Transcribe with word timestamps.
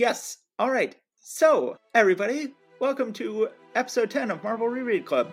Yes. 0.00 0.38
All 0.58 0.70
right. 0.70 0.96
So, 1.18 1.76
everybody, 1.94 2.54
welcome 2.80 3.12
to 3.12 3.50
episode 3.74 4.10
10 4.10 4.30
of 4.30 4.42
Marvel 4.42 4.66
Reread 4.66 5.04
Club. 5.04 5.30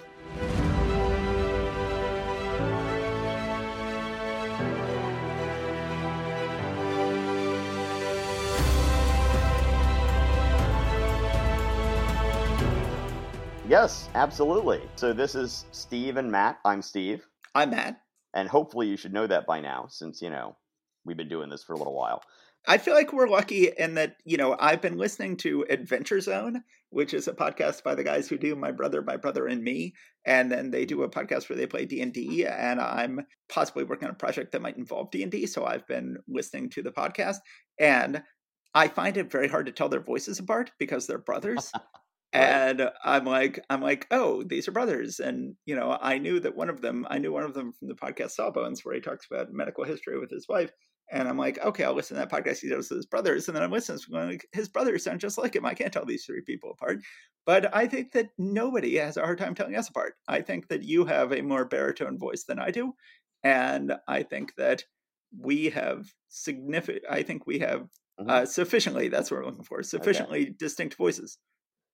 Yes, 13.69 14.09
absolutely. 14.15 14.81
So 14.97 15.13
this 15.13 15.33
is 15.33 15.63
Steve 15.71 16.17
and 16.17 16.29
Matt. 16.29 16.59
I'm 16.65 16.81
Steve. 16.81 17.25
I'm 17.55 17.69
Matt. 17.69 18.01
And 18.33 18.49
hopefully 18.49 18.87
you 18.87 18.97
should 18.97 19.13
know 19.13 19.27
that 19.27 19.47
by 19.47 19.61
now, 19.61 19.87
since, 19.87 20.21
you 20.21 20.29
know, 20.29 20.57
we've 21.05 21.15
been 21.15 21.29
doing 21.29 21.49
this 21.49 21.63
for 21.63 21.71
a 21.71 21.77
little 21.77 21.95
while. 21.95 22.21
I 22.65 22.77
feel 22.77 22.93
like 22.93 23.13
we're 23.13 23.29
lucky 23.29 23.69
in 23.77 23.93
that, 23.95 24.17
you 24.25 24.37
know, 24.37 24.55
I've 24.59 24.81
been 24.81 24.97
listening 24.97 25.37
to 25.37 25.65
Adventure 25.69 26.19
Zone, 26.19 26.63
which 26.89 27.13
is 27.13 27.27
a 27.27 27.33
podcast 27.33 27.83
by 27.83 27.95
the 27.95 28.03
guys 28.03 28.27
who 28.27 28.37
do 28.37 28.55
My 28.55 28.71
Brother, 28.71 29.01
My 29.01 29.15
Brother 29.15 29.47
and 29.47 29.63
Me. 29.63 29.93
And 30.25 30.51
then 30.51 30.71
they 30.71 30.85
do 30.85 31.03
a 31.03 31.09
podcast 31.09 31.49
where 31.49 31.57
they 31.57 31.67
play 31.67 31.85
D&D 31.85 32.45
and 32.45 32.81
I'm 32.81 33.25
possibly 33.47 33.85
working 33.85 34.07
on 34.07 34.13
a 34.13 34.17
project 34.17 34.51
that 34.51 34.61
might 34.61 34.77
involve 34.77 35.11
D&D, 35.11 35.45
so 35.47 35.65
I've 35.65 35.87
been 35.87 36.17
listening 36.27 36.69
to 36.71 36.81
the 36.81 36.91
podcast 36.91 37.37
and 37.79 38.21
I 38.73 38.89
find 38.89 39.15
it 39.17 39.31
very 39.31 39.47
hard 39.47 39.65
to 39.67 39.71
tell 39.71 39.89
their 39.89 40.01
voices 40.01 40.39
apart 40.39 40.71
because 40.77 41.07
they're 41.07 41.17
brothers. 41.17 41.71
and 42.33 42.89
i'm 43.05 43.25
like 43.25 43.63
i'm 43.69 43.81
like 43.81 44.05
oh 44.11 44.43
these 44.43 44.67
are 44.67 44.73
brothers 44.73 45.19
and 45.19 45.55
you 45.65 45.75
know 45.75 45.97
i 46.01 46.17
knew 46.17 46.39
that 46.41 46.57
one 46.57 46.69
of 46.69 46.81
them 46.81 47.07
i 47.09 47.17
knew 47.17 47.31
one 47.31 47.43
of 47.43 47.53
them 47.53 47.71
from 47.71 47.87
the 47.87 47.95
podcast 47.95 48.31
sawbones 48.31 48.83
where 48.83 48.93
he 48.93 48.99
talks 48.99 49.25
about 49.31 49.53
medical 49.53 49.85
history 49.85 50.19
with 50.19 50.29
his 50.29 50.45
wife 50.49 50.71
and 51.11 51.27
i'm 51.27 51.37
like 51.37 51.57
okay 51.59 51.83
i'll 51.83 51.93
listen 51.93 52.15
to 52.17 52.25
that 52.25 52.31
podcast. 52.31 52.59
He 52.59 52.69
does 52.69 52.89
with 52.89 52.97
his 52.97 53.05
brothers. 53.05 53.47
And 53.47 53.55
then 53.55 53.63
i'm 53.63 53.71
listening 53.71 53.99
to 53.99 54.11
going 54.11 54.29
like 54.29 54.47
his 54.51 54.69
brothers 54.69 55.03
sound 55.03 55.19
just 55.19 55.37
like 55.37 55.55
him. 55.55 55.65
I 55.65 55.73
can't 55.73 55.93
tell 55.93 56.05
these 56.05 56.25
three 56.25 56.41
people 56.41 56.71
apart. 56.71 56.99
But 57.45 57.73
i 57.75 57.87
think 57.87 58.11
that 58.13 58.29
nobody 58.37 58.95
has 58.97 59.17
a 59.17 59.21
hard 59.21 59.37
time 59.37 59.55
telling 59.55 59.75
us 59.75 59.89
apart. 59.89 60.15
I 60.27 60.41
think 60.41 60.67
that 60.69 60.83
you 60.83 61.05
have 61.05 61.31
a 61.31 61.41
more 61.41 61.65
baritone 61.65 62.17
voice 62.17 62.43
than 62.43 62.59
i 62.59 62.71
do. 62.71 62.93
And 63.43 63.93
i 64.07 64.23
think 64.23 64.55
that 64.55 64.83
we 65.37 65.69
have 65.69 66.07
significant 66.29 67.05
i 67.09 67.21
think 67.21 67.45
we 67.45 67.59
have 67.59 67.81
mm-hmm. 68.19 68.29
uh, 68.29 68.45
sufficiently 68.45 69.09
that's 69.09 69.29
what 69.29 69.39
we're 69.39 69.45
looking 69.45 69.63
for 69.63 69.83
sufficiently 69.83 70.41
okay. 70.41 70.55
distinct 70.57 70.95
voices. 70.95 71.37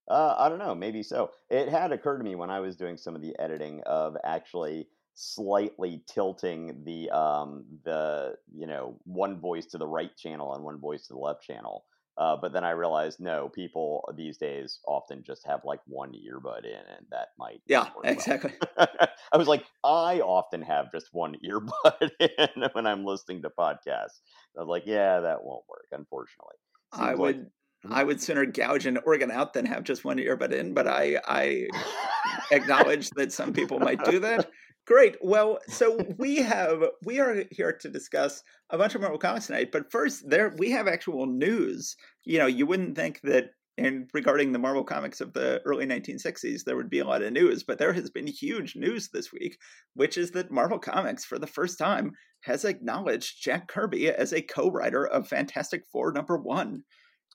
Uh, 0.09 0.35
I 0.37 0.49
don't 0.49 0.59
know, 0.59 0.75
maybe 0.75 1.01
so. 1.01 1.31
It 1.49 1.69
had 1.69 1.91
occurred 1.91 2.17
to 2.17 2.23
me 2.23 2.35
when 2.35 2.49
I 2.49 2.59
was 2.59 2.75
doing 2.75 2.97
some 2.97 3.15
of 3.15 3.21
the 3.21 3.35
editing 3.39 3.81
of 3.85 4.17
actually 4.23 4.87
slightly 5.15 6.01
tilting 6.07 6.83
the 6.85 7.09
um 7.11 7.65
the 7.85 8.35
you 8.55 8.67
know 8.67 8.99
one 9.03 9.39
voice 9.39 9.65
to 9.67 9.77
the 9.77 9.87
right 9.87 10.15
channel 10.17 10.53
and 10.55 10.63
one 10.63 10.79
voice 10.79 11.07
to 11.07 11.13
the 11.13 11.19
left 11.19 11.43
channel. 11.43 11.85
Uh, 12.15 12.37
but 12.39 12.53
then 12.53 12.63
I 12.63 12.71
realized 12.71 13.19
no, 13.19 13.49
people 13.49 14.07
these 14.15 14.37
days 14.37 14.79
often 14.87 15.23
just 15.25 15.47
have 15.47 15.61
like 15.65 15.79
one 15.87 16.11
earbud 16.11 16.63
in, 16.63 16.95
and 16.95 17.05
that 17.09 17.29
might 17.39 17.61
yeah 17.67 17.87
exactly. 18.03 18.53
Well. 18.77 18.87
I 19.33 19.37
was 19.37 19.47
like, 19.47 19.65
I 19.83 20.19
often 20.19 20.61
have 20.61 20.91
just 20.91 21.07
one 21.11 21.35
earbud 21.45 22.11
in 22.19 22.69
when 22.73 22.85
I'm 22.85 23.03
listening 23.03 23.41
to 23.41 23.49
podcasts. 23.49 24.21
I 24.55 24.59
was 24.59 24.67
like, 24.67 24.83
yeah, 24.85 25.21
that 25.21 25.43
won't 25.43 25.63
work, 25.67 25.87
unfortunately. 25.91 26.55
Seems 26.93 27.07
I 27.07 27.15
would. 27.15 27.37
Like, 27.37 27.47
I 27.91 28.03
would 28.03 28.21
sooner 28.21 28.45
gouge 28.45 28.85
an 28.85 28.97
organ 29.05 29.29
out 29.29 29.53
than 29.53 29.65
have 29.65 29.83
just 29.83 30.05
one 30.05 30.17
earbud 30.17 30.53
in, 30.53 30.73
but 30.73 30.87
I 30.87 31.19
I 31.27 31.67
acknowledge 32.51 33.09
that 33.11 33.33
some 33.33 33.53
people 33.53 33.79
might 33.79 34.03
do 34.05 34.19
that. 34.19 34.49
Great. 34.85 35.15
Well, 35.21 35.59
so 35.67 35.97
we 36.17 36.37
have 36.37 36.83
we 37.05 37.19
are 37.19 37.45
here 37.51 37.71
to 37.71 37.89
discuss 37.89 38.43
a 38.69 38.77
bunch 38.77 38.95
of 38.95 39.01
Marvel 39.01 39.17
comics 39.17 39.47
tonight, 39.47 39.71
but 39.71 39.89
first 39.89 40.29
there 40.29 40.53
we 40.57 40.71
have 40.71 40.87
actual 40.87 41.25
news. 41.25 41.95
You 42.25 42.39
know, 42.39 42.47
you 42.47 42.65
wouldn't 42.65 42.97
think 42.97 43.21
that 43.21 43.51
in 43.77 44.07
regarding 44.13 44.51
the 44.51 44.59
Marvel 44.59 44.83
comics 44.83 45.21
of 45.21 45.33
the 45.33 45.61
early 45.65 45.85
1960s 45.85 46.63
there 46.65 46.75
would 46.75 46.89
be 46.89 46.99
a 46.99 47.05
lot 47.05 47.21
of 47.21 47.31
news, 47.31 47.63
but 47.63 47.77
there 47.77 47.93
has 47.93 48.09
been 48.09 48.27
huge 48.27 48.75
news 48.75 49.09
this 49.09 49.31
week, 49.31 49.57
which 49.93 50.17
is 50.17 50.31
that 50.31 50.51
Marvel 50.51 50.79
Comics 50.79 51.23
for 51.23 51.39
the 51.39 51.47
first 51.47 51.79
time 51.79 52.11
has 52.41 52.65
acknowledged 52.65 53.41
Jack 53.41 53.69
Kirby 53.69 54.09
as 54.09 54.33
a 54.33 54.41
co-writer 54.41 55.07
of 55.07 55.29
Fantastic 55.29 55.83
Four 55.91 56.11
number 56.11 56.37
1. 56.37 56.83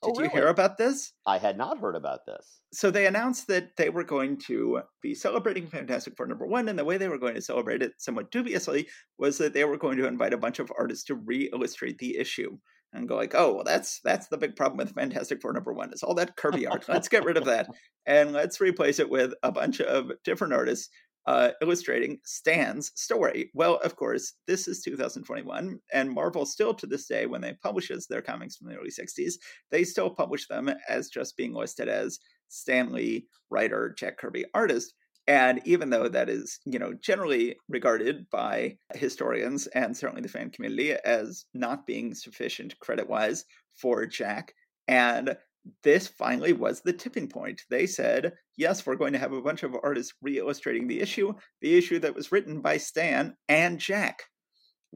Oh, 0.02 0.08
Did 0.08 0.16
oh, 0.16 0.20
really? 0.20 0.34
you 0.34 0.40
hear 0.40 0.48
about 0.48 0.78
this? 0.78 1.12
I 1.26 1.38
had 1.38 1.58
not 1.58 1.78
heard 1.78 1.96
about 1.96 2.26
this. 2.26 2.60
So 2.72 2.90
they 2.90 3.06
announced 3.06 3.48
that 3.48 3.76
they 3.76 3.90
were 3.90 4.04
going 4.04 4.38
to 4.46 4.82
be 5.02 5.14
celebrating 5.14 5.66
Fantastic 5.66 6.16
Four 6.16 6.26
number 6.26 6.46
one, 6.46 6.68
and 6.68 6.78
the 6.78 6.84
way 6.84 6.98
they 6.98 7.08
were 7.08 7.18
going 7.18 7.34
to 7.34 7.42
celebrate 7.42 7.82
it, 7.82 7.92
somewhat 7.98 8.30
dubiously, 8.30 8.86
was 9.18 9.38
that 9.38 9.54
they 9.54 9.64
were 9.64 9.78
going 9.78 9.98
to 9.98 10.06
invite 10.06 10.32
a 10.32 10.38
bunch 10.38 10.58
of 10.58 10.72
artists 10.78 11.04
to 11.04 11.14
re-illustrate 11.14 11.98
the 11.98 12.16
issue 12.16 12.58
and 12.92 13.08
go 13.08 13.16
like, 13.16 13.34
"Oh, 13.34 13.54
well, 13.54 13.64
that's 13.64 14.00
that's 14.04 14.28
the 14.28 14.38
big 14.38 14.56
problem 14.56 14.78
with 14.78 14.94
Fantastic 14.94 15.40
Four 15.40 15.52
number 15.52 15.72
one 15.72 15.92
is 15.92 16.02
all 16.02 16.14
that 16.14 16.36
Kirby 16.36 16.66
art. 16.66 16.88
Let's 16.88 17.08
get 17.08 17.24
rid 17.24 17.36
of 17.36 17.44
that 17.46 17.68
and 18.06 18.32
let's 18.32 18.60
replace 18.60 18.98
it 18.98 19.10
with 19.10 19.34
a 19.42 19.52
bunch 19.52 19.80
of 19.80 20.10
different 20.24 20.54
artists 20.54 20.88
uh, 21.28 21.50
illustrating 21.60 22.18
Stan's 22.24 22.90
story. 22.94 23.50
Well, 23.52 23.76
of 23.84 23.96
course, 23.96 24.32
this 24.46 24.66
is 24.66 24.80
2021, 24.80 25.78
and 25.92 26.10
Marvel 26.10 26.46
still 26.46 26.72
to 26.72 26.86
this 26.86 27.06
day, 27.06 27.26
when 27.26 27.42
they 27.42 27.52
publishes 27.62 28.06
their 28.06 28.22
comics 28.22 28.56
from 28.56 28.68
the 28.68 28.76
early 28.76 28.88
60s, 28.88 29.34
they 29.70 29.84
still 29.84 30.08
publish 30.08 30.48
them 30.48 30.70
as 30.88 31.10
just 31.10 31.36
being 31.36 31.52
listed 31.52 31.86
as 31.86 32.18
Stan 32.48 32.92
Lee 32.92 33.26
writer, 33.50 33.94
Jack 33.98 34.16
Kirby, 34.16 34.46
artist. 34.54 34.94
And 35.26 35.60
even 35.66 35.90
though 35.90 36.08
that 36.08 36.30
is, 36.30 36.60
you 36.64 36.78
know, 36.78 36.94
generally 36.94 37.58
regarded 37.68 38.24
by 38.30 38.78
historians 38.94 39.66
and 39.66 39.94
certainly 39.94 40.22
the 40.22 40.28
fan 40.28 40.48
community 40.48 40.92
as 41.04 41.44
not 41.52 41.86
being 41.86 42.14
sufficient 42.14 42.78
credit-wise 42.78 43.44
for 43.76 44.06
Jack, 44.06 44.54
and 44.88 45.36
this 45.82 46.08
finally 46.08 46.52
was 46.52 46.80
the 46.80 46.92
tipping 46.92 47.28
point. 47.28 47.62
They 47.70 47.86
said, 47.86 48.32
yes, 48.56 48.86
we're 48.86 48.96
going 48.96 49.12
to 49.12 49.18
have 49.18 49.32
a 49.32 49.42
bunch 49.42 49.62
of 49.62 49.76
artists 49.82 50.14
re 50.22 50.38
illustrating 50.38 50.86
the 50.86 51.00
issue, 51.00 51.34
the 51.60 51.76
issue 51.76 51.98
that 52.00 52.14
was 52.14 52.32
written 52.32 52.60
by 52.60 52.76
Stan 52.78 53.36
and 53.48 53.78
Jack. 53.78 54.24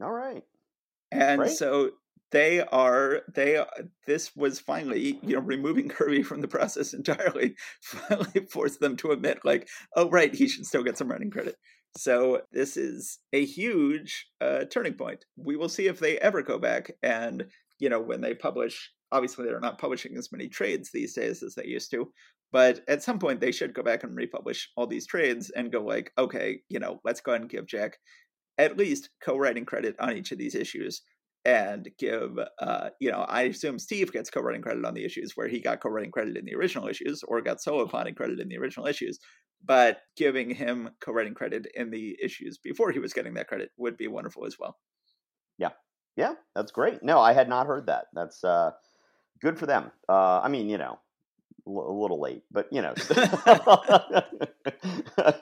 All 0.01 0.11
right. 0.11 0.43
And 1.11 1.39
Great. 1.39 1.51
so 1.51 1.91
they 2.33 2.61
are 2.61 3.21
they 3.33 3.63
this 4.07 4.35
was 4.35 4.59
finally 4.59 5.19
you 5.21 5.35
know 5.35 5.39
removing 5.39 5.87
kirby 5.89 6.23
from 6.23 6.41
the 6.41 6.47
process 6.47 6.93
entirely 6.93 7.55
finally 7.81 8.45
forced 8.51 8.79
them 8.79 8.97
to 8.97 9.11
admit 9.11 9.37
like 9.45 9.69
oh 9.95 10.09
right 10.09 10.33
he 10.33 10.47
should 10.47 10.65
still 10.65 10.83
get 10.83 10.97
some 10.97 11.09
running 11.09 11.29
credit 11.29 11.55
so 11.95 12.41
this 12.51 12.75
is 12.75 13.19
a 13.33 13.45
huge 13.45 14.25
uh, 14.41 14.65
turning 14.65 14.95
point 14.95 15.25
we 15.37 15.55
will 15.55 15.69
see 15.69 15.85
if 15.85 15.99
they 15.99 16.17
ever 16.17 16.41
go 16.41 16.57
back 16.57 16.91
and 17.03 17.45
you 17.79 17.87
know 17.87 18.01
when 18.01 18.19
they 18.19 18.33
publish 18.33 18.91
obviously 19.13 19.45
they're 19.45 19.59
not 19.59 19.79
publishing 19.79 20.17
as 20.17 20.31
many 20.31 20.47
trades 20.47 20.89
these 20.91 21.13
days 21.13 21.43
as 21.43 21.55
they 21.55 21.65
used 21.65 21.91
to 21.91 22.11
but 22.51 22.81
at 22.87 23.03
some 23.03 23.19
point 23.19 23.39
they 23.39 23.51
should 23.51 23.73
go 23.73 23.83
back 23.83 24.03
and 24.03 24.15
republish 24.15 24.69
all 24.75 24.87
these 24.87 25.07
trades 25.07 25.49
and 25.51 25.71
go 25.71 25.83
like 25.83 26.11
okay 26.17 26.59
you 26.69 26.79
know 26.79 26.99
let's 27.03 27.21
go 27.21 27.31
ahead 27.31 27.41
and 27.41 27.49
give 27.49 27.65
jack 27.65 27.97
at 28.57 28.77
least 28.77 29.09
co-writing 29.23 29.65
credit 29.65 29.95
on 29.99 30.15
each 30.15 30.31
of 30.31 30.37
these 30.37 30.55
issues 30.55 31.01
and 31.45 31.89
give 31.99 32.37
uh, 32.59 32.89
you 32.99 33.11
know 33.11 33.21
i 33.27 33.43
assume 33.43 33.77
steve 33.79 34.11
gets 34.11 34.29
co-writing 34.29 34.61
credit 34.61 34.85
on 34.85 34.93
the 34.93 35.03
issues 35.05 35.33
where 35.35 35.47
he 35.47 35.59
got 35.59 35.81
co-writing 35.81 36.11
credit 36.11 36.37
in 36.37 36.45
the 36.45 36.55
original 36.55 36.87
issues 36.87 37.21
or 37.27 37.41
got 37.41 37.61
solo 37.61 37.85
plotting 37.85 38.15
credit 38.15 38.39
in 38.39 38.47
the 38.47 38.57
original 38.57 38.87
issues 38.87 39.19
but 39.65 39.99
giving 40.17 40.49
him 40.49 40.89
co-writing 40.99 41.33
credit 41.33 41.67
in 41.73 41.89
the 41.89 42.17
issues 42.21 42.57
before 42.57 42.91
he 42.91 42.99
was 42.99 43.13
getting 43.13 43.33
that 43.35 43.47
credit 43.47 43.71
would 43.77 43.97
be 43.97 44.07
wonderful 44.07 44.45
as 44.45 44.57
well. 44.59 44.77
Yeah. 45.57 45.71
Yeah 46.15 46.33
that's 46.55 46.71
great. 46.71 47.01
No 47.01 47.19
i 47.19 47.33
had 47.33 47.49
not 47.49 47.67
heard 47.67 47.87
that. 47.87 48.05
That's 48.13 48.43
uh 48.43 48.71
good 49.43 49.59
for 49.59 49.67
them. 49.67 49.91
Uh, 50.09 50.39
I 50.39 50.47
mean, 50.47 50.69
you 50.69 50.79
know, 50.79 50.97
a 51.67 51.69
little 51.69 52.19
late, 52.19 52.43
but 52.51 52.67
you 52.71 52.81
know, 52.81 52.93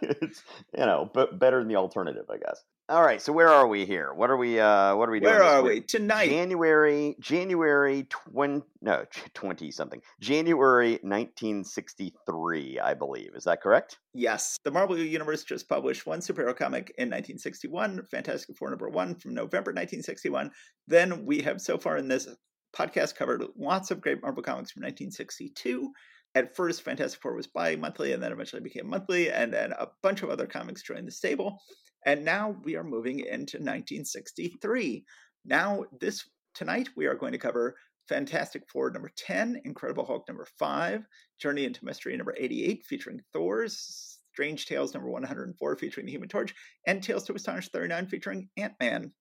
it's 0.01 0.44
you 0.78 0.85
know, 0.85 1.09
but 1.13 1.39
better 1.39 1.59
than 1.59 1.67
the 1.67 1.78
alternative, 1.78 2.25
I 2.29 2.38
guess. 2.38 2.63
All 2.89 3.03
right, 3.03 3.22
so 3.22 3.31
where 3.31 3.47
are 3.47 3.67
we 3.67 3.85
here? 3.85 4.13
What 4.13 4.29
are 4.29 4.38
we? 4.38 4.59
Uh, 4.59 4.95
what 4.95 5.07
are 5.07 5.12
we 5.12 5.19
doing? 5.19 5.34
Where 5.34 5.44
are 5.44 5.63
week? 5.63 5.72
we 5.72 5.81
tonight? 5.81 6.29
January, 6.29 7.16
January 7.19 8.06
twenty, 8.09 8.66
no, 8.81 9.06
twenty 9.34 9.72
something. 9.72 10.01
January 10.19 11.00
nineteen 11.01 11.63
sixty 11.63 12.13
three, 12.27 12.80
I 12.80 12.94
believe. 12.94 13.31
Is 13.36 13.45
that 13.45 13.62
correct? 13.62 13.98
Yes, 14.13 14.59
the 14.63 14.71
Marvel 14.71 14.98
Universe 14.98 15.44
just 15.44 15.69
published 15.69 16.06
one 16.06 16.19
superhero 16.19 16.56
comic 16.56 16.94
in 16.98 17.07
1961, 17.07 18.06
Fantastic 18.12 18.57
Four 18.57 18.69
number 18.69 18.89
one 18.89 19.15
from 19.15 19.33
November 19.33 19.71
1961. 19.71 20.51
Then 20.88 21.25
we 21.25 21.42
have 21.44 21.62
so 21.62 21.77
far 21.77 21.95
in 21.95 22.09
this 22.09 22.27
podcast 22.75 23.15
covered 23.15 23.44
lots 23.57 23.91
of 23.91 24.01
great 24.01 24.21
Marvel 24.21 24.44
comics 24.44 24.71
from 24.71 24.81
1962. 24.81 25.91
At 26.33 26.56
first, 26.56 26.83
Fantastic 26.83 27.21
Four 27.21 27.35
was 27.35 27.47
bi 27.47 27.75
monthly 27.75 28.13
and 28.13 28.23
then 28.23 28.31
eventually 28.31 28.62
became 28.62 28.89
monthly, 28.89 29.29
and 29.31 29.53
then 29.53 29.73
a 29.73 29.88
bunch 30.01 30.23
of 30.23 30.29
other 30.29 30.47
comics 30.47 30.81
joined 30.81 31.07
the 31.07 31.12
stable. 31.12 31.59
And 32.06 32.23
now 32.23 32.56
we 32.63 32.75
are 32.75 32.83
moving 32.83 33.19
into 33.19 33.57
1963. 33.57 35.06
Now, 35.45 35.83
this 36.00 36.23
tonight 36.53 36.89
we 36.95 37.06
are 37.06 37.15
going 37.15 37.33
to 37.33 37.38
cover 37.38 37.75
Fantastic 38.07 38.63
Four 38.71 38.91
number 38.91 39.12
10, 39.15 39.62
Incredible 39.65 40.06
Hulk 40.06 40.27
number 40.27 40.47
5, 40.57 41.03
Journey 41.39 41.65
into 41.65 41.85
Mystery 41.85 42.15
number 42.15 42.35
88, 42.38 42.85
featuring 42.85 43.21
Thor's, 43.33 44.19
Strange 44.33 44.65
Tales 44.65 44.94
number 44.94 45.09
104, 45.09 45.75
featuring 45.75 46.06
the 46.06 46.12
Human 46.12 46.29
Torch, 46.29 46.53
and 46.88 47.03
Tales 47.03 47.24
to 47.25 47.33
Astonish 47.33 47.69
39, 47.69 48.07
featuring 48.07 48.50
Ant 48.57 48.74
Man. 48.79 49.12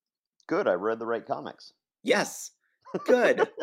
Good, 0.47 0.69
I 0.69 0.75
read 0.75 0.99
the 0.99 1.07
right 1.07 1.27
comics. 1.27 1.73
Yes. 2.03 2.53
Good. 3.07 3.49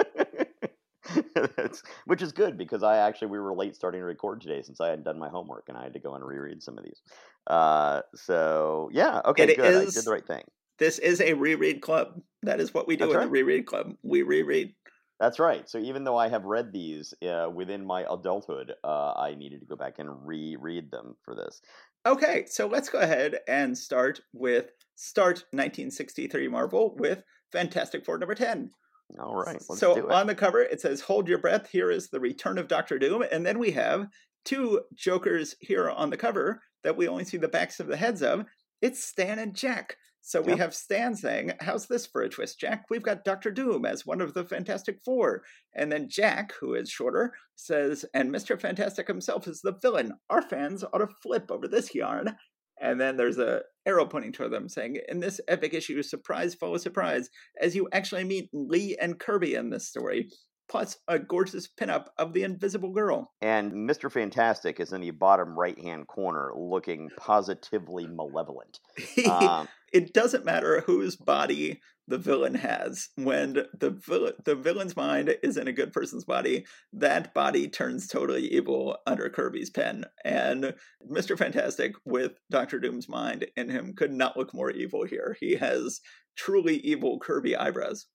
which 2.06 2.22
is 2.22 2.32
good 2.32 2.58
because 2.58 2.84
I 2.84 2.98
actually 2.98 3.30
we 3.30 3.40
were 3.40 3.56
late 3.56 3.76
starting 3.76 4.02
to 4.02 4.06
record 4.06 4.42
today 4.42 4.62
since 4.62 4.82
I 4.82 4.90
hadn't 4.90 5.06
done 5.06 5.20
my 5.20 5.30
homework 5.30 5.66
and 5.70 5.78
I 5.78 5.84
had 5.84 5.94
to 5.94 6.00
go 6.00 6.16
and 6.16 6.26
reread 6.26 6.62
some 6.62 6.78
of 6.78 6.84
these. 6.84 7.02
Uh, 7.48 8.02
so 8.16 8.90
yeah, 8.92 9.22
okay, 9.26 9.44
It 9.44 9.58
good. 9.58 9.76
I 9.76 9.86
did 9.86 10.06
the 10.06 10.12
right 10.12 10.26
thing. 10.26 10.44
This 10.80 11.00
is 11.00 11.22
a 11.22 11.34
reread 11.34 11.82
club. 11.82 12.22
That 12.44 12.60
is 12.60 12.74
what 12.74 12.88
we 12.88 12.96
do 12.96 13.06
That's 13.06 13.14
in 13.14 13.20
right. 13.20 13.26
the 13.26 13.32
reread 13.32 13.66
club. 13.66 13.96
We 14.04 14.22
reread. 14.22 14.74
That's 15.20 15.40
right. 15.40 15.68
So 15.68 15.80
even 15.80 16.04
though 16.04 16.18
I 16.18 16.30
have 16.30 16.46
read 16.46 16.72
these 16.72 17.14
uh, 17.28 17.50
within 17.52 17.84
my 17.84 18.06
adulthood, 18.10 18.74
uh, 18.84 19.14
I 19.14 19.34
needed 19.34 19.62
to 19.62 19.66
go 19.66 19.76
back 19.76 19.96
and 19.98 20.28
reread 20.28 20.92
them 20.92 21.16
for 21.24 21.34
this. 21.34 21.62
Okay, 22.06 22.46
so 22.48 22.68
let's 22.68 22.90
go 22.90 23.00
ahead 23.00 23.40
and 23.48 23.76
start 23.76 24.22
with 24.32 24.68
start 24.96 25.38
1963 25.52 26.48
Marvel 26.48 26.96
with 26.98 27.24
Fantastic 27.52 28.06
Four 28.06 28.20
number 28.20 28.36
10. 28.36 28.70
All 29.20 29.36
right, 29.36 29.62
let's 29.70 29.80
so 29.80 29.96
do 29.96 30.08
it. 30.08 30.12
on 30.12 30.28
the 30.28 30.36
cover 30.36 30.62
it 30.62 30.82
says 30.82 31.02
hold 31.02 31.28
your 31.28 31.38
breath 31.40 31.70
here 31.70 31.90
is 31.90 32.10
the 32.10 32.20
return 32.20 32.58
of 32.58 32.68
Doctor 32.68 33.00
Doom 33.00 33.24
and 33.32 33.46
then 33.46 33.58
we 33.58 33.72
have 33.72 34.08
two 34.46 34.82
jokers 34.94 35.56
here 35.60 35.90
on 35.90 36.10
the 36.10 36.18
cover 36.18 36.62
that 36.84 36.96
we 36.98 37.08
only 37.08 37.24
see 37.26 37.38
the 37.38 37.48
backs 37.48 37.80
of 37.80 37.88
the 37.88 37.98
heads 37.98 38.22
of. 38.22 38.46
It's 38.82 39.04
Stan 39.04 39.40
and 39.40 39.56
Jack. 39.56 39.98
So 40.22 40.42
we 40.42 40.52
Yep. 40.52 40.60
have 40.60 40.76
Stan 40.76 41.16
saying, 41.16 41.54
"How's 41.62 41.88
this 41.88 42.06
for 42.06 42.22
a 42.22 42.30
twist, 42.30 42.60
Jack? 42.60 42.86
We've 42.90 43.02
got 43.02 43.24
Doctor 43.24 43.50
Doom 43.50 43.86
as 43.86 44.06
one 44.06 44.20
of 44.22 44.34
the 44.34 44.44
Fantastic 44.44 45.00
Four. 45.04 45.44
And 45.74 45.90
then 45.92 46.10
Jack, 46.10 46.52
who 46.60 46.74
is 46.76 46.90
shorter, 46.90 47.34
says, 47.56 48.06
"And 48.14 48.30
Mr. 48.30 48.60
Fantastic 48.60 49.08
himself 49.08 49.48
is 49.48 49.62
the 49.62 49.72
villain. 49.72 50.14
Our 50.30 50.42
fans 50.42 50.84
ought 50.84 50.98
to 50.98 51.08
flip 51.08 51.50
over 51.50 51.68
this 51.68 51.96
yarn." 51.96 52.38
And 52.82 53.00
then 53.00 53.18
there's 53.18 53.38
a 53.38 53.62
arrow 53.86 54.06
pointing 54.06 54.32
toward 54.32 54.52
them 54.52 54.70
saying, 54.70 55.00
"In 55.08 55.20
this 55.20 55.42
epic 55.48 55.74
issue, 55.74 56.02
surprise 56.04 56.56
follows 56.56 56.84
surprise, 56.84 57.30
as 57.60 57.76
you 57.76 57.88
actually 57.92 58.24
meet 58.24 58.50
Lee 58.54 58.96
and 59.00 59.20
Kirby 59.20 59.56
in 59.56 59.70
this 59.70 59.88
story, 59.88 60.30
plus 60.70 60.98
a 61.08 61.18
gorgeous 61.18 61.68
pinup 61.68 62.08
of 62.18 62.34
the 62.34 62.44
Invisible 62.44 62.92
Girl." 62.92 63.34
And 63.42 63.72
Mr. 63.90 64.12
Fantastic 64.12 64.80
is 64.80 64.94
in 64.94 65.02
the 65.02 65.12
bottom 65.12 65.58
right 65.58 65.80
hand 65.80 66.08
corner 66.08 66.52
looking 66.56 67.10
positively 67.18 68.08
malevolent. 68.08 68.80
Um, 69.28 69.68
it 69.94 70.14
doesn't 70.14 70.46
matter 70.46 70.82
whose 70.82 71.16
body 71.16 71.82
the 72.08 72.18
villain 72.18 72.56
has. 72.56 73.10
When 73.16 73.54
the 73.54 74.36
the 74.46 74.56
villain's 74.56 74.96
mind 74.96 75.36
is 75.44 75.58
in 75.58 75.68
a 75.68 75.74
good 75.74 75.94
person's 75.94 76.24
body, 76.24 76.66
that 76.94 77.34
body 77.34 77.68
turns 77.68 78.08
totally 78.08 78.48
evil 78.48 78.98
under 79.06 79.30
Kirby's 79.30 79.70
pen. 79.70 80.06
And 80.24 80.74
Mr. 81.10 81.38
Fantastic, 81.38 81.94
with 82.06 82.40
Doctor 82.50 82.80
Doom's 82.80 83.10
mind 83.10 83.48
in 83.56 83.70
him, 83.70 83.94
could 83.94 84.14
not 84.14 84.38
look 84.38 84.54
more 84.54 84.72
evil 84.72 85.06
here. 85.06 85.36
He 85.40 85.56
has 85.56 86.00
truly 86.36 86.78
evil 86.78 87.20
Kirby 87.20 87.56
eyebrows. 87.56 88.06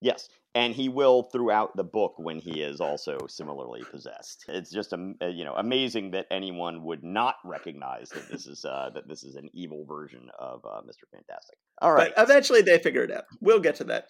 yes, 0.00 0.28
and 0.58 0.74
he 0.74 0.88
will 0.88 1.22
throughout 1.22 1.76
the 1.76 1.84
book 1.84 2.14
when 2.16 2.40
he 2.40 2.62
is 2.62 2.80
also 2.80 3.16
similarly 3.28 3.82
possessed. 3.92 4.44
It's 4.48 4.72
just 4.72 4.92
am- 4.92 5.14
uh, 5.22 5.26
you 5.26 5.44
know 5.44 5.54
amazing 5.54 6.10
that 6.10 6.26
anyone 6.32 6.82
would 6.82 7.04
not 7.04 7.36
recognize 7.44 8.08
that 8.10 8.28
this 8.28 8.46
is 8.46 8.64
uh, 8.64 8.90
that 8.94 9.06
this 9.08 9.22
is 9.22 9.36
an 9.36 9.48
evil 9.52 9.84
version 9.86 10.28
of 10.36 10.64
uh, 10.64 10.80
Mr. 10.82 11.06
Fantastic. 11.12 11.58
All 11.80 11.92
right, 11.92 12.12
But 12.14 12.24
eventually 12.24 12.62
they 12.62 12.78
figure 12.78 13.04
it 13.04 13.12
out. 13.12 13.24
We'll 13.40 13.60
get 13.60 13.76
to 13.76 13.84
that. 13.84 14.08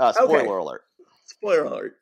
uh, 0.00 0.12
spoiler 0.12 0.38
okay. 0.40 0.48
alert. 0.48 0.82
Spoiler 1.26 1.64
alert. 1.64 1.92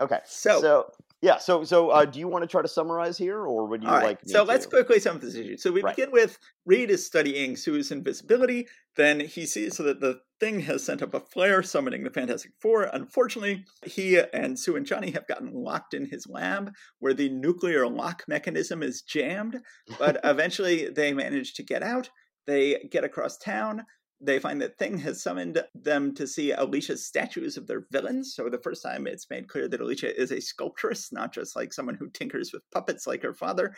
Okay, 0.00 0.20
So, 0.24 0.60
so 0.60 0.92
yeah, 1.22 1.38
so 1.38 1.62
so 1.62 1.90
uh, 1.90 2.04
do 2.04 2.18
you 2.18 2.26
want 2.26 2.42
to 2.42 2.48
try 2.48 2.62
to 2.62 2.68
summarize 2.68 3.16
here, 3.16 3.38
or 3.38 3.66
would 3.68 3.82
you 3.84 3.88
All 3.88 3.94
right, 3.94 4.04
like? 4.04 4.26
Me 4.26 4.32
so 4.32 4.42
let's 4.42 4.66
quickly 4.66 4.98
sum 4.98 5.16
up 5.16 5.22
this 5.22 5.36
issue. 5.36 5.56
So 5.56 5.70
we 5.70 5.80
Right. 5.80 5.94
begin 5.94 6.10
with 6.10 6.36
Reed 6.66 6.90
is 6.90 7.06
studying 7.06 7.56
Sue's 7.56 7.92
invisibility. 7.92 8.66
Then 8.96 9.20
he 9.20 9.46
sees 9.46 9.76
that 9.76 10.00
the 10.00 10.20
thing 10.40 10.60
has 10.60 10.82
sent 10.82 11.00
up 11.00 11.14
a 11.14 11.20
flare 11.20 11.62
summoning 11.62 12.02
the 12.02 12.10
Fantastic 12.10 12.52
Four. 12.60 12.90
Unfortunately, 12.92 13.64
he 13.86 14.18
and 14.18 14.58
Sue 14.58 14.74
and 14.74 14.84
Johnny 14.84 15.12
have 15.12 15.28
gotten 15.28 15.52
locked 15.54 15.94
in 15.94 16.06
his 16.06 16.26
lab 16.28 16.74
where 16.98 17.14
the 17.14 17.28
nuclear 17.28 17.88
lock 17.88 18.24
mechanism 18.26 18.82
is 18.82 19.02
jammed. 19.02 19.60
But 20.00 20.20
eventually 20.24 20.88
they 20.88 21.12
manage 21.12 21.54
to 21.54 21.62
get 21.62 21.84
out. 21.84 22.10
They 22.48 22.88
get 22.90 23.04
across 23.04 23.38
town. 23.38 23.84
They 24.24 24.38
find 24.38 24.62
that 24.62 24.78
Thing 24.78 24.98
has 24.98 25.22
summoned 25.22 25.62
them 25.74 26.14
to 26.14 26.26
see 26.26 26.52
Alicia's 26.52 27.04
statues 27.04 27.56
of 27.56 27.66
their 27.66 27.86
villains. 27.90 28.34
So 28.34 28.48
the 28.48 28.58
first 28.58 28.82
time 28.82 29.06
it's 29.06 29.28
made 29.28 29.48
clear 29.48 29.68
that 29.68 29.80
Alicia 29.80 30.18
is 30.20 30.30
a 30.30 30.40
sculptress, 30.40 31.12
not 31.12 31.34
just 31.34 31.56
like 31.56 31.72
someone 31.72 31.96
who 31.96 32.08
tinkers 32.08 32.52
with 32.52 32.62
puppets 32.70 33.06
like 33.06 33.22
her 33.22 33.34
father. 33.34 33.74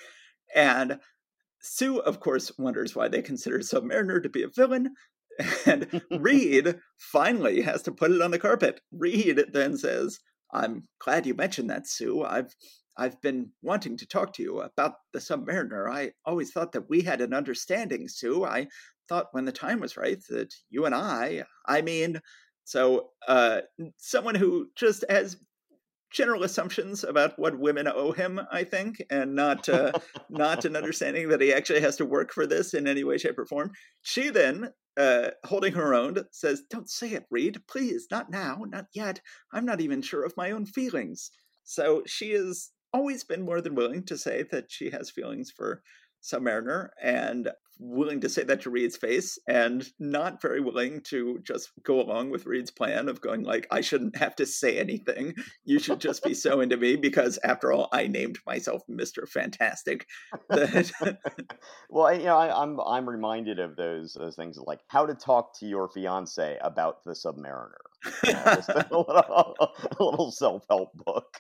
And 0.54 0.98
Sue, 1.60 1.98
of 1.98 2.20
course, 2.20 2.52
wonders 2.58 2.94
why 2.94 3.08
they 3.08 3.22
consider 3.22 3.60
Submariner 3.60 4.22
to 4.22 4.28
be 4.28 4.42
a 4.42 4.48
villain. 4.48 4.94
And 5.66 6.00
Reed 6.12 6.76
finally 6.96 7.62
has 7.62 7.82
to 7.82 7.92
put 7.92 8.12
it 8.12 8.22
on 8.22 8.30
the 8.30 8.38
carpet. 8.38 8.80
Reed 8.92 9.46
then 9.52 9.76
says, 9.76 10.20
I'm 10.52 10.84
glad 11.00 11.26
you 11.26 11.34
mentioned 11.34 11.70
that, 11.70 11.88
Sue. 11.88 12.22
I've 12.22 12.54
I've 12.96 13.20
been 13.20 13.50
wanting 13.62 13.96
to 13.98 14.06
talk 14.06 14.32
to 14.34 14.42
you 14.42 14.60
about 14.60 14.94
the 15.12 15.18
Submariner. 15.18 15.90
I 15.90 16.12
always 16.24 16.52
thought 16.52 16.72
that 16.72 16.88
we 16.88 17.02
had 17.02 17.20
an 17.20 17.34
understanding, 17.34 18.08
Sue. 18.08 18.44
I 18.44 18.68
thought 19.08 19.28
when 19.32 19.44
the 19.44 19.52
time 19.52 19.80
was 19.80 19.96
right 19.96 20.22
that 20.28 20.54
you 20.70 20.86
and 20.86 20.94
I, 20.94 21.44
I 21.66 21.82
mean, 21.82 22.20
so 22.64 23.10
uh, 23.28 23.62
someone 23.98 24.34
who 24.34 24.68
just 24.76 25.04
has 25.08 25.36
general 26.14 26.44
assumptions 26.44 27.02
about 27.02 27.36
what 27.38 27.58
women 27.58 27.88
owe 27.88 28.12
him, 28.12 28.40
I 28.50 28.64
think, 28.64 29.02
and 29.10 29.34
not 29.34 29.68
uh, 29.68 29.92
not 30.30 30.64
an 30.64 30.76
understanding 30.80 31.28
that 31.28 31.40
he 31.40 31.52
actually 31.52 31.80
has 31.80 31.96
to 31.96 32.06
work 32.06 32.32
for 32.32 32.46
this 32.46 32.72
in 32.72 32.86
any 32.86 33.04
way, 33.04 33.18
shape, 33.18 33.38
or 33.38 33.44
form. 33.44 33.72
She 34.02 34.30
then, 34.30 34.70
uh, 34.96 35.30
holding 35.44 35.74
her 35.74 35.92
own, 35.92 36.24
says, 36.30 36.62
"Don't 36.70 36.88
say 36.88 37.10
it, 37.10 37.24
Reed. 37.30 37.58
Please, 37.68 38.06
not 38.10 38.30
now, 38.30 38.62
not 38.66 38.86
yet. 38.94 39.20
I'm 39.52 39.66
not 39.66 39.80
even 39.80 40.00
sure 40.00 40.24
of 40.24 40.36
my 40.36 40.52
own 40.52 40.64
feelings." 40.64 41.30
So 41.64 42.02
she 42.06 42.30
has 42.32 42.70
always 42.94 43.24
been 43.24 43.42
more 43.42 43.60
than 43.60 43.74
willing 43.74 44.04
to 44.04 44.16
say 44.16 44.44
that 44.44 44.70
she 44.70 44.90
has 44.90 45.10
feelings 45.10 45.50
for 45.50 45.82
Submariner 46.22 46.90
and 47.02 47.50
willing 47.78 48.20
to 48.20 48.28
say 48.28 48.44
that 48.44 48.62
to 48.62 48.70
Reed's 48.70 48.96
face 48.96 49.38
and 49.48 49.86
not 49.98 50.40
very 50.40 50.60
willing 50.60 51.00
to 51.08 51.38
just 51.42 51.70
go 51.82 52.00
along 52.00 52.30
with 52.30 52.46
Reed's 52.46 52.70
plan 52.70 53.08
of 53.08 53.20
going 53.20 53.42
like, 53.42 53.66
I 53.70 53.80
shouldn't 53.80 54.16
have 54.16 54.36
to 54.36 54.46
say 54.46 54.78
anything. 54.78 55.34
You 55.64 55.78
should 55.78 56.00
just 56.00 56.22
be 56.22 56.34
so 56.34 56.60
into 56.60 56.76
me 56.76 56.96
because 56.96 57.38
after 57.44 57.72
all, 57.72 57.88
I 57.92 58.06
named 58.06 58.38
myself 58.46 58.82
Mr. 58.90 59.28
Fantastic. 59.28 60.06
That 60.48 60.92
well, 61.90 62.12
you 62.14 62.24
know, 62.24 62.36
I, 62.36 62.62
I'm 62.62 62.78
I'm 62.80 63.08
reminded 63.08 63.58
of 63.58 63.76
those 63.76 64.14
those 64.14 64.36
things 64.36 64.58
like 64.58 64.80
how 64.88 65.06
to 65.06 65.14
talk 65.14 65.58
to 65.60 65.66
your 65.66 65.88
fiance 65.88 66.58
about 66.60 67.02
the 67.04 67.12
Submariner. 67.12 67.72
You 68.24 68.32
know, 68.32 68.42
a 68.68 68.96
little, 68.96 69.56
a 69.98 70.04
little 70.04 70.30
self 70.30 70.64
help 70.68 70.90
book. 70.94 71.38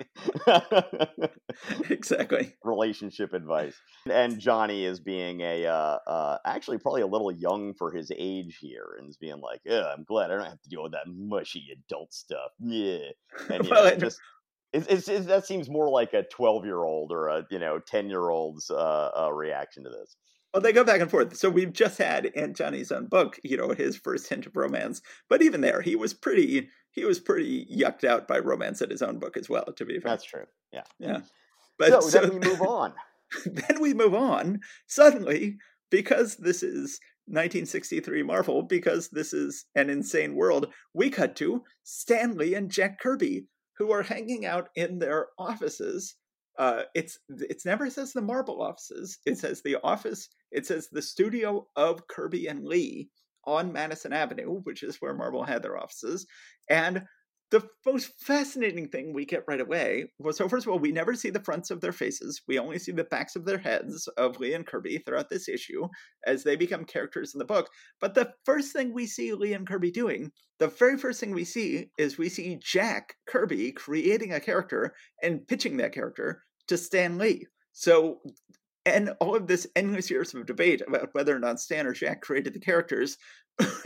exactly. 1.90 2.54
relationship 2.64 3.32
advice. 3.32 3.74
And 4.10 4.40
Johnny 4.40 4.84
is 4.84 5.00
being 5.00 5.40
a 5.40 5.66
uh, 5.66 5.98
uh, 6.06 6.23
actually 6.44 6.78
probably 6.78 7.02
a 7.02 7.06
little 7.06 7.32
young 7.32 7.74
for 7.74 7.90
his 7.92 8.10
age 8.16 8.58
here, 8.60 8.96
and 8.98 9.08
is 9.08 9.16
being 9.16 9.40
like, 9.40 9.60
"Yeah, 9.64 9.86
I'm 9.96 10.04
glad 10.04 10.30
I 10.30 10.36
don't 10.36 10.46
have 10.46 10.62
to 10.62 10.68
deal 10.68 10.82
with 10.82 10.92
that 10.92 11.06
mushy 11.06 11.66
adult 11.72 12.12
stuff." 12.12 12.50
Yeah, 12.60 12.98
and 13.50 13.64
you 13.64 13.70
Well, 13.70 13.84
know, 13.84 13.90
and- 13.90 14.00
just 14.00 14.20
it's, 14.72 14.86
it's, 14.88 15.08
it's, 15.08 15.26
that 15.26 15.46
seems 15.46 15.70
more 15.70 15.88
like 15.88 16.14
a 16.14 16.24
12 16.24 16.64
year 16.64 16.82
old 16.82 17.12
or 17.12 17.28
a 17.28 17.46
you 17.50 17.58
know 17.58 17.78
10 17.78 18.08
year 18.08 18.28
old's 18.28 18.70
uh, 18.70 19.10
uh, 19.16 19.32
reaction 19.32 19.84
to 19.84 19.90
this. 19.90 20.16
Well, 20.52 20.60
they 20.62 20.72
go 20.72 20.84
back 20.84 21.00
and 21.00 21.10
forth. 21.10 21.36
So 21.36 21.50
we've 21.50 21.72
just 21.72 21.98
had 21.98 22.30
Aunt 22.36 22.56
Johnny's 22.56 22.92
own 22.92 23.06
book, 23.06 23.40
you 23.42 23.56
know, 23.56 23.70
his 23.70 23.96
first 23.96 24.28
hint 24.28 24.46
of 24.46 24.54
romance. 24.56 25.02
But 25.28 25.42
even 25.42 25.60
there, 25.62 25.80
he 25.80 25.96
was 25.96 26.14
pretty 26.14 26.68
he 26.92 27.04
was 27.04 27.18
pretty 27.18 27.66
yucked 27.66 28.04
out 28.04 28.28
by 28.28 28.38
romance 28.38 28.80
in 28.80 28.90
his 28.90 29.02
own 29.02 29.18
book 29.18 29.36
as 29.36 29.48
well. 29.48 29.64
To 29.64 29.84
be 29.84 29.98
fair, 30.00 30.12
That's 30.12 30.24
true. 30.24 30.44
Yeah. 30.72 30.84
yeah. 30.98 31.20
But 31.78 32.02
so, 32.04 32.20
then 32.20 32.38
we 32.40 32.48
move 32.48 32.62
on. 32.62 32.94
then 33.46 33.80
we 33.80 33.94
move 33.94 34.14
on. 34.14 34.60
Suddenly, 34.86 35.56
because 35.94 36.34
this 36.38 36.64
is 36.64 36.98
1963 37.26 38.24
Marvel, 38.24 38.64
because 38.64 39.10
this 39.10 39.32
is 39.32 39.66
an 39.76 39.88
insane 39.88 40.34
world, 40.34 40.66
we 40.92 41.08
cut 41.08 41.36
to 41.36 41.62
Stan 41.84 42.36
Lee 42.36 42.56
and 42.56 42.68
Jack 42.68 42.98
Kirby, 42.98 43.46
who 43.78 43.92
are 43.92 44.02
hanging 44.02 44.44
out 44.44 44.70
in 44.74 44.98
their 44.98 45.28
offices. 45.38 46.16
Uh, 46.58 46.82
it's 46.96 47.16
never 47.64 47.88
says 47.90 48.12
the 48.12 48.22
Marvel 48.22 48.60
offices. 48.60 49.18
It 49.24 49.38
says 49.38 49.62
the 49.62 49.76
office. 49.84 50.28
It 50.50 50.66
says 50.66 50.88
the 50.90 51.00
studio 51.00 51.68
of 51.76 52.08
Kirby 52.08 52.48
and 52.48 52.64
Lee 52.64 53.08
on 53.44 53.72
Madison 53.72 54.12
Avenue, 54.12 54.62
which 54.64 54.82
is 54.82 54.96
where 54.96 55.14
Marvel 55.14 55.44
had 55.44 55.62
their 55.62 55.78
offices. 55.78 56.26
And 56.68 57.04
the 57.54 57.68
most 57.86 58.10
fascinating 58.18 58.88
thing 58.88 59.12
we 59.12 59.24
get 59.24 59.44
right 59.46 59.60
away 59.60 60.06
was 60.18 60.36
so 60.36 60.48
first 60.48 60.66
of 60.66 60.72
all 60.72 60.78
we 60.80 60.90
never 60.90 61.14
see 61.14 61.30
the 61.30 61.44
fronts 61.44 61.70
of 61.70 61.80
their 61.80 61.92
faces. 61.92 62.42
We 62.48 62.58
only 62.58 62.80
see 62.80 62.90
the 62.90 63.04
backs 63.04 63.36
of 63.36 63.44
their 63.44 63.58
heads 63.58 64.08
of 64.16 64.40
lee 64.40 64.54
and 64.54 64.66
kirby 64.66 64.98
throughout 64.98 65.30
this 65.30 65.48
issue 65.48 65.86
as 66.26 66.42
they 66.42 66.56
become 66.56 66.84
characters 66.84 67.32
in 67.32 67.38
the 67.38 67.44
book. 67.44 67.70
But 68.00 68.14
the 68.14 68.32
first 68.44 68.72
thing 68.72 68.92
we 68.92 69.06
see 69.06 69.32
lee 69.34 69.52
and 69.52 69.68
kirby 69.68 69.92
doing 69.92 70.32
the 70.58 70.66
very 70.66 70.98
first 70.98 71.20
thing 71.20 71.30
we 71.30 71.44
see 71.44 71.90
is 71.96 72.18
we 72.18 72.28
see 72.28 72.58
jack 72.60 73.14
kirby 73.28 73.70
creating 73.70 74.32
a 74.32 74.40
character 74.40 74.92
and 75.22 75.46
pitching 75.46 75.76
that 75.76 75.92
character 75.92 76.42
to 76.66 76.76
stan 76.76 77.18
lee. 77.18 77.46
So 77.72 78.18
and 78.86 79.14
all 79.20 79.34
of 79.34 79.46
this 79.46 79.66
endless 79.76 80.10
years 80.10 80.34
of 80.34 80.44
debate 80.46 80.82
about 80.86 81.10
whether 81.12 81.34
or 81.34 81.38
not 81.38 81.60
Stan 81.60 81.86
or 81.86 81.92
Jack 81.92 82.20
created 82.20 82.52
the 82.52 82.60
characters 82.60 83.16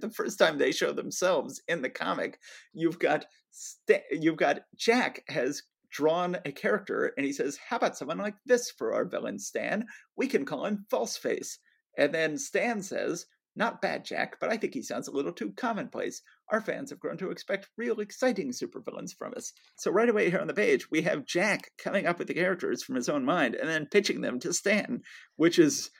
the 0.00 0.12
first 0.14 0.38
time 0.38 0.58
they 0.58 0.72
show 0.72 0.92
themselves 0.92 1.62
in 1.68 1.82
the 1.82 1.90
comic. 1.90 2.38
You've 2.72 2.98
got 2.98 3.26
St- 3.50 4.02
you've 4.10 4.36
got 4.36 4.60
Jack 4.76 5.22
has 5.28 5.62
drawn 5.90 6.36
a 6.44 6.52
character 6.52 7.12
and 7.16 7.24
he 7.24 7.32
says, 7.32 7.58
How 7.68 7.76
about 7.76 7.96
someone 7.96 8.18
like 8.18 8.36
this 8.44 8.70
for 8.70 8.94
our 8.94 9.04
villain 9.04 9.38
Stan? 9.38 9.86
We 10.16 10.26
can 10.26 10.44
call 10.44 10.66
him 10.66 10.84
Falseface. 10.92 11.56
And 11.96 12.12
then 12.12 12.36
Stan 12.36 12.82
says, 12.82 13.26
Not 13.54 13.80
bad, 13.80 14.04
Jack, 14.04 14.36
but 14.40 14.50
I 14.50 14.58
think 14.58 14.74
he 14.74 14.82
sounds 14.82 15.08
a 15.08 15.12
little 15.12 15.32
too 15.32 15.52
commonplace. 15.56 16.20
Our 16.50 16.60
fans 16.60 16.90
have 16.90 17.00
grown 17.00 17.16
to 17.18 17.30
expect 17.30 17.70
real 17.78 18.00
exciting 18.00 18.50
supervillains 18.50 19.16
from 19.16 19.32
us. 19.34 19.52
So, 19.76 19.90
right 19.90 20.08
away 20.08 20.30
here 20.30 20.40
on 20.40 20.46
the 20.46 20.54
page, 20.54 20.90
we 20.90 21.02
have 21.02 21.24
Jack 21.24 21.70
coming 21.78 22.06
up 22.06 22.18
with 22.18 22.28
the 22.28 22.34
characters 22.34 22.82
from 22.82 22.96
his 22.96 23.08
own 23.08 23.24
mind 23.24 23.54
and 23.54 23.68
then 23.68 23.86
pitching 23.86 24.20
them 24.20 24.38
to 24.40 24.52
Stan, 24.52 25.00
which 25.36 25.58
is 25.58 25.90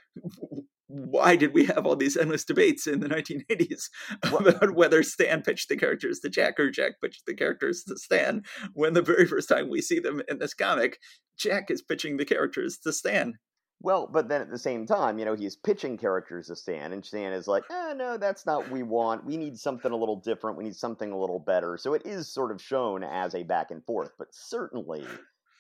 why 0.89 1.37
did 1.37 1.53
we 1.53 1.65
have 1.67 1.87
all 1.87 1.97
these 1.97 2.17
endless 2.17 2.45
debates 2.45 2.87
in 2.87 3.01
the 3.01 3.09
1980s 3.09 3.89
about 4.23 4.75
whether 4.75 5.03
Stan 5.03 5.43
pitched 5.43 5.69
the 5.69 5.77
characters 5.77 6.21
to 6.21 6.29
Jack 6.29 6.59
or 6.61 6.71
Jack 6.71 7.01
pitched 7.03 7.27
the 7.27 7.35
characters 7.35 7.83
to 7.85 7.97
Stan? 7.97 8.43
When 8.73 8.95
the 8.95 9.03
very 9.03 9.27
first 9.27 9.49
time 9.49 9.69
we 9.69 9.81
see 9.81 9.99
them 9.99 10.23
in 10.29 10.39
this 10.39 10.55
comic, 10.55 10.99
Jack 11.39 11.71
is 11.71 11.83
pitching 11.83 12.17
the 12.17 12.25
characters 12.25 12.79
to 12.79 12.93
Stan. 12.93 13.35
Well, 13.83 14.09
but 14.11 14.29
then 14.29 14.41
at 14.41 14.51
the 14.51 14.59
same 14.59 14.87
time, 14.87 15.19
you 15.19 15.27
know, 15.27 15.35
he's 15.35 15.57
pitching 15.57 15.99
characters 15.99 16.47
to 16.47 16.57
Stan, 16.57 16.93
and 16.93 17.05
Stan 17.05 17.33
is 17.33 17.47
like, 17.47 17.65
eh, 17.71 17.93
no, 17.95 18.17
that's 18.17 18.47
not 18.47 18.63
what 18.63 18.71
we 18.71 18.83
want. 18.83 19.27
We 19.27 19.37
need 19.37 19.59
something 19.59 19.93
a 19.93 19.97
little 19.97 20.17
different. 20.17 20.57
We 20.57 20.65
need 20.65 20.77
something 20.77 21.13
a 21.13 21.19
little 21.19 21.39
better. 21.39 21.77
So 21.77 21.93
it 21.93 22.07
is 22.07 22.33
sort 22.33 22.53
of 22.53 22.63
shown 22.63 23.05
as 23.05 23.35
a 23.35 23.43
back 23.43 23.71
and 23.71 23.85
forth, 23.85 24.13
but 24.19 24.29
certainly 24.31 25.05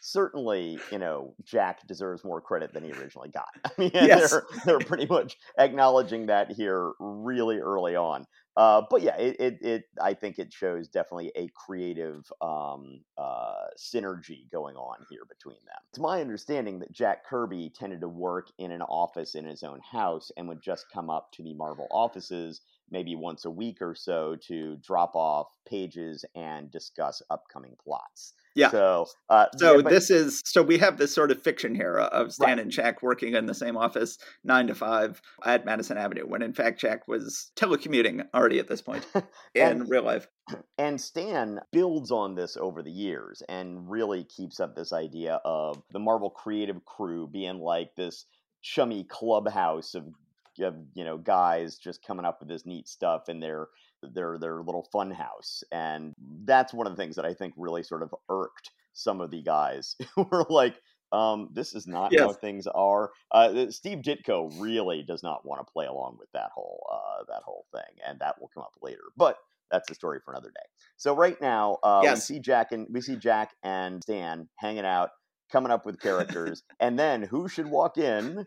certainly, 0.06 0.78
you 0.92 0.98
know, 0.98 1.34
Jack 1.44 1.84
deserves 1.88 2.22
more 2.25 2.40
credit 2.40 2.72
than 2.72 2.84
he 2.84 2.92
originally 2.92 3.28
got. 3.28 3.48
I 3.64 3.70
mean, 3.76 3.90
yes. 3.94 4.30
they're 4.30 4.46
they're 4.64 4.78
pretty 4.78 5.06
much 5.06 5.36
acknowledging 5.58 6.26
that 6.26 6.52
here 6.52 6.92
really 7.00 7.58
early 7.58 7.96
on. 7.96 8.25
Uh, 8.56 8.82
but 8.88 9.02
yeah, 9.02 9.16
it, 9.16 9.36
it, 9.38 9.58
it 9.60 9.84
I 10.00 10.14
think 10.14 10.38
it 10.38 10.52
shows 10.52 10.88
definitely 10.88 11.30
a 11.36 11.48
creative 11.54 12.25
um, 12.40 13.00
uh, 13.18 13.66
synergy 13.76 14.50
going 14.50 14.76
on 14.76 15.04
here 15.10 15.25
between 15.28 15.58
them. 15.66 15.76
It's 15.90 15.98
my 15.98 16.20
understanding 16.20 16.78
that 16.78 16.92
Jack 16.92 17.26
Kirby 17.26 17.72
tended 17.75 18.00
to 18.00 18.08
work 18.08 18.46
in 18.58 18.70
an 18.70 18.82
office 18.82 19.34
in 19.34 19.44
his 19.44 19.62
own 19.62 19.80
house 19.80 20.30
and 20.36 20.48
would 20.48 20.62
just 20.62 20.86
come 20.90 21.10
up 21.10 21.32
to 21.32 21.42
the 21.42 21.52
Marvel 21.52 21.88
offices 21.90 22.62
maybe 22.90 23.14
once 23.16 23.45
a 23.45 23.50
week 23.50 23.78
or 23.81 23.95
so 23.95 24.37
to 24.49 24.76
drop 24.76 25.14
off 25.14 25.49
pages 25.66 26.25
and 26.35 26.71
discuss 26.71 27.23
upcoming 27.31 27.76
plots. 27.83 28.35
Yeah. 28.55 28.71
So, 28.71 29.07
uh, 29.28 29.47
so 29.57 29.76
yeah, 29.76 29.83
but, 29.83 29.90
this 29.90 30.09
is 30.09 30.40
so 30.45 30.62
we 30.62 30.78
have 30.78 30.97
this 30.97 31.14
sort 31.14 31.31
of 31.31 31.43
fiction 31.43 31.75
here 31.75 31.99
of 31.99 32.33
Stan 32.33 32.49
right. 32.49 32.59
and 32.59 32.71
Jack 32.71 33.02
working 33.02 33.35
in 33.35 33.45
the 33.45 33.55
same 33.55 33.76
office 33.76 34.19
nine 34.45 34.66
to 34.69 34.75
five 34.75 35.21
at 35.45 35.66
Madison 35.66 35.99
Avenue, 35.99 36.26
when 36.26 36.40
in 36.40 36.55
fact 36.55 36.81
Jack 36.81 37.07
was 37.07 37.50
telecommuting 37.57 38.25
already 38.35 38.59
at 38.59 38.66
this 38.66 38.81
point 38.81 39.07
in 39.14 39.23
and, 39.62 39.90
real 39.90 40.02
life. 40.02 40.26
And 40.78 41.00
Stan 41.00 41.59
builds 41.73 42.12
on 42.12 42.37
this 42.37 42.57
over 42.57 42.83
the 42.83 42.90
years 42.90 43.43
and 43.49 43.90
really 43.90 44.25
keeps 44.25 44.61
up 44.61 44.76
this 44.76 44.93
idea 44.93 45.40
of 45.45 45.83
the 45.90 45.99
Marvel 45.99 46.31
creative 46.31 46.85
crew 46.85 47.26
being 47.26 47.59
like 47.59 47.97
this 47.97 48.26
chummy 48.62 49.05
clubhouse 49.05 49.95
of 49.95 50.05
of 50.60 50.75
you 50.94 51.04
know 51.04 51.16
guys 51.18 51.76
just 51.76 52.04
coming 52.04 52.25
up 52.25 52.40
with 52.40 52.48
this 52.48 52.66
neat 52.66 52.88
stuff 52.88 53.28
in 53.28 53.40
their 53.40 53.68
their 54.02 54.38
their 54.38 54.62
little 54.62 54.86
fun 54.92 55.10
house 55.10 55.62
and 55.72 56.12
that's 56.44 56.72
one 56.72 56.86
of 56.86 56.94
the 56.94 57.02
things 57.02 57.16
that 57.16 57.25
i 57.25 57.34
think 57.34 57.54
really 57.56 57.82
sort 57.82 58.02
of 58.02 58.14
irked 58.28 58.70
some 58.92 59.20
of 59.20 59.30
the 59.30 59.42
guys 59.42 59.96
who 60.14 60.26
were 60.30 60.46
like 60.48 60.76
um, 61.12 61.50
this 61.52 61.75
is 61.75 61.86
not 61.86 62.12
yes. 62.12 62.20
how 62.20 62.32
things 62.32 62.66
are. 62.66 63.12
Uh, 63.30 63.70
Steve 63.70 63.98
Ditko 63.98 64.60
really 64.60 65.04
does 65.06 65.22
not 65.22 65.46
want 65.46 65.64
to 65.64 65.72
play 65.72 65.86
along 65.86 66.16
with 66.18 66.30
that 66.32 66.50
whole 66.52 66.84
uh, 66.92 67.22
that 67.28 67.42
whole 67.44 67.64
thing, 67.72 68.00
and 68.06 68.18
that 68.18 68.40
will 68.40 68.50
come 68.52 68.64
up 68.64 68.75
later. 68.82 69.04
But 69.16 69.38
that's 69.70 69.90
a 69.90 69.94
story 69.94 70.20
for 70.25 70.32
another 70.32 70.48
day. 70.48 70.66
So 70.96 71.14
right 71.14 71.40
now, 71.40 71.78
uh, 71.82 72.00
yes. 72.02 72.28
we 72.28 72.36
see 72.36 72.40
Jack 72.40 72.72
and 72.72 72.86
we 72.90 73.00
see 73.00 73.16
Jack 73.16 73.52
and 73.62 74.02
Stan 74.02 74.48
hanging 74.56 74.84
out, 74.84 75.10
coming 75.50 75.72
up 75.72 75.86
with 75.86 76.00
characters, 76.00 76.62
and 76.80 76.98
then 76.98 77.22
who 77.22 77.48
should 77.48 77.68
walk 77.68 77.98
in 77.98 78.46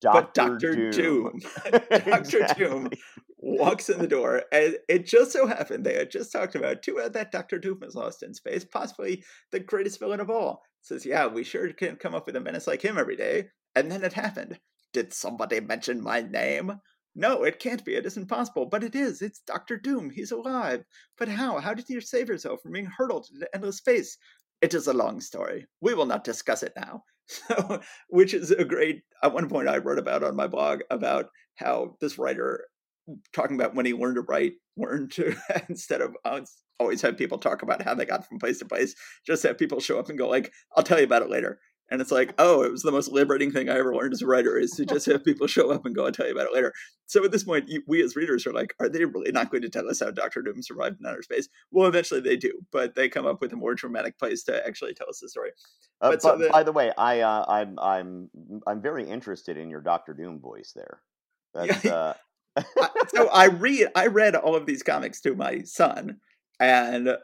Dr. 0.00 0.58
Dr. 0.58 0.90
Doom. 0.90 0.90
Doom. 0.90 1.40
Dr. 1.90 2.46
Doom 2.56 2.90
walks 3.38 3.88
in 3.88 3.98
the 3.98 4.06
door, 4.06 4.42
and 4.52 4.76
it 4.88 5.06
just 5.06 5.32
so 5.32 5.46
happened 5.46 5.84
they 5.84 5.94
had 5.94 6.10
just 6.10 6.32
talked 6.32 6.54
about 6.54 6.82
too 6.82 6.96
bad 6.96 7.12
that 7.14 7.32
Dr. 7.32 7.58
Doom 7.58 7.82
is 7.82 7.94
lost 7.94 8.22
in 8.22 8.34
space, 8.34 8.64
possibly 8.64 9.24
the 9.52 9.60
greatest 9.60 9.98
villain 9.98 10.20
of 10.20 10.30
all. 10.30 10.62
Says, 10.82 11.04
yeah, 11.04 11.26
we 11.26 11.44
sure 11.44 11.72
can 11.72 11.96
come 11.96 12.14
up 12.14 12.26
with 12.26 12.36
a 12.36 12.40
menace 12.40 12.66
like 12.66 12.82
him 12.82 12.98
every 12.98 13.16
day. 13.16 13.48
And 13.74 13.90
then 13.90 14.04
it 14.04 14.12
happened. 14.12 14.58
Did 14.92 15.12
somebody 15.12 15.60
mention 15.60 16.02
my 16.02 16.22
name? 16.22 16.80
No, 17.14 17.42
it 17.42 17.58
can't 17.58 17.84
be. 17.84 17.94
It 17.94 18.06
isn't 18.06 18.28
possible. 18.28 18.66
But 18.66 18.84
it 18.84 18.94
is. 18.94 19.20
It's 19.20 19.40
Doctor 19.40 19.76
Doom. 19.76 20.10
He's 20.10 20.30
alive. 20.30 20.84
But 21.18 21.28
how? 21.28 21.58
How 21.58 21.74
did 21.74 21.88
you 21.88 22.00
save 22.00 22.28
yourself 22.28 22.62
from 22.62 22.72
being 22.72 22.86
hurled 22.86 23.28
into 23.32 23.48
endless 23.54 23.78
space? 23.78 24.16
It 24.60 24.74
is 24.74 24.86
a 24.86 24.92
long 24.92 25.20
story. 25.20 25.66
We 25.80 25.94
will 25.94 26.06
not 26.06 26.24
discuss 26.24 26.62
it 26.62 26.72
now. 26.76 27.04
So, 27.28 27.80
which 28.08 28.32
is 28.34 28.50
a 28.50 28.64
great. 28.64 29.02
At 29.22 29.34
one 29.34 29.48
point, 29.48 29.68
I 29.68 29.78
wrote 29.78 29.98
about 29.98 30.22
on 30.22 30.34
my 30.34 30.46
blog 30.46 30.80
about 30.90 31.26
how 31.56 31.96
this 32.00 32.18
writer 32.18 32.66
talking 33.32 33.56
about 33.56 33.74
when 33.74 33.86
he 33.86 33.94
learned 33.94 34.16
to 34.16 34.22
write, 34.22 34.54
learned 34.76 35.12
to 35.12 35.34
instead 35.68 36.00
of 36.00 36.16
always 36.80 37.02
have 37.02 37.18
people 37.18 37.38
talk 37.38 37.62
about 37.62 37.82
how 37.82 37.94
they 37.94 38.04
got 38.04 38.26
from 38.26 38.38
place 38.38 38.58
to 38.58 38.64
place, 38.64 38.94
just 39.26 39.42
have 39.42 39.58
people 39.58 39.80
show 39.80 39.98
up 39.98 40.08
and 40.08 40.18
go 40.18 40.28
like, 40.28 40.52
"I'll 40.76 40.82
tell 40.82 40.98
you 40.98 41.04
about 41.04 41.22
it 41.22 41.30
later." 41.30 41.60
And 41.90 42.00
it's 42.00 42.10
like, 42.10 42.34
oh, 42.38 42.62
it 42.62 42.70
was 42.70 42.82
the 42.82 42.92
most 42.92 43.10
liberating 43.10 43.50
thing 43.50 43.68
I 43.68 43.78
ever 43.78 43.94
learned 43.94 44.12
as 44.12 44.20
a 44.20 44.26
writer 44.26 44.58
is 44.58 44.72
to 44.72 44.84
just 44.84 45.06
have 45.06 45.24
people 45.24 45.46
show 45.46 45.70
up 45.70 45.86
and 45.86 45.94
go 45.94 46.04
and 46.04 46.14
tell 46.14 46.26
you 46.26 46.32
about 46.32 46.46
it 46.46 46.54
later. 46.54 46.72
So 47.06 47.24
at 47.24 47.32
this 47.32 47.44
point, 47.44 47.70
we 47.86 48.02
as 48.02 48.14
readers 48.14 48.46
are 48.46 48.52
like, 48.52 48.74
are 48.78 48.88
they 48.88 49.04
really 49.06 49.32
not 49.32 49.50
going 49.50 49.62
to 49.62 49.70
tell 49.70 49.88
us 49.88 50.00
how 50.00 50.10
Doctor 50.10 50.42
Doom 50.42 50.62
survived 50.62 51.00
in 51.00 51.06
outer 51.06 51.22
space? 51.22 51.48
Well, 51.70 51.88
eventually 51.88 52.20
they 52.20 52.36
do, 52.36 52.60
but 52.70 52.94
they 52.94 53.08
come 53.08 53.26
up 53.26 53.40
with 53.40 53.52
a 53.52 53.56
more 53.56 53.74
dramatic 53.74 54.18
place 54.18 54.42
to 54.44 54.66
actually 54.66 54.92
tell 54.92 55.08
us 55.08 55.20
the 55.20 55.30
story. 55.30 55.50
Uh, 56.00 56.10
but, 56.10 56.22
so 56.22 56.36
the, 56.36 56.50
by 56.50 56.62
the 56.62 56.72
way, 56.72 56.92
I 56.96 57.20
uh, 57.20 57.44
I'm 57.48 57.78
I'm 57.78 58.30
I'm 58.66 58.82
very 58.82 59.08
interested 59.08 59.56
in 59.56 59.70
your 59.70 59.80
Doctor 59.80 60.12
Doom 60.12 60.40
voice 60.40 60.72
there. 60.76 61.00
That's, 61.54 61.84
yeah. 61.84 61.92
uh... 61.94 62.14
so 63.08 63.28
I 63.28 63.46
read 63.46 63.88
I 63.94 64.06
read 64.08 64.36
all 64.36 64.54
of 64.54 64.66
these 64.66 64.82
comics 64.82 65.20
to 65.22 65.34
my 65.34 65.62
son, 65.62 66.18
and 66.60 67.16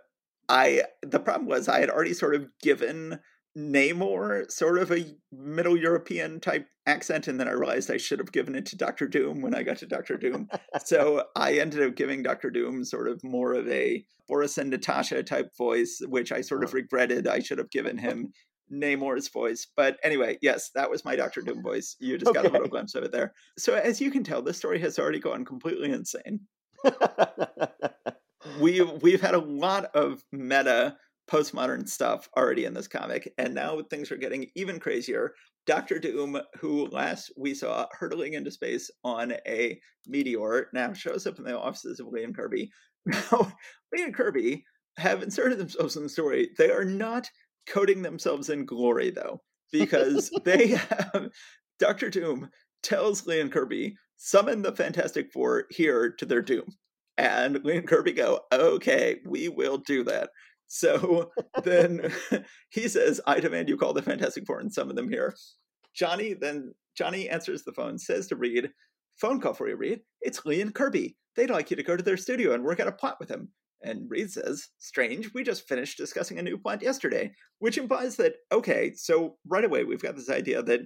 I 0.49 0.83
the 1.02 1.21
problem 1.21 1.49
was 1.49 1.68
I 1.68 1.80
had 1.80 1.90
already 1.90 2.14
sort 2.14 2.35
of 2.35 2.49
given 2.62 3.21
Namor 3.56 4.50
sort 4.50 4.78
of 4.78 4.90
a 4.90 5.14
Middle 5.30 5.76
European 5.76 6.40
type 6.40 6.66
accent, 6.87 7.28
and 7.28 7.38
then 7.38 7.49
I 7.49 7.52
realized 7.52 7.90
I 7.90 7.99
should 7.99 8.18
have 8.18 8.32
given 8.32 8.54
it 8.54 8.66
to 8.66 8.76
Doctor 8.76 9.06
Doom 9.06 9.42
when 9.42 9.54
I 9.54 9.62
got 9.62 9.78
to 9.78 9.87
Doctor 9.87 10.16
Doom. 10.16 10.49
so 10.84 11.25
I 11.37 11.54
ended 11.54 11.82
up 11.82 11.94
giving 11.94 12.23
Doctor 12.23 12.50
Doom 12.50 12.84
sort 12.84 13.08
of 13.08 13.23
more 13.23 13.54
of 13.54 13.68
a 13.68 14.04
Boris 14.26 14.58
and 14.58 14.70
Natasha 14.70 15.23
type 15.23 15.56
voice, 15.56 16.00
which 16.08 16.32
I 16.32 16.40
sort 16.40 16.64
of 16.64 16.75
regretted. 16.75 17.28
I 17.28 17.38
should 17.38 17.58
have 17.58 17.70
given 17.70 17.99
him 17.99 18.32
Namor's 18.73 19.28
voice. 19.28 19.66
But 19.76 19.99
anyway, 20.02 20.38
yes, 20.42 20.70
that 20.75 20.90
was 20.90 21.04
my 21.04 21.16
Doctor 21.16 21.40
Doom 21.42 21.62
voice. 21.62 21.96
You 22.00 22.18
just 22.18 22.30
okay. 22.30 22.42
got 22.42 22.50
a 22.50 22.52
little 22.52 22.68
glimpse 22.68 22.94
of 22.94 23.04
it 23.04 23.12
there. 23.12 23.34
So 23.58 23.75
as 23.75 24.00
you 24.00 24.11
can 24.11 24.25
tell, 24.25 24.42
this 24.42 24.58
story 24.58 24.80
has 24.80 24.99
already 24.99 25.20
gone 25.20 25.44
completely 25.44 25.92
insane. 25.92 26.40
we've 28.61 28.90
we've 29.02 29.20
had 29.20 29.34
a 29.34 29.38
lot 29.38 29.84
of 29.94 30.23
meta 30.32 30.96
postmodern 31.31 31.88
stuff 31.88 32.28
already 32.37 32.64
in 32.64 32.75
this 32.75 32.88
comic, 32.88 33.33
and 33.38 33.54
now 33.54 33.81
things 33.83 34.11
are 34.11 34.16
getting 34.16 34.47
even 34.54 34.78
crazier. 34.78 35.35
Doctor 35.66 35.99
Doom, 35.99 36.38
who 36.61 36.87
last 36.88 37.33
we 37.37 37.54
saw 37.54 37.87
hurtling 37.93 38.35
into 38.35 38.50
space 38.50 38.90
on 39.02 39.33
a 39.47 39.81
meteor, 40.07 40.69
now 40.75 40.93
shows 40.93 41.26
up 41.26 41.38
in 41.38 41.45
the 41.45 41.59
offices 41.59 42.00
of 42.00 42.09
Lee 42.09 42.25
and 42.25 42.37
Kirby. 42.37 42.71
Now, 43.07 43.52
Lee 43.93 44.02
and 44.02 44.14
Kirby 44.14 44.64
have 44.97 45.23
inserted 45.23 45.59
themselves 45.59 45.97
in 45.97 46.04
the 46.04 46.09
story. 46.09 46.49
They 46.57 46.71
are 46.71 46.87
not 46.87 47.28
coating 47.66 48.00
themselves 48.00 48.49
in 48.49 48.64
glory, 48.64 49.11
though, 49.11 49.43
because 49.71 50.31
they 50.45 50.69
have 50.69 51.28
Doctor 51.78 52.09
Doom 52.09 52.49
tells 52.83 53.26
Lee 53.26 53.40
and 53.40 53.52
Kirby, 53.52 53.97
summon 54.16 54.62
the 54.62 54.73
Fantastic 54.73 55.33
Four 55.33 55.64
here 55.71 56.11
to 56.19 56.25
their 56.26 56.43
doom. 56.43 56.76
And 57.16 57.64
Lee 57.64 57.78
and 57.78 57.87
Kirby 57.87 58.12
go, 58.12 58.40
okay, 58.52 59.21
we 59.26 59.49
will 59.49 59.78
do 59.78 60.04
that. 60.04 60.31
So 60.75 61.31
then 61.62 62.12
he 62.71 62.88
says, 62.88 63.21
I 63.28 63.38
demand 63.38 63.69
you 63.69 63.76
call 63.76 63.93
the 63.93 64.02
Fantastic 64.02 64.45
Four 64.45 64.59
and 64.59 64.73
summon 64.73 64.97
them 64.97 65.09
here. 65.09 65.35
Johnny 65.95 66.35
then 66.35 66.75
Johnny 66.97 67.28
answers 67.28 67.62
the 67.62 67.73
phone, 67.73 67.97
says 67.97 68.26
to 68.26 68.37
Reed, 68.37 68.71
phone 69.16 69.40
call 69.40 69.54
for 69.54 69.69
you, 69.69 69.76
Reed. 69.76 70.00
It's 70.21 70.45
Lee 70.45 70.61
and 70.61 70.75
Kirby. 70.75 71.16
They'd 71.37 71.50
like 71.50 71.71
you 71.71 71.76
to 71.76 71.83
go 71.85 71.97
to 71.97 72.02
their 72.02 72.16
studio 72.16 72.54
and 72.54 72.64
work 72.64 72.81
out 72.81 72.88
a 72.88 72.93
plot 72.93 73.19
with 73.21 73.28
them. 73.28 73.50
And 73.83 74.11
Reed 74.11 74.33
says, 74.33 74.69
Strange, 74.78 75.33
we 75.33 75.45
just 75.45 75.69
finished 75.69 75.97
discussing 75.97 76.38
a 76.38 76.43
new 76.43 76.59
plot 76.59 76.83
yesterday, 76.83 77.33
which 77.61 77.78
implies 77.78 78.16
that, 78.16 78.35
okay, 78.50 78.93
so 78.95 79.37
right 79.47 79.64
away 79.64 79.85
we've 79.85 80.02
got 80.02 80.16
this 80.16 80.31
idea 80.31 80.62
that 80.62 80.81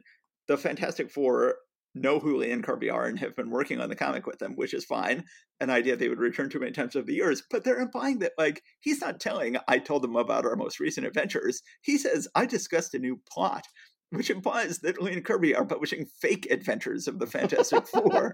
the 0.49 0.59
Fantastic 0.59 1.11
Four 1.11 1.57
know 1.95 2.19
who 2.19 2.41
and 2.43 2.63
Kirby 2.63 2.91
are 2.91 3.07
and 3.07 3.19
have 3.19 3.37
been 3.37 3.51
working 3.51 3.81
on 3.81 3.89
the 3.89 3.97
comic 3.97 4.27
with 4.27 4.39
them, 4.39 4.55
which 4.55 4.75
is 4.75 4.85
fine. 4.85 5.25
An 5.61 5.71
idea 5.71 5.97
they 5.97 6.09
would 6.09 6.19
return 6.21 6.51
to 6.51 6.61
many 6.61 6.73
times 6.73 6.95
over 6.95 7.07
the 7.07 7.15
years, 7.15 7.43
but 7.51 7.65
they're 7.65 7.81
implying 7.81 8.21
that 8.21 8.33
like 8.39 8.63
he's 8.81 9.01
not 9.01 9.21
telling 9.21 9.57
I 9.67 9.79
told 9.79 10.03
them 10.03 10.17
about 10.17 10.47
our 10.47 10.57
most 10.57 10.81
recent 10.81 11.07
adventures. 11.07 11.63
He 11.83 11.99
says 11.99 12.29
I 12.35 12.47
discussed 12.47 12.95
a 12.95 12.99
new 12.99 13.21
plot. 13.31 13.67
which 14.11 14.31
implies 14.31 14.79
that 14.79 15.03
Lee 15.03 15.13
and 15.13 15.25
Kirby 15.25 15.55
are 15.55 15.67
publishing 15.67 16.07
fake 16.07 16.47
adventures 16.51 17.09
of 17.09 17.19
the 17.19 17.27
Fantastic 17.27 17.87
Four. 17.87 18.33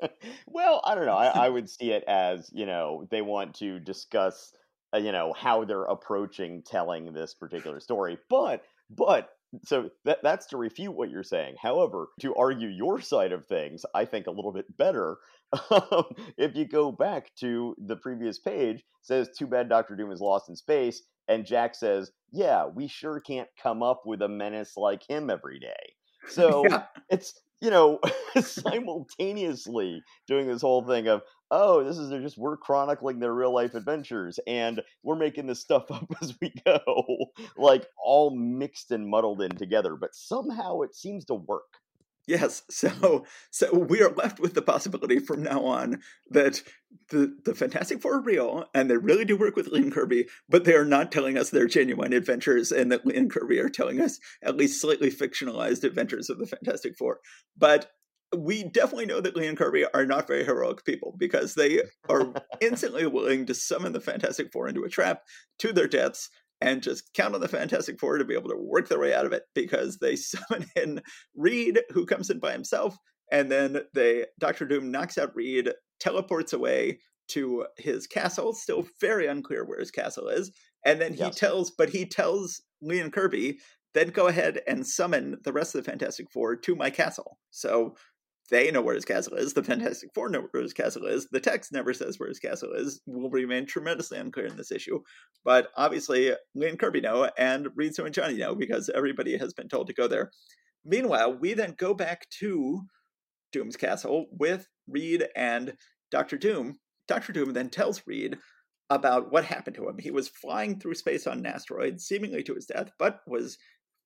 well, 0.46 0.82
I 0.84 0.94
don't 0.94 1.06
know. 1.06 1.16
I, 1.16 1.46
I, 1.46 1.48
would 1.48 1.70
see 1.70 1.92
it 1.92 2.04
as 2.06 2.50
you 2.52 2.66
know 2.66 3.06
they 3.10 3.22
want 3.22 3.54
to 3.56 3.80
discuss 3.80 4.52
uh, 4.94 4.98
you 4.98 5.12
know 5.12 5.32
how 5.32 5.64
they're 5.64 5.84
approaching 5.84 6.62
telling 6.62 7.12
this 7.12 7.34
particular 7.34 7.80
story, 7.80 8.18
but 8.28 8.64
but 8.90 9.30
so 9.64 9.90
that 10.04 10.18
that's 10.22 10.46
to 10.46 10.56
refute 10.56 10.94
what 10.94 11.10
you're 11.10 11.22
saying. 11.22 11.56
However, 11.60 12.08
to 12.20 12.34
argue 12.34 12.68
your 12.68 13.00
side 13.00 13.32
of 13.32 13.46
things, 13.46 13.84
I 13.94 14.04
think 14.04 14.26
a 14.26 14.32
little 14.32 14.52
bit 14.52 14.76
better. 14.76 15.18
Um, 15.70 16.04
if 16.36 16.56
you 16.56 16.66
go 16.66 16.90
back 16.90 17.30
to 17.40 17.76
the 17.78 17.96
previous 17.96 18.40
page, 18.40 18.82
says 19.02 19.28
too 19.38 19.46
bad 19.46 19.68
Doctor 19.68 19.94
Doom 19.94 20.10
is 20.10 20.20
lost 20.20 20.48
in 20.48 20.56
space, 20.56 21.02
and 21.28 21.46
Jack 21.46 21.76
says, 21.76 22.10
"Yeah, 22.32 22.66
we 22.66 22.88
sure 22.88 23.20
can't 23.20 23.48
come 23.62 23.82
up 23.82 24.02
with 24.04 24.22
a 24.22 24.28
menace 24.28 24.72
like 24.76 25.08
him 25.08 25.30
every 25.30 25.60
day." 25.60 25.70
So 26.28 26.64
yeah. 26.66 26.84
it's 27.10 27.38
you 27.60 27.70
know 27.70 28.00
simultaneously 28.40 30.02
doing 30.26 30.48
this 30.48 30.62
whole 30.62 30.82
thing 30.86 31.06
of 31.06 31.20
oh, 31.54 31.84
this 31.84 31.98
is 31.98 32.10
just 32.22 32.36
we're 32.36 32.56
chronicling 32.56 33.20
their 33.20 33.32
real 33.32 33.54
life 33.54 33.74
adventures 33.74 34.40
and 34.46 34.82
we're 35.02 35.14
making 35.14 35.46
this 35.46 35.60
stuff 35.60 35.84
up 35.90 36.12
as 36.20 36.34
we 36.40 36.52
go, 36.66 36.80
like 37.56 37.86
all 38.04 38.36
mixed 38.36 38.90
and 38.90 39.08
muddled 39.08 39.40
in 39.40 39.52
together. 39.56 39.96
But 39.96 40.14
somehow 40.14 40.80
it 40.80 40.94
seems 40.94 41.24
to 41.26 41.34
work. 41.34 41.62
Yes, 42.26 42.62
mm-hmm. 42.72 43.00
so 43.02 43.26
so 43.50 43.78
we 43.78 44.02
are 44.02 44.10
left 44.10 44.40
with 44.40 44.54
the 44.54 44.62
possibility 44.62 45.18
from 45.18 45.42
now 45.42 45.64
on 45.64 46.00
that 46.30 46.62
the 47.10 47.36
the 47.44 47.54
Fantastic 47.54 48.00
Four 48.00 48.14
are 48.14 48.22
real 48.22 48.64
and 48.74 48.90
they 48.90 48.96
really 48.96 49.26
do 49.26 49.36
work 49.36 49.56
with 49.56 49.68
Lee 49.68 49.82
and 49.82 49.92
Kirby, 49.92 50.26
but 50.48 50.64
they 50.64 50.74
are 50.74 50.86
not 50.86 51.12
telling 51.12 51.36
us 51.36 51.50
their 51.50 51.66
genuine 51.66 52.14
adventures, 52.14 52.72
and 52.72 52.90
that 52.90 53.06
Lee 53.06 53.16
and 53.16 53.30
Kirby 53.30 53.58
are 53.58 53.68
telling 53.68 54.00
us 54.00 54.18
at 54.42 54.56
least 54.56 54.80
slightly 54.80 55.10
fictionalized 55.10 55.84
adventures 55.84 56.30
of 56.30 56.38
the 56.38 56.46
Fantastic 56.46 56.96
Four. 56.96 57.20
But 57.58 57.90
we 58.36 58.64
definitely 58.64 59.06
know 59.06 59.20
that 59.20 59.36
Lee 59.36 59.46
and 59.46 59.56
Kirby 59.58 59.84
are 59.92 60.06
not 60.06 60.26
very 60.26 60.44
heroic 60.44 60.84
people 60.84 61.14
because 61.18 61.54
they 61.54 61.82
are 62.08 62.32
instantly 62.60 63.06
willing 63.06 63.46
to 63.46 63.54
summon 63.54 63.92
the 63.92 64.00
Fantastic 64.00 64.52
Four 64.52 64.68
into 64.68 64.84
a 64.84 64.88
trap 64.88 65.22
to 65.58 65.72
their 65.72 65.88
deaths 65.88 66.30
and 66.60 66.82
just 66.82 67.12
count 67.14 67.34
on 67.34 67.40
the 67.40 67.48
Fantastic 67.48 67.98
Four 67.98 68.18
to 68.18 68.24
be 68.24 68.34
able 68.34 68.50
to 68.50 68.56
work 68.56 68.88
their 68.88 68.98
way 68.98 69.14
out 69.14 69.26
of 69.26 69.32
it 69.32 69.44
because 69.54 69.98
they 69.98 70.16
summon 70.16 70.66
in 70.76 71.02
Reed, 71.34 71.80
who 71.90 72.06
comes 72.06 72.30
in 72.30 72.38
by 72.38 72.52
himself, 72.52 72.96
and 73.30 73.50
then 73.50 73.82
they 73.94 74.26
Doctor 74.38 74.64
Doom 74.64 74.90
knocks 74.90 75.18
out 75.18 75.34
Reed, 75.34 75.70
teleports 76.00 76.52
away 76.52 77.00
to 77.28 77.66
his 77.78 78.06
castle. 78.06 78.52
Still 78.52 78.86
very 79.00 79.26
unclear 79.26 79.64
where 79.64 79.80
his 79.80 79.90
castle 79.90 80.28
is, 80.28 80.50
and 80.84 81.00
then 81.00 81.12
he 81.14 81.20
yes. 81.20 81.36
tells, 81.36 81.70
but 81.70 81.90
he 81.90 82.06
tells 82.06 82.62
Lee 82.80 83.00
and 83.00 83.12
Kirby, 83.12 83.58
then 83.94 84.10
go 84.10 84.26
ahead 84.26 84.60
and 84.66 84.86
summon 84.86 85.38
the 85.44 85.52
rest 85.52 85.74
of 85.74 85.84
the 85.84 85.90
Fantastic 85.90 86.30
Four 86.30 86.56
to 86.56 86.74
my 86.74 86.90
castle. 86.90 87.38
So 87.50 87.96
they 88.50 88.70
know 88.70 88.82
where 88.82 88.94
his 88.94 89.04
castle 89.04 89.34
is. 89.34 89.54
The 89.54 89.62
Fantastic 89.62 90.10
Four 90.14 90.28
know 90.28 90.46
where 90.50 90.62
his 90.62 90.72
castle 90.72 91.06
is. 91.06 91.26
The 91.30 91.40
text 91.40 91.72
never 91.72 91.94
says 91.94 92.18
where 92.18 92.28
his 92.28 92.38
castle 92.38 92.72
is. 92.74 93.00
Will 93.06 93.30
remain 93.30 93.66
tremendously 93.66 94.18
unclear 94.18 94.46
in 94.46 94.56
this 94.56 94.72
issue. 94.72 95.00
But 95.44 95.68
obviously, 95.76 96.32
Lee 96.54 96.68
and 96.68 96.78
Kirby 96.78 97.00
know, 97.00 97.30
and 97.38 97.68
Reed, 97.74 97.94
Sue, 97.94 98.04
and 98.04 98.14
Johnny 98.14 98.36
know 98.36 98.54
because 98.54 98.90
everybody 98.94 99.36
has 99.38 99.54
been 99.54 99.68
told 99.68 99.86
to 99.86 99.94
go 99.94 100.08
there. 100.08 100.30
Meanwhile, 100.84 101.38
we 101.38 101.54
then 101.54 101.74
go 101.78 101.94
back 101.94 102.28
to 102.40 102.82
Doom's 103.52 103.76
castle 103.76 104.26
with 104.30 104.68
Reed 104.86 105.26
and 105.34 105.74
Doctor 106.10 106.36
Doom. 106.36 106.78
Doctor 107.08 107.32
Doom 107.32 107.52
then 107.54 107.70
tells 107.70 108.02
Reed 108.06 108.36
about 108.90 109.32
what 109.32 109.44
happened 109.44 109.76
to 109.76 109.88
him. 109.88 109.96
He 109.98 110.10
was 110.10 110.28
flying 110.28 110.78
through 110.78 110.94
space 110.94 111.26
on 111.26 111.38
an 111.38 111.46
asteroid, 111.46 112.00
seemingly 112.00 112.42
to 112.42 112.54
his 112.54 112.66
death, 112.66 112.90
but 112.98 113.20
was 113.26 113.56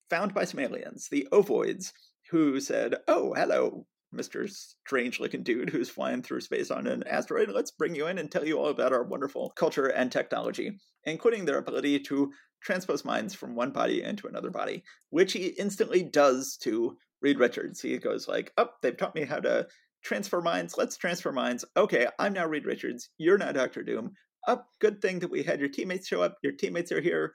found 0.08 0.32
by 0.32 0.44
some 0.44 0.60
aliens, 0.60 1.08
the 1.10 1.26
Ovoids, 1.32 1.92
who 2.30 2.60
said, 2.60 2.96
Oh, 3.08 3.34
hello, 3.34 3.86
Mr. 4.14 4.48
Strange 4.48 5.20
looking 5.20 5.42
dude 5.42 5.70
who's 5.70 5.90
flying 5.90 6.22
through 6.22 6.40
space 6.40 6.70
on 6.70 6.86
an 6.86 7.02
asteroid. 7.06 7.50
Let's 7.50 7.70
bring 7.70 7.94
you 7.94 8.06
in 8.06 8.18
and 8.18 8.30
tell 8.30 8.46
you 8.46 8.58
all 8.58 8.68
about 8.68 8.92
our 8.92 9.04
wonderful 9.04 9.50
culture 9.56 9.88
and 9.88 10.10
technology, 10.10 10.78
including 11.04 11.44
their 11.44 11.58
ability 11.58 12.00
to 12.00 12.32
transpose 12.62 13.04
minds 13.04 13.34
from 13.34 13.54
one 13.54 13.70
body 13.70 14.02
into 14.02 14.26
another 14.26 14.50
body, 14.50 14.82
which 15.10 15.32
he 15.32 15.48
instantly 15.58 16.02
does 16.02 16.56
to 16.62 16.96
Reed 17.20 17.38
Richards. 17.38 17.80
He 17.80 17.98
goes 17.98 18.28
like, 18.28 18.52
"Oh, 18.56 18.70
they've 18.82 18.96
taught 18.96 19.14
me 19.14 19.24
how 19.24 19.40
to 19.40 19.68
transfer 20.02 20.40
minds. 20.40 20.76
Let's 20.76 20.96
transfer 20.96 21.32
minds. 21.32 21.64
Okay, 21.76 22.06
I'm 22.18 22.32
now 22.32 22.46
Reed 22.46 22.66
Richards. 22.66 23.10
You're 23.18 23.38
now 23.38 23.52
Doctor 23.52 23.82
Doom. 23.82 24.12
Up, 24.46 24.64
oh, 24.64 24.68
good 24.80 25.02
thing 25.02 25.18
that 25.18 25.30
we 25.30 25.42
had 25.42 25.60
your 25.60 25.68
teammates 25.68 26.06
show 26.06 26.22
up. 26.22 26.36
Your 26.42 26.52
teammates 26.52 26.92
are 26.92 27.00
here. 27.00 27.34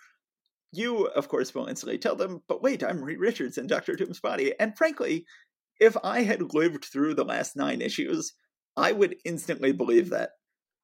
You, 0.72 1.06
of 1.08 1.28
course, 1.28 1.54
will 1.54 1.68
instantly 1.68 2.00
tell 2.00 2.16
them, 2.16 2.42
but 2.48 2.64
wait, 2.64 2.84
I'm 2.84 3.04
Reed 3.04 3.20
Richards 3.20 3.60
in 3.60 3.68
Doctor 3.68 3.96
Doom's 3.96 4.20
body. 4.20 4.54
And 4.60 4.76
frankly, 4.76 5.26
if 5.80 5.96
I 6.04 6.24
had 6.24 6.54
lived 6.54 6.86
through 6.86 7.16
the 7.16 7.26
last 7.26 7.56
nine 7.56 7.82
issues, 7.82 8.34
I 8.76 8.92
would 8.92 9.16
instantly 9.26 9.72
believe 9.72 10.10
that. 10.10 10.32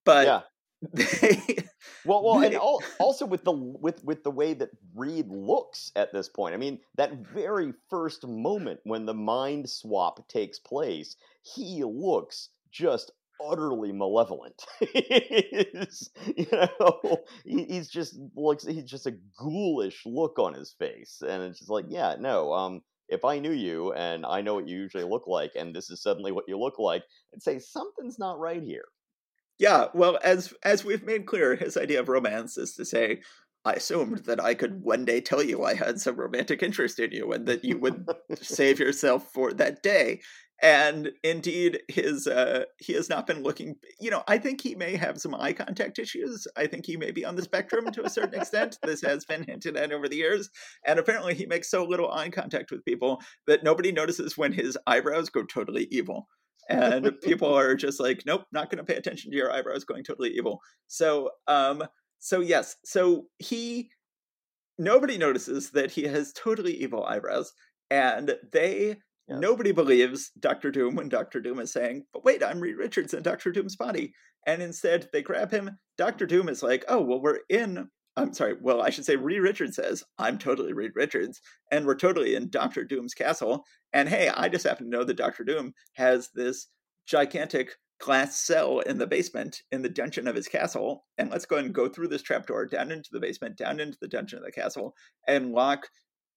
But 0.06 0.28
yeah. 0.28 0.42
They, 0.94 1.58
well, 2.06 2.24
well, 2.24 2.40
they, 2.40 2.48
and 2.48 2.56
also 2.56 3.26
with 3.26 3.44
the 3.44 3.52
with 3.52 4.02
with 4.06 4.24
the 4.24 4.32
way 4.32 4.54
that 4.54 4.70
Reed 4.96 5.28
looks 5.28 5.92
at 5.98 6.14
this 6.14 6.30
point. 6.30 6.54
I 6.54 6.58
mean, 6.58 6.80
that 6.96 7.12
very 7.34 7.74
first 7.90 8.26
moment 8.26 8.80
when 8.86 9.06
the 9.06 9.14
mind 9.14 9.70
swap 9.70 10.26
takes 10.30 10.58
place, 10.58 11.18
he 11.42 11.84
looks 11.84 12.50
just 12.72 13.12
utterly 13.46 13.92
malevolent. 13.92 14.64
he's, 14.80 16.10
you 16.38 16.48
know, 16.52 17.18
he, 17.46 17.66
he's 17.66 17.90
just 17.90 18.18
looks. 18.36 18.66
He's 18.66 18.90
just 18.90 19.08
a 19.08 19.18
ghoulish 19.38 20.04
look 20.06 20.40
on 20.40 20.54
his 20.54 20.72
face, 20.72 21.22
and 21.28 21.44
it's 21.44 21.60
just 21.60 21.70
like, 21.70 21.86
yeah, 21.90 22.16
no, 22.20 22.54
um, 22.54 22.82
if 23.10 23.26
I 23.26 23.40
knew 23.40 23.52
you 23.52 23.94
and 23.94 24.26
I 24.26 24.42
know 24.42 24.56
what 24.56 24.68
you 24.68 24.78
usually 24.78 25.04
look 25.04 25.28
like, 25.28 25.52
and 25.56 25.76
this 25.76 25.90
is 25.90 26.02
suddenly 26.02 26.32
what 26.32 26.48
you 26.48 26.58
look 26.58 26.80
like, 26.80 27.04
I'd 27.34 27.44
say 27.44 27.60
something's 27.60 28.20
not 28.20 28.40
right 28.40 28.62
here. 28.62 28.86
Yeah, 29.58 29.88
well, 29.94 30.20
as 30.24 30.54
as 30.64 30.86
we've 30.86 31.04
made 31.04 31.26
clear, 31.26 31.56
his 31.56 31.76
idea 31.76 32.00
of 32.00 32.08
romance 32.08 32.58
is 32.58 32.74
to 32.76 32.86
say, 32.86 33.22
I 33.66 33.74
assumed 33.74 34.20
that 34.20 34.42
I 34.42 34.54
could 34.54 34.82
one 34.82 35.04
day 35.06 35.20
tell 35.20 35.44
you 35.44 35.64
I 35.64 35.74
had 35.74 36.00
some 36.00 36.16
romantic 36.16 36.64
interest 36.64 37.00
in 37.00 37.12
you 37.12 37.32
and 37.34 37.46
that 37.48 37.66
you 37.66 37.78
would 37.78 38.06
save 38.42 38.80
yourself 38.80 39.32
for 39.34 39.54
that 39.54 39.84
day 39.84 40.22
and 40.62 41.12
indeed 41.24 41.82
his 41.88 42.28
uh 42.28 42.64
he 42.78 42.94
has 42.94 43.10
not 43.10 43.26
been 43.26 43.44
looking 43.44 43.76
you 44.00 44.12
know 44.12 44.24
i 44.28 44.38
think 44.38 44.62
he 44.62 44.76
may 44.76 44.96
have 44.96 45.20
some 45.20 45.36
eye 45.36 45.54
contact 45.54 46.00
issues. 46.00 46.48
I 46.56 46.68
think 46.68 46.86
he 46.86 46.98
may 46.98 47.12
be 47.12 47.26
on 47.26 47.36
the 47.36 47.42
spectrum 47.42 47.92
to 47.92 48.06
a 48.06 48.10
certain 48.10 48.40
extent. 48.40 48.78
This 48.84 49.02
has 49.02 49.26
been 49.26 49.44
hinted 49.44 49.78
at 49.78 49.92
over 49.92 50.08
the 50.08 50.16
years 50.16 50.50
and 50.86 51.00
apparently 51.00 51.34
he 51.34 51.46
makes 51.46 51.70
so 51.70 51.84
little 51.84 52.12
eye 52.12 52.30
contact 52.30 52.72
with 52.72 52.86
people 52.86 53.22
that 53.48 53.64
nobody 53.64 53.92
notices 53.92 54.38
when 54.38 54.54
his 54.54 54.78
eyebrows 54.88 55.30
go 55.30 55.44
totally 55.44 55.88
evil 55.92 56.28
and 56.70 57.12
people 57.24 57.54
are 57.54 57.76
just 57.76 58.00
like 58.00 58.24
nope 58.26 58.44
not 58.52 58.70
going 58.70 58.78
to 58.78 58.84
pay 58.84 58.98
attention 58.98 59.32
to 59.32 59.38
your 59.38 59.52
eyebrows 59.52 59.84
going 59.84 60.04
totally 60.04 60.32
evil. 60.32 60.60
So 60.88 61.32
um 61.48 61.84
so 62.20 62.42
yes 62.42 62.76
so 62.84 63.26
he 63.38 63.90
nobody 64.78 65.18
notices 65.18 65.72
that 65.72 65.92
he 65.92 66.04
has 66.04 66.34
totally 66.34 66.74
evil 66.74 67.06
eyebrows 67.06 67.54
and 67.92 68.36
they 68.52 68.98
Nobody 69.30 69.72
believes 69.72 70.32
Doctor 70.40 70.72
Doom 70.72 70.96
when 70.96 71.10
Doctor 71.10 71.40
Doom 71.40 71.60
is 71.60 71.72
saying, 71.72 72.06
but 72.14 72.26
wait, 72.26 72.44
I'm 72.44 72.60
Reed 72.60 72.78
Richards 72.78 73.14
in 73.14 73.22
Doctor 73.22 73.52
Doom's 73.52 73.76
body. 73.76 74.14
And 74.48 74.62
instead, 74.62 75.10
they 75.14 75.22
grab 75.22 75.52
him. 75.52 75.78
Doctor 75.98 76.26
Doom 76.26 76.50
is 76.50 76.64
like, 76.64 76.84
oh, 76.88 77.02
well, 77.02 77.22
we're 77.22 77.40
in. 77.50 77.90
I'm 78.16 78.34
sorry. 78.34 78.56
Well, 78.60 78.82
I 78.82 78.90
should 78.90 79.06
say 79.06 79.16
Reed 79.16 79.42
Richards 79.42 79.76
says, 79.76 80.04
I'm 80.18 80.38
totally 80.38 80.74
Reed 80.74 80.92
Richards, 80.96 81.42
and 81.72 81.86
we're 81.86 81.96
totally 81.96 82.36
in 82.36 82.50
Doctor 82.50 82.84
Doom's 82.84 83.14
castle. 83.14 83.66
And 83.94 84.10
hey, 84.10 84.30
I 84.30 84.50
just 84.50 84.66
happen 84.66 84.86
to 84.86 84.98
know 84.98 85.04
that 85.04 85.18
Doctor 85.18 85.44
Doom 85.44 85.74
has 85.94 86.30
this 86.34 86.68
gigantic 87.08 87.76
glass 88.00 88.40
cell 88.40 88.80
in 88.80 88.98
the 88.98 89.08
basement 89.08 89.62
in 89.72 89.82
the 89.82 89.90
dungeon 89.90 90.28
of 90.28 90.36
his 90.36 90.48
castle. 90.48 91.06
And 91.18 91.30
let's 91.30 91.46
go 91.46 91.58
and 91.58 91.74
go 91.74 91.88
through 91.88 92.08
this 92.08 92.22
trapdoor 92.22 92.66
down 92.66 92.92
into 92.92 93.10
the 93.12 93.20
basement, 93.20 93.58
down 93.58 93.80
into 93.80 93.98
the 94.02 94.08
dungeon 94.08 94.40
of 94.40 94.46
the 94.46 94.52
castle, 94.52 94.96
and 95.28 95.52
lock 95.52 95.88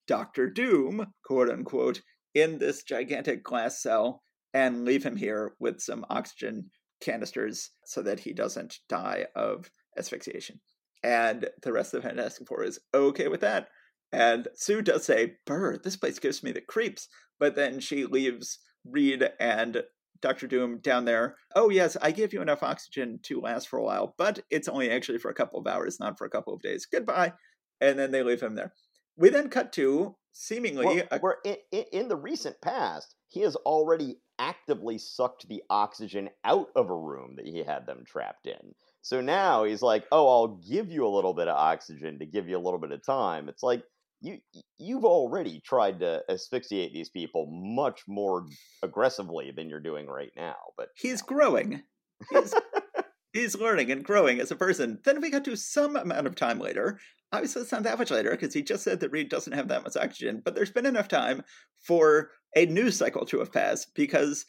Doctor 0.06 0.50
Doom, 0.50 1.06
quote 1.24 1.48
unquote, 1.48 2.02
in 2.34 2.58
this 2.58 2.82
gigantic 2.82 3.42
glass 3.42 3.82
cell 3.82 4.22
and 4.54 4.84
leave 4.84 5.04
him 5.04 5.16
here 5.16 5.54
with 5.58 5.80
some 5.80 6.04
oxygen 6.10 6.70
canisters 7.00 7.70
so 7.84 8.02
that 8.02 8.20
he 8.20 8.32
doesn't 8.32 8.78
die 8.88 9.26
of 9.34 9.70
asphyxiation. 9.98 10.60
And 11.02 11.48
the 11.62 11.72
rest 11.72 11.92
of 11.94 12.02
the 12.02 12.08
Fantastic 12.08 12.46
Four 12.46 12.64
is 12.64 12.78
okay 12.94 13.28
with 13.28 13.40
that. 13.40 13.68
And 14.12 14.48
Sue 14.54 14.82
does 14.82 15.04
say, 15.04 15.34
Burr, 15.46 15.78
this 15.78 15.96
place 15.96 16.18
gives 16.18 16.42
me 16.42 16.52
the 16.52 16.60
creeps. 16.60 17.08
But 17.40 17.56
then 17.56 17.80
she 17.80 18.04
leaves 18.04 18.58
Reed 18.84 19.28
and 19.40 19.82
Dr. 20.20 20.46
Doom 20.46 20.78
down 20.78 21.04
there. 21.04 21.36
Oh, 21.56 21.70
yes, 21.70 21.96
I 22.00 22.12
give 22.12 22.32
you 22.32 22.40
enough 22.40 22.62
oxygen 22.62 23.18
to 23.24 23.40
last 23.40 23.68
for 23.68 23.78
a 23.78 23.82
while, 23.82 24.14
but 24.16 24.40
it's 24.50 24.68
only 24.68 24.90
actually 24.90 25.18
for 25.18 25.30
a 25.30 25.34
couple 25.34 25.58
of 25.58 25.66
hours, 25.66 25.98
not 25.98 26.16
for 26.16 26.24
a 26.24 26.30
couple 26.30 26.54
of 26.54 26.62
days. 26.62 26.86
Goodbye. 26.86 27.32
And 27.80 27.98
then 27.98 28.12
they 28.12 28.22
leave 28.22 28.40
him 28.40 28.54
there. 28.54 28.72
We 29.16 29.30
then 29.30 29.48
cut 29.48 29.72
to 29.72 30.16
seemingly 30.32 30.86
well, 30.86 30.98
uh, 31.10 31.16
a... 31.16 31.18
where 31.18 31.38
in, 31.44 31.56
in 31.92 32.08
the 32.08 32.16
recent 32.16 32.60
past 32.60 33.14
he 33.28 33.40
has 33.40 33.56
already 33.56 34.16
actively 34.38 34.98
sucked 34.98 35.48
the 35.48 35.62
oxygen 35.70 36.28
out 36.44 36.68
of 36.74 36.90
a 36.90 36.96
room 36.96 37.36
that 37.36 37.46
he 37.46 37.58
had 37.62 37.86
them 37.86 38.04
trapped 38.06 38.46
in. 38.46 38.74
So 39.02 39.20
now 39.20 39.64
he's 39.64 39.82
like, 39.82 40.04
"Oh, 40.12 40.28
I'll 40.28 40.60
give 40.68 40.90
you 40.90 41.06
a 41.06 41.14
little 41.14 41.34
bit 41.34 41.48
of 41.48 41.56
oxygen 41.56 42.18
to 42.18 42.26
give 42.26 42.48
you 42.48 42.56
a 42.56 42.60
little 42.60 42.78
bit 42.78 42.92
of 42.92 43.04
time." 43.04 43.48
It's 43.48 43.62
like, 43.62 43.82
you 44.20 44.38
you've 44.78 45.04
already 45.04 45.60
tried 45.60 46.00
to 46.00 46.22
asphyxiate 46.28 46.92
these 46.92 47.10
people 47.10 47.46
much 47.50 48.02
more 48.06 48.46
aggressively 48.82 49.52
than 49.54 49.68
you're 49.68 49.80
doing 49.80 50.06
right 50.06 50.32
now. 50.36 50.56
But 50.76 50.88
he's 50.96 51.22
growing. 51.22 51.82
He's, 52.30 52.54
he's 53.32 53.56
learning 53.56 53.90
and 53.90 54.04
growing 54.04 54.40
as 54.40 54.50
a 54.50 54.56
person. 54.56 55.00
Then 55.04 55.20
we 55.20 55.30
got 55.30 55.44
to 55.46 55.56
some 55.56 55.96
amount 55.96 56.26
of 56.26 56.36
time 56.36 56.58
later. 56.58 57.00
Obviously, 57.32 57.62
it's 57.62 57.72
not 57.72 57.82
that 57.84 57.98
much 57.98 58.10
later 58.10 58.30
because 58.30 58.52
he 58.52 58.62
just 58.62 58.84
said 58.84 59.00
that 59.00 59.10
Reed 59.10 59.28
doesn't 59.28 59.54
have 59.54 59.68
that 59.68 59.84
much 59.84 59.96
oxygen. 59.96 60.42
But 60.44 60.54
there's 60.54 60.70
been 60.70 60.86
enough 60.86 61.08
time 61.08 61.42
for 61.78 62.30
a 62.54 62.66
news 62.66 62.96
cycle 62.96 63.24
to 63.26 63.38
have 63.38 63.52
passed 63.52 63.94
because 63.94 64.44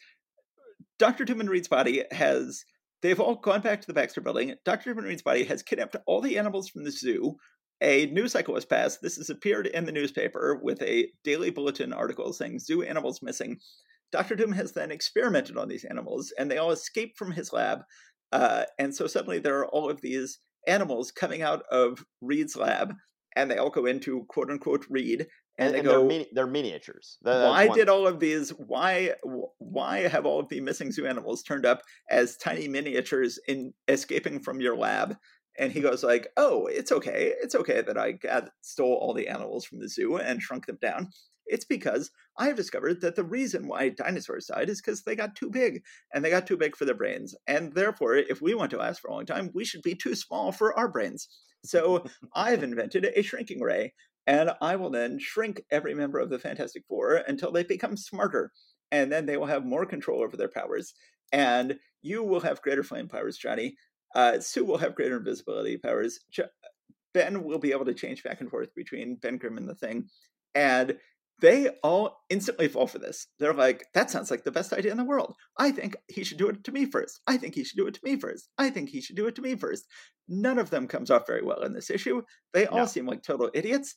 Doctor 0.98 1.24
Doom 1.24 1.40
and 1.40 1.50
Reed's 1.50 1.68
body 1.68 2.04
has. 2.10 2.64
They've 3.02 3.20
all 3.20 3.36
gone 3.36 3.60
back 3.60 3.82
to 3.82 3.86
the 3.86 3.92
Baxter 3.92 4.22
building. 4.22 4.54
Dr. 4.64 4.90
Doom 4.90 4.98
and 4.98 5.06
Reed's 5.06 5.22
body 5.22 5.44
has 5.44 5.62
kidnapped 5.62 5.96
all 6.06 6.22
the 6.22 6.38
animals 6.38 6.70
from 6.70 6.84
the 6.84 6.90
zoo 6.90 7.36
a 7.80 8.06
news 8.06 8.32
cycle 8.32 8.54
has 8.54 8.64
passed. 8.64 9.02
This 9.02 9.16
has 9.16 9.30
appeared 9.30 9.66
in 9.66 9.84
the 9.84 9.92
newspaper 9.92 10.58
with 10.62 10.80
a 10.82 11.08
daily 11.22 11.50
bulletin 11.50 11.92
article 11.92 12.32
saying 12.32 12.60
zoo 12.60 12.82
animals 12.82 13.20
missing. 13.22 13.58
Dr. 14.12 14.36
Doom 14.36 14.52
has 14.52 14.72
then 14.72 14.90
experimented 14.90 15.56
on 15.56 15.68
these 15.68 15.84
animals, 15.84 16.32
and 16.38 16.50
they 16.50 16.58
all 16.58 16.70
escape 16.70 17.16
from 17.16 17.32
his 17.32 17.52
lab. 17.52 17.82
Uh, 18.32 18.64
and 18.78 18.94
so 18.94 19.06
suddenly 19.06 19.38
there 19.38 19.58
are 19.58 19.66
all 19.66 19.90
of 19.90 20.00
these 20.00 20.38
animals 20.66 21.10
coming 21.10 21.42
out 21.42 21.62
of 21.70 22.04
Reed's 22.20 22.56
lab, 22.56 22.94
and 23.36 23.50
they 23.50 23.58
all 23.58 23.70
go 23.70 23.86
into 23.86 24.24
quote 24.28 24.50
unquote 24.50 24.86
Reed. 24.88 25.26
And, 25.56 25.68
and, 25.68 25.74
they 25.74 25.78
and 25.78 25.86
go, 25.86 25.98
they're, 25.98 26.08
mini- 26.08 26.28
they're 26.32 26.46
miniatures. 26.48 27.18
That's 27.22 27.48
why 27.48 27.68
one. 27.68 27.78
did 27.78 27.88
all 27.88 28.08
of 28.08 28.18
these? 28.18 28.50
Why 28.50 29.12
why 29.58 30.08
have 30.08 30.26
all 30.26 30.40
of 30.40 30.48
the 30.48 30.60
missing 30.60 30.90
zoo 30.90 31.06
animals 31.06 31.42
turned 31.42 31.64
up 31.64 31.82
as 32.10 32.36
tiny 32.36 32.66
miniatures 32.66 33.38
in 33.46 33.72
escaping 33.86 34.40
from 34.40 34.60
your 34.60 34.76
lab? 34.76 35.16
and 35.58 35.72
he 35.72 35.80
goes 35.80 36.02
like 36.02 36.28
oh 36.36 36.66
it's 36.66 36.92
okay 36.92 37.32
it's 37.42 37.54
okay 37.54 37.80
that 37.80 37.96
i 37.98 38.12
got, 38.12 38.48
stole 38.60 38.94
all 38.94 39.14
the 39.14 39.28
animals 39.28 39.64
from 39.64 39.78
the 39.78 39.88
zoo 39.88 40.16
and 40.16 40.42
shrunk 40.42 40.66
them 40.66 40.78
down 40.80 41.08
it's 41.46 41.64
because 41.64 42.10
i 42.38 42.46
have 42.46 42.56
discovered 42.56 43.00
that 43.00 43.16
the 43.16 43.24
reason 43.24 43.66
why 43.66 43.88
dinosaurs 43.88 44.46
died 44.46 44.68
is 44.68 44.80
because 44.80 45.02
they 45.02 45.16
got 45.16 45.34
too 45.34 45.50
big 45.50 45.82
and 46.12 46.24
they 46.24 46.30
got 46.30 46.46
too 46.46 46.56
big 46.56 46.76
for 46.76 46.84
their 46.84 46.94
brains 46.94 47.34
and 47.46 47.74
therefore 47.74 48.16
if 48.16 48.40
we 48.40 48.54
want 48.54 48.70
to 48.70 48.76
last 48.76 49.00
for 49.00 49.08
a 49.08 49.12
long 49.12 49.26
time 49.26 49.50
we 49.54 49.64
should 49.64 49.82
be 49.82 49.94
too 49.94 50.14
small 50.14 50.52
for 50.52 50.76
our 50.78 50.88
brains 50.88 51.28
so 51.64 52.04
i've 52.34 52.62
invented 52.62 53.06
a 53.14 53.22
shrinking 53.22 53.60
ray 53.60 53.92
and 54.26 54.50
i 54.60 54.76
will 54.76 54.90
then 54.90 55.18
shrink 55.18 55.62
every 55.70 55.94
member 55.94 56.18
of 56.18 56.30
the 56.30 56.38
fantastic 56.38 56.84
four 56.88 57.22
until 57.28 57.52
they 57.52 57.62
become 57.62 57.96
smarter 57.96 58.50
and 58.92 59.10
then 59.10 59.26
they 59.26 59.36
will 59.36 59.46
have 59.46 59.64
more 59.64 59.86
control 59.86 60.22
over 60.22 60.36
their 60.36 60.48
powers 60.48 60.94
and 61.32 61.76
you 62.02 62.22
will 62.22 62.40
have 62.40 62.62
greater 62.62 62.82
flame 62.82 63.08
powers 63.08 63.38
johnny 63.38 63.76
uh, 64.14 64.38
Sue 64.40 64.64
will 64.64 64.78
have 64.78 64.94
greater 64.94 65.16
invisibility 65.16 65.76
powers. 65.76 66.20
Ben 67.12 67.44
will 67.44 67.58
be 67.58 67.72
able 67.72 67.84
to 67.84 67.94
change 67.94 68.22
back 68.22 68.40
and 68.40 68.50
forth 68.50 68.74
between 68.74 69.16
Ben 69.16 69.38
Grimm 69.38 69.58
and 69.58 69.68
the 69.68 69.74
Thing, 69.74 70.08
and 70.54 70.96
they 71.44 71.68
all 71.82 72.24
instantly 72.30 72.68
fall 72.68 72.86
for 72.86 72.98
this. 72.98 73.26
They're 73.38 73.52
like, 73.52 73.84
"That 73.92 74.10
sounds 74.10 74.30
like 74.30 74.44
the 74.44 74.50
best 74.50 74.72
idea 74.72 74.92
in 74.92 74.96
the 74.96 75.04
world. 75.04 75.34
I 75.58 75.72
think 75.72 75.94
he 76.08 76.24
should 76.24 76.38
do 76.38 76.48
it 76.48 76.64
to 76.64 76.72
me 76.72 76.86
first. 76.86 77.20
I 77.26 77.36
think 77.36 77.54
he 77.54 77.64
should 77.64 77.76
do 77.76 77.86
it 77.86 77.92
to 77.94 78.00
me 78.02 78.16
first. 78.16 78.48
I 78.56 78.70
think 78.70 78.88
he 78.88 79.02
should 79.02 79.16
do 79.16 79.26
it 79.26 79.34
to 79.34 79.42
me 79.42 79.54
first. 79.54 79.84
None 80.26 80.58
of 80.58 80.70
them 80.70 80.88
comes 80.88 81.10
off 81.10 81.26
very 81.26 81.42
well 81.42 81.60
in 81.60 81.74
this 81.74 81.90
issue. 81.90 82.22
They 82.54 82.66
all 82.66 82.78
no. 82.78 82.86
seem 82.86 83.06
like 83.06 83.22
total 83.22 83.50
idiots 83.52 83.94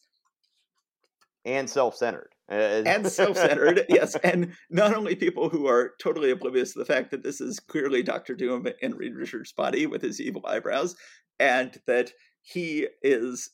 and 1.46 1.70
self-centered 1.70 2.36
uh, 2.52 2.84
and 2.86 3.06
uh, 3.06 3.10
self-centered 3.22 3.86
yes 3.88 4.16
and 4.16 4.52
not 4.70 4.94
only 4.94 5.16
people 5.16 5.48
who 5.48 5.66
are 5.66 5.94
totally 6.02 6.32
oblivious 6.32 6.74
to 6.74 6.80
the 6.80 6.86
fact 6.86 7.10
that 7.10 7.24
this 7.24 7.40
is 7.40 7.58
clearly 7.58 8.04
dr 8.04 8.36
doom 8.36 8.68
in 8.82 8.94
reed 8.96 9.16
richards 9.16 9.54
body 9.54 9.88
with 9.88 10.02
his 10.02 10.20
evil 10.20 10.42
eyebrows 10.46 10.94
and 11.40 11.80
that 11.88 12.12
he 12.42 12.88
is 13.02 13.52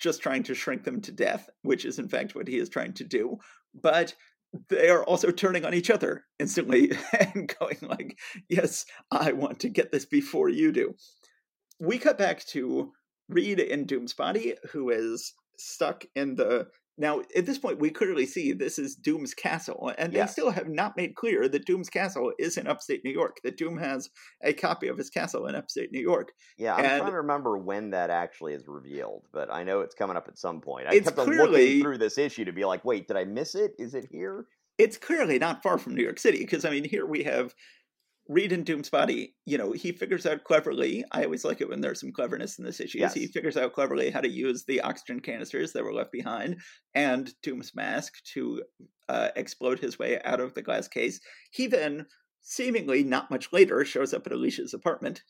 just 0.00 0.22
trying 0.22 0.42
to 0.42 0.54
shrink 0.54 0.84
them 0.84 1.00
to 1.00 1.12
death 1.12 1.48
which 1.62 1.84
is 1.84 1.98
in 1.98 2.08
fact 2.08 2.34
what 2.34 2.48
he 2.48 2.58
is 2.58 2.68
trying 2.68 2.92
to 2.92 3.04
do 3.04 3.38
but 3.74 4.14
they 4.68 4.88
are 4.88 5.04
also 5.04 5.30
turning 5.30 5.64
on 5.64 5.74
each 5.74 5.90
other 5.90 6.24
instantly 6.38 6.90
and 7.34 7.54
going 7.60 7.78
like 7.82 8.18
yes 8.48 8.84
i 9.10 9.32
want 9.32 9.60
to 9.60 9.68
get 9.68 9.92
this 9.92 10.04
before 10.04 10.48
you 10.48 10.72
do. 10.72 10.94
We 11.78 11.98
cut 11.98 12.18
back 12.18 12.44
to 12.48 12.92
reed 13.28 13.58
in 13.58 13.86
doom's 13.86 14.12
body 14.12 14.54
who 14.72 14.90
is 14.90 15.32
stuck 15.56 16.04
in 16.14 16.34
the 16.34 16.68
now, 17.00 17.22
at 17.34 17.46
this 17.46 17.58
point, 17.58 17.80
we 17.80 17.88
clearly 17.88 18.26
see 18.26 18.52
this 18.52 18.78
is 18.78 18.94
Doom's 18.94 19.32
castle, 19.32 19.92
and 19.96 20.12
yes. 20.12 20.28
they 20.28 20.32
still 20.32 20.50
have 20.50 20.68
not 20.68 20.96
made 20.96 21.14
clear 21.14 21.48
that 21.48 21.64
Doom's 21.64 21.88
castle 21.88 22.32
is 22.38 22.58
in 22.58 22.66
upstate 22.66 23.02
New 23.04 23.10
York, 23.10 23.38
that 23.42 23.56
Doom 23.56 23.78
has 23.78 24.10
a 24.42 24.52
copy 24.52 24.86
of 24.86 24.98
his 24.98 25.08
castle 25.08 25.46
in 25.46 25.54
upstate 25.54 25.90
New 25.92 26.00
York. 26.00 26.32
Yeah, 26.58 26.74
I'm 26.74 26.84
and 26.84 27.00
trying 27.00 27.10
to 27.12 27.16
remember 27.16 27.56
when 27.56 27.90
that 27.90 28.10
actually 28.10 28.52
is 28.52 28.68
revealed, 28.68 29.22
but 29.32 29.52
I 29.52 29.64
know 29.64 29.80
it's 29.80 29.94
coming 29.94 30.16
up 30.16 30.28
at 30.28 30.38
some 30.38 30.60
point. 30.60 30.88
I 30.88 31.00
kept 31.00 31.16
clearly, 31.16 31.46
looking 31.46 31.82
through 31.82 31.98
this 31.98 32.18
issue 32.18 32.44
to 32.44 32.52
be 32.52 32.66
like, 32.66 32.84
wait, 32.84 33.08
did 33.08 33.16
I 33.16 33.24
miss 33.24 33.54
it? 33.54 33.72
Is 33.78 33.94
it 33.94 34.06
here? 34.10 34.46
It's 34.76 34.98
clearly 34.98 35.38
not 35.38 35.62
far 35.62 35.78
from 35.78 35.94
New 35.94 36.02
York 36.02 36.18
City, 36.18 36.38
because, 36.38 36.64
I 36.66 36.70
mean, 36.70 36.84
here 36.84 37.06
we 37.06 37.22
have 37.22 37.54
Reed 38.30 38.52
and 38.52 38.64
Doom's 38.64 38.88
body, 38.90 39.34
you 39.44 39.58
know, 39.58 39.72
he 39.72 39.90
figures 39.90 40.24
out 40.24 40.44
cleverly. 40.44 41.04
I 41.10 41.24
always 41.24 41.44
like 41.44 41.60
it 41.60 41.68
when 41.68 41.80
there's 41.80 41.98
some 41.98 42.12
cleverness 42.12 42.60
in 42.60 42.64
this 42.64 42.78
issue. 42.78 42.98
Yes. 43.00 43.12
He 43.12 43.26
figures 43.26 43.56
out 43.56 43.72
cleverly 43.72 44.08
how 44.08 44.20
to 44.20 44.28
use 44.28 44.64
the 44.64 44.82
oxygen 44.82 45.18
canisters 45.18 45.72
that 45.72 45.82
were 45.82 45.92
left 45.92 46.12
behind 46.12 46.60
and 46.94 47.28
Doom's 47.42 47.74
mask 47.74 48.22
to 48.34 48.62
uh, 49.08 49.30
explode 49.34 49.80
his 49.80 49.98
way 49.98 50.22
out 50.24 50.38
of 50.38 50.54
the 50.54 50.62
glass 50.62 50.86
case. 50.86 51.18
He 51.50 51.66
then, 51.66 52.06
seemingly 52.40 53.02
not 53.02 53.32
much 53.32 53.52
later, 53.52 53.84
shows 53.84 54.14
up 54.14 54.28
at 54.28 54.32
Alicia's 54.32 54.74
apartment. 54.74 55.24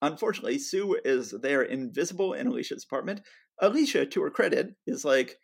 Unfortunately, 0.00 0.58
Sue 0.58 0.98
is 1.04 1.34
there 1.42 1.60
invisible 1.62 2.32
in 2.32 2.46
Alicia's 2.46 2.84
apartment. 2.84 3.20
Alicia, 3.60 4.06
to 4.06 4.22
her 4.22 4.30
credit, 4.30 4.74
is 4.86 5.04
like, 5.04 5.36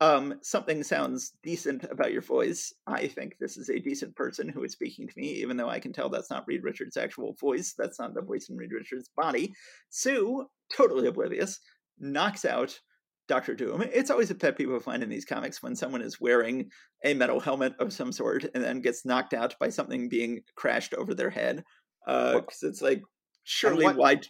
um, 0.00 0.34
something 0.42 0.82
sounds 0.82 1.32
decent 1.42 1.84
about 1.84 2.12
your 2.12 2.22
voice. 2.22 2.72
I 2.86 3.06
think 3.06 3.36
this 3.38 3.56
is 3.56 3.68
a 3.68 3.78
decent 3.78 4.16
person 4.16 4.48
who 4.48 4.64
is 4.64 4.72
speaking 4.72 5.06
to 5.06 5.14
me, 5.16 5.28
even 5.34 5.56
though 5.56 5.68
I 5.68 5.78
can 5.78 5.92
tell 5.92 6.08
that's 6.08 6.30
not 6.30 6.46
Reed 6.46 6.64
Richards' 6.64 6.96
actual 6.96 7.34
voice. 7.34 7.74
That's 7.76 7.98
not 7.98 8.14
the 8.14 8.22
voice 8.22 8.48
in 8.48 8.56
Reed 8.56 8.72
Richards' 8.72 9.10
body. 9.14 9.52
Sue, 9.90 10.46
totally 10.74 11.06
oblivious, 11.06 11.60
knocks 11.98 12.46
out 12.46 12.80
Doctor 13.28 13.54
Doom. 13.54 13.82
It's 13.82 14.10
always 14.10 14.30
a 14.30 14.34
pet 14.34 14.56
peeve 14.56 14.70
of 14.70 14.86
mine 14.86 15.02
in 15.02 15.10
these 15.10 15.26
comics 15.26 15.62
when 15.62 15.76
someone 15.76 16.02
is 16.02 16.20
wearing 16.20 16.70
a 17.04 17.12
metal 17.12 17.38
helmet 17.38 17.74
of 17.78 17.92
some 17.92 18.10
sort 18.10 18.44
and 18.54 18.64
then 18.64 18.80
gets 18.80 19.04
knocked 19.04 19.34
out 19.34 19.54
by 19.60 19.68
something 19.68 20.08
being 20.08 20.40
crashed 20.56 20.94
over 20.94 21.14
their 21.14 21.30
head. 21.30 21.62
Because 22.06 22.62
uh, 22.64 22.68
it's 22.68 22.80
like, 22.80 23.02
surely 23.44 23.84
and 23.84 23.96
why. 23.98 24.20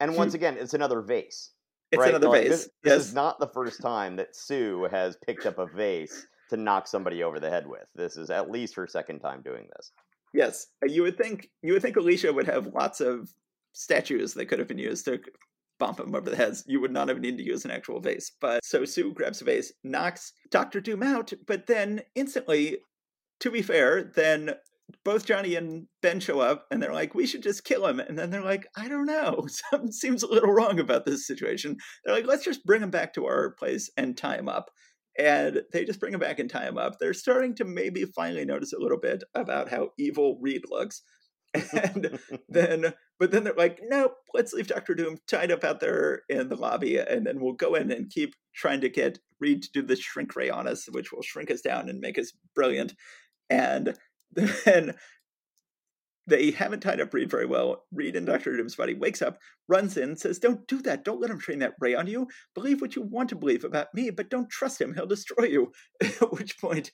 And 0.00 0.16
once 0.16 0.34
again, 0.34 0.58
it's 0.58 0.74
another 0.74 1.00
vase. 1.00 1.53
It's 1.94 2.00
right? 2.00 2.10
another 2.10 2.28
like, 2.28 2.42
vase. 2.42 2.50
This, 2.50 2.68
yes. 2.84 2.94
this 2.98 3.06
is 3.06 3.14
not 3.14 3.38
the 3.38 3.48
first 3.48 3.80
time 3.80 4.16
that 4.16 4.36
Sue 4.36 4.88
has 4.90 5.16
picked 5.24 5.46
up 5.46 5.58
a 5.58 5.66
vase 5.66 6.26
to 6.50 6.56
knock 6.56 6.86
somebody 6.86 7.22
over 7.22 7.40
the 7.40 7.50
head 7.50 7.66
with. 7.66 7.86
This 7.94 8.16
is 8.16 8.30
at 8.30 8.50
least 8.50 8.74
her 8.76 8.86
second 8.86 9.20
time 9.20 9.42
doing 9.42 9.66
this. 9.76 9.92
Yes, 10.32 10.66
uh, 10.82 10.90
you 10.90 11.02
would 11.02 11.16
think 11.16 11.48
you 11.62 11.72
would 11.72 11.82
think 11.82 11.96
Alicia 11.96 12.32
would 12.32 12.46
have 12.46 12.66
lots 12.68 13.00
of 13.00 13.30
statues 13.72 14.34
that 14.34 14.46
could 14.46 14.58
have 14.58 14.68
been 14.68 14.78
used 14.78 15.04
to 15.04 15.20
bump 15.78 16.00
him 16.00 16.14
over 16.14 16.30
the 16.30 16.36
heads. 16.36 16.64
You 16.66 16.80
would 16.80 16.92
not 16.92 17.08
have 17.08 17.20
needed 17.20 17.38
to 17.38 17.44
use 17.44 17.64
an 17.64 17.70
actual 17.70 18.00
vase. 18.00 18.32
But 18.40 18.64
so 18.64 18.84
Sue 18.84 19.12
grabs 19.12 19.40
a 19.40 19.44
vase, 19.44 19.72
knocks 19.82 20.32
Doctor 20.50 20.80
Doom 20.80 21.02
out, 21.02 21.32
but 21.46 21.66
then 21.66 22.02
instantly, 22.14 22.78
to 23.40 23.50
be 23.50 23.62
fair, 23.62 24.02
then 24.02 24.54
both 25.04 25.26
Johnny 25.26 25.54
and 25.54 25.86
Ben 26.02 26.20
show 26.20 26.40
up 26.40 26.66
and 26.70 26.82
they're 26.82 26.92
like, 26.92 27.14
we 27.14 27.26
should 27.26 27.42
just 27.42 27.64
kill 27.64 27.86
him. 27.86 28.00
And 28.00 28.18
then 28.18 28.30
they're 28.30 28.42
like, 28.42 28.66
I 28.76 28.88
don't 28.88 29.06
know. 29.06 29.46
Something 29.70 29.92
seems 29.92 30.22
a 30.22 30.28
little 30.28 30.52
wrong 30.52 30.78
about 30.78 31.06
this 31.06 31.26
situation. 31.26 31.76
They're 32.04 32.14
like, 32.14 32.26
let's 32.26 32.44
just 32.44 32.64
bring 32.64 32.82
him 32.82 32.90
back 32.90 33.14
to 33.14 33.26
our 33.26 33.54
place 33.58 33.90
and 33.96 34.16
tie 34.16 34.36
him 34.36 34.48
up. 34.48 34.70
And 35.18 35.62
they 35.72 35.84
just 35.84 36.00
bring 36.00 36.12
him 36.12 36.20
back 36.20 36.38
and 36.38 36.50
tie 36.50 36.66
him 36.66 36.76
up. 36.76 36.98
They're 36.98 37.14
starting 37.14 37.54
to 37.56 37.64
maybe 37.64 38.04
finally 38.04 38.44
notice 38.44 38.72
a 38.72 38.80
little 38.80 38.98
bit 38.98 39.22
about 39.34 39.70
how 39.70 39.90
evil 39.98 40.38
Reed 40.40 40.62
looks. 40.68 41.02
And 41.72 42.18
then, 42.48 42.94
but 43.20 43.30
then 43.30 43.44
they're 43.44 43.54
like, 43.54 43.78
nope, 43.84 44.16
let's 44.34 44.52
leave 44.52 44.66
Doctor 44.66 44.92
Doom 44.92 45.18
tied 45.28 45.52
up 45.52 45.62
out 45.62 45.78
there 45.78 46.22
in 46.28 46.48
the 46.48 46.56
lobby. 46.56 46.98
And 46.98 47.24
then 47.24 47.40
we'll 47.40 47.52
go 47.52 47.76
in 47.76 47.92
and 47.92 48.10
keep 48.10 48.34
trying 48.56 48.80
to 48.80 48.88
get 48.88 49.20
Reed 49.38 49.62
to 49.62 49.68
do 49.72 49.82
the 49.82 49.94
shrink 49.94 50.34
ray 50.34 50.50
on 50.50 50.66
us, 50.66 50.86
which 50.90 51.12
will 51.12 51.22
shrink 51.22 51.52
us 51.52 51.60
down 51.60 51.88
and 51.88 52.00
make 52.00 52.18
us 52.18 52.32
brilliant. 52.56 52.94
And 53.48 53.96
then 54.64 54.94
they 56.26 56.50
haven't 56.50 56.80
tied 56.80 57.00
up 57.00 57.12
Reed 57.12 57.30
very 57.30 57.46
well. 57.46 57.84
Reed 57.92 58.16
and 58.16 58.26
Dr. 58.26 58.56
Doom's 58.56 58.76
body 58.76 58.94
wakes 58.94 59.20
up, 59.20 59.38
runs 59.68 59.96
in, 59.96 60.16
says, 60.16 60.38
Don't 60.38 60.66
do 60.66 60.80
that. 60.82 61.04
Don't 61.04 61.20
let 61.20 61.30
him 61.30 61.38
train 61.38 61.58
that 61.58 61.74
ray 61.80 61.94
on 61.94 62.06
you. 62.06 62.28
Believe 62.54 62.80
what 62.80 62.96
you 62.96 63.02
want 63.02 63.28
to 63.30 63.36
believe 63.36 63.64
about 63.64 63.94
me, 63.94 64.10
but 64.10 64.30
don't 64.30 64.50
trust 64.50 64.80
him. 64.80 64.94
He'll 64.94 65.06
destroy 65.06 65.44
you. 65.44 65.72
At 66.02 66.32
which 66.32 66.58
point, 66.60 66.90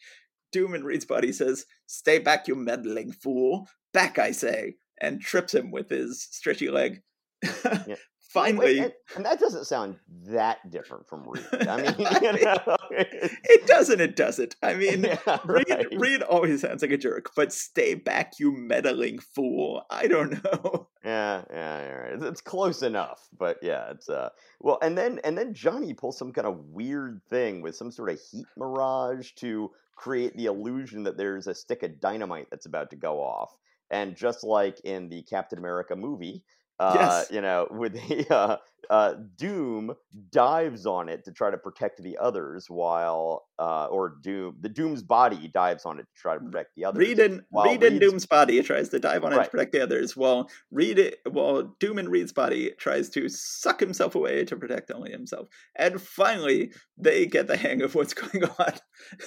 Doom 0.52 0.74
in 0.74 0.84
Reed's 0.84 1.04
body 1.04 1.32
says, 1.32 1.64
Stay 1.86 2.18
back, 2.18 2.48
you 2.48 2.56
meddling 2.56 3.12
fool. 3.12 3.68
Back, 3.92 4.18
I 4.18 4.32
say, 4.32 4.76
and 5.00 5.20
trips 5.20 5.54
him 5.54 5.70
with 5.70 5.90
his 5.90 6.26
stretchy 6.30 6.70
leg. 6.70 7.02
yeah. 7.42 7.96
finally, 8.30 8.78
and, 8.78 8.92
and, 9.16 9.24
that 9.24 9.40
doesn't 9.40 9.64
sound 9.64 9.96
that 10.26 10.70
different 10.70 11.08
from 11.08 11.24
Reed. 11.26 11.68
I 11.68 11.82
mean, 11.82 11.94
you 11.98 12.44
know, 12.44 12.76
it 12.90 13.66
doesn't. 13.66 14.00
It 14.00 14.16
doesn't. 14.16 14.56
I 14.62 14.74
mean, 14.74 15.02
yeah, 15.04 15.18
right. 15.44 15.68
Reed, 15.68 16.00
Reed 16.00 16.22
always 16.22 16.60
sounds 16.60 16.82
like 16.82 16.92
a 16.92 16.96
jerk, 16.96 17.30
but 17.34 17.52
stay 17.52 17.94
back, 17.94 18.34
you 18.38 18.52
meddling 18.52 19.18
fool. 19.18 19.82
I 19.90 20.06
don't 20.06 20.42
know. 20.44 20.88
Yeah, 21.04 21.42
yeah, 21.50 21.82
yeah. 22.12 22.28
It's 22.28 22.40
close 22.40 22.82
enough, 22.82 23.28
but 23.36 23.58
yeah, 23.62 23.90
it's 23.90 24.08
uh. 24.08 24.30
Well, 24.60 24.78
and 24.82 24.96
then 24.96 25.20
and 25.24 25.36
then 25.36 25.54
Johnny 25.54 25.94
pulls 25.94 26.18
some 26.18 26.32
kind 26.32 26.46
of 26.46 26.58
weird 26.58 27.20
thing 27.28 27.62
with 27.62 27.74
some 27.74 27.90
sort 27.90 28.10
of 28.10 28.20
heat 28.30 28.46
mirage 28.56 29.32
to 29.36 29.70
create 29.96 30.34
the 30.36 30.46
illusion 30.46 31.02
that 31.02 31.18
there's 31.18 31.46
a 31.46 31.54
stick 31.54 31.82
of 31.82 32.00
dynamite 32.00 32.46
that's 32.50 32.66
about 32.66 32.90
to 32.90 32.96
go 32.96 33.20
off. 33.20 33.54
And 33.90 34.16
just 34.16 34.44
like 34.44 34.80
in 34.84 35.08
the 35.08 35.22
Captain 35.22 35.58
America 35.58 35.96
movie, 35.96 36.44
uh, 36.80 36.92
yes. 36.94 37.30
you 37.30 37.40
know, 37.42 37.68
with 37.70 37.92
the 37.92 38.34
uh, 38.34 38.56
uh, 38.90 39.14
Doom 39.36 39.94
dives 40.32 40.84
on 40.84 41.08
it 41.08 41.24
to 41.24 41.32
try 41.32 41.48
to 41.48 41.56
protect 41.56 42.02
the 42.02 42.18
others, 42.18 42.66
while 42.68 43.46
uh, 43.60 43.86
or 43.86 44.16
Doom 44.20 44.56
the 44.60 44.68
Doom's 44.68 45.02
body 45.02 45.48
dives 45.54 45.86
on 45.86 46.00
it 46.00 46.02
to 46.02 46.20
try 46.20 46.34
to 46.34 46.40
protect 46.40 46.70
the 46.76 46.84
others. 46.84 46.98
Reed 46.98 47.20
and 47.20 47.42
Reed 47.52 47.84
and 47.84 48.00
Doom's 48.00 48.26
body 48.26 48.60
tries 48.62 48.88
to 48.88 48.98
dive 48.98 49.22
on 49.24 49.32
it 49.32 49.44
to 49.44 49.48
protect 49.48 49.72
the 49.72 49.80
others, 49.80 50.16
while 50.16 50.50
Reed 50.72 51.14
while 51.30 51.76
Doom 51.78 51.98
and 51.98 52.08
Reed's 52.08 52.32
body 52.32 52.72
tries 52.78 53.08
to 53.10 53.28
suck 53.28 53.78
himself 53.78 54.16
away 54.16 54.44
to 54.44 54.56
protect 54.56 54.90
only 54.90 55.12
himself. 55.12 55.46
And 55.76 56.02
finally, 56.02 56.72
they 56.98 57.26
get 57.26 57.46
the 57.46 57.56
hang 57.56 57.82
of 57.82 57.94
what's 57.94 58.14
going 58.14 58.44
on. 58.58 58.72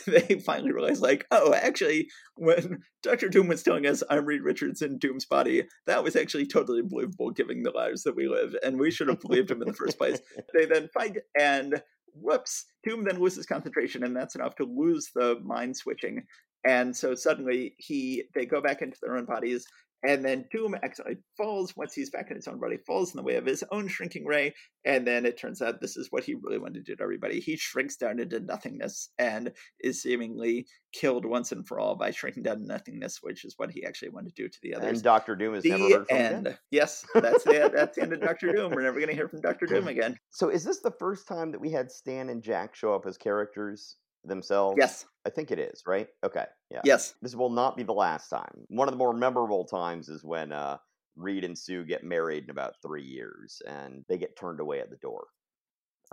they 0.05 0.41
finally 0.45 0.73
realize, 0.73 0.99
like, 0.99 1.25
oh, 1.31 1.53
actually, 1.53 2.09
when 2.35 2.79
Doctor 3.03 3.29
Doom 3.29 3.47
was 3.47 3.63
telling 3.63 3.85
us 3.85 4.03
I'm 4.09 4.25
Reed 4.25 4.41
Richards 4.41 4.81
in 4.81 4.97
Doom's 4.97 5.25
body, 5.25 5.63
that 5.87 6.03
was 6.03 6.15
actually 6.17 6.47
totally 6.47 6.81
believable, 6.81 7.31
given 7.31 7.63
the 7.63 7.71
lives 7.71 8.03
that 8.03 8.15
we 8.15 8.27
live, 8.27 8.55
and 8.61 8.77
we 8.77 8.91
should 8.91 9.07
have 9.07 9.21
believed 9.21 9.51
him 9.53 9.61
in 9.61 9.67
the 9.67 9.73
first 9.73 9.97
place. 9.97 10.19
They 10.53 10.65
then 10.65 10.89
fight, 10.93 11.17
and 11.39 11.81
whoops, 12.13 12.65
Doom 12.83 13.03
then 13.05 13.19
loses 13.19 13.45
concentration, 13.45 14.03
and 14.03 14.15
that's 14.15 14.35
enough 14.35 14.55
to 14.55 14.65
lose 14.65 15.09
the 15.15 15.39
mind 15.43 15.75
switching. 15.75 16.23
And 16.65 16.95
so 16.95 17.15
suddenly 17.15 17.75
he 17.77 18.23
they 18.33 18.45
go 18.45 18.61
back 18.61 18.81
into 18.81 18.97
their 19.01 19.17
own 19.17 19.25
bodies, 19.25 19.65
and 20.05 20.23
then 20.23 20.45
Doom 20.51 20.75
actually 20.83 21.17
falls 21.37 21.75
once 21.77 21.93
he's 21.93 22.09
back 22.09 22.29
in 22.29 22.35
his 22.35 22.47
own 22.47 22.59
body, 22.59 22.77
falls 22.85 23.13
in 23.13 23.17
the 23.17 23.23
way 23.23 23.35
of 23.35 23.45
his 23.45 23.63
own 23.71 23.87
shrinking 23.87 24.25
ray. 24.25 24.53
And 24.85 25.07
then 25.07 25.25
it 25.25 25.37
turns 25.37 25.61
out 25.61 25.79
this 25.79 25.95
is 25.95 26.07
what 26.11 26.25
he 26.25 26.35
really 26.35 26.57
wanted 26.57 26.85
to 26.85 26.91
do 26.91 26.95
to 26.95 27.03
everybody. 27.03 27.39
He 27.39 27.55
shrinks 27.55 27.95
down 27.95 28.19
into 28.19 28.41
nothingness 28.41 29.09
and 29.17 29.51
is 29.79 30.01
seemingly 30.01 30.67
killed 30.91 31.25
once 31.25 31.53
and 31.53 31.65
for 31.65 31.79
all 31.79 31.95
by 31.95 32.11
shrinking 32.11 32.43
down 32.43 32.59
to 32.59 32.65
nothingness, 32.65 33.19
which 33.21 33.45
is 33.45 33.53
what 33.57 33.71
he 33.71 33.85
actually 33.85 34.09
wanted 34.09 34.35
to 34.35 34.43
do 34.43 34.49
to 34.49 34.59
the 34.61 34.75
others. 34.75 34.89
And 34.89 35.03
Doctor 35.03 35.37
Doom 35.37 35.55
is 35.55 35.63
the 35.63 35.69
never 35.69 35.89
heard 35.89 36.07
from 36.07 36.17
end. 36.17 36.47
Again. 36.47 36.57
Yes, 36.71 37.05
that's 37.13 37.43
the 37.45 37.71
that's 37.73 37.95
the 37.95 38.03
end 38.03 38.13
of 38.13 38.21
Doctor 38.21 38.51
Doom. 38.51 38.73
We're 38.73 38.81
never 38.81 38.99
going 38.99 39.09
to 39.09 39.15
hear 39.15 39.29
from 39.29 39.41
Doctor 39.41 39.65
Doom 39.69 39.87
again. 39.87 40.17
So, 40.31 40.49
is 40.49 40.65
this 40.65 40.81
the 40.81 40.93
first 40.99 41.27
time 41.27 41.51
that 41.51 41.61
we 41.61 41.71
had 41.71 41.91
Stan 41.91 42.29
and 42.29 42.43
Jack 42.43 42.75
show 42.75 42.93
up 42.93 43.05
as 43.05 43.17
characters 43.17 43.95
themselves? 44.25 44.77
Yes. 44.79 45.05
I 45.25 45.29
think 45.29 45.51
it 45.51 45.59
is, 45.59 45.83
right? 45.85 46.07
Okay. 46.23 46.45
Yeah. 46.69 46.81
Yes. 46.83 47.15
This 47.21 47.35
will 47.35 47.49
not 47.49 47.77
be 47.77 47.83
the 47.83 47.93
last 47.93 48.29
time. 48.29 48.65
One 48.67 48.87
of 48.87 48.93
the 48.93 48.97
more 48.97 49.13
memorable 49.13 49.65
times 49.65 50.09
is 50.09 50.23
when 50.23 50.51
uh, 50.51 50.77
Reed 51.15 51.43
and 51.43 51.57
Sue 51.57 51.85
get 51.85 52.03
married 52.03 52.45
in 52.45 52.49
about 52.49 52.75
three 52.85 53.03
years 53.03 53.61
and 53.67 54.03
they 54.09 54.17
get 54.17 54.37
turned 54.37 54.59
away 54.59 54.79
at 54.79 54.89
the 54.89 54.97
door. 54.97 55.27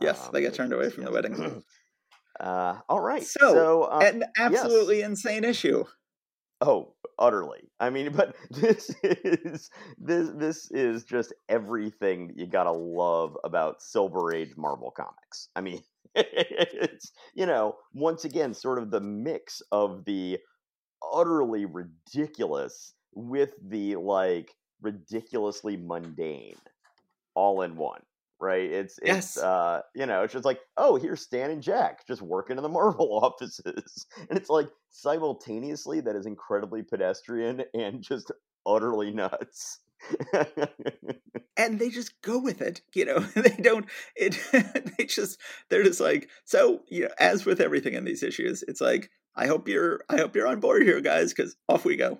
Yes, 0.00 0.26
um, 0.26 0.30
they 0.32 0.40
get 0.40 0.54
turned 0.54 0.72
away 0.72 0.90
from 0.90 1.02
yes. 1.02 1.08
the 1.08 1.14
wedding. 1.14 1.64
uh, 2.40 2.76
all 2.88 3.00
right. 3.00 3.24
So, 3.24 3.52
so 3.52 3.82
uh, 3.84 4.00
an 4.04 4.24
absolutely 4.38 4.98
yes. 4.98 5.08
insane 5.08 5.44
issue. 5.44 5.84
Oh, 6.60 6.94
utterly. 7.20 7.70
I 7.78 7.90
mean, 7.90 8.12
but 8.16 8.34
this 8.50 8.94
is 9.02 9.70
this 9.98 10.30
this 10.30 10.70
is 10.70 11.04
just 11.04 11.32
everything 11.48 12.28
that 12.28 12.38
you 12.38 12.46
gotta 12.46 12.72
love 12.72 13.36
about 13.44 13.82
Silver 13.82 14.32
Age 14.34 14.56
Marvel 14.56 14.90
comics. 14.90 15.48
I 15.54 15.60
mean, 15.60 15.82
it's 16.14 17.12
you 17.34 17.46
know 17.46 17.76
once 17.94 18.24
again 18.24 18.54
sort 18.54 18.78
of 18.78 18.90
the 18.90 19.00
mix 19.00 19.62
of 19.70 20.04
the 20.04 20.38
utterly 21.12 21.66
ridiculous 21.66 22.94
with 23.14 23.52
the 23.68 23.96
like 23.96 24.50
ridiculously 24.82 25.76
mundane 25.76 26.56
all 27.34 27.62
in 27.62 27.76
one 27.76 28.00
right? 28.40 28.70
It's 28.70 28.98
it's 28.98 29.36
yes. 29.36 29.38
uh 29.38 29.82
you 29.94 30.06
know 30.06 30.22
it's 30.22 30.32
just 30.32 30.44
like 30.44 30.60
oh 30.76 30.96
here's 30.96 31.22
stan 31.22 31.50
and 31.50 31.62
jack 31.62 32.06
just 32.06 32.22
working 32.22 32.56
in 32.56 32.62
the 32.62 32.68
marvel 32.80 33.18
offices. 33.22 34.06
And 34.28 34.38
it's 34.38 34.50
like 34.50 34.68
simultaneously 34.90 36.00
that 36.00 36.16
is 36.16 36.26
incredibly 36.26 36.82
pedestrian 36.82 37.62
and 37.74 38.02
just 38.02 38.30
utterly 38.66 39.12
nuts. 39.12 39.80
And 41.56 41.78
they 41.78 41.90
just 41.90 42.20
go 42.22 42.38
with 42.38 42.62
it 42.62 42.80
you 42.94 43.04
know? 43.04 43.18
They 43.34 43.56
don't 43.62 43.86
it 44.16 44.38
they 44.98 45.04
just 45.04 45.38
they're 45.68 45.84
just 45.84 46.00
like 46.00 46.28
so 46.44 46.82
you 46.88 47.02
know 47.02 47.10
as 47.18 47.44
with 47.44 47.60
everything 47.60 47.94
in 47.94 48.04
these 48.04 48.22
issues 48.22 48.62
it's 48.66 48.80
like 48.80 49.10
i 49.36 49.46
hope 49.46 49.68
you're 49.68 50.00
i 50.08 50.16
hope 50.16 50.34
you're 50.34 50.46
on 50.46 50.60
board 50.60 50.82
here 50.82 51.00
guys 51.00 51.34
because 51.34 51.56
off 51.68 51.84
we 51.84 51.96
go. 51.96 52.18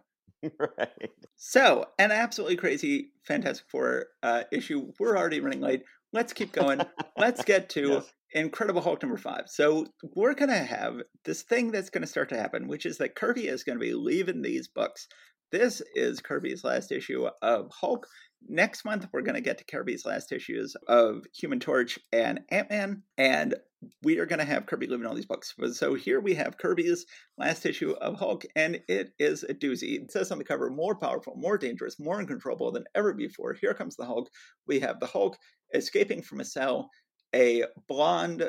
Right. 0.58 1.10
So 1.36 1.86
an 1.98 2.12
absolutely 2.12 2.56
crazy 2.56 3.10
fantastic 3.24 3.66
four 3.68 4.06
uh 4.22 4.44
issue. 4.52 4.92
We're 4.98 5.16
already 5.16 5.40
running 5.40 5.60
late 5.60 5.84
let's 6.12 6.32
keep 6.32 6.52
going 6.60 6.80
let's 7.16 7.44
get 7.44 7.68
to 7.70 7.88
yes. 7.88 8.12
Incredible 8.32 8.80
Hulk 8.80 9.02
number 9.02 9.18
five. 9.18 9.46
So 9.48 9.88
we're 10.14 10.34
going 10.34 10.50
to 10.50 10.62
have 10.62 11.00
this 11.24 11.42
thing 11.42 11.72
that's 11.72 11.90
going 11.90 12.02
to 12.02 12.06
start 12.06 12.28
to 12.28 12.36
happen, 12.36 12.68
which 12.68 12.86
is 12.86 12.98
that 12.98 13.16
Kirby 13.16 13.48
is 13.48 13.64
going 13.64 13.76
to 13.76 13.84
be 13.84 13.92
leaving 13.92 14.40
these 14.40 14.68
books 14.68 15.08
this 15.50 15.82
is 15.96 16.20
Kirby's 16.20 16.62
last 16.62 16.92
issue 16.92 17.28
of 17.42 17.70
Hulk. 17.72 18.06
Next 18.48 18.84
month, 18.84 19.06
we're 19.12 19.22
going 19.22 19.34
to 19.34 19.40
get 19.40 19.58
to 19.58 19.64
Kirby's 19.64 20.06
last 20.06 20.32
issues 20.32 20.76
of 20.86 21.24
Human 21.34 21.58
Torch 21.58 21.98
and 22.12 22.40
Ant 22.50 22.70
Man, 22.70 23.02
and 23.18 23.54
we 24.02 24.18
are 24.18 24.26
going 24.26 24.38
to 24.38 24.44
have 24.44 24.66
Kirby 24.66 24.86
living 24.86 25.06
all 25.06 25.14
these 25.14 25.26
books. 25.26 25.54
So 25.72 25.94
here 25.94 26.20
we 26.20 26.34
have 26.34 26.56
Kirby's 26.56 27.04
last 27.36 27.66
issue 27.66 27.92
of 28.00 28.18
Hulk, 28.18 28.44
and 28.54 28.80
it 28.88 29.10
is 29.18 29.42
a 29.42 29.52
doozy. 29.52 30.00
It 30.00 30.12
says 30.12 30.30
on 30.30 30.38
the 30.38 30.44
cover, 30.44 30.70
more 30.70 30.94
powerful, 30.94 31.34
more 31.36 31.58
dangerous, 31.58 31.98
more 31.98 32.18
uncontrollable 32.18 32.70
than 32.72 32.84
ever 32.94 33.12
before. 33.12 33.52
Here 33.54 33.74
comes 33.74 33.96
the 33.96 34.06
Hulk. 34.06 34.30
We 34.66 34.80
have 34.80 35.00
the 35.00 35.06
Hulk 35.06 35.36
escaping 35.74 36.22
from 36.22 36.40
a 36.40 36.44
cell. 36.44 36.90
A 37.34 37.64
blonde 37.88 38.42
uh, 38.42 38.48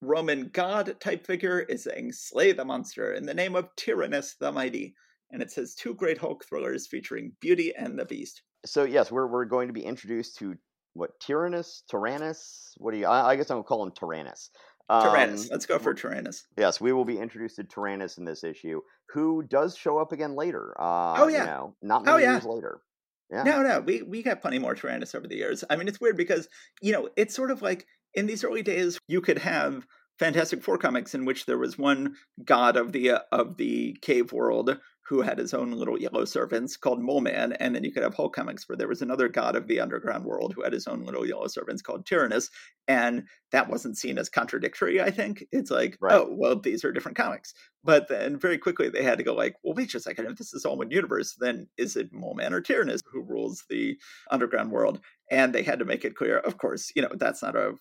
Roman 0.00 0.48
god 0.52 0.96
type 1.00 1.26
figure 1.26 1.60
is 1.60 1.84
saying, 1.84 2.12
Slay 2.12 2.52
the 2.52 2.64
monster 2.64 3.12
in 3.12 3.26
the 3.26 3.34
name 3.34 3.54
of 3.54 3.68
Tyrannus 3.76 4.34
the 4.40 4.52
Mighty 4.52 4.94
and 5.30 5.42
it 5.42 5.50
says 5.50 5.74
two 5.74 5.94
great 5.94 6.18
Hulk 6.18 6.44
thrillers 6.44 6.86
featuring 6.86 7.32
Beauty 7.40 7.74
and 7.76 7.98
the 7.98 8.04
Beast. 8.04 8.42
So 8.64 8.84
yes, 8.84 9.10
we're 9.10 9.26
we're 9.26 9.44
going 9.44 9.68
to 9.68 9.74
be 9.74 9.84
introduced 9.84 10.36
to 10.38 10.54
what 10.94 11.18
Tyrannus, 11.20 11.82
Tyrannus. 11.90 12.74
What 12.78 12.92
do 12.92 12.98
you? 12.98 13.06
I, 13.06 13.30
I 13.30 13.36
guess 13.36 13.50
I'm 13.50 13.56
gonna 13.56 13.64
call 13.64 13.84
him 13.84 13.92
Tyrannus. 13.92 14.50
Um, 14.88 15.02
Tyrannus. 15.02 15.50
Let's 15.50 15.66
go 15.66 15.78
for 15.78 15.94
Tyrannus. 15.94 16.46
Yes, 16.56 16.80
we 16.80 16.92
will 16.92 17.04
be 17.04 17.18
introduced 17.18 17.56
to 17.56 17.64
Tyrannus 17.64 18.18
in 18.18 18.24
this 18.24 18.44
issue, 18.44 18.80
who 19.10 19.42
does 19.42 19.76
show 19.76 19.98
up 19.98 20.12
again 20.12 20.34
later. 20.34 20.74
Uh, 20.80 21.16
oh 21.18 21.28
yeah, 21.28 21.40
you 21.40 21.46
know, 21.46 21.74
not 21.82 22.04
many 22.04 22.16
oh, 22.16 22.18
yeah. 22.18 22.32
years 22.32 22.44
later. 22.44 22.80
Yeah. 23.30 23.42
No, 23.42 23.62
no, 23.62 23.80
we 23.80 24.02
we 24.02 24.22
got 24.22 24.40
plenty 24.40 24.58
more 24.58 24.74
Tyrannus 24.74 25.14
over 25.14 25.26
the 25.26 25.36
years. 25.36 25.64
I 25.68 25.76
mean, 25.76 25.88
it's 25.88 26.00
weird 26.00 26.16
because 26.16 26.48
you 26.80 26.92
know 26.92 27.08
it's 27.16 27.34
sort 27.34 27.50
of 27.50 27.62
like 27.62 27.86
in 28.14 28.26
these 28.26 28.44
early 28.44 28.62
days 28.62 28.98
you 29.08 29.20
could 29.20 29.38
have 29.38 29.86
Fantastic 30.18 30.62
Four 30.62 30.78
comics 30.78 31.14
in 31.14 31.24
which 31.24 31.46
there 31.46 31.58
was 31.58 31.76
one 31.76 32.14
god 32.44 32.76
of 32.76 32.92
the 32.92 33.10
uh, 33.10 33.20
of 33.32 33.56
the 33.56 33.96
cave 34.00 34.32
world 34.32 34.78
who 35.08 35.20
had 35.20 35.38
his 35.38 35.54
own 35.54 35.70
little 35.70 36.00
yellow 36.00 36.24
servants 36.24 36.76
called 36.76 37.00
Mole 37.00 37.20
Man, 37.20 37.52
and 37.54 37.74
then 37.74 37.84
you 37.84 37.92
could 37.92 38.02
have 38.02 38.14
Hulk 38.14 38.34
comics 38.34 38.68
where 38.68 38.76
there 38.76 38.88
was 38.88 39.02
another 39.02 39.28
god 39.28 39.54
of 39.54 39.68
the 39.68 39.78
underground 39.78 40.24
world 40.24 40.52
who 40.52 40.62
had 40.62 40.72
his 40.72 40.88
own 40.88 41.04
little 41.04 41.26
yellow 41.26 41.46
servants 41.46 41.80
called 41.80 42.06
Tyrannus, 42.06 42.50
and 42.88 43.24
that 43.52 43.68
wasn't 43.68 43.96
seen 43.96 44.18
as 44.18 44.28
contradictory. 44.28 45.00
I 45.00 45.10
think 45.10 45.44
it's 45.52 45.70
like, 45.70 45.96
right. 46.00 46.14
oh, 46.14 46.28
well, 46.30 46.58
these 46.58 46.84
are 46.84 46.92
different 46.92 47.16
comics, 47.16 47.54
but 47.84 48.08
then 48.08 48.36
very 48.36 48.58
quickly 48.58 48.88
they 48.88 49.04
had 49.04 49.18
to 49.18 49.24
go 49.24 49.34
like, 49.34 49.54
well, 49.62 49.74
wait 49.74 49.90
just 49.90 50.06
a 50.06 50.10
second, 50.10 50.26
if 50.26 50.38
this 50.38 50.52
is 50.52 50.64
all 50.64 50.76
one 50.76 50.90
universe, 50.90 51.36
then 51.38 51.68
is 51.76 51.96
it 51.96 52.12
Mole 52.12 52.34
Man 52.34 52.52
or 52.52 52.60
Tyrannus 52.60 53.02
who 53.12 53.22
rules 53.22 53.64
the 53.70 53.96
underground 54.30 54.72
world? 54.72 55.00
And 55.30 55.54
they 55.54 55.62
had 55.62 55.78
to 55.78 55.84
make 55.84 56.04
it 56.04 56.16
clear, 56.16 56.38
of 56.38 56.58
course, 56.58 56.90
you 56.96 57.02
know, 57.02 57.12
that's 57.14 57.42
not 57.42 57.54
a 57.54 57.74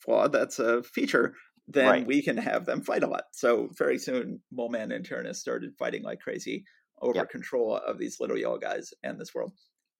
flaw, 0.00 0.28
that's 0.28 0.58
a 0.58 0.82
feature 0.82 1.34
then 1.68 1.86
right. 1.86 2.06
we 2.06 2.22
can 2.22 2.38
have 2.38 2.64
them 2.64 2.82
fight 2.82 3.02
a 3.02 3.06
lot. 3.06 3.24
So 3.32 3.68
very 3.76 3.98
soon, 3.98 4.40
Mole 4.50 4.70
Man 4.70 4.90
and 4.90 5.04
Tyrannus 5.04 5.38
started 5.38 5.76
fighting 5.78 6.02
like 6.02 6.20
crazy 6.20 6.64
over 7.00 7.18
yep. 7.18 7.30
control 7.30 7.76
of 7.76 7.98
these 7.98 8.18
little 8.18 8.38
yellow 8.38 8.58
guys 8.58 8.90
and 9.02 9.20
this 9.20 9.34
world. 9.34 9.52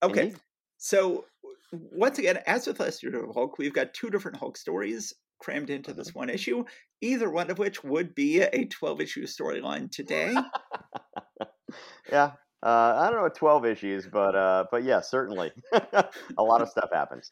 Okay, 0.03 0.23
Indeed. 0.23 0.41
so 0.79 1.27
once 1.73 2.19
again, 2.19 2.39
as 2.47 2.67
with 2.67 2.81
last 2.81 3.03
year 3.03 3.23
of 3.23 3.35
Hulk, 3.35 3.59
we've 3.59 3.75
got 3.75 3.95
two 3.95 4.11
different 4.11 4.39
Hulk 4.39 4.57
stories 4.57 5.13
crammed 5.41 5.71
into 5.71 5.93
this 5.93 6.09
mm-hmm. 6.09 6.21
one 6.21 6.31
issue. 6.31 6.65
Either 7.01 7.31
one 7.31 7.51
of 7.51 7.59
which 7.59 7.85
would 7.85 8.15
be 8.15 8.41
a 8.41 8.65
twelve 8.67 9.01
issue 9.01 9.25
storyline 9.27 9.91
today. 9.91 10.35
yeah, 12.11 12.33
uh, 12.63 12.95
I 12.97 13.11
don't 13.11 13.23
know, 13.23 13.29
twelve 13.29 13.67
issues, 13.67 14.07
but 14.11 14.35
uh, 14.35 14.65
but 14.71 14.85
yeah, 14.85 15.01
certainly 15.01 15.53
a 15.73 16.43
lot 16.43 16.63
of 16.63 16.71
stuff 16.71 16.89
happens. 16.93 17.31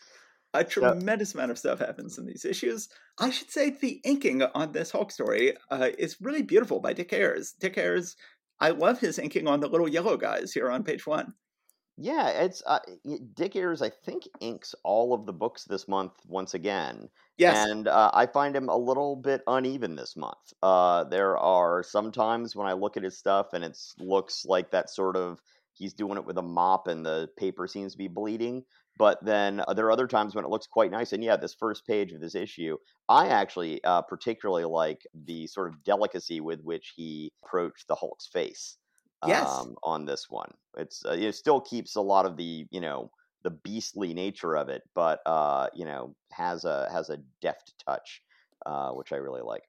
A 0.54 0.64
tremendous 0.64 1.34
amount 1.34 1.50
of 1.50 1.58
stuff 1.58 1.80
happens 1.80 2.18
in 2.18 2.26
these 2.26 2.44
issues. 2.44 2.88
I 3.18 3.30
should 3.30 3.50
say 3.50 3.70
the 3.70 4.00
inking 4.04 4.42
on 4.42 4.72
this 4.72 4.90
Hulk 4.90 5.10
story 5.10 5.54
uh, 5.70 5.90
is 5.98 6.20
really 6.20 6.42
beautiful 6.42 6.80
by 6.80 6.92
Dick 6.92 7.12
Ayers. 7.12 7.52
Dick 7.52 7.76
Ayers, 7.76 8.16
I 8.58 8.70
love 8.70 8.98
his 8.98 9.18
inking 9.18 9.48
on 9.48 9.60
the 9.60 9.68
little 9.68 9.88
yellow 9.88 10.16
guys 10.16 10.52
here 10.52 10.70
on 10.70 10.82
page 10.82 11.06
one. 11.06 11.34
Yeah, 11.98 12.28
it's 12.28 12.62
uh, 12.66 12.80
Dick 13.34 13.56
Ayers. 13.56 13.80
I 13.80 13.88
think 13.90 14.24
inks 14.40 14.74
all 14.84 15.14
of 15.14 15.24
the 15.24 15.32
books 15.32 15.64
this 15.64 15.88
month 15.88 16.12
once 16.26 16.52
again. 16.52 17.08
Yes, 17.38 17.66
and 17.68 17.88
uh, 17.88 18.10
I 18.12 18.26
find 18.26 18.54
him 18.54 18.68
a 18.68 18.76
little 18.76 19.16
bit 19.16 19.42
uneven 19.46 19.96
this 19.96 20.14
month. 20.14 20.52
Uh, 20.62 21.04
there 21.04 21.38
are 21.38 21.82
some 21.82 22.12
times 22.12 22.54
when 22.54 22.66
I 22.66 22.74
look 22.74 22.96
at 22.98 23.02
his 23.02 23.16
stuff 23.16 23.54
and 23.54 23.64
it 23.64 23.78
looks 23.98 24.44
like 24.44 24.70
that 24.70 24.90
sort 24.90 25.16
of 25.16 25.40
he's 25.72 25.94
doing 25.94 26.16
it 26.18 26.24
with 26.24 26.38
a 26.38 26.42
mop 26.42 26.86
and 26.86 27.04
the 27.04 27.28
paper 27.36 27.66
seems 27.66 27.92
to 27.92 27.98
be 27.98 28.08
bleeding. 28.08 28.64
But 28.98 29.24
then 29.24 29.62
uh, 29.66 29.74
there 29.74 29.86
are 29.86 29.92
other 29.92 30.06
times 30.06 30.34
when 30.34 30.44
it 30.44 30.50
looks 30.50 30.66
quite 30.66 30.90
nice. 30.90 31.12
And 31.12 31.22
yeah, 31.22 31.36
this 31.36 31.54
first 31.54 31.86
page 31.86 32.12
of 32.12 32.20
this 32.20 32.34
issue, 32.34 32.78
I 33.08 33.28
actually 33.28 33.82
uh, 33.84 34.02
particularly 34.02 34.64
like 34.64 35.06
the 35.14 35.46
sort 35.46 35.68
of 35.68 35.84
delicacy 35.84 36.40
with 36.40 36.60
which 36.62 36.94
he 36.96 37.32
approached 37.44 37.88
the 37.88 37.94
Hulk's 37.94 38.26
face 38.26 38.78
yes, 39.26 39.48
um, 39.48 39.76
on 39.82 40.06
this 40.06 40.26
one. 40.28 40.50
It's 40.76 41.04
uh, 41.04 41.12
it 41.12 41.34
still 41.34 41.60
keeps 41.60 41.96
a 41.96 42.00
lot 42.00 42.26
of 42.26 42.36
the 42.36 42.66
you 42.70 42.80
know 42.80 43.10
the 43.42 43.50
beastly 43.50 44.14
nature 44.14 44.56
of 44.56 44.68
it, 44.68 44.82
but 44.94 45.20
uh, 45.26 45.68
you 45.74 45.84
know 45.84 46.14
has 46.32 46.64
a 46.64 46.88
has 46.90 47.10
a 47.10 47.18
deft 47.42 47.74
touch, 47.86 48.22
uh, 48.64 48.90
which 48.90 49.12
I 49.12 49.16
really 49.16 49.42
like. 49.42 49.62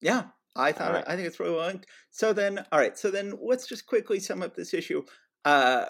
yeah. 0.00 0.24
I 0.58 0.72
thought 0.72 0.92
right. 0.92 1.04
I 1.06 1.16
think 1.16 1.28
it's 1.28 1.38
really 1.38 1.54
well. 1.54 1.70
So 2.10 2.32
then, 2.32 2.64
all 2.72 2.78
right. 2.78 2.96
So 2.96 3.10
then, 3.10 3.34
let's 3.42 3.66
just 3.66 3.84
quickly 3.84 4.18
sum 4.18 4.42
up 4.42 4.54
this 4.54 4.72
issue. 4.72 5.02
Uh, 5.44 5.84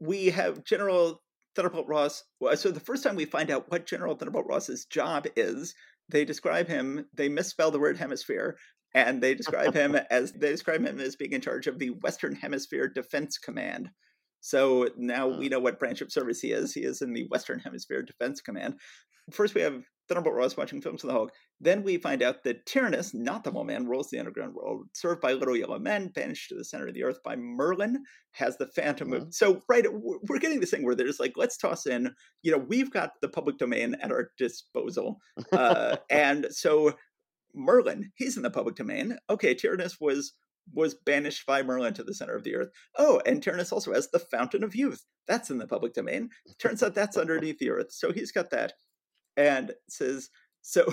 we 0.00 0.30
have 0.30 0.64
General 0.64 1.20
Thunderbolt 1.54 1.86
Ross. 1.88 2.24
So 2.56 2.70
the 2.70 2.80
first 2.80 3.02
time 3.02 3.16
we 3.16 3.24
find 3.24 3.50
out 3.50 3.70
what 3.70 3.86
General 3.86 4.14
Thunderbolt 4.14 4.46
Ross's 4.48 4.84
job 4.84 5.26
is, 5.36 5.74
they 6.08 6.24
describe 6.24 6.68
him. 6.68 7.06
They 7.14 7.28
misspell 7.28 7.70
the 7.70 7.78
word 7.78 7.98
hemisphere, 7.98 8.56
and 8.94 9.22
they 9.22 9.34
describe 9.34 9.74
him 9.74 9.96
as 10.10 10.32
they 10.32 10.50
describe 10.50 10.84
him 10.84 11.00
as 11.00 11.16
being 11.16 11.32
in 11.32 11.40
charge 11.40 11.66
of 11.66 11.78
the 11.78 11.90
Western 11.90 12.34
Hemisphere 12.34 12.88
Defense 12.88 13.38
Command. 13.38 13.90
So 14.40 14.88
now 14.96 15.28
we 15.28 15.48
know 15.48 15.60
what 15.60 15.78
branch 15.78 16.00
of 16.00 16.12
service 16.12 16.40
he 16.40 16.52
is. 16.52 16.72
He 16.72 16.80
is 16.80 17.02
in 17.02 17.12
the 17.12 17.26
Western 17.28 17.58
Hemisphere 17.58 18.02
Defense 18.02 18.40
Command. 18.40 18.74
First, 19.30 19.54
we 19.54 19.60
have 19.60 19.84
Thunderbolt 20.10 20.34
Ross 20.34 20.56
watching 20.56 20.82
films 20.82 21.04
of 21.04 21.08
the 21.08 21.14
Hulk. 21.14 21.30
Then 21.60 21.84
we 21.84 21.96
find 21.96 22.20
out 22.20 22.42
that 22.42 22.66
Tyrannus, 22.66 23.14
not 23.14 23.44
the 23.44 23.52
Mole 23.52 23.62
Man, 23.62 23.86
rules 23.86 24.10
the 24.10 24.18
underground 24.18 24.54
world, 24.54 24.88
served 24.92 25.20
by 25.20 25.34
little 25.34 25.56
yellow 25.56 25.78
men, 25.78 26.08
banished 26.08 26.48
to 26.48 26.56
the 26.56 26.64
center 26.64 26.88
of 26.88 26.94
the 26.94 27.04
earth 27.04 27.22
by 27.24 27.36
Merlin, 27.36 28.02
has 28.32 28.56
the 28.56 28.66
Phantom 28.66 29.12
of. 29.12 29.32
So, 29.32 29.62
right, 29.68 29.86
we're 29.92 30.40
getting 30.40 30.58
this 30.58 30.72
thing 30.72 30.84
where 30.84 30.96
there's 30.96 31.20
like, 31.20 31.34
let's 31.36 31.56
toss 31.56 31.86
in, 31.86 32.12
you 32.42 32.50
know, 32.50 32.58
we've 32.58 32.90
got 32.90 33.12
the 33.22 33.28
public 33.28 33.58
domain 33.58 33.94
at 34.02 34.10
our 34.10 34.32
disposal. 34.36 35.20
Uh, 35.52 35.98
and 36.10 36.48
so 36.50 36.94
Merlin, 37.54 38.10
he's 38.16 38.36
in 38.36 38.42
the 38.42 38.50
public 38.50 38.74
domain. 38.74 39.16
Okay, 39.30 39.54
Tyrannus 39.54 39.98
was 40.00 40.32
was 40.72 40.94
banished 40.94 41.46
by 41.46 41.62
Merlin 41.62 41.94
to 41.94 42.04
the 42.04 42.14
center 42.14 42.34
of 42.34 42.44
the 42.44 42.54
earth. 42.54 42.68
Oh, 42.98 43.20
and 43.26 43.42
Tyrannus 43.42 43.72
also 43.72 43.92
has 43.92 44.08
the 44.10 44.18
Fountain 44.18 44.62
of 44.62 44.74
Youth. 44.74 45.04
That's 45.26 45.50
in 45.50 45.58
the 45.58 45.66
public 45.66 45.94
domain. 45.94 46.30
Turns 46.58 46.82
out 46.82 46.94
that's 46.94 47.16
underneath 47.16 47.58
the 47.58 47.70
earth. 47.70 47.92
So 47.92 48.12
he's 48.12 48.32
got 48.32 48.50
that. 48.50 48.74
And 49.40 49.72
says, 49.88 50.30
so 50.62 50.84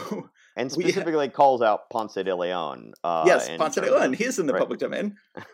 and 0.56 0.72
we 0.76 0.86
ha- 0.86 0.90
specifically 0.90 1.30
calls 1.30 1.62
out 1.62 1.90
Ponce 1.90 2.14
de 2.14 2.36
Leon. 2.36 2.94
Uh, 3.04 3.24
yes, 3.26 3.50
Ponce 3.58 3.76
de 3.76 3.82
Leon, 3.82 4.14
he's 4.14 4.40
in 4.40 4.46
the 4.46 4.54
right. 4.54 4.60
public 4.60 4.80
domain. 4.80 5.18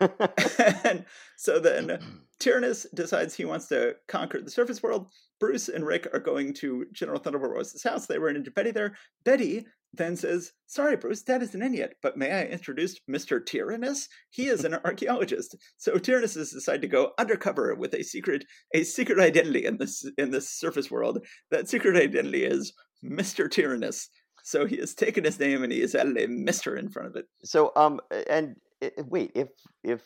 and 0.84 1.04
so 1.36 1.58
then 1.58 1.98
Tyrannus 2.38 2.86
decides 2.94 3.34
he 3.34 3.44
wants 3.44 3.66
to 3.68 3.96
conquer 4.08 4.40
the 4.40 4.50
surface 4.50 4.82
world. 4.82 5.08
Bruce 5.40 5.68
and 5.68 5.84
Rick 5.84 6.08
are 6.12 6.20
going 6.20 6.54
to 6.54 6.86
General 6.92 7.18
Thunderbolt 7.18 7.52
Ross's 7.52 7.82
house. 7.82 8.06
They 8.06 8.18
run 8.18 8.36
into 8.36 8.50
Betty 8.50 8.70
there. 8.70 8.96
Betty 9.24 9.66
then 9.96 10.16
says, 10.16 10.52
Sorry, 10.66 10.96
Bruce, 10.96 11.22
Dad 11.22 11.42
isn't 11.42 11.62
in 11.62 11.74
yet, 11.74 11.94
but 12.02 12.16
may 12.16 12.30
I 12.30 12.44
introduce 12.44 13.00
Mr. 13.10 13.44
Tyrannus? 13.44 14.08
He 14.30 14.46
is 14.46 14.64
an 14.64 14.74
archaeologist. 14.84 15.56
So 15.76 15.98
Tyrannus 15.98 16.34
has 16.34 16.50
decided 16.50 16.82
to 16.82 16.88
go 16.88 17.12
undercover 17.18 17.74
with 17.74 17.94
a 17.94 18.02
secret 18.02 18.44
a 18.74 18.84
secret 18.84 19.20
identity 19.20 19.64
in 19.64 19.78
this 19.78 20.08
in 20.18 20.30
this 20.30 20.50
surface 20.50 20.90
world. 20.90 21.24
That 21.50 21.68
secret 21.68 21.96
identity 21.96 22.44
is 22.44 22.72
Mr. 23.04 23.50
Tyrannus. 23.50 24.08
So 24.42 24.66
he 24.66 24.76
has 24.76 24.94
taken 24.94 25.24
his 25.24 25.40
name 25.40 25.62
and 25.62 25.72
he 25.72 25.80
has 25.80 25.94
added 25.94 26.18
a 26.18 26.26
Mr. 26.28 26.78
in 26.78 26.90
front 26.90 27.08
of 27.08 27.16
it. 27.16 27.26
So, 27.44 27.72
um, 27.76 28.00
and 28.28 28.56
wait, 28.98 29.32
if 29.34 29.48
if 29.82 30.02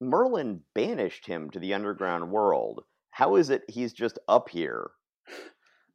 Merlin 0.00 0.60
banished 0.74 1.26
him 1.26 1.50
to 1.50 1.58
the 1.58 1.74
underground 1.74 2.30
world, 2.30 2.82
how 3.10 3.36
is 3.36 3.50
it 3.50 3.62
he's 3.68 3.92
just 3.92 4.18
up 4.28 4.48
here? 4.48 4.90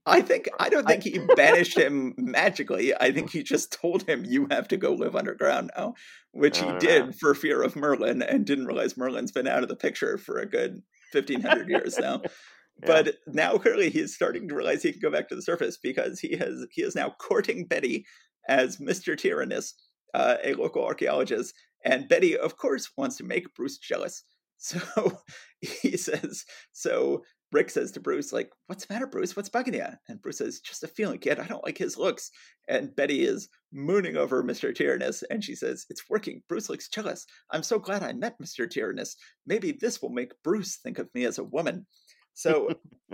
I 0.08 0.22
think 0.22 0.50
I 0.60 0.70
don't 0.70 0.88
think 0.88 1.04
he 1.04 1.20
banished 1.36 1.78
him 1.78 2.13
magically. 2.17 2.96
I 2.96 3.12
think 3.12 3.32
he 3.32 3.43
just 3.43 3.72
told 3.72 4.04
him 4.04 4.26
you 4.26 4.48
have 4.50 4.67
to 4.70 4.78
go 4.78 4.93
live 4.93 5.15
underground 5.15 5.72
now, 5.78 5.96
which 6.32 6.60
he 6.60 6.72
did 6.80 7.06
know. 7.08 7.12
for 7.12 7.36
fear 7.36 7.62
of 7.62 7.76
Merlin 7.76 8.22
and 8.22 8.46
didn't 8.46 8.65
realize 8.65 8.98
Merlin's 8.98 9.32
been 9.32 9.48
out 9.48 9.63
of 9.63 9.70
the 9.70 9.76
picture 9.76 10.17
for 10.17 10.39
a 10.39 10.46
good 10.46 10.82
fifteen 11.12 11.41
hundred 11.41 11.70
years 11.70 11.98
now. 11.98 12.22
Yeah. 12.80 13.02
But 13.02 13.15
now 13.26 13.58
clearly 13.58 13.89
he's 13.89 14.13
starting 14.13 14.48
to 14.48 14.54
realize 14.54 14.84
he 14.84 14.91
can 14.91 15.02
go 15.02 15.10
back 15.10 15.30
to 15.30 15.36
the 15.36 15.41
surface 15.41 15.80
because 15.82 16.20
he 16.20 16.36
has 16.36 16.63
he 16.72 16.84
is 16.84 16.93
now 16.93 17.10
courting 17.17 17.65
Betty 17.65 18.06
as 18.48 18.78
Mr. 18.78 19.17
Tyrannus, 19.17 19.74
uh, 20.13 20.36
a 20.43 20.54
local 20.54 20.86
archaeologist, 20.86 21.56
and 21.84 22.08
Betty, 22.08 22.38
of 22.38 22.58
course, 22.58 22.91
wants 22.96 23.17
to 23.17 23.24
make 23.24 23.56
Bruce 23.56 23.80
jealous. 23.80 24.24
So 24.60 25.20
he 25.62 25.98
says, 25.98 26.43
so 26.72 27.24
Rick 27.52 27.70
says 27.70 27.92
to 27.94 28.02
Bruce, 28.02 28.34
like, 28.34 28.50
what's 28.68 28.86
the 28.86 28.94
matter, 28.94 29.08
Bruce? 29.08 29.36
What's 29.36 29.50
bugging 29.50 29.76
you? 29.76 29.86
And 30.10 30.22
Bruce 30.22 30.40
says, 30.40 30.60
just 30.60 30.84
a 30.84 30.88
feeling, 30.88 31.20
kid. 31.20 31.40
I 31.40 31.48
don't 31.48 31.64
like 31.64 31.78
his 31.78 31.98
looks. 31.98 32.30
And 32.68 32.94
Betty 32.96 33.24
is 33.24 33.48
mooning 33.72 34.18
over 34.18 34.44
Mr. 34.44 34.76
Tyrannus, 34.76 35.24
and 35.30 35.44
she 35.44 35.56
says, 35.56 35.86
it's 35.90 36.10
working. 36.10 36.42
Bruce 36.50 36.70
looks 36.70 36.90
jealous. 36.90 37.26
I'm 37.52 37.64
so 37.64 37.80
glad 37.80 38.04
I 38.04 38.12
met 38.14 38.36
Mr. 38.42 38.70
Tyrannus. 38.70 39.16
Maybe 39.46 39.72
this 39.72 40.02
will 40.02 40.10
make 40.10 40.34
Bruce 40.44 40.78
think 40.84 41.00
of 41.00 41.10
me 41.14 41.24
as 41.24 41.38
a 41.38 41.44
woman. 41.44 41.86
So 42.34 42.70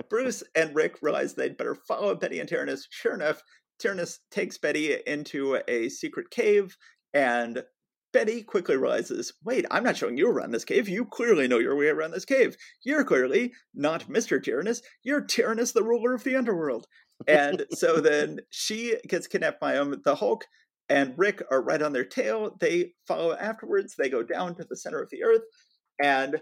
Bruce 0.09 0.43
and 0.55 0.75
Rick 0.75 0.97
realize 1.01 1.33
they'd 1.33 1.55
better 1.55 1.75
follow 1.87 2.15
Betty 2.15 2.39
and 2.39 2.49
Tyrannus. 2.49 2.87
Sure 2.89 3.13
enough, 3.13 3.41
Tyrannus 3.79 4.19
takes 4.31 4.57
Betty 4.57 4.97
into 5.05 5.59
a 5.67 5.89
secret 5.89 6.29
cave, 6.31 6.75
and 7.13 7.63
Betty 8.13 8.43
quickly 8.43 8.77
realizes, 8.77 9.33
wait, 9.43 9.65
I'm 9.71 9.83
not 9.83 9.97
showing 9.97 10.17
you 10.17 10.29
around 10.29 10.51
this 10.51 10.63
cave. 10.63 10.87
You 10.87 11.03
clearly 11.03 11.47
know 11.47 11.57
your 11.57 11.75
way 11.75 11.87
around 11.87 12.11
this 12.11 12.25
cave. 12.25 12.55
You're 12.85 13.03
clearly 13.03 13.53
not 13.73 14.07
Mr. 14.07 14.41
Tyrannus. 14.41 14.81
You're 15.03 15.25
Tyrannus, 15.25 15.71
the 15.71 15.83
ruler 15.83 16.13
of 16.13 16.23
the 16.23 16.35
underworld. 16.35 16.85
And 17.27 17.65
so 17.71 17.99
then 17.99 18.39
she 18.51 18.95
gets 19.07 19.27
kidnapped 19.27 19.59
by 19.59 19.73
him. 19.73 19.99
The 20.05 20.15
Hulk 20.15 20.45
and 20.89 21.13
Rick 21.17 21.43
are 21.49 21.63
right 21.63 21.81
on 21.81 21.91
their 21.91 22.05
tail. 22.05 22.55
They 22.59 22.93
follow 23.07 23.33
afterwards. 23.35 23.95
They 23.97 24.09
go 24.09 24.21
down 24.21 24.55
to 24.55 24.63
the 24.63 24.77
center 24.77 25.01
of 25.01 25.09
the 25.09 25.23
earth, 25.23 25.41
and 26.01 26.39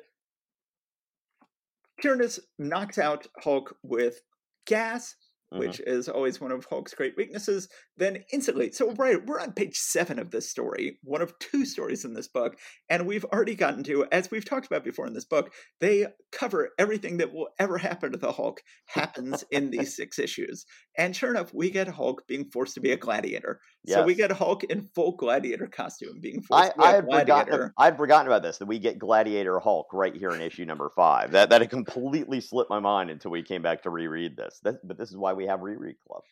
Tyrannus 2.01 2.39
knocks 2.57 2.97
out 2.97 3.27
Hulk 3.37 3.77
with 3.83 4.21
gas, 4.65 5.15
Mhm. 5.53 5.59
which 5.59 5.79
is 5.81 6.09
always 6.09 6.41
one 6.41 6.51
of 6.51 6.65
Hulk's 6.65 6.93
great 6.93 7.15
weaknesses. 7.15 7.69
Then 8.01 8.23
instantly, 8.33 8.71
so 8.71 8.93
right, 8.93 9.23
we're 9.23 9.39
on 9.39 9.51
page 9.51 9.77
seven 9.77 10.17
of 10.17 10.31
this 10.31 10.49
story, 10.49 10.97
one 11.03 11.21
of 11.21 11.37
two 11.37 11.65
stories 11.67 12.03
in 12.03 12.15
this 12.15 12.27
book, 12.27 12.57
and 12.89 13.05
we've 13.05 13.25
already 13.25 13.53
gotten 13.53 13.83
to, 13.83 14.07
as 14.11 14.31
we've 14.31 14.43
talked 14.43 14.65
about 14.65 14.83
before 14.83 15.05
in 15.05 15.13
this 15.13 15.25
book, 15.25 15.53
they 15.81 16.07
cover 16.31 16.71
everything 16.79 17.17
that 17.17 17.31
will 17.31 17.49
ever 17.59 17.77
happen 17.77 18.11
to 18.11 18.17
the 18.17 18.31
Hulk 18.31 18.63
happens 18.87 19.43
in 19.51 19.69
these 19.69 19.95
six 19.95 20.17
issues. 20.17 20.65
And 20.97 21.15
sure 21.15 21.29
enough, 21.29 21.53
we 21.53 21.69
get 21.69 21.87
Hulk 21.89 22.25
being 22.27 22.45
forced 22.45 22.73
to 22.73 22.79
be 22.79 22.91
a 22.91 22.97
gladiator. 22.97 23.59
So 23.85 24.03
we 24.03 24.15
get 24.15 24.31
Hulk 24.31 24.63
in 24.63 24.81
full 24.95 25.15
gladiator 25.15 25.67
costume 25.67 26.19
being 26.21 26.41
forced 26.41 26.63
I, 26.63 26.69
to 26.69 26.77
be 26.77 26.83
I 26.83 26.89
a 26.89 26.95
had 26.95 27.05
forgotten. 27.05 27.71
I'd 27.77 27.97
forgotten 27.97 28.25
about 28.25 28.41
this. 28.41 28.57
That 28.57 28.65
we 28.65 28.79
get 28.79 28.97
Gladiator 28.97 29.59
Hulk 29.59 29.93
right 29.93 30.15
here 30.15 30.31
in 30.31 30.41
issue 30.41 30.65
number 30.65 30.89
five. 30.95 31.33
That 31.33 31.51
that 31.51 31.61
had 31.61 31.69
completely 31.69 32.41
slipped 32.41 32.71
my 32.71 32.79
mind 32.79 33.11
until 33.11 33.29
we 33.29 33.43
came 33.43 33.61
back 33.61 33.83
to 33.83 33.91
reread 33.91 34.37
this. 34.37 34.59
That, 34.63 34.87
but 34.87 34.97
this 34.97 35.11
is 35.11 35.17
why 35.17 35.33
we 35.33 35.45
have 35.45 35.61
reread 35.61 35.97
club. 36.07 36.23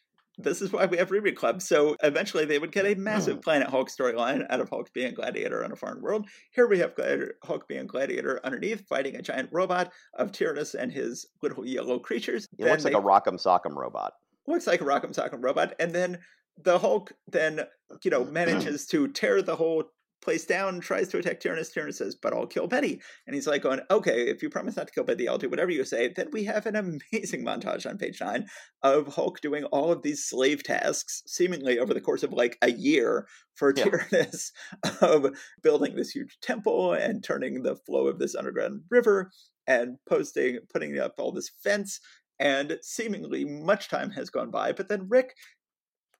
This 0.41 0.61
is 0.61 0.71
why 0.71 0.85
we 0.85 0.97
have 0.97 1.11
Reread 1.11 1.35
Club. 1.35 1.61
So 1.61 1.97
eventually 2.01 2.45
they 2.45 2.59
would 2.59 2.71
get 2.71 2.85
a 2.85 2.93
Hmm. 2.93 3.03
massive 3.03 3.41
Planet 3.41 3.67
Hulk 3.67 3.89
storyline 3.89 4.45
out 4.49 4.61
of 4.61 4.69
Hulk 4.69 4.91
being 4.93 5.07
a 5.07 5.11
gladiator 5.11 5.63
on 5.65 5.71
a 5.71 5.75
foreign 5.75 6.01
world. 6.01 6.27
Here 6.51 6.65
we 6.67 6.79
have 6.79 6.95
Gladiator, 6.95 7.35
Hulk 7.43 7.67
being 7.67 7.81
a 7.81 7.85
gladiator 7.85 8.39
underneath, 8.43 8.87
fighting 8.87 9.15
a 9.15 9.21
giant 9.21 9.49
robot 9.51 9.91
of 10.13 10.31
Tyrannus 10.31 10.75
and 10.75 10.91
his 10.91 11.25
little 11.41 11.65
yellow 11.67 11.99
creatures. 11.99 12.47
It 12.57 12.65
looks 12.65 12.85
like 12.85 12.93
a 12.93 13.01
Rock'em 13.01 13.35
Sock'em 13.39 13.75
robot. 13.75 14.13
looks 14.47 14.65
like 14.65 14.81
a 14.81 14.85
Rock'em 14.85 15.13
Sock'em 15.13 15.43
robot. 15.43 15.75
And 15.79 15.93
then 15.93 16.19
the 16.57 16.79
Hulk 16.79 17.11
then, 17.27 17.61
you 18.03 18.09
know, 18.11 18.23
manages 18.39 18.85
to 18.87 19.07
tear 19.09 19.41
the 19.41 19.55
whole 19.57 19.83
place 20.21 20.45
down, 20.45 20.79
tries 20.79 21.07
to 21.09 21.17
attack 21.17 21.39
Tyrannus. 21.39 21.71
Tyrannus 21.71 21.97
says, 21.97 22.15
but 22.15 22.33
I'll 22.33 22.47
kill 22.47 22.67
Betty. 22.67 23.01
And 23.25 23.35
he's 23.35 23.47
like 23.47 23.61
going, 23.61 23.79
okay, 23.89 24.27
if 24.27 24.41
you 24.43 24.49
promise 24.49 24.75
not 24.75 24.87
to 24.87 24.93
kill 24.93 25.03
Betty, 25.03 25.27
I'll 25.27 25.37
do 25.37 25.49
whatever 25.49 25.71
you 25.71 25.83
say. 25.83 26.11
Then 26.15 26.29
we 26.31 26.43
have 26.45 26.65
an 26.65 26.75
amazing 27.13 27.43
montage 27.45 27.89
on 27.89 27.97
page 27.97 28.21
nine 28.21 28.47
of 28.83 29.07
Hulk 29.07 29.41
doing 29.41 29.63
all 29.65 29.91
of 29.91 30.01
these 30.01 30.25
slave 30.25 30.63
tasks, 30.63 31.23
seemingly 31.25 31.79
over 31.79 31.93
the 31.93 32.01
course 32.01 32.23
of 32.23 32.33
like 32.33 32.57
a 32.61 32.71
year 32.71 33.27
for 33.55 33.73
Yeah. 33.75 33.85
Tyrannus 33.85 34.51
of 35.01 35.27
building 35.61 35.95
this 35.95 36.11
huge 36.11 36.37
temple 36.41 36.93
and 36.93 37.23
turning 37.23 37.63
the 37.63 37.75
flow 37.75 38.07
of 38.07 38.19
this 38.19 38.35
underground 38.35 38.81
river 38.89 39.31
and 39.67 39.97
posting, 40.07 40.59
putting 40.71 40.97
up 40.97 41.13
all 41.17 41.31
this 41.31 41.51
fence 41.63 41.99
and 42.39 42.77
seemingly 42.81 43.45
much 43.45 43.89
time 43.89 44.11
has 44.11 44.29
gone 44.29 44.49
by. 44.49 44.71
But 44.71 44.87
then 44.87 45.07
Rick 45.09 45.35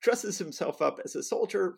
dresses 0.01 0.37
himself 0.37 0.81
up 0.81 0.99
as 1.03 1.15
a 1.15 1.23
soldier, 1.23 1.75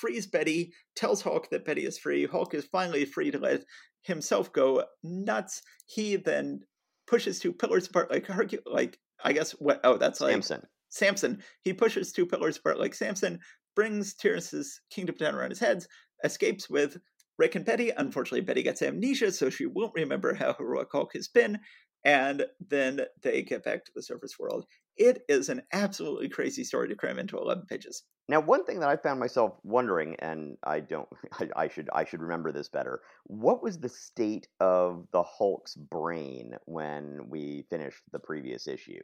frees 0.00 0.26
Betty, 0.26 0.72
tells 0.96 1.22
Hulk 1.22 1.50
that 1.50 1.64
Betty 1.64 1.84
is 1.84 1.98
free. 1.98 2.26
Hulk 2.26 2.54
is 2.54 2.64
finally 2.66 3.04
free 3.04 3.30
to 3.30 3.38
let 3.38 3.64
himself 4.02 4.52
go 4.52 4.84
nuts. 5.02 5.62
He 5.86 6.16
then 6.16 6.60
pushes 7.06 7.38
two 7.38 7.52
pillars 7.52 7.86
apart 7.88 8.10
like 8.10 8.26
Hercules. 8.26 8.64
Like 8.66 8.98
I 9.22 9.32
guess 9.32 9.52
what? 9.52 9.80
Oh, 9.84 9.96
that's 9.96 10.20
like 10.20 10.32
Samson. 10.32 10.62
Samson. 10.88 11.42
He 11.62 11.72
pushes 11.72 12.12
two 12.12 12.26
pillars 12.26 12.56
apart 12.56 12.78
like 12.78 12.94
Samson, 12.94 13.40
brings 13.76 14.14
Tyrannus's 14.14 14.80
kingdom 14.90 15.16
down 15.18 15.34
around 15.34 15.50
his 15.50 15.60
heads, 15.60 15.86
escapes 16.24 16.70
with 16.70 16.98
Rick 17.38 17.54
and 17.54 17.64
Betty. 17.64 17.90
Unfortunately, 17.96 18.40
Betty 18.40 18.62
gets 18.62 18.82
amnesia, 18.82 19.32
so 19.32 19.50
she 19.50 19.66
won't 19.66 19.94
remember 19.94 20.34
how 20.34 20.54
heroic 20.54 20.88
Hulk 20.90 21.12
has 21.14 21.28
been. 21.28 21.58
And 22.04 22.46
then 22.66 23.02
they 23.22 23.42
get 23.42 23.64
back 23.64 23.84
to 23.84 23.92
the 23.94 24.02
surface 24.02 24.38
world. 24.38 24.64
It 25.00 25.24
is 25.28 25.48
an 25.48 25.62
absolutely 25.72 26.28
crazy 26.28 26.62
story 26.62 26.88
to 26.88 26.94
cram 26.94 27.18
into 27.18 27.38
11 27.38 27.64
pages. 27.66 28.02
Now, 28.28 28.40
one 28.40 28.66
thing 28.66 28.80
that 28.80 28.90
I 28.90 28.96
found 28.96 29.18
myself 29.18 29.54
wondering, 29.64 30.14
and 30.20 30.58
I 30.62 30.80
don't, 30.80 31.08
I, 31.32 31.48
I 31.56 31.68
should, 31.68 31.88
I 31.94 32.04
should 32.04 32.20
remember 32.20 32.52
this 32.52 32.68
better. 32.68 33.00
What 33.24 33.62
was 33.62 33.78
the 33.78 33.88
state 33.88 34.46
of 34.60 35.06
the 35.12 35.22
Hulk's 35.22 35.74
brain 35.74 36.52
when 36.66 37.30
we 37.30 37.64
finished 37.70 38.02
the 38.12 38.18
previous 38.18 38.68
issue? 38.68 39.00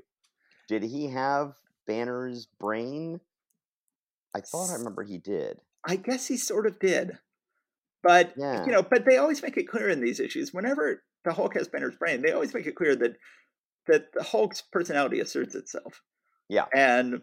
Did 0.68 0.82
he 0.82 1.08
have 1.08 1.54
Banner's 1.86 2.46
brain? 2.60 3.18
I 4.34 4.42
thought 4.42 4.68
I 4.68 4.74
remember 4.74 5.02
he 5.02 5.16
did. 5.16 5.60
I 5.82 5.96
guess 5.96 6.26
he 6.26 6.36
sort 6.36 6.66
of 6.66 6.78
did. 6.78 7.18
But 8.02 8.34
Yeah. 8.36 8.66
you 8.66 8.72
know, 8.72 8.82
but 8.82 9.06
they 9.06 9.16
always 9.16 9.42
make 9.42 9.56
it 9.56 9.68
clear 9.68 9.88
in 9.88 10.02
these 10.02 10.20
issues. 10.20 10.52
Whenever 10.52 11.02
the 11.24 11.32
Hulk 11.32 11.54
has 11.54 11.68
Banner's 11.68 11.96
brain, 11.96 12.20
they 12.20 12.32
always 12.32 12.52
make 12.52 12.66
it 12.66 12.76
clear 12.76 12.94
that 12.96 13.16
that 13.86 14.12
the 14.12 14.22
Hulk's 14.22 14.62
personality 14.62 15.20
asserts 15.20 15.54
itself. 15.54 16.02
Yeah. 16.48 16.66
And 16.74 17.22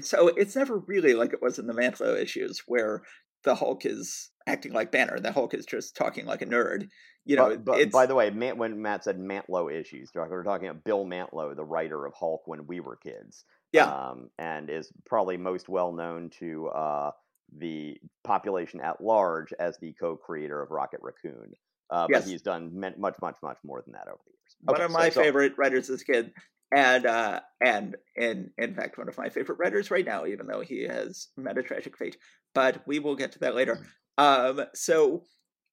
so 0.00 0.28
it's 0.28 0.56
never 0.56 0.78
really 0.78 1.14
like 1.14 1.32
it 1.32 1.42
was 1.42 1.58
in 1.58 1.66
the 1.66 1.74
Mantlo 1.74 2.20
issues 2.20 2.62
where 2.66 3.02
the 3.44 3.54
Hulk 3.54 3.84
is 3.84 4.30
acting 4.46 4.72
like 4.72 4.90
Banner. 4.90 5.20
The 5.20 5.32
Hulk 5.32 5.54
is 5.54 5.66
just 5.66 5.96
talking 5.96 6.26
like 6.26 6.42
a 6.42 6.46
nerd. 6.46 6.88
You 7.26 7.36
know, 7.36 7.56
but, 7.56 7.64
but 7.64 7.90
by 7.90 8.04
the 8.04 8.14
way, 8.14 8.28
Matt, 8.30 8.58
when 8.58 8.82
Matt 8.82 9.04
said 9.04 9.18
Mantlo 9.18 9.72
issues, 9.72 10.10
we're 10.14 10.44
talking 10.44 10.68
about 10.68 10.84
Bill 10.84 11.06
Mantlo, 11.06 11.56
the 11.56 11.64
writer 11.64 12.04
of 12.04 12.12
Hulk 12.14 12.42
when 12.46 12.66
we 12.66 12.80
were 12.80 12.96
kids. 12.96 13.44
yeah, 13.72 13.86
um, 13.86 14.28
and 14.38 14.68
is 14.68 14.92
probably 15.06 15.38
most 15.38 15.68
well 15.68 15.92
known 15.92 16.30
to 16.38 16.68
uh, 16.68 17.10
the 17.56 17.96
population 18.24 18.80
at 18.80 19.00
large 19.00 19.52
as 19.58 19.78
the 19.78 19.94
co-creator 19.98 20.60
of 20.62 20.70
Rocket 20.70 21.00
Raccoon. 21.02 21.52
Uh, 21.90 22.06
Yes. 22.10 22.22
But 22.24 22.30
he's 22.30 22.42
done 22.42 22.72
much, 22.78 23.14
much, 23.20 23.36
much 23.42 23.58
more 23.64 23.82
than 23.84 23.92
that 23.92 24.08
over 24.08 24.18
the 24.24 24.32
years. 24.32 24.56
one 24.62 24.76
Okay, 24.76 24.84
of 24.84 24.90
my 24.90 25.10
so- 25.10 25.22
favorite 25.22 25.52
writers 25.58 25.90
as 25.90 26.02
a 26.02 26.04
kid, 26.04 26.32
and 26.74 27.06
uh, 27.06 27.40
and 27.64 27.96
in 28.16 28.50
in 28.58 28.74
fact 28.74 28.98
one 28.98 29.08
of 29.08 29.16
my 29.18 29.28
favorite 29.28 29.58
writers 29.58 29.90
right 29.90 30.04
now, 30.06 30.26
even 30.26 30.46
though 30.46 30.60
he 30.60 30.82
has 30.84 31.28
met 31.36 31.58
a 31.58 31.62
tragic 31.62 31.96
fate. 31.96 32.16
But 32.54 32.82
we 32.86 32.98
will 33.00 33.16
get 33.16 33.32
to 33.32 33.38
that 33.40 33.54
later. 33.54 33.86
Um, 34.18 34.60
so 34.74 35.24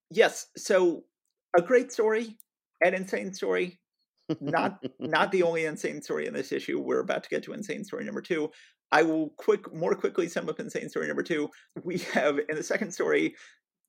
yes, 0.10 0.48
so 0.58 1.04
a 1.58 1.62
great 1.62 1.92
story, 1.92 2.38
an 2.84 2.94
insane 2.94 3.34
story. 3.34 3.80
Not 4.40 4.84
not 5.00 5.32
the 5.32 5.44
only 5.44 5.66
insane 5.66 6.02
story 6.02 6.26
in 6.28 6.34
this 6.34 6.52
issue. 6.52 6.80
We're 6.80 7.02
about 7.02 7.24
to 7.24 7.30
get 7.30 7.44
to 7.44 7.54
insane 7.54 7.84
story 7.84 8.06
number 8.06 8.22
two. 8.22 8.50
I 8.92 9.04
will 9.04 9.30
quick 9.38 9.74
more 9.74 9.94
quickly 9.96 10.28
sum 10.28 10.50
up 10.50 10.60
insane 10.60 10.90
story 10.90 11.08
number 11.08 11.24
two. 11.24 11.50
We 11.84 11.98
have 12.14 12.38
in 12.50 12.56
the 12.56 12.64
second 12.64 12.92
story. 12.94 13.36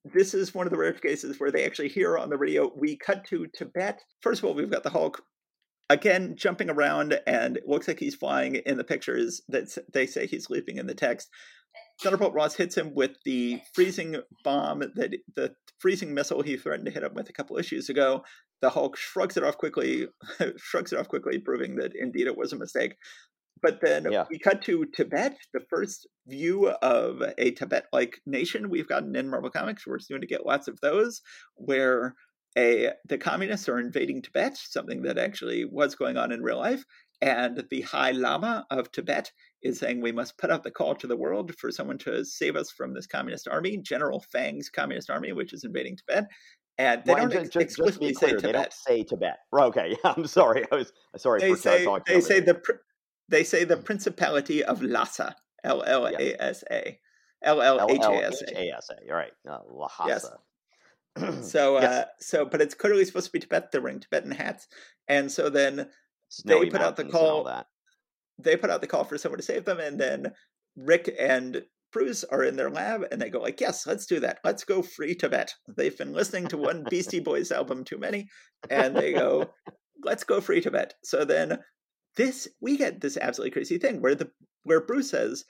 This 0.05 0.33
is 0.33 0.53
one 0.53 0.67
of 0.67 0.71
the 0.71 0.77
rare 0.77 0.93
cases 0.93 1.39
where 1.39 1.51
they 1.51 1.65
actually 1.65 1.87
hear 1.87 2.17
on 2.17 2.29
the 2.29 2.37
radio. 2.37 2.71
We 2.75 2.97
cut 2.97 3.25
to 3.25 3.47
Tibet. 3.55 4.01
First 4.21 4.39
of 4.39 4.45
all, 4.45 4.53
we've 4.53 4.69
got 4.69 4.83
the 4.83 4.89
Hulk 4.89 5.23
again 5.89 6.35
jumping 6.35 6.69
around, 6.69 7.19
and 7.25 7.57
it 7.57 7.67
looks 7.67 7.87
like 7.87 7.99
he's 7.99 8.15
flying 8.15 8.55
in 8.55 8.77
the 8.77 8.83
pictures 8.83 9.41
that 9.47 9.77
they 9.93 10.05
say 10.05 10.27
he's 10.27 10.49
leaping 10.49 10.77
in 10.77 10.87
the 10.87 10.93
text. 10.93 11.29
Thunderbolt 12.01 12.33
Ross 12.33 12.55
hits 12.55 12.75
him 12.75 12.93
with 12.93 13.11
the 13.23 13.61
freezing 13.73 14.17
bomb 14.43 14.79
that 14.79 15.15
the 15.35 15.55
freezing 15.79 16.13
missile 16.13 16.41
he 16.41 16.57
threatened 16.57 16.85
to 16.85 16.91
hit 16.91 17.03
him 17.03 17.13
with 17.13 17.29
a 17.29 17.33
couple 17.33 17.57
issues 17.57 17.89
ago. 17.89 18.23
The 18.61 18.71
Hulk 18.71 18.97
shrugs 18.97 19.37
it 19.37 19.43
off 19.43 19.57
quickly, 19.57 20.07
shrugs 20.57 20.91
it 20.91 20.99
off 20.99 21.07
quickly, 21.07 21.39
proving 21.39 21.75
that 21.77 21.93
indeed 21.95 22.27
it 22.27 22.37
was 22.37 22.51
a 22.51 22.57
mistake. 22.57 22.95
But 23.63 23.79
then 23.81 24.11
Yeah. 24.11 24.25
we 24.29 24.37
cut 24.37 24.61
to 24.63 24.85
Tibet, 24.85 25.37
the 25.53 25.61
first 25.69 26.05
view 26.27 26.67
of 26.67 27.23
a 27.37 27.51
Tibet-like 27.51 28.21
nation 28.25 28.69
we've 28.69 28.87
gotten 28.89 29.15
in 29.15 29.29
Marvel 29.29 29.49
Comics. 29.49 29.87
We're 29.87 29.99
soon 29.99 30.19
to 30.21 30.27
get 30.27 30.45
lots 30.45 30.67
of 30.67 30.79
those, 30.81 31.21
where 31.55 32.13
a 32.57 32.91
the 33.07 33.17
communists 33.17 33.67
are 33.69 33.79
invading 33.79 34.21
Tibet, 34.21 34.57
something 34.57 35.01
that 35.03 35.17
actually 35.17 35.65
was 35.65 35.95
going 35.95 36.17
on 36.17 36.31
in 36.31 36.43
real 36.43 36.57
life, 36.59 36.83
and 37.21 37.63
the 37.71 37.81
High 37.81 38.11
Lama 38.11 38.65
of 38.69 38.91
Tibet 38.91 39.31
is 39.63 39.79
saying 39.79 40.01
we 40.01 40.11
must 40.11 40.37
put 40.37 40.51
out 40.51 40.63
the 40.63 40.69
call 40.69 40.93
to 40.95 41.07
the 41.07 41.15
world 41.17 41.55
for 41.55 41.71
someone 41.71 41.97
to 41.99 42.23
save 42.25 42.57
us 42.57 42.69
from 42.69 42.93
this 42.93 43.07
communist 43.07 43.47
army, 43.47 43.77
General 43.77 44.19
Fang's 44.31 44.69
communist 44.69 45.09
army, 45.09 45.31
which 45.31 45.53
is 45.53 45.63
invading 45.63 45.95
Tibet. 45.97 46.25
And 46.77 47.01
they 47.05 47.13
Well, 47.13 47.29
don't 47.29 47.31
ju- 47.31 47.43
just, 47.45 47.55
explicitly 47.55 48.13
say 48.13 48.27
clear, 48.27 48.41
they 48.41 48.47
Tibet. 48.49 48.53
don't 48.53 48.73
say 48.73 49.03
Tibet. 49.03 49.37
Okay, 49.57 49.95
I'm 50.03 50.27
sorry. 50.27 50.65
I 50.71 50.75
was 50.75 50.91
sorry 51.17 51.39
They 51.39 51.51
for 51.51 51.57
say 51.57 51.87
they 52.07 52.19
say 52.21 52.39
the 52.41 52.61
they 53.33 53.43
say 53.43 53.63
the 53.63 53.77
Principality 53.77 54.63
of 54.63 54.81
Lhasa, 54.83 55.35
L 55.63 55.83
L 55.85 56.05
A 56.05 56.35
S 56.39 56.63
A, 56.71 56.99
L 57.41 57.61
L 57.61 57.87
H 57.89 57.99
A 58.01 58.25
S 58.25 58.41
A. 58.43 58.55
L-L-H-A-S-A. 58.55 59.11
All 59.11 59.17
right, 59.17 59.31
uh, 59.49 59.57
Yes. 60.07 60.23
Lhasa. 60.23 60.37
So, 61.43 61.77
uh, 61.77 62.05
so, 62.19 62.43
but 62.45 62.59
it's 62.61 62.73
clearly 62.73 63.05
supposed 63.05 63.27
to 63.27 63.31
be 63.31 63.39
Tibet. 63.39 63.71
They're 63.71 63.81
wearing 63.81 63.99
Tibetan 63.99 64.31
hats, 64.31 64.67
and 65.07 65.31
so 65.31 65.49
then 65.49 65.87
Snowy 66.29 66.69
put 66.71 66.81
out 66.81 66.95
the 66.95 67.03
mountains 67.03 67.21
and 67.21 67.29
all 67.31 67.43
call- 67.43 67.67
they 68.39 68.55
put 68.57 68.71
out 68.71 68.81
the 68.81 68.87
call 68.87 69.03
for 69.03 69.17
someone 69.19 69.37
to 69.37 69.43
save 69.45 69.65
them, 69.65 69.79
and 69.79 69.99
then 69.99 70.33
Rick 70.75 71.13
and 71.19 71.63
Bruce 71.91 72.23
are 72.23 72.43
in 72.43 72.55
their 72.55 72.71
lab, 72.71 73.05
and 73.11 73.21
they 73.21 73.29
go 73.29 73.39
like, 73.39 73.61
"Yes, 73.61 73.85
let's 73.85 74.07
do 74.07 74.19
that. 74.21 74.39
Let's 74.43 74.63
go 74.63 74.81
free 74.81 75.13
Tibet." 75.13 75.53
They've 75.67 75.95
been 75.97 76.13
listening 76.13 76.47
to 76.47 76.57
one 76.57 76.83
Beastie 76.89 77.19
Boys 77.19 77.51
album 77.51 77.83
too 77.83 77.99
many, 77.99 78.27
and 78.71 78.95
they 78.97 79.13
go, 79.13 79.53
"Let's 80.03 80.23
go 80.23 80.41
free 80.41 80.61
Tibet." 80.61 80.95
So 81.03 81.25
then, 81.25 81.59
this 82.17 82.47
we 82.61 82.77
get 82.77 83.01
this 83.01 83.17
absolutely 83.17 83.51
crazy 83.51 83.77
thing 83.77 84.01
where 84.01 84.15
the 84.15 84.31
where 84.63 84.81
Bruce 84.81 85.09
says. 85.09 85.45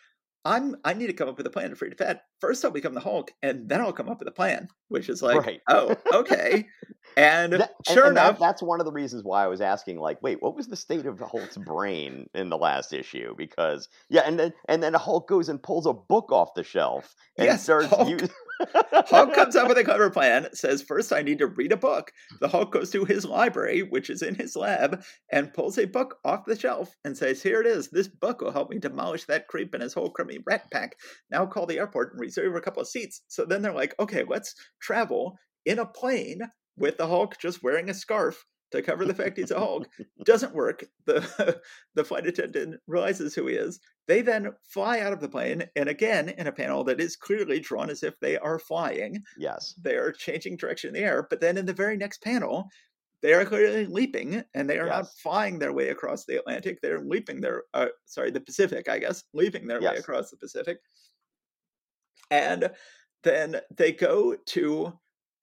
I'm. 0.46 0.76
I 0.84 0.92
need 0.94 1.08
to 1.08 1.14
come 1.14 1.30
up 1.30 1.38
with 1.38 1.48
a 1.48 1.50
plan 1.50 1.70
to 1.70 1.76
free 1.78 1.90
Tibet. 1.90 2.24
First, 2.42 2.66
I'll 2.66 2.72
become 2.72 2.94
the 2.94 3.00
Hulk, 3.00 3.32
and 3.42 3.70
then 3.70 3.80
I'll 3.80 3.94
come 3.94 4.10
up 4.10 4.20
with 4.20 4.28
a 4.28 4.32
plan. 4.32 4.68
Which 4.90 5.08
is 5.08 5.22
like, 5.22 5.38
Right. 5.38 5.62
oh, 5.70 5.96
okay. 6.14 6.68
And 7.16 7.54
That- 7.54 7.72
sure 7.88 8.08
and 8.08 8.18
that- 8.18 8.26
enough, 8.32 8.40
that's 8.40 8.62
one 8.62 8.82
of 8.82 8.86
the 8.86 8.92
reasons 8.92 9.24
why 9.24 9.46
I 9.46 9.48
was 9.48 9.62
asking, 9.62 10.00
like, 10.00 10.22
wait, 10.22 10.42
what 10.42 10.54
was 10.58 10.68
the 10.68 10.76
state 10.76 11.06
of 11.06 11.18
Hulk's 11.20 11.56
brain 11.56 12.30
in 12.34 12.50
the 12.50 12.58
last 12.58 12.92
issue? 12.92 13.34
Because 13.38 13.88
yeah, 14.10 14.24
and 14.26 14.38
then 14.38 14.52
and 14.68 14.84
then 14.84 14.94
Hulk 14.96 15.30
goes 15.30 15.48
and 15.48 15.64
pulls 15.64 15.86
a 15.86 15.94
book 15.94 16.30
off 16.34 16.56
the 16.56 16.64
shelf 16.66 17.16
and 17.38 17.46
Yes, 17.46 17.64
starts 17.64 17.88
Hulk- 17.88 18.10
using. 18.10 18.30
Hulk 18.60 19.34
comes 19.34 19.56
up 19.56 19.68
with 19.68 19.78
a 19.78 19.84
clever 19.84 20.10
plan, 20.10 20.48
says, 20.54 20.82
First, 20.82 21.12
I 21.12 21.22
need 21.22 21.40
to 21.40 21.48
read 21.48 21.72
a 21.72 21.78
book. 21.78 22.12
The 22.40 22.48
Hulk 22.48 22.72
goes 22.72 22.92
to 22.92 23.06
his 23.06 23.26
library, 23.26 23.82
which 23.82 24.10
is 24.10 24.22
in 24.22 24.36
his 24.36 24.56
lab, 24.56 25.04
and 25.32 25.54
pulls 25.54 25.78
a 25.78 25.86
book 25.86 26.18
off 26.24 26.46
the 26.46 26.58
shelf 26.58 26.96
and 27.04 27.18
says, 27.18 27.42
Here 27.42 27.62
it 27.62 27.68
is. 27.68 27.90
This 27.90 28.08
book 28.08 28.42
will 28.42 28.52
help 28.52 28.70
me 28.70 28.80
demolish 28.80 29.26
that 29.26 29.48
creep 29.48 29.74
and 29.74 29.84
his 29.84 29.94
whole 29.94 30.10
crummy 30.10 30.40
rat 30.46 30.70
pack. 30.72 30.96
Now 31.32 31.46
call 31.46 31.66
the 31.66 31.80
airport 31.80 32.14
and 32.14 32.22
reserve 32.22 32.56
a 32.56 32.62
couple 32.62 32.82
of 32.82 32.88
seats. 32.88 33.22
So 33.28 33.46
then 33.46 33.62
they're 33.62 33.74
like, 33.74 33.96
Okay, 34.00 34.24
let's 34.28 34.56
travel 34.82 35.38
in 35.66 35.80
a 35.80 35.86
plane 35.86 36.42
with 36.78 36.98
the 36.98 37.08
Hulk 37.08 37.36
just 37.40 37.64
wearing 37.64 37.90
a 37.90 37.94
scarf 37.94 38.44
to 38.78 38.84
cover 38.84 39.06
the 39.06 39.14
fact 39.14 39.38
he's 39.38 39.52
a 39.52 39.60
Hulk. 39.60 39.88
Doesn't 40.26 40.54
work. 40.54 40.86
The 41.06 41.62
the 41.96 42.04
flight 42.04 42.28
attendant 42.28 42.80
realizes 42.88 43.34
who 43.34 43.48
he 43.48 43.56
is. 43.56 43.80
They 44.08 44.22
then 44.22 44.52
fly 44.64 45.00
out 45.00 45.14
of 45.14 45.22
the 45.22 45.30
plane, 45.30 45.64
and 45.76 45.88
again, 45.88 46.30
in 46.30 46.48
a 46.48 46.52
panel 46.52 46.84
that 46.86 47.00
is 47.00 47.16
clearly 47.16 47.60
drawn 47.60 47.90
as 47.90 48.04
if 48.04 48.20
they 48.20 48.38
are 48.38 48.60
flying, 48.60 49.24
yes, 49.38 49.74
they're 49.82 50.12
changing 50.12 50.58
direction 50.58 50.90
in 50.90 50.94
the 50.96 51.08
air. 51.08 51.28
But 51.30 51.40
then 51.40 51.58
in 51.58 51.66
the 51.66 51.74
very 51.74 51.98
next 51.98 52.22
panel, 52.22 52.70
they 53.22 53.34
are 53.34 53.46
clearly 53.46 53.86
leaping, 53.86 54.44
and 54.54 54.70
they 54.70 54.80
are 54.80 54.88
not 54.88 55.08
flying 55.22 55.58
their 55.58 55.72
way 55.72 55.90
across 55.90 56.26
the 56.26 56.38
Atlantic. 56.38 56.82
They're 56.82 57.00
leaping 57.00 57.40
their, 57.40 57.64
uh, 57.74 57.88
sorry, 58.06 58.32
the 58.32 58.42
Pacific, 58.42 58.90
I 58.90 59.00
guess, 59.00 59.24
leaping 59.34 59.66
their 59.66 59.80
way 59.80 59.96
across 59.96 60.30
the 60.30 60.38
Pacific. 60.38 60.80
And 62.30 62.72
then 63.24 63.62
they 63.74 63.94
go 63.94 64.36
to 64.36 65.00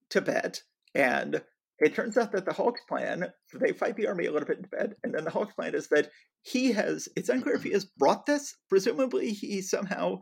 Tibet, 0.09 0.61
and 0.93 1.41
it 1.81 1.95
turns 1.95 2.17
out 2.17 2.31
that 2.31 2.45
the 2.45 2.53
Hulk's 2.53 2.81
plan, 2.87 3.31
they 3.59 3.73
fight 3.73 3.95
the 3.95 4.07
army 4.07 4.27
a 4.27 4.31
little 4.31 4.47
bit 4.47 4.59
in 4.59 4.65
bed, 4.65 4.95
and 5.03 5.13
then 5.13 5.23
the 5.23 5.31
Hulk's 5.31 5.55
plan 5.55 5.73
is 5.73 5.87
that 5.87 6.09
he 6.43 6.71
has, 6.71 7.09
it's 7.15 7.29
unclear 7.29 7.55
if 7.55 7.63
he 7.63 7.71
has 7.71 7.85
brought 7.85 8.25
this. 8.25 8.55
Presumably, 8.69 9.31
he 9.31 9.61
somehow 9.61 10.19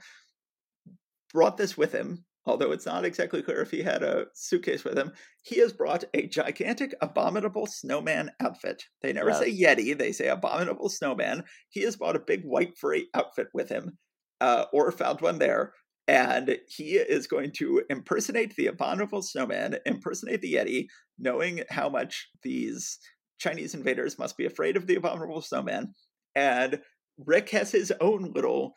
brought 1.33 1.57
this 1.57 1.77
with 1.77 1.91
him, 1.91 2.25
although 2.45 2.71
it's 2.71 2.85
not 2.85 3.05
exactly 3.05 3.41
clear 3.41 3.61
if 3.61 3.71
he 3.71 3.83
had 3.83 4.03
a 4.03 4.27
suitcase 4.33 4.83
with 4.83 4.97
him. 4.97 5.11
He 5.43 5.59
has 5.59 5.73
brought 5.73 6.05
a 6.13 6.27
gigantic, 6.27 6.95
abominable 7.01 7.67
snowman 7.67 8.31
outfit. 8.39 8.83
They 9.01 9.13
never 9.13 9.33
say 9.33 9.51
Yeti, 9.51 9.97
they 9.97 10.13
say 10.13 10.27
abominable 10.27 10.89
snowman. 10.89 11.43
He 11.69 11.81
has 11.81 11.97
bought 11.97 12.15
a 12.15 12.19
big 12.19 12.43
white 12.43 12.77
furry 12.77 13.07
outfit 13.13 13.47
with 13.53 13.69
him, 13.69 13.97
uh, 14.39 14.65
or 14.71 14.91
found 14.91 15.21
one 15.21 15.39
there. 15.39 15.73
And 16.09 16.57
he 16.67 16.93
is 16.95 17.27
going 17.27 17.51
to 17.57 17.83
impersonate 17.87 18.55
the 18.55 18.65
abominable 18.65 19.21
snowman, 19.21 19.77
impersonate 19.85 20.41
the 20.41 20.55
Yeti, 20.55 20.87
knowing 21.19 21.61
how 21.69 21.87
much 21.87 22.29
these 22.41 22.97
Chinese 23.37 23.75
invaders 23.75 24.17
must 24.17 24.35
be 24.35 24.47
afraid 24.47 24.75
of 24.75 24.87
the 24.87 24.95
abominable 24.95 25.43
snowman. 25.43 25.93
And 26.33 26.79
Rick 27.23 27.51
has 27.51 27.71
his 27.71 27.93
own 28.01 28.31
little 28.33 28.73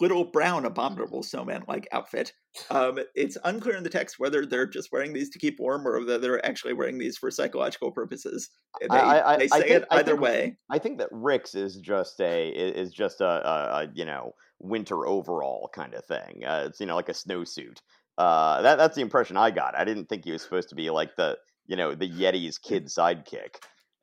little 0.00 0.24
brown 0.24 0.64
abominable 0.64 1.22
snowman 1.22 1.62
like 1.68 1.86
outfit. 1.92 2.32
Um, 2.70 2.98
it's 3.14 3.38
unclear 3.44 3.76
in 3.76 3.84
the 3.84 3.90
text 3.90 4.16
whether 4.18 4.44
they're 4.44 4.66
just 4.66 4.90
wearing 4.90 5.12
these 5.12 5.30
to 5.30 5.38
keep 5.38 5.60
warm 5.60 5.86
or 5.86 6.00
whether 6.00 6.18
they're 6.18 6.44
actually 6.44 6.72
wearing 6.72 6.98
these 6.98 7.16
for 7.16 7.30
psychological 7.30 7.92
purposes. 7.92 8.50
They, 8.80 8.88
I, 8.88 9.34
I, 9.34 9.36
they 9.36 9.44
I 9.44 9.46
say 9.46 9.60
think, 9.60 9.70
it 9.70 9.84
I 9.92 9.98
either 9.98 10.12
think, 10.12 10.20
way. 10.20 10.56
I 10.70 10.78
think 10.78 10.98
that 10.98 11.08
Rick's 11.12 11.54
is 11.54 11.76
just 11.76 12.20
a 12.20 12.48
is 12.48 12.92
just 12.92 13.20
a, 13.20 13.48
a, 13.48 13.82
a 13.82 13.88
you 13.94 14.04
know 14.04 14.32
winter 14.60 15.06
overall 15.06 15.70
kind 15.72 15.94
of 15.94 16.04
thing. 16.04 16.44
Uh, 16.46 16.64
it's 16.66 16.80
you 16.80 16.86
know 16.86 16.96
like 16.96 17.08
a 17.08 17.12
snowsuit. 17.12 17.78
Uh, 18.16 18.62
that 18.62 18.76
that's 18.76 18.96
the 18.96 19.02
impression 19.02 19.36
I 19.36 19.50
got. 19.50 19.76
I 19.76 19.84
didn't 19.84 20.06
think 20.08 20.24
he 20.24 20.32
was 20.32 20.42
supposed 20.42 20.70
to 20.70 20.74
be 20.74 20.90
like 20.90 21.16
the 21.16 21.38
you 21.66 21.76
know 21.76 21.94
the 21.94 22.08
Yeti's 22.08 22.58
kid 22.58 22.86
sidekick, 22.86 23.56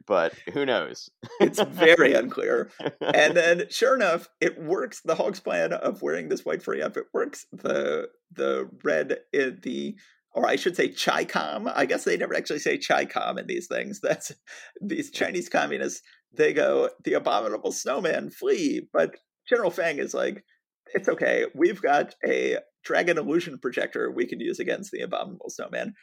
but 0.08 0.34
who 0.54 0.66
knows? 0.66 1.10
It's 1.40 1.62
very 1.62 2.14
unclear. 2.14 2.70
And 3.02 3.36
then, 3.38 3.64
sure 3.70 3.96
enough, 3.96 4.30
it 4.40 4.62
works. 4.62 5.02
The 5.04 5.16
Hulk's 5.16 5.40
plan 5.40 5.74
of 5.74 6.02
wearing 6.02 6.30
this 6.30 6.46
white 6.46 6.64
furry 6.64 6.84
outfit 6.84 7.06
works. 7.14 7.46
The 7.52 8.10
the 8.32 8.70
red 8.84 9.18
in 9.34 9.60
the 9.64 9.96
or 10.36 10.46
I 10.48 10.58
should 10.58 10.76
say 10.76 10.90
Chi-Com. 10.90 11.72
I 11.74 11.86
guess 11.86 12.04
they 12.04 12.18
never 12.18 12.36
actually 12.36 12.60
say 12.60 12.78
Chi-Com 12.78 13.38
in 13.38 13.48
these 13.48 13.68
things. 13.68 14.00
That's 14.04 14.34
these 14.82 15.10
Chinese 15.10 15.50
communists. 15.50 16.02
They 16.34 16.54
go, 16.54 16.90
the 17.06 17.14
abominable 17.14 17.72
snowman, 17.72 18.30
flee. 18.30 18.90
But 18.92 19.16
General 19.48 19.72
Fang 19.72 20.00
is 20.00 20.14
like, 20.14 20.44
it's 20.94 21.10
okay. 21.10 21.46
We've 21.56 21.82
got 21.82 22.14
a 22.28 22.58
dragon 22.84 23.18
illusion 23.18 23.58
projector 23.60 24.12
we 24.12 24.26
can 24.28 24.40
use 24.40 24.60
against 24.60 24.92
the 24.92 25.02
abominable 25.02 25.50
snowman. 25.50 25.94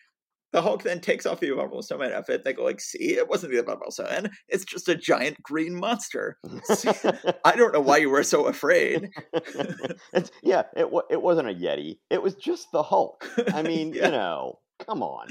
The 0.52 0.60
Hulk 0.60 0.82
then 0.82 1.00
takes 1.00 1.24
off 1.24 1.40
the 1.40 1.48
abominable 1.48 1.80
snowman 1.82 2.12
outfit. 2.12 2.44
They 2.44 2.52
go 2.52 2.62
like, 2.64 2.78
"See, 2.80 3.14
it 3.14 3.26
wasn't 3.26 3.52
the 3.52 3.60
abominable 3.60 3.90
snowman. 3.90 4.32
It's 4.48 4.66
just 4.66 4.86
a 4.88 4.94
giant 4.94 5.42
green 5.42 5.74
monster." 5.74 6.36
See, 6.64 6.90
I 7.44 7.56
don't 7.56 7.72
know 7.72 7.80
why 7.80 7.98
you 7.98 8.10
were 8.10 8.22
so 8.22 8.46
afraid. 8.46 9.08
yeah, 10.42 10.64
it 10.76 10.90
wa- 10.90 11.04
it 11.10 11.22
wasn't 11.22 11.48
a 11.48 11.54
Yeti. 11.54 12.00
It 12.10 12.22
was 12.22 12.34
just 12.34 12.66
the 12.72 12.82
Hulk. 12.82 13.26
I 13.54 13.62
mean, 13.62 13.94
Yeah. 13.94 14.06
you 14.06 14.12
know, 14.12 14.58
come 14.86 15.02
on. 15.02 15.28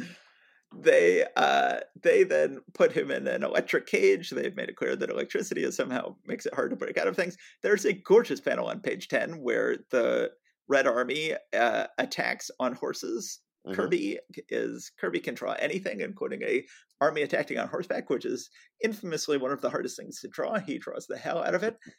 They 0.73 1.25
uh, 1.35 1.79
they 2.01 2.23
then 2.23 2.59
put 2.73 2.93
him 2.93 3.11
in 3.11 3.27
an 3.27 3.43
electric 3.43 3.87
cage. 3.87 4.29
They've 4.29 4.55
made 4.55 4.69
it 4.69 4.77
clear 4.77 4.95
that 4.95 5.09
electricity 5.09 5.63
is 5.63 5.75
somehow 5.75 6.15
makes 6.25 6.45
it 6.45 6.53
hard 6.53 6.69
to 6.69 6.77
break 6.77 6.97
out 6.97 7.07
of 7.07 7.15
things. 7.15 7.35
There's 7.61 7.85
a 7.85 7.93
gorgeous 7.93 8.39
panel 8.39 8.67
on 8.67 8.79
page 8.79 9.09
ten 9.09 9.41
where 9.41 9.77
the 9.89 10.31
Red 10.69 10.87
Army 10.87 11.33
uh, 11.53 11.87
attacks 11.97 12.49
on 12.59 12.73
horses 12.73 13.39
Mhm. 13.67 13.75
Kirby 13.75 14.19
is 14.49 14.91
Kirby 14.99 15.19
can 15.19 15.35
draw 15.35 15.53
anything, 15.53 16.01
including 16.01 16.41
a 16.43 16.65
army 16.99 17.21
attacking 17.21 17.59
on 17.59 17.67
horseback, 17.67 18.09
which 18.09 18.25
is 18.25 18.49
infamously 18.83 19.37
one 19.37 19.51
of 19.51 19.61
the 19.61 19.69
hardest 19.69 19.97
things 19.97 20.19
to 20.21 20.27
draw. 20.27 20.59
He 20.59 20.79
draws 20.79 21.05
the 21.05 21.17
hell 21.17 21.43
out 21.43 21.55
of 21.55 21.63
it. 21.63 21.77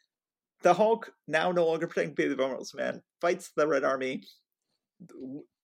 The 0.63 0.75
Hulk, 0.75 1.13
now 1.27 1.51
no 1.51 1.67
longer 1.67 1.89
pretending 1.89 2.15
to 2.15 2.23
be 2.23 2.29
the 2.29 2.37
vulnerable 2.37 2.65
man, 2.77 3.03
fights 3.21 3.51
the 3.57 3.67
Red 3.67 3.83
Army. 3.83 4.23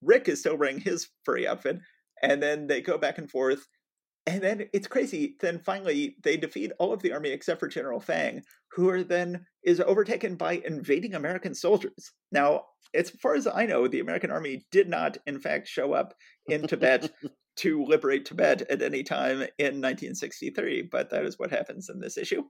Rick 0.01 0.27
is 0.27 0.41
still 0.41 0.57
wearing 0.57 0.81
his 0.81 1.07
furry 1.23 1.47
outfit, 1.47 1.79
and 2.21 2.41
then 2.41 2.67
they 2.67 2.81
go 2.81 2.97
back 2.97 3.17
and 3.17 3.29
forth. 3.29 3.67
And 4.25 4.41
then 4.41 4.69
it's 4.73 4.87
crazy. 4.87 5.35
Then 5.39 5.59
finally, 5.59 6.15
they 6.23 6.37
defeat 6.37 6.71
all 6.77 6.93
of 6.93 7.01
the 7.01 7.11
army 7.11 7.29
except 7.29 7.59
for 7.59 7.67
General 7.67 7.99
Fang, 7.99 8.43
who 8.71 8.89
are 8.89 9.03
then 9.03 9.45
is 9.63 9.79
overtaken 9.79 10.35
by 10.35 10.61
invading 10.65 11.15
American 11.15 11.55
soldiers. 11.55 12.11
Now, 12.31 12.65
as 12.93 13.09
far 13.09 13.35
as 13.35 13.47
I 13.47 13.65
know, 13.65 13.87
the 13.87 13.99
American 13.99 14.31
army 14.31 14.65
did 14.71 14.87
not, 14.87 15.17
in 15.25 15.39
fact, 15.39 15.67
show 15.67 15.93
up 15.93 16.13
in 16.47 16.67
Tibet 16.67 17.11
to 17.57 17.83
liberate 17.85 18.25
Tibet 18.25 18.61
at 18.69 18.81
any 18.81 19.03
time 19.03 19.41
in 19.57 19.81
1963, 19.81 20.83
but 20.91 21.09
that 21.09 21.25
is 21.25 21.37
what 21.37 21.51
happens 21.51 21.89
in 21.89 21.99
this 21.99 22.17
issue. 22.17 22.43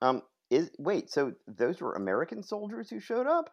Um, 0.00 0.22
is 0.50 0.70
wait, 0.78 1.10
so 1.10 1.32
those 1.46 1.80
were 1.80 1.94
American 1.94 2.42
soldiers 2.42 2.88
who 2.88 3.00
showed 3.00 3.26
up? 3.26 3.50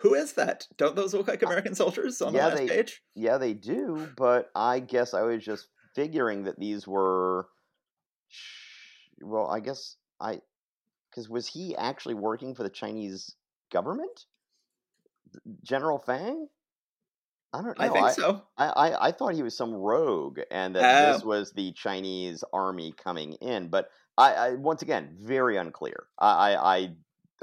Who 0.00 0.14
is 0.14 0.34
that? 0.34 0.66
Don't 0.76 0.94
those 0.96 1.14
look 1.14 1.28
like 1.28 1.42
uh, 1.42 1.46
American 1.46 1.74
soldiers 1.74 2.20
on 2.20 2.34
yeah, 2.34 2.50
the 2.50 2.56
last 2.56 2.58
they- 2.58 2.68
page? 2.68 3.02
Yeah, 3.14 3.38
they 3.38 3.54
do, 3.54 4.08
but 4.16 4.50
I 4.54 4.80
guess 4.80 5.14
I 5.14 5.22
was 5.22 5.44
just 5.44 5.68
figuring 5.94 6.44
that 6.44 6.58
these 6.58 6.86
were. 6.86 7.48
Well, 9.22 9.46
I 9.48 9.60
guess 9.60 9.96
I, 10.20 10.40
because 11.10 11.28
was 11.28 11.46
he 11.46 11.74
actually 11.76 12.14
working 12.14 12.54
for 12.54 12.62
the 12.62 12.68
Chinese 12.70 13.34
government? 13.72 14.26
General 15.62 15.98
Fang? 15.98 16.48
I 17.52 17.62
don't 17.62 17.78
know. 17.78 17.84
I 17.84 17.88
think 17.88 18.10
so. 18.10 18.42
I, 18.58 18.66
I, 18.66 19.06
I 19.08 19.12
thought 19.12 19.34
he 19.34 19.42
was 19.42 19.56
some 19.56 19.72
rogue 19.72 20.40
and 20.50 20.76
that 20.76 21.12
this 21.14 21.22
Oh. 21.24 21.26
was 21.28 21.52
the 21.52 21.72
Chinese 21.72 22.44
army 22.52 22.92
coming 23.02 23.32
in, 23.34 23.68
but 23.68 23.88
I, 24.18 24.34
I 24.34 24.54
once 24.54 24.82
again 24.82 25.16
very 25.18 25.56
unclear. 25.56 26.04
I, 26.18 26.54
I 26.56 26.90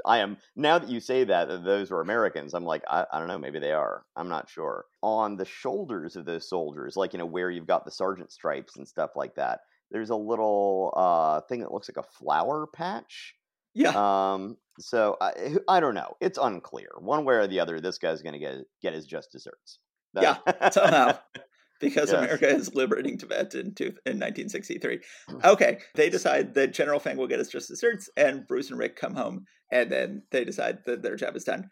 I 0.04 0.18
am 0.18 0.36
now 0.56 0.78
that 0.78 0.88
you 0.88 1.00
say 1.00 1.24
that, 1.24 1.48
that 1.48 1.64
those 1.64 1.90
were 1.90 2.00
Americans. 2.00 2.54
I'm 2.54 2.64
like 2.64 2.82
I, 2.88 3.06
I 3.12 3.18
don't 3.18 3.28
know. 3.28 3.38
Maybe 3.38 3.58
they 3.58 3.72
are. 3.72 4.04
I'm 4.16 4.28
not 4.28 4.48
sure. 4.48 4.86
On 5.02 5.36
the 5.36 5.44
shoulders 5.44 6.16
of 6.16 6.24
those 6.24 6.48
soldiers, 6.48 6.96
like 6.96 7.12
you 7.12 7.18
know 7.18 7.26
where 7.26 7.50
you've 7.50 7.66
got 7.66 7.84
the 7.84 7.90
sergeant 7.90 8.32
stripes 8.32 8.76
and 8.76 8.86
stuff 8.86 9.10
like 9.16 9.34
that. 9.36 9.60
There's 9.90 10.10
a 10.10 10.16
little 10.16 10.92
uh, 10.96 11.40
thing 11.42 11.60
that 11.60 11.72
looks 11.72 11.88
like 11.88 12.04
a 12.04 12.08
flower 12.18 12.66
patch. 12.66 13.34
Yeah. 13.74 13.92
Um, 13.94 14.56
so 14.78 15.16
I, 15.20 15.56
I 15.68 15.80
don't 15.80 15.94
know. 15.94 16.16
It's 16.20 16.38
unclear. 16.40 16.88
One 16.98 17.24
way 17.24 17.34
or 17.34 17.46
the 17.46 17.60
other, 17.60 17.80
this 17.80 17.98
guy's 17.98 18.22
going 18.22 18.32
to 18.32 18.38
get 18.38 18.64
get 18.82 18.94
his 18.94 19.06
just 19.06 19.30
desserts. 19.32 19.78
Yeah, 20.14 20.38
somehow. 20.70 21.18
Because 21.80 22.10
Yes. 22.12 22.18
America 22.18 22.48
is 22.48 22.74
liberating 22.74 23.18
Tibet 23.18 23.54
in, 23.54 23.74
two, 23.74 23.86
in 24.06 24.18
1963. 24.18 25.00
Mm. 25.30 25.44
Okay, 25.44 25.78
they 25.94 26.08
decide 26.08 26.54
that 26.54 26.72
General 26.72 27.00
Fang 27.00 27.16
will 27.16 27.26
get 27.26 27.38
his 27.40 27.48
just 27.48 27.68
desserts, 27.68 28.08
and 28.16 28.46
Bruce 28.46 28.70
and 28.70 28.78
Rick 28.78 28.96
come 28.96 29.14
home, 29.14 29.44
and 29.70 29.90
then 29.90 30.22
they 30.30 30.44
decide 30.44 30.78
that 30.86 31.02
their 31.02 31.16
job 31.16 31.36
is 31.36 31.44
done. 31.44 31.70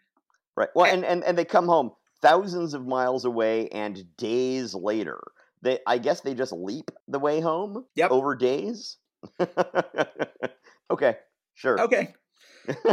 Right. 0.55 0.69
Well, 0.75 0.85
and, 0.91 1.03
and 1.05 1.23
and 1.23 1.37
they 1.37 1.45
come 1.45 1.65
home 1.67 1.91
thousands 2.21 2.73
of 2.73 2.85
miles 2.85 3.25
away 3.25 3.69
and 3.69 4.03
days 4.17 4.73
later. 4.75 5.19
They 5.61 5.79
I 5.87 5.97
guess 5.97 6.21
they 6.21 6.33
just 6.35 6.51
leap 6.51 6.91
the 7.07 7.19
way 7.19 7.39
home 7.39 7.85
Yep. 7.95 8.11
over 8.11 8.35
days. 8.35 8.97
okay. 10.91 11.15
Sure. 11.55 11.79
Okay, 11.81 12.13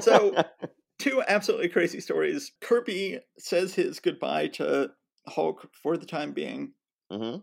So- 0.00 0.34
two 0.98 1.22
absolutely 1.26 1.68
crazy 1.68 2.00
stories. 2.00 2.52
Kirby 2.60 3.20
says 3.38 3.74
his 3.74 4.00
goodbye 4.00 4.48
to 4.48 4.90
Hulk 5.28 5.68
for 5.82 5.96
the 5.96 6.06
time 6.06 6.32
being, 6.32 6.72
hmm 7.10 7.36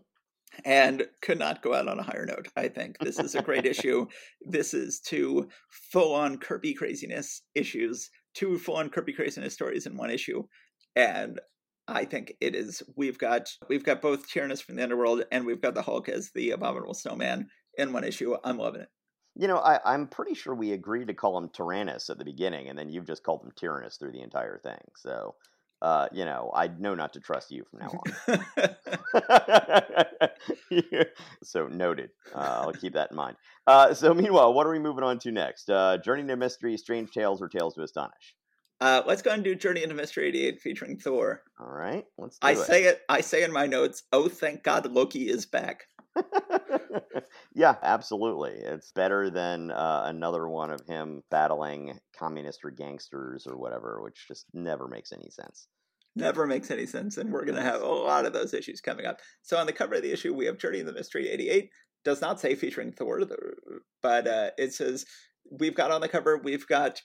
and 0.64 1.06
could 1.22 1.38
not 1.38 1.62
go 1.62 1.74
out 1.74 1.88
on 1.88 1.98
a 1.98 2.02
higher 2.02 2.26
note. 2.26 2.48
I 2.56 2.68
think 2.68 2.98
this 2.98 3.18
is 3.18 3.34
a 3.34 3.42
great 3.42 3.66
issue. 3.66 4.06
This 4.40 4.74
is 4.74 5.00
two 5.00 5.48
full 5.68 6.14
on 6.14 6.38
Kirby 6.38 6.74
craziness 6.74 7.42
issues, 7.54 8.10
two 8.34 8.58
full 8.58 8.76
on 8.76 8.90
Kirby 8.90 9.12
craziness 9.12 9.54
stories 9.54 9.86
in 9.86 9.96
one 9.96 10.10
issue. 10.10 10.44
And 10.96 11.40
I 11.86 12.04
think 12.04 12.34
it 12.40 12.54
is 12.54 12.82
we've 12.96 13.18
got 13.18 13.50
we've 13.68 13.84
got 13.84 14.02
both 14.02 14.30
Tyrannus 14.30 14.60
from 14.60 14.76
the 14.76 14.82
Underworld 14.82 15.24
and 15.32 15.46
we've 15.46 15.62
got 15.62 15.74
the 15.74 15.82
Hulk 15.82 16.08
as 16.08 16.30
the 16.34 16.50
abominable 16.50 16.94
snowman 16.94 17.48
in 17.76 17.92
one 17.92 18.04
issue. 18.04 18.36
I'm 18.44 18.58
loving 18.58 18.82
it. 18.82 18.88
You 19.36 19.46
know, 19.46 19.58
I, 19.58 19.78
I'm 19.84 20.08
pretty 20.08 20.34
sure 20.34 20.54
we 20.54 20.72
agreed 20.72 21.06
to 21.08 21.14
call 21.14 21.38
him 21.38 21.48
Tyrannus 21.50 22.10
at 22.10 22.18
the 22.18 22.24
beginning, 22.24 22.68
and 22.68 22.76
then 22.76 22.88
you've 22.88 23.06
just 23.06 23.22
called 23.22 23.44
him 23.44 23.52
Tyrannus 23.54 23.96
through 23.96 24.10
the 24.10 24.22
entire 24.22 24.58
thing. 24.58 24.80
So, 24.96 25.36
uh, 25.80 26.08
you 26.12 26.24
know, 26.24 26.50
I 26.54 26.68
know 26.68 26.94
not 26.94 27.12
to 27.14 27.20
trust 27.20 27.50
you 27.50 27.64
from 27.70 27.80
now 27.80 28.00
on. 28.28 28.46
So 31.42 31.66
noted. 31.68 32.10
Uh, 32.34 32.62
I'll 32.62 32.72
keep 32.72 32.94
that 32.94 33.10
in 33.10 33.16
mind. 33.16 33.36
Uh, 33.66 33.94
so 33.94 34.12
meanwhile, 34.12 34.52
what 34.52 34.66
are 34.66 34.70
we 34.70 34.78
moving 34.78 35.04
on 35.04 35.18
to 35.20 35.30
next? 35.32 35.70
Uh, 35.70 35.98
Journey 35.98 36.22
into 36.22 36.36
Mystery, 36.36 36.76
Strange 36.76 37.10
Tales, 37.12 37.40
or 37.40 37.48
Tales 37.48 37.74
to 37.74 37.82
Astonish? 37.82 38.34
uh, 38.80 39.02
let's 39.06 39.22
go 39.22 39.30
and 39.30 39.42
do 39.42 39.54
Journey 39.54 39.82
into 39.82 39.94
Mystery 39.94 40.28
88 40.28 40.60
featuring 40.60 40.96
Thor. 40.98 41.42
All 41.60 41.70
right, 41.70 42.04
let's 42.16 42.38
do 42.38 42.46
I 42.46 42.52
it. 42.52 42.58
say 42.58 42.84
it 42.84 43.00
I 43.08 43.20
say 43.20 43.42
in 43.42 43.52
my 43.52 43.66
notes, 43.66 44.04
oh 44.12 44.28
thank 44.28 44.62
God 44.62 44.86
Loki 44.90 45.28
is 45.28 45.46
back. 45.46 45.84
yeah, 47.54 47.76
absolutely. 47.82 48.52
It's 48.52 48.92
better 48.92 49.30
than 49.30 49.70
uh, 49.70 50.02
another 50.06 50.48
one 50.48 50.70
of 50.70 50.86
him 50.86 51.22
battling 51.30 51.98
communist 52.16 52.60
or 52.64 52.70
gangsters 52.70 53.46
or 53.46 53.56
whatever, 53.56 54.00
which 54.02 54.26
just 54.28 54.46
never 54.52 54.88
makes 54.88 55.12
any 55.12 55.30
sense. 55.30 55.68
Never 56.16 56.46
makes 56.46 56.70
any 56.70 56.86
sense, 56.86 57.16
and 57.16 57.30
we're 57.30 57.44
going 57.44 57.56
to 57.56 57.62
have 57.62 57.80
a 57.80 57.86
lot 57.86 58.26
of 58.26 58.32
those 58.32 58.52
issues 58.54 58.80
coming 58.80 59.06
up. 59.06 59.18
So 59.42 59.56
on 59.56 59.66
the 59.66 59.72
cover 59.72 59.94
of 59.94 60.02
the 60.02 60.12
issue, 60.12 60.34
we 60.34 60.46
have 60.46 60.58
Journey 60.58 60.80
into 60.80 60.92
Mystery 60.92 61.28
88. 61.28 61.70
Does 62.04 62.20
not 62.20 62.40
say 62.40 62.54
featuring 62.54 62.92
Thor, 62.92 63.22
but 64.02 64.26
uh, 64.26 64.50
it 64.56 64.72
says 64.72 65.04
we've 65.50 65.74
got 65.74 65.90
on 65.90 66.00
the 66.00 66.08
cover, 66.08 66.38
we've 66.42 66.66
got 66.66 67.00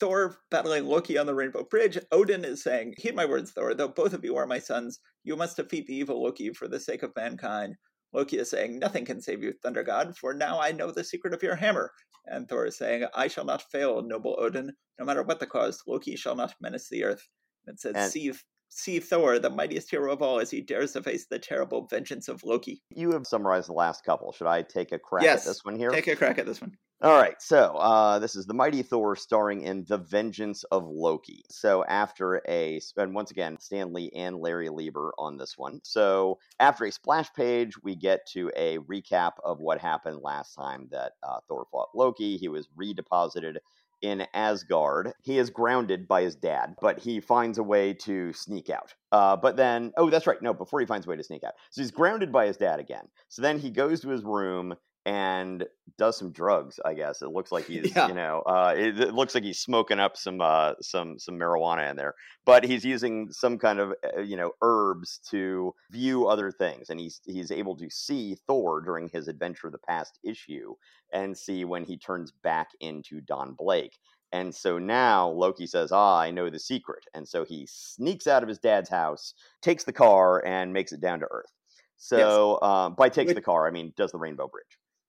Thor 0.00 0.36
battling 0.50 0.86
Loki 0.86 1.16
on 1.16 1.26
the 1.26 1.34
Rainbow 1.34 1.64
Bridge. 1.64 1.98
Odin 2.10 2.44
is 2.44 2.62
saying, 2.62 2.94
Heed 2.98 3.14
my 3.14 3.24
words, 3.24 3.52
Thor, 3.52 3.74
though 3.74 3.88
both 3.88 4.12
of 4.12 4.24
you 4.24 4.36
are 4.36 4.46
my 4.46 4.58
sons, 4.58 5.00
you 5.22 5.36
must 5.36 5.56
defeat 5.56 5.86
the 5.86 5.94
evil 5.94 6.22
Loki 6.22 6.52
for 6.52 6.68
the 6.68 6.80
sake 6.80 7.02
of 7.02 7.14
mankind. 7.16 7.76
Loki 8.14 8.38
is 8.38 8.48
saying, 8.48 8.78
Nothing 8.78 9.04
can 9.04 9.20
save 9.20 9.42
you, 9.42 9.52
Thunder 9.62 9.82
God, 9.82 10.16
for 10.16 10.32
now 10.32 10.60
I 10.60 10.72
know 10.72 10.90
the 10.90 11.04
secret 11.04 11.34
of 11.34 11.42
your 11.42 11.56
hammer. 11.56 11.90
And 12.26 12.48
Thor 12.48 12.64
is 12.66 12.78
saying, 12.78 13.04
I 13.14 13.28
shall 13.28 13.44
not 13.44 13.70
fail, 13.70 14.00
noble 14.00 14.36
Odin. 14.38 14.72
No 14.98 15.04
matter 15.04 15.22
what 15.22 15.40
the 15.40 15.46
cause, 15.46 15.82
Loki 15.86 16.16
shall 16.16 16.36
not 16.36 16.54
menace 16.60 16.88
the 16.88 17.04
earth. 17.04 17.28
And 17.66 17.74
it 17.74 17.80
says, 17.80 17.94
And- 17.96 18.12
see, 18.12 18.32
see 18.74 18.98
Thor, 18.98 19.38
the 19.38 19.50
mightiest 19.50 19.90
hero 19.90 20.12
of 20.12 20.20
all, 20.20 20.40
as 20.40 20.50
he 20.50 20.60
dares 20.60 20.92
to 20.92 21.02
face 21.02 21.26
the 21.26 21.38
terrible 21.38 21.86
vengeance 21.86 22.28
of 22.28 22.44
Loki. 22.44 22.82
You 22.90 23.12
have 23.12 23.26
summarized 23.26 23.68
the 23.68 23.72
last 23.72 24.04
couple. 24.04 24.32
Should 24.32 24.48
I 24.48 24.62
take 24.62 24.92
a 24.92 24.98
crack 24.98 25.24
Yes, 25.24 25.46
at 25.46 25.50
this 25.50 25.64
one 25.64 25.76
here? 25.76 25.90
Take 25.90 26.08
a 26.08 26.16
crack 26.16 26.38
at 26.38 26.46
this 26.46 26.60
one. 26.60 26.76
All 27.02 27.20
right, 27.20 27.40
so 27.40 27.76
uh, 27.76 28.18
this 28.18 28.34
is 28.34 28.46
the 28.46 28.54
Mighty 28.54 28.82
Thor 28.82 29.14
starring 29.14 29.62
in 29.62 29.84
The 29.86 29.98
Vengeance 29.98 30.64
of 30.64 30.88
Loki. 30.88 31.44
So 31.50 31.84
after 31.84 32.40
a, 32.48 32.80
and 32.96 33.14
once 33.14 33.30
again, 33.30 33.58
Stan 33.60 33.92
Lee 33.92 34.10
and 34.14 34.38
Larry 34.38 34.70
Lieber 34.70 35.12
on 35.18 35.36
this 35.36 35.58
one. 35.58 35.80
So 35.82 36.38
after 36.60 36.84
a 36.84 36.92
splash 36.92 37.30
page, 37.34 37.74
we 37.82 37.94
get 37.94 38.26
to 38.32 38.50
a 38.56 38.78
recap 38.78 39.32
of 39.44 39.60
what 39.60 39.80
happened 39.80 40.20
last 40.22 40.54
time 40.54 40.88
that 40.92 41.12
uh, 41.22 41.40
Thor 41.46 41.66
fought 41.70 41.88
Loki. 41.94 42.38
He 42.38 42.48
was 42.48 42.68
redeposited 42.80 43.56
in 44.04 44.26
Asgard. 44.34 45.12
He 45.22 45.38
is 45.38 45.50
grounded 45.50 46.06
by 46.06 46.22
his 46.22 46.36
dad, 46.36 46.76
but 46.80 46.98
he 46.98 47.20
finds 47.20 47.58
a 47.58 47.62
way 47.62 47.94
to 47.94 48.32
sneak 48.34 48.68
out. 48.68 48.94
Uh, 49.10 49.36
but 49.36 49.56
then, 49.56 49.92
oh, 49.96 50.10
that's 50.10 50.26
right. 50.26 50.40
No, 50.42 50.52
before 50.52 50.80
he 50.80 50.86
finds 50.86 51.06
a 51.06 51.10
way 51.10 51.16
to 51.16 51.24
sneak 51.24 51.42
out. 51.42 51.54
So 51.70 51.80
he's 51.80 51.90
grounded 51.90 52.30
by 52.30 52.46
his 52.46 52.56
dad 52.58 52.80
again. 52.80 53.06
So 53.28 53.40
then 53.40 53.58
he 53.58 53.70
goes 53.70 54.00
to 54.00 54.10
his 54.10 54.22
room 54.22 54.74
and 55.06 55.66
does 55.98 56.16
some 56.18 56.32
drugs. 56.32 56.80
I 56.84 56.94
guess 56.94 57.22
it 57.22 57.28
looks 57.30 57.52
like 57.52 57.66
he's, 57.68 57.94
Yeah. 57.94 58.08
you 58.08 58.14
know, 58.14 58.42
uh, 58.46 58.74
it, 58.76 58.98
it 58.98 59.14
looks 59.14 59.34
like 59.34 59.44
he's 59.44 59.58
smoking 59.60 60.00
up 60.00 60.16
some, 60.16 60.40
uh, 60.40 60.74
some, 60.80 61.18
some 61.18 61.38
marijuana 61.38 61.90
in 61.90 61.96
there. 61.96 62.14
But 62.46 62.64
he's 62.64 62.84
using 62.84 63.30
some 63.30 63.58
kind 63.58 63.78
of, 63.78 63.92
uh, 64.16 64.20
you 64.20 64.36
know, 64.36 64.52
herbs 64.62 65.20
to 65.30 65.74
view 65.90 66.26
other 66.26 66.50
things, 66.50 66.90
and 66.90 66.98
he's 67.00 67.20
he's 67.24 67.50
able 67.50 67.76
to 67.76 67.88
see 67.90 68.36
Thor 68.46 68.80
during 68.82 69.08
his 69.08 69.28
adventure 69.28 69.66
of 69.68 69.72
the 69.72 69.78
past 69.78 70.18
issue, 70.24 70.74
and 71.12 71.36
see 71.36 71.64
when 71.64 71.84
he 71.84 71.96
turns 71.96 72.32
back 72.42 72.68
into 72.80 73.20
Don 73.22 73.54
Blake. 73.54 73.96
And 74.32 74.52
so 74.52 74.78
now 74.78 75.28
Loki 75.28 75.66
says, 75.66 75.92
Ah, 75.92 76.18
I 76.18 76.30
know 76.32 76.50
the 76.50 76.58
secret. 76.58 77.04
And 77.14 77.26
so 77.28 77.44
he 77.44 77.68
sneaks 77.70 78.26
out 78.26 78.42
of 78.42 78.48
his 78.48 78.58
dad's 78.58 78.90
house, 78.90 79.32
takes 79.62 79.84
the 79.84 79.92
car, 79.92 80.44
and 80.44 80.72
makes 80.72 80.90
it 80.92 81.00
down 81.00 81.20
to 81.20 81.26
Earth. 81.30 81.52
So 81.96 82.60
um, 82.60 82.94
by 82.96 83.08
takes 83.08 83.28
Which- 83.28 83.36
the 83.36 83.42
car, 83.42 83.66
I 83.66 83.70
mean 83.70 83.92
does 83.96 84.10
the 84.12 84.18
Rainbow 84.18 84.48
Bridge. 84.48 84.64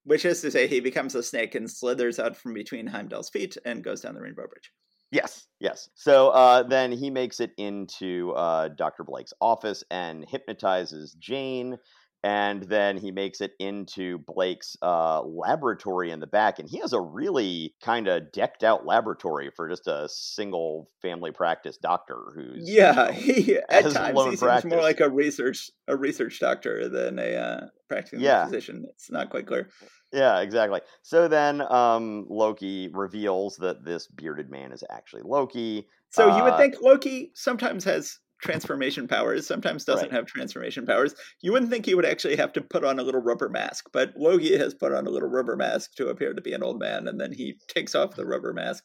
Which 0.05 0.23
is 0.23 0.41
to 0.41 0.51
say, 0.51 0.67
he 0.67 0.79
becomes 0.79 1.15
a 1.15 1.23
snake 1.23 1.55
and 1.55 1.69
slithers 1.69 2.19
out 2.19 2.37
from 2.37 2.53
between 2.53 2.87
Heimdall's 2.87 3.29
feet 3.29 3.57
and 3.65 3.83
goes 3.83 4.01
down 4.01 4.13
the 4.13 4.21
Rainbow 4.21 4.47
Bridge. 4.47 4.71
Yes, 5.11 5.47
yes. 5.59 5.89
So 5.95 6.29
uh, 6.29 6.63
then 6.63 6.91
he 6.91 7.09
makes 7.09 7.39
it 7.39 7.51
into 7.57 8.31
uh, 8.33 8.69
Dr. 8.69 9.03
Blake's 9.03 9.33
office 9.41 9.83
and 9.89 10.25
hypnotizes 10.27 11.15
Jane. 11.19 11.77
And 12.25 12.63
then 12.63 12.97
he 12.97 13.11
makes 13.11 13.39
it 13.39 13.51
into 13.59 14.17
Blake's 14.17 14.75
uh, 14.81 15.21
laboratory 15.21 16.09
in 16.09 16.19
the 16.19 16.25
back. 16.27 16.57
And 16.57 16.67
he 16.67 16.79
has 16.79 16.91
a 16.91 16.99
really 16.99 17.75
kind 17.83 18.07
of 18.07 18.31
decked 18.31 18.63
out 18.63 18.83
laboratory 18.83 19.51
for 19.55 19.69
just 19.69 19.85
a 19.85 20.09
single 20.09 20.89
family 21.03 21.31
practice 21.31 21.77
doctor 21.77 22.17
who's. 22.33 22.67
Yeah, 22.67 23.11
he 23.11 23.57
at 23.69 23.91
times 23.91 24.23
he 24.23 24.35
seems 24.37 24.65
more 24.65 24.81
like 24.81 25.01
a 25.01 25.09
research 25.09 25.69
a 25.87 25.95
research 25.95 26.39
doctor 26.39 26.89
than 26.89 27.19
a 27.19 27.35
uh, 27.35 27.67
practicing 27.87 28.21
Yeah. 28.21 28.45
physician. 28.45 28.85
It's 28.89 29.11
not 29.11 29.29
quite 29.29 29.45
clear. 29.45 29.69
Yeah, 30.11 30.39
exactly. 30.39 30.81
So 31.03 31.27
then 31.27 31.61
um, 31.61 32.25
Loki 32.27 32.89
reveals 32.91 33.57
that 33.57 33.85
this 33.85 34.07
bearded 34.07 34.49
man 34.49 34.71
is 34.71 34.83
actually 34.89 35.23
Loki. 35.23 35.87
So 36.09 36.27
you 36.35 36.43
would 36.43 36.53
Uh, 36.53 36.57
think 36.57 36.81
Loki 36.81 37.31
sometimes 37.35 37.83
has 37.83 38.17
transformation 38.45 39.07
powers, 39.07 39.47
sometimes 39.47 39.85
doesn't 39.85 40.11
Right. 40.11 40.11
have 40.11 40.25
transformation 40.25 40.85
powers. 40.85 41.15
You 41.41 41.51
wouldn't 41.51 41.71
think 41.71 41.85
he 41.85 41.95
would 41.95 42.05
actually 42.05 42.35
have 42.37 42.53
to 42.53 42.61
put 42.61 42.83
on 42.85 42.99
a 42.99 43.03
little 43.03 43.21
rubber 43.21 43.49
mask, 43.49 43.87
but 43.91 44.13
Loki 44.17 44.57
has 44.57 44.73
put 44.73 44.93
on 44.93 45.07
a 45.07 45.09
little 45.09 45.29
rubber 45.29 45.55
mask 45.57 45.95
to 45.95 46.07
appear 46.09 46.33
to 46.33 46.41
be 46.41 46.53
an 46.53 46.63
old 46.63 46.79
man, 46.79 47.07
and 47.07 47.19
then 47.19 47.33
he 47.33 47.57
takes 47.67 47.95
off 47.95 48.15
the 48.15 48.25
rubber 48.25 48.53
mask. 48.53 48.83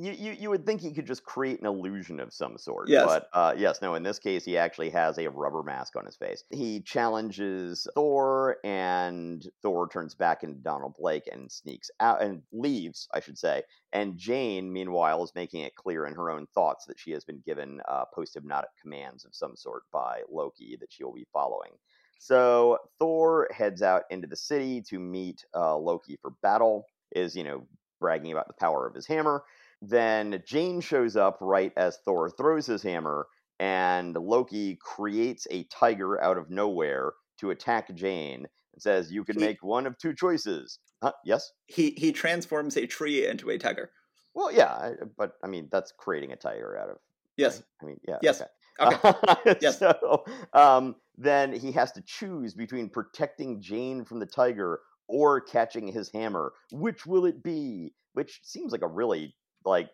You, 0.00 0.12
you 0.12 0.32
you 0.32 0.50
would 0.50 0.64
think 0.64 0.80
he 0.80 0.92
could 0.92 1.06
just 1.06 1.24
create 1.24 1.60
an 1.60 1.66
illusion 1.66 2.20
of 2.20 2.32
some 2.32 2.56
sort. 2.56 2.88
Yes. 2.88 3.04
But 3.04 3.28
uh, 3.34 3.54
yes, 3.56 3.82
no. 3.82 3.94
In 3.94 4.02
this 4.02 4.18
case, 4.18 4.44
he 4.44 4.56
actually 4.56 4.90
has 4.90 5.18
a 5.18 5.28
rubber 5.28 5.62
mask 5.62 5.96
on 5.96 6.06
his 6.06 6.16
face. 6.16 6.42
He 6.50 6.80
challenges 6.80 7.86
Thor, 7.94 8.56
and 8.64 9.46
Thor 9.62 9.88
turns 9.88 10.14
back 10.14 10.42
into 10.42 10.58
Donald 10.58 10.94
Blake 10.98 11.28
and 11.30 11.52
sneaks 11.52 11.90
out 12.00 12.22
and 12.22 12.42
leaves, 12.52 13.08
I 13.12 13.20
should 13.20 13.36
say. 13.36 13.62
And 13.92 14.16
Jane, 14.16 14.72
meanwhile, 14.72 15.22
is 15.22 15.32
making 15.34 15.62
it 15.62 15.74
clear 15.74 16.06
in 16.06 16.14
her 16.14 16.30
own 16.30 16.46
thoughts 16.54 16.86
that 16.86 16.98
she 16.98 17.10
has 17.10 17.24
been 17.24 17.42
given 17.44 17.80
uh, 17.86 18.04
post 18.14 18.34
hypnotic 18.34 18.70
commands 18.80 19.24
of 19.24 19.34
some 19.34 19.54
sort 19.54 19.82
by 19.92 20.22
Loki 20.30 20.76
that 20.80 20.92
she 20.92 21.04
will 21.04 21.12
be 21.12 21.26
following. 21.32 21.72
So 22.18 22.78
Thor 22.98 23.48
heads 23.50 23.82
out 23.82 24.04
into 24.10 24.26
the 24.26 24.36
city 24.36 24.80
to 24.82 24.98
meet 24.98 25.44
uh, 25.54 25.76
Loki 25.76 26.16
for 26.20 26.32
battle. 26.42 26.86
Is 27.12 27.36
you 27.36 27.44
know 27.44 27.66
bragging 28.00 28.32
about 28.32 28.48
the 28.48 28.54
power 28.54 28.86
of 28.86 28.94
his 28.94 29.06
hammer. 29.06 29.44
Then 29.82 30.42
Jane 30.46 30.80
shows 30.80 31.16
up 31.16 31.38
right 31.40 31.72
as 31.76 31.98
Thor 32.04 32.30
throws 32.30 32.66
his 32.66 32.82
hammer, 32.82 33.26
and 33.58 34.14
Loki 34.14 34.76
creates 34.80 35.46
a 35.50 35.64
tiger 35.64 36.22
out 36.22 36.36
of 36.38 36.50
nowhere 36.50 37.12
to 37.38 37.50
attack 37.50 37.94
Jane 37.94 38.46
and 38.72 38.82
says, 38.82 39.10
You 39.10 39.24
can 39.24 39.38
He- 39.38 39.44
make 39.46 39.62
one 39.62 39.86
of 39.86 39.96
two 39.98 40.14
choices. 40.14 40.78
Huh? 41.02 41.12
Yes? 41.24 41.50
He 41.66 41.92
he 41.96 42.12
transforms 42.12 42.76
a 42.76 42.86
tree 42.86 43.26
into 43.26 43.48
a 43.50 43.56
tiger. 43.58 43.90
Well, 44.34 44.52
yeah, 44.52 44.92
but 45.16 45.32
I 45.42 45.46
mean, 45.48 45.68
that's 45.72 45.92
creating 45.98 46.32
a 46.32 46.36
tiger 46.36 46.78
out 46.78 46.90
of. 46.90 46.98
Yes. 47.36 47.62
I 47.82 47.86
mean, 47.86 47.98
yeah. 48.06 48.18
Yes. 48.22 48.42
Okay. 48.78 48.96
Okay. 48.96 49.56
Yes. 49.60 49.78
So 49.78 50.24
um, 50.52 50.96
then 51.16 51.52
he 51.52 51.72
has 51.72 51.92
to 51.92 52.02
choose 52.02 52.54
between 52.54 52.88
protecting 52.90 53.60
Jane 53.60 54.04
from 54.04 54.20
the 54.20 54.26
tiger 54.26 54.80
or 55.08 55.40
catching 55.40 55.88
his 55.88 56.10
hammer. 56.12 56.52
Which 56.70 57.06
will 57.06 57.24
it 57.24 57.42
be? 57.42 57.94
Which 58.12 58.40
seems 58.42 58.72
like 58.72 58.82
a 58.82 58.86
really 58.88 59.34
like 59.64 59.90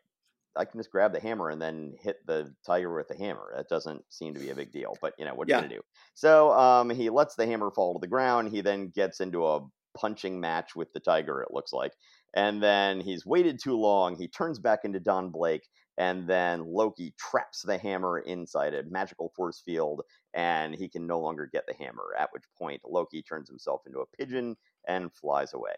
I 0.56 0.64
can 0.64 0.80
just 0.80 0.90
grab 0.90 1.12
the 1.12 1.20
hammer 1.20 1.50
and 1.50 1.60
then 1.60 1.94
hit 2.00 2.26
the 2.26 2.54
tiger 2.64 2.94
with 2.94 3.08
the 3.08 3.16
hammer. 3.16 3.52
That 3.54 3.68
doesn't 3.68 4.04
seem 4.10 4.34
to 4.34 4.40
be 4.40 4.50
a 4.50 4.54
big 4.54 4.72
deal, 4.72 4.98
but 5.02 5.14
you 5.18 5.24
know 5.24 5.34
what 5.34 5.48
you 5.48 5.54
Yeah. 5.54 5.60
gonna 5.60 5.68
do? 5.68 5.82
So 6.14 6.52
um, 6.52 6.90
he 6.90 7.10
lets 7.10 7.34
the 7.34 7.46
hammer 7.46 7.70
fall 7.70 7.94
to 7.94 8.00
the 8.00 8.06
ground. 8.06 8.50
He 8.50 8.62
then 8.62 8.88
gets 8.88 9.20
into 9.20 9.46
a 9.46 9.66
punching 9.96 10.40
match 10.40 10.74
with 10.74 10.92
the 10.92 11.00
tiger. 11.00 11.42
It 11.42 11.52
looks 11.52 11.72
like, 11.72 11.92
and 12.34 12.62
then 12.62 13.00
he's 13.00 13.26
waited 13.26 13.58
too 13.62 13.76
long. 13.76 14.16
He 14.16 14.28
turns 14.28 14.58
back 14.58 14.80
into 14.84 15.00
Don 15.00 15.30
Blake, 15.30 15.68
and 15.98 16.28
then 16.28 16.64
Loki 16.64 17.14
traps 17.18 17.62
the 17.62 17.78
hammer 17.78 18.18
inside 18.20 18.74
a 18.74 18.82
magical 18.84 19.30
force 19.36 19.60
field, 19.60 20.02
and 20.34 20.74
he 20.74 20.88
can 20.88 21.06
no 21.06 21.20
longer 21.20 21.46
get 21.46 21.64
the 21.66 21.74
hammer. 21.74 22.14
At 22.18 22.32
which 22.32 22.44
point, 22.58 22.82
Loki 22.84 23.22
turns 23.22 23.48
himself 23.48 23.82
into 23.86 24.00
a 24.00 24.06
pigeon 24.06 24.56
and 24.88 25.12
flies 25.12 25.52
away. 25.54 25.76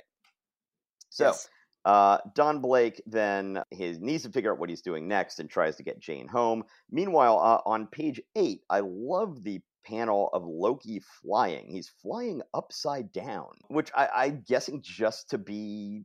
So. 1.11 1.33
Yes. 1.33 1.49
Uh, 1.85 2.19
Don 2.35 2.61
Blake 2.61 3.01
then 3.07 3.63
he 3.71 3.93
needs 4.01 4.25
to 4.25 4.31
figure 4.31 4.53
out 4.53 4.59
what 4.59 4.69
he's 4.69 4.83
doing 4.83 5.09
next 5.09 5.39
and 5.41 5.49
tries 5.49 5.77
to 5.77 5.83
get 5.83 6.01
Jane 6.01 6.29
home. 6.29 6.65
Meanwhile, 6.91 7.39
uh, 7.39 7.69
on 7.69 7.87
page 7.87 8.21
eight, 8.37 8.63
I 8.69 8.81
love 8.81 9.43
the 9.43 9.61
panel 9.87 10.29
of 10.33 10.45
Loki 10.45 11.01
flying. 11.23 11.67
He's 11.71 11.91
flying 12.03 12.43
upside 12.53 13.11
down, 13.13 13.49
which 13.69 13.91
I, 13.97 14.09
I'm 14.15 14.45
guessing 14.47 14.83
just 14.83 15.31
to 15.31 15.39
be 15.39 16.05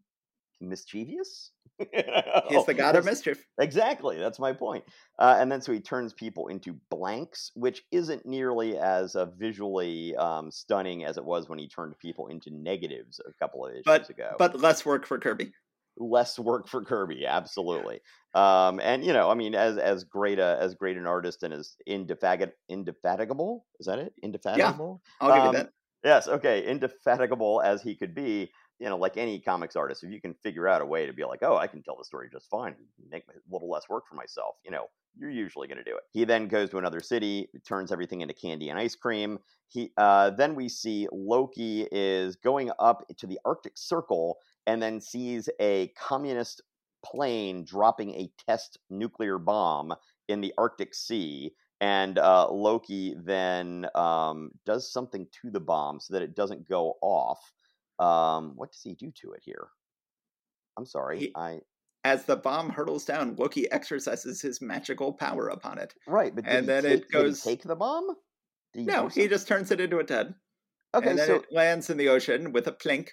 mischievous. 0.62 1.52
He's 1.80 2.66
the 2.66 2.76
god 2.78 2.96
of 2.96 3.04
mischief. 3.04 3.46
Exactly, 3.60 4.18
that's 4.20 4.40
my 4.40 4.54
point. 4.54 4.84
Uh, 5.20 5.38
and 5.40 5.52
then 5.52 5.60
so 5.60 5.74
he 5.74 5.80
turns 5.80 6.14
people 6.14 6.48
into 6.48 6.78
blanks, 6.90 7.52
which 7.56 7.84
isn't 7.92 8.26
nearly 8.26 8.78
as 8.78 9.16
uh, 9.16 9.26
visually 9.38 10.16
um, 10.16 10.52
stunning 10.52 11.04
as 11.04 11.18
it 11.18 11.26
was 11.26 11.50
when 11.50 11.60
he 11.60 11.68
turned 11.68 11.98
people 12.00 12.28
into 12.28 12.52
negatives 12.52 13.20
a 13.28 13.34
couple 13.34 13.66
of 13.66 13.72
issues 13.74 13.84
But- 13.86 14.10
ago 14.10 14.36
But 14.38 14.60
less 14.60 14.86
work 14.86 15.06
for 15.06 15.18
Kirby. 15.18 15.52
Less 15.98 16.40
work 16.40 16.68
for 16.68 16.84
Kirby, 16.84 17.26
absolutely. 17.26 18.02
Um, 18.34 18.80
and 18.80 19.06
you 19.06 19.14
know, 19.14 19.30
I 19.30 19.36
mean, 19.36 19.56
as 19.56 19.78
as 19.78 20.04
great 20.04 20.40
a 20.40 20.58
as 20.60 20.76
great 20.76 20.98
an 20.98 21.06
artist 21.06 21.44
and 21.44 21.54
as 21.54 21.76
indefatig- 21.88 22.54
indefatigable, 22.70 23.66
is 23.80 23.86
that 23.86 24.00
it? 24.00 24.14
Indefatigable. 24.24 25.02
I'll 25.22 25.34
give 25.34 25.44
Um, 25.44 25.56
you 25.56 25.64
that. 25.64 25.74
Yes, 26.04 26.28
okay, 26.28 26.66
indefatigable 26.66 27.62
as 27.64 27.82
he 27.82 27.96
could 27.96 28.14
be, 28.14 28.52
you 28.80 28.90
know, 28.90 28.98
like 28.98 29.16
any 29.16 29.40
comics 29.40 29.76
artist, 29.78 30.04
if 30.04 30.12
you 30.12 30.20
can 30.20 30.34
figure 30.34 30.68
out 30.68 30.82
a 30.82 30.86
way 30.86 31.06
to 31.06 31.14
be 31.14 31.24
like, 31.24 31.40
oh, 31.44 31.56
I 31.56 31.68
can 31.68 31.82
tell 31.82 31.96
the 31.98 32.04
story 32.04 32.28
just 32.30 32.50
fine, 32.50 32.76
make 33.10 33.24
a 33.30 33.34
little 33.50 33.70
less 33.70 33.88
work 33.88 34.04
for 34.10 34.16
myself, 34.16 34.56
you 34.66 34.72
know, 34.72 34.88
you're 35.16 35.30
usually 35.30 35.68
going 35.68 35.78
to 35.78 35.84
do 35.84 35.96
it. 35.96 36.04
He 36.12 36.26
then 36.26 36.50
goes 36.50 36.72
to 36.72 36.78
another 36.78 37.00
city, 37.00 37.48
turns 37.66 37.92
everything 37.92 38.20
into 38.20 38.34
candy 38.34 38.70
and 38.70 38.78
ice 38.78 38.96
cream. 38.96 39.40
He 39.70 39.94
uh, 39.96 40.32
then 40.32 40.56
we 40.56 40.68
see 40.68 41.08
Loki 41.12 41.88
is 41.92 42.36
going 42.36 42.72
up 42.80 43.04
to 43.18 43.28
the 43.28 43.40
Arctic 43.46 43.74
Circle 43.76 44.38
and 44.68 44.82
then 44.82 45.02
sees 45.02 45.50
a 45.60 45.88
communist 45.98 46.62
plane 47.06 47.66
dropping 47.66 48.12
a 48.16 48.32
test 48.48 48.78
nuclear 48.90 49.38
bomb 49.38 49.94
in 50.30 50.42
the 50.42 50.54
Arctic 50.58 50.94
Sea 50.94 51.52
and 51.82 52.18
uh, 52.18 52.50
Loki 52.50 53.14
then 53.26 53.86
um, 53.94 54.52
does 54.66 54.92
something 54.92 55.28
to 55.42 55.52
the 55.52 55.60
bomb 55.60 56.00
so 56.00 56.14
that 56.14 56.22
it 56.24 56.34
doesn't 56.36 56.68
go 56.70 56.94
off. 57.02 57.40
Um, 58.00 58.54
what 58.56 58.72
does 58.72 58.82
he 58.82 58.94
do 58.94 59.12
to 59.22 59.34
it 59.34 59.42
here? 59.44 59.68
I'm 60.78 60.86
sorry, 60.86 61.20
He- 61.20 61.32
I 61.36 61.60
As 62.06 62.24
the 62.26 62.38
bomb 62.38 62.70
hurtles 62.70 63.04
down, 63.06 63.36
Loki 63.36 63.70
exercises 63.72 64.42
his 64.42 64.62
magical 64.62 65.12
power 65.14 65.50
upon 65.50 65.78
it. 65.78 65.94
right, 66.08 66.34
but 66.34 66.46
And 66.48 66.62
he 66.62 66.68
then 66.68 66.84
take, 66.84 66.94
it 67.02 67.12
goes- 67.12 67.42
take 67.44 67.64
the 67.64 67.76
bomb? 67.76 68.08
He 68.74 68.84
No, 68.84 69.08
he 69.10 69.28
just 69.28 69.48
turns 69.48 69.70
it 69.72 69.82
into 69.82 70.00
a 70.00 70.04
dud. 70.04 70.34
okay. 70.96 71.10
and 71.10 71.20
then 71.20 71.28
So 71.28 71.36
it 71.36 71.52
lands 71.52 71.90
in 71.90 71.98
the 71.98 72.08
ocean 72.10 72.54
with 72.54 72.68
a 72.68 72.72
plink. 72.72 73.10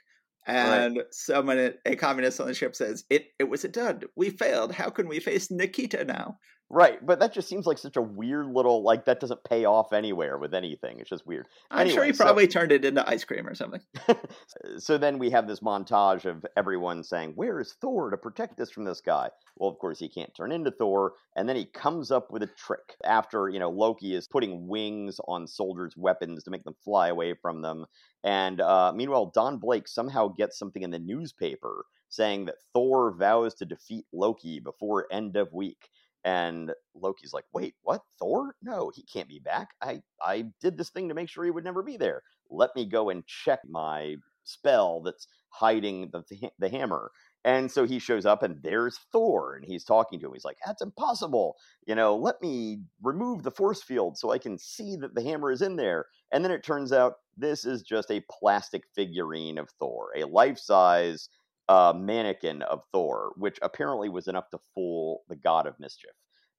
And 0.46 1.02
someone, 1.10 1.74
a 1.84 1.96
communist 1.96 2.40
on 2.40 2.46
the 2.46 2.54
ship, 2.54 2.74
says, 2.74 3.04
"It, 3.10 3.26
it 3.38 3.44
was 3.44 3.64
a 3.64 3.68
dud. 3.68 4.06
We 4.16 4.30
failed. 4.30 4.72
How 4.72 4.90
can 4.90 5.08
we 5.08 5.20
face 5.20 5.50
Nikita 5.50 6.04
now?" 6.04 6.38
Right, 6.72 7.04
but 7.04 7.18
that 7.18 7.32
just 7.32 7.48
seems 7.48 7.66
like 7.66 7.78
such 7.78 7.96
a 7.96 8.02
weird 8.02 8.46
little 8.46 8.84
like 8.84 9.04
that 9.06 9.18
doesn't 9.18 9.42
pay 9.42 9.64
off 9.64 9.92
anywhere 9.92 10.38
with 10.38 10.54
anything. 10.54 11.00
It's 11.00 11.10
just 11.10 11.26
weird. 11.26 11.48
I'm 11.68 11.88
sure 11.88 11.96
he 11.96 12.00
Anyway, 12.02 12.12
so- 12.12 12.24
probably 12.24 12.46
turned 12.46 12.70
it 12.70 12.84
into 12.84 13.06
ice 13.08 13.24
cream 13.24 13.48
or 13.48 13.56
something. 13.56 13.80
so 14.78 14.96
then 14.96 15.18
we 15.18 15.30
have 15.30 15.48
this 15.48 15.58
montage 15.58 16.26
of 16.26 16.46
everyone 16.56 17.02
saying, 17.02 17.32
Where 17.34 17.58
is 17.58 17.74
Thor 17.80 18.10
to 18.10 18.16
protect 18.16 18.60
us 18.60 18.70
from 18.70 18.84
this 18.84 19.00
guy? 19.00 19.30
Well, 19.56 19.68
of 19.68 19.78
course, 19.80 19.98
he 19.98 20.08
can't 20.08 20.32
turn 20.32 20.52
into 20.52 20.70
Thor. 20.70 21.14
And 21.34 21.48
then 21.48 21.56
he 21.56 21.64
comes 21.64 22.12
up 22.12 22.30
with 22.30 22.44
a 22.44 22.46
trick 22.46 22.94
after, 23.04 23.48
you 23.48 23.58
know, 23.58 23.70
Loki 23.70 24.14
is 24.14 24.28
putting 24.28 24.68
wings 24.68 25.18
on 25.26 25.48
soldiers' 25.48 25.96
weapons 25.96 26.44
to 26.44 26.52
make 26.52 26.62
them 26.62 26.76
fly 26.84 27.08
away 27.08 27.34
from 27.34 27.62
them. 27.62 27.86
And 28.22 28.60
uh, 28.60 28.92
meanwhile, 28.94 29.32
Don 29.34 29.58
Blake 29.58 29.88
somehow 29.88 30.28
gets 30.28 30.56
something 30.56 30.82
in 30.82 30.92
the 30.92 31.00
newspaper 31.00 31.84
saying 32.10 32.44
that 32.44 32.56
Thor 32.74 33.12
vows 33.16 33.54
to 33.54 33.64
defeat 33.64 34.04
Loki 34.12 34.60
before 34.60 35.06
end 35.10 35.36
of 35.36 35.52
week. 35.52 35.88
And 36.24 36.72
Loki's 36.94 37.32
like, 37.32 37.46
wait, 37.52 37.74
what? 37.82 38.02
Thor? 38.18 38.54
No, 38.62 38.90
he 38.94 39.02
can't 39.02 39.28
be 39.28 39.38
back. 39.38 39.70
I, 39.80 40.02
I 40.22 40.46
did 40.60 40.76
this 40.76 40.90
thing 40.90 41.08
to 41.08 41.14
make 41.14 41.28
sure 41.28 41.44
he 41.44 41.50
would 41.50 41.64
never 41.64 41.82
be 41.82 41.96
there. 41.96 42.22
Let 42.50 42.74
me 42.76 42.84
go 42.84 43.10
and 43.10 43.26
check 43.26 43.60
my 43.68 44.16
spell 44.44 45.00
that's 45.00 45.26
hiding 45.50 46.10
the, 46.12 46.22
the 46.58 46.68
hammer. 46.68 47.10
And 47.44 47.70
so 47.70 47.86
he 47.86 47.98
shows 47.98 48.26
up 48.26 48.42
and 48.42 48.62
there's 48.62 48.98
Thor 49.12 49.56
and 49.56 49.64
he's 49.64 49.84
talking 49.84 50.20
to 50.20 50.26
him. 50.26 50.34
He's 50.34 50.44
like, 50.44 50.58
That's 50.66 50.82
impossible. 50.82 51.56
You 51.86 51.94
know, 51.94 52.14
let 52.14 52.40
me 52.42 52.80
remove 53.02 53.42
the 53.42 53.50
force 53.50 53.82
field 53.82 54.18
so 54.18 54.30
I 54.30 54.38
can 54.38 54.58
see 54.58 54.96
that 54.96 55.14
the 55.14 55.22
hammer 55.22 55.50
is 55.50 55.62
in 55.62 55.76
there. 55.76 56.06
And 56.32 56.44
then 56.44 56.52
it 56.52 56.62
turns 56.62 56.92
out 56.92 57.14
this 57.36 57.64
is 57.64 57.82
just 57.82 58.10
a 58.10 58.22
plastic 58.30 58.84
figurine 58.94 59.56
of 59.56 59.70
Thor, 59.78 60.10
a 60.16 60.24
life 60.24 60.58
size 60.58 61.28
uh, 61.74 61.92
mannequin 61.96 62.62
of 62.62 62.80
Thor, 62.92 63.32
which 63.36 63.58
apparently 63.62 64.08
was 64.08 64.26
enough 64.28 64.48
to 64.50 64.58
fool 64.74 65.22
the 65.28 65.36
god 65.36 65.66
of 65.66 65.74
mischief. 65.78 66.10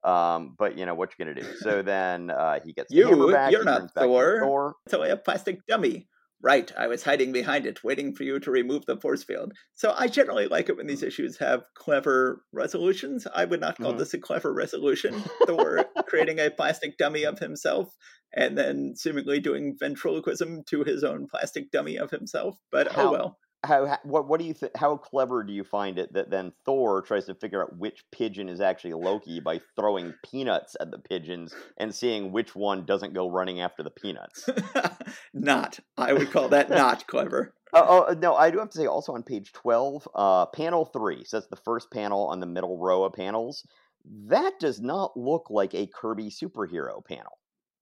Um, 0.04 0.56
but 0.58 0.78
you 0.78 0.86
know 0.88 0.96
what 0.96 1.12
you're 1.12 1.26
gonna 1.26 1.40
do. 1.42 1.48
So 1.60 1.82
then 1.94 2.32
uh, 2.32 2.60
he 2.66 2.74
gets 2.74 2.90
the 2.90 2.98
You- 2.98 3.10
hammer 3.10 3.32
back. 3.32 3.52
you're 3.52 3.64
not 3.64 3.80
turns 3.82 3.92
back 3.92 4.04
into 4.06 4.14
Thor. 4.16 4.40
Thor. 4.42 4.76
Only 4.94 5.10
a 5.12 5.18
plastic 5.18 5.60
dummy. 5.68 6.08
Right, 6.44 6.72
I 6.76 6.88
was 6.88 7.04
hiding 7.04 7.32
behind 7.34 7.68
it, 7.68 7.84
waiting 7.84 8.16
for 8.16 8.24
you 8.24 8.40
to 8.40 8.50
remove 8.50 8.84
the 8.88 8.98
force 8.98 9.24
field. 9.24 9.54
So 9.76 9.94
I 9.96 10.08
generally 10.08 10.48
like 10.48 10.70
it 10.70 10.76
when 10.78 10.88
these 10.88 11.04
issues 11.04 11.38
have 11.38 11.62
clever 11.76 12.42
resolutions. 12.52 13.28
I 13.32 13.46
would 13.46 13.62
not 13.62 13.78
call 13.78 13.94
Mhm. 13.94 14.00
this 14.00 14.16
a 14.16 14.20
clever 14.20 14.52
resolution. 14.52 15.14
Thor 15.46 15.86
creating 16.08 16.40
a 16.40 16.50
plastic 16.50 16.98
dummy 16.98 17.26
of 17.26 17.38
himself 17.38 17.94
and 18.36 18.58
then 18.58 18.94
seemingly 18.96 19.40
doing 19.40 19.76
ventriloquism 19.80 20.64
to 20.72 20.84
his 20.84 21.04
own 21.04 21.28
plastic 21.30 21.70
dummy 21.70 21.98
of 22.00 22.10
himself. 22.10 22.58
But 22.72 22.92
How- 22.92 23.10
oh 23.10 23.12
well. 23.12 23.38
How, 23.64 24.00
what 24.04 24.28
what 24.28 24.40
do 24.40 24.46
you 24.46 24.54
think 24.54 24.76
how 24.76 24.98
clever 24.98 25.44
do 25.44 25.54
you 25.54 25.64
find 25.64 26.00
it 26.00 26.14
that 26.14 26.32
then 26.32 26.52
Thor 26.66 27.02
tries 27.02 27.26
to 27.26 27.36
figure 27.36 27.62
out 27.62 27.78
which 27.78 28.04
pigeon 28.12 28.50
is 28.50 28.60
actually 28.60 28.94
Loki 28.94 29.40
by 29.40 29.60
throwing 29.76 30.14
peanuts 30.26 30.76
at 30.80 30.90
the 30.90 30.98
pigeons 30.98 31.54
and 31.78 31.94
seeing 31.94 32.32
which 32.32 32.56
one 32.56 32.86
doesn't 32.86 33.14
go 33.14 33.30
running 33.30 33.62
after 33.62 33.84
the 33.84 33.92
peanuts? 33.92 34.50
not. 35.34 35.80
I 35.98 36.14
would 36.14 36.32
call 36.32 36.50
that 36.50 36.70
not 36.70 37.08
clever. 37.08 37.54
Oh, 37.74 38.08
oh 38.10 38.14
no, 38.16 38.36
I 38.36 38.52
do 38.52 38.60
have 38.60 38.70
to 38.72 38.78
say 38.78 38.86
also 38.86 39.14
on 39.14 39.24
page 39.24 39.54
12, 39.54 40.06
uh 40.14 40.46
panel 40.48 40.84
3, 40.84 41.24
so 41.24 41.38
that's 41.38 41.48
the 41.48 41.56
first 41.56 41.90
panel 41.90 42.28
on 42.28 42.42
the 42.42 42.46
middle 42.46 42.78
row 42.78 43.06
of 43.06 43.14
panels. 43.14 43.66
That 44.26 44.60
does 44.60 44.82
not 44.82 45.16
look 45.16 45.50
like 45.50 45.74
a 45.74 45.88
Kirby 45.88 46.32
superhero 46.32 47.02
panel. 47.06 47.38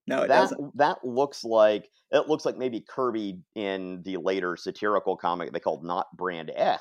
No, 0.09 0.23
it 0.23 0.27
that 0.27 0.41
doesn't. 0.41 0.77
that 0.77 1.05
looks 1.05 1.43
like 1.43 1.89
it 2.11 2.27
looks 2.27 2.45
like 2.45 2.57
maybe 2.57 2.81
Kirby 2.81 3.39
in 3.55 4.01
the 4.03 4.17
later 4.17 4.57
satirical 4.57 5.15
comic 5.15 5.53
they 5.53 5.59
called 5.59 5.83
Not 5.83 6.07
Brand 6.17 6.51
Echh, 6.57 6.79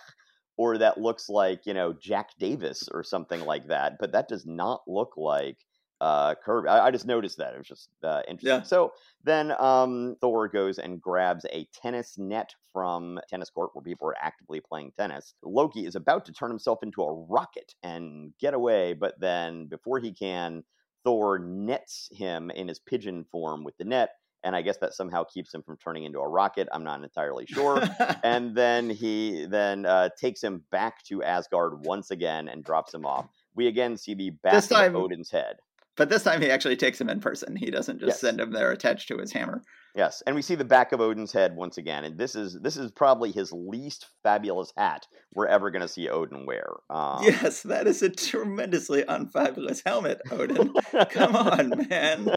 or 0.56 0.78
that 0.78 0.98
looks 0.98 1.28
like 1.28 1.66
you 1.66 1.74
know 1.74 1.92
Jack 1.92 2.30
Davis 2.38 2.88
or 2.90 3.04
something 3.04 3.44
like 3.44 3.68
that. 3.68 3.98
But 4.00 4.12
that 4.12 4.28
does 4.28 4.46
not 4.46 4.80
look 4.86 5.14
like 5.16 5.58
uh, 6.00 6.36
Kirby. 6.36 6.68
I, 6.68 6.86
I 6.86 6.90
just 6.90 7.06
noticed 7.06 7.38
that 7.38 7.54
it 7.54 7.58
was 7.58 7.66
just 7.66 7.90
uh, 8.02 8.22
interesting. 8.28 8.60
Yeah. 8.60 8.62
So 8.62 8.92
then 9.24 9.52
um, 9.58 10.16
Thor 10.20 10.48
goes 10.48 10.78
and 10.78 11.00
grabs 11.00 11.44
a 11.52 11.66
tennis 11.82 12.16
net 12.16 12.54
from 12.72 13.20
tennis 13.28 13.50
court 13.50 13.70
where 13.74 13.82
people 13.82 14.08
are 14.08 14.16
actively 14.20 14.60
playing 14.60 14.92
tennis. 14.98 15.34
Loki 15.42 15.86
is 15.86 15.96
about 15.96 16.24
to 16.26 16.32
turn 16.32 16.50
himself 16.50 16.78
into 16.82 17.02
a 17.02 17.12
rocket 17.12 17.74
and 17.82 18.32
get 18.40 18.54
away, 18.54 18.94
but 18.94 19.20
then 19.20 19.66
before 19.66 19.98
he 19.98 20.12
can, 20.12 20.62
Thor 21.04 21.38
nets 21.38 22.08
him 22.12 22.50
in 22.50 22.68
his 22.68 22.78
pigeon 22.78 23.24
form 23.30 23.64
with 23.64 23.76
the 23.78 23.84
net, 23.84 24.10
and 24.44 24.54
I 24.54 24.62
guess 24.62 24.76
that 24.78 24.94
somehow 24.94 25.24
keeps 25.24 25.52
him 25.54 25.62
from 25.62 25.76
turning 25.78 26.04
into 26.04 26.18
a 26.20 26.28
rocket. 26.28 26.68
I'm 26.72 26.84
not 26.84 27.02
entirely 27.02 27.46
sure. 27.46 27.82
and 28.22 28.54
then 28.54 28.90
he 28.90 29.46
then 29.46 29.86
uh, 29.86 30.10
takes 30.20 30.42
him 30.42 30.62
back 30.70 31.02
to 31.04 31.22
Asgard 31.22 31.84
once 31.86 32.10
again 32.10 32.48
and 32.48 32.64
drops 32.64 32.92
him 32.94 33.04
off. 33.06 33.26
We 33.54 33.66
again 33.66 33.96
see 33.96 34.14
the 34.14 34.30
back 34.30 34.52
This 34.52 34.68
time- 34.68 34.94
of 34.94 35.02
Odin's 35.02 35.30
head. 35.30 35.56
but 35.96 36.08
this 36.08 36.22
time 36.22 36.40
he 36.40 36.50
actually 36.50 36.76
takes 36.76 37.00
him 37.00 37.08
in 37.08 37.20
person. 37.20 37.56
He 37.56 37.70
doesn't 37.70 37.98
just 37.98 38.08
Yes. 38.10 38.20
send 38.20 38.40
him 38.40 38.52
there 38.52 38.70
attached 38.70 39.08
to 39.08 39.18
his 39.18 39.32
hammer. 39.32 39.62
Yes, 39.98 40.22
and 40.28 40.36
we 40.36 40.42
see 40.42 40.54
the 40.54 40.64
back 40.64 40.92
of 40.92 41.00
Odin's 41.00 41.32
head 41.32 41.56
once 41.56 41.76
again, 41.76 42.04
and 42.04 42.16
this 42.16 42.36
is 42.36 42.56
this 42.62 42.76
is 42.76 42.92
probably 42.92 43.32
his 43.32 43.52
least 43.52 44.06
fabulous 44.22 44.72
hat 44.76 45.08
we're 45.34 45.48
ever 45.48 45.72
going 45.72 45.82
to 45.82 45.88
see 45.88 46.08
Odin 46.08 46.46
wear. 46.46 46.68
Um, 46.90 47.22
yes, 47.24 47.62
that 47.64 47.86
is 47.88 48.00
a 48.02 48.08
tremendously 48.08 49.04
unfabulous 49.08 49.82
helmet, 49.84 50.20
Odin. 50.30 50.72
Come 51.10 51.34
on, 51.36 51.88
man. 51.88 52.30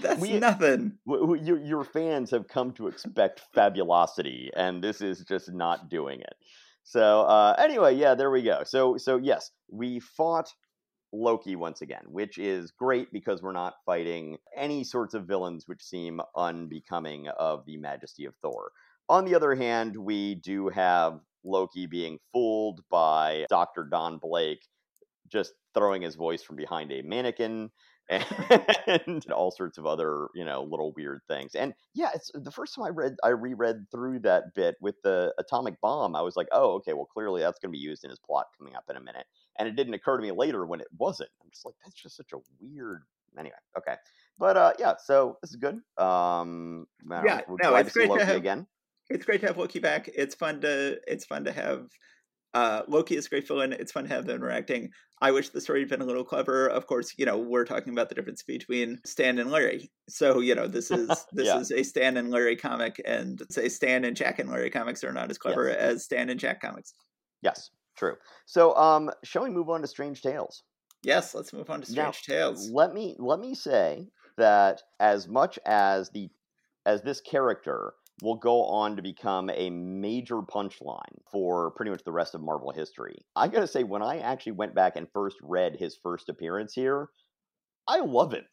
That's 0.00 0.20
We- 0.20 0.38
nothing. 0.38 0.98
w- 1.06 1.26
w- 1.26 1.44
your, 1.44 1.58
your 1.58 1.84
fans 1.84 2.30
have 2.30 2.48
come 2.48 2.72
to 2.72 2.88
expect 2.88 3.42
fabulosity, 3.54 4.50
and 4.56 4.82
this 4.82 5.00
is 5.02 5.20
just 5.28 5.52
not 5.52 5.90
doing 5.90 6.20
it. 6.20 6.34
So 6.82 7.22
uh, 7.22 7.56
anyway, 7.58 7.94
yeah, 7.96 8.14
there 8.14 8.30
we 8.30 8.42
go. 8.42 8.62
So 8.64 8.96
so 8.96 9.18
yes, 9.18 9.50
we 9.70 10.00
fought 10.00 10.48
Loki 11.16 11.56
once 11.56 11.82
again, 11.82 12.04
which 12.08 12.38
is 12.38 12.70
great 12.72 13.12
because 13.12 13.42
we're 13.42 13.52
not 13.52 13.74
fighting 13.84 14.38
any 14.56 14.84
sorts 14.84 15.14
of 15.14 15.26
villains 15.26 15.66
which 15.66 15.82
seem 15.82 16.20
unbecoming 16.36 17.28
of 17.28 17.64
the 17.66 17.76
majesty 17.78 18.24
of 18.26 18.34
Thor. 18.42 18.70
On 19.08 19.24
the 19.24 19.34
other 19.34 19.54
hand, 19.54 19.96
we 19.96 20.34
do 20.34 20.68
have 20.68 21.20
Loki 21.44 21.86
being 21.86 22.18
fooled 22.32 22.80
by 22.90 23.46
Dr. 23.48 23.84
Don 23.84 24.18
Blake 24.18 24.66
just 25.28 25.52
throwing 25.74 26.02
his 26.02 26.14
voice 26.16 26.42
from 26.42 26.56
behind 26.56 26.92
a 26.92 27.02
mannequin 27.02 27.70
and 28.08 29.24
all 29.32 29.50
sorts 29.50 29.78
of 29.78 29.86
other, 29.86 30.28
you 30.34 30.44
know, 30.44 30.62
little 30.62 30.92
weird 30.96 31.20
things. 31.28 31.54
And 31.54 31.74
yeah, 31.94 32.10
it's 32.14 32.30
the 32.34 32.52
first 32.52 32.74
time 32.74 32.84
I 32.84 32.90
read 32.90 33.16
I 33.24 33.30
reread 33.30 33.86
through 33.90 34.20
that 34.20 34.54
bit 34.54 34.76
with 34.80 34.94
the 35.02 35.34
atomic 35.38 35.80
bomb, 35.80 36.14
I 36.14 36.22
was 36.22 36.36
like, 36.36 36.46
"Oh, 36.52 36.74
okay, 36.74 36.92
well 36.92 37.08
clearly 37.12 37.40
that's 37.40 37.58
going 37.58 37.70
to 37.70 37.76
be 37.76 37.82
used 37.82 38.04
in 38.04 38.10
his 38.10 38.20
plot 38.20 38.46
coming 38.58 38.76
up 38.76 38.84
in 38.88 38.96
a 38.96 39.00
minute." 39.00 39.26
And 39.58 39.68
it 39.68 39.76
didn't 39.76 39.94
occur 39.94 40.16
to 40.16 40.22
me 40.22 40.32
later 40.32 40.66
when 40.66 40.80
it 40.80 40.88
wasn't. 40.98 41.30
I'm 41.42 41.50
just 41.50 41.64
like, 41.64 41.74
that's 41.84 41.94
just 41.96 42.16
such 42.16 42.32
a 42.32 42.38
weird 42.60 43.02
anyway, 43.38 43.54
okay. 43.78 43.94
But 44.38 44.56
uh 44.56 44.72
yeah, 44.78 44.94
so 45.02 45.38
this 45.42 45.50
is 45.50 45.56
good. 45.56 45.80
Um 45.98 46.86
Yeah, 47.10 47.40
we're 47.48 47.56
no, 47.62 47.74
it's 47.76 47.92
to 47.92 48.00
see 48.00 48.00
great 48.00 48.06
to 48.06 48.12
Loki 48.14 48.24
have- 48.24 48.36
again. 48.36 48.66
It's 49.08 49.24
great 49.24 49.40
to 49.42 49.46
have 49.46 49.56
Loki 49.58 49.78
back. 49.78 50.08
It's 50.14 50.34
fun 50.34 50.60
to 50.62 50.98
it's 51.06 51.24
fun 51.24 51.44
to 51.44 51.52
have 51.52 51.88
uh, 52.54 52.82
Loki 52.88 53.16
is 53.16 53.26
a 53.26 53.28
great 53.28 53.46
villain. 53.46 53.74
It's 53.74 53.92
fun 53.92 54.04
to 54.04 54.08
have 54.08 54.24
them 54.24 54.36
interacting. 54.36 54.90
I 55.20 55.30
wish 55.30 55.50
the 55.50 55.60
story 55.60 55.80
had 55.80 55.90
been 55.90 56.00
a 56.00 56.06
little 56.06 56.24
clever. 56.24 56.68
Of 56.68 56.86
course, 56.86 57.12
you 57.18 57.26
know 57.26 57.36
we're 57.36 57.66
talking 57.66 57.92
about 57.92 58.08
the 58.08 58.14
difference 58.14 58.42
between 58.42 58.98
Stan 59.04 59.38
and 59.38 59.50
Larry. 59.50 59.90
So 60.08 60.40
you 60.40 60.54
know 60.54 60.66
this 60.66 60.90
is 60.90 61.08
this 61.32 61.46
Yeah. 61.48 61.58
is 61.58 61.70
a 61.70 61.82
Stan 61.82 62.16
and 62.16 62.30
Larry 62.30 62.56
comic, 62.56 62.98
and 63.04 63.42
say 63.50 63.68
Stan 63.68 64.04
and 64.04 64.16
Jack 64.16 64.38
and 64.38 64.48
Larry 64.50 64.70
comics 64.70 65.04
are 65.04 65.12
not 65.12 65.30
as 65.30 65.36
clever 65.36 65.68
Yes. 65.68 65.76
as 65.78 66.04
Stan 66.04 66.30
and 66.30 66.40
Jack 66.40 66.62
comics. 66.62 66.94
Yes, 67.42 67.70
true. 67.96 68.16
So 68.46 68.74
um 68.76 69.10
shall 69.24 69.42
we 69.42 69.50
move 69.50 69.68
on 69.68 69.80
to 69.82 69.86
Strange 69.86 70.22
Tales? 70.22 70.64
Yes, 71.02 71.34
let's 71.34 71.52
move 71.52 71.70
on 71.70 71.80
to 71.82 71.90
Now, 71.92 72.10
Strange 72.10 72.22
Tales. 72.22 72.70
Let 72.70 72.92
me 72.92 73.16
let 73.18 73.38
me 73.40 73.54
say 73.54 74.08
that 74.36 74.82
as 75.00 75.28
much 75.28 75.58
as 75.64 76.10
the 76.10 76.28
as 76.84 77.02
this 77.02 77.20
character 77.20 77.94
will 78.22 78.36
go 78.36 78.64
on 78.64 78.96
to 78.96 79.02
become 79.02 79.50
a 79.50 79.68
major 79.70 80.36
punchline 80.36 81.20
for 81.30 81.70
pretty 81.72 81.90
much 81.90 82.02
the 82.04 82.12
rest 82.12 82.34
of 82.34 82.40
Marvel 82.40 82.72
history. 82.72 83.16
I 83.36 83.48
gotta 83.48 83.66
say, 83.66 83.84
when 83.84 84.02
I 84.02 84.18
actually 84.18 84.52
went 84.52 84.74
back 84.74 84.96
and 84.96 85.06
first 85.12 85.36
read 85.42 85.76
his 85.76 85.96
first 86.02 86.28
appearance 86.28 86.72
here, 86.72 87.10
I 87.86 88.00
love 88.00 88.32
him. 88.32 88.46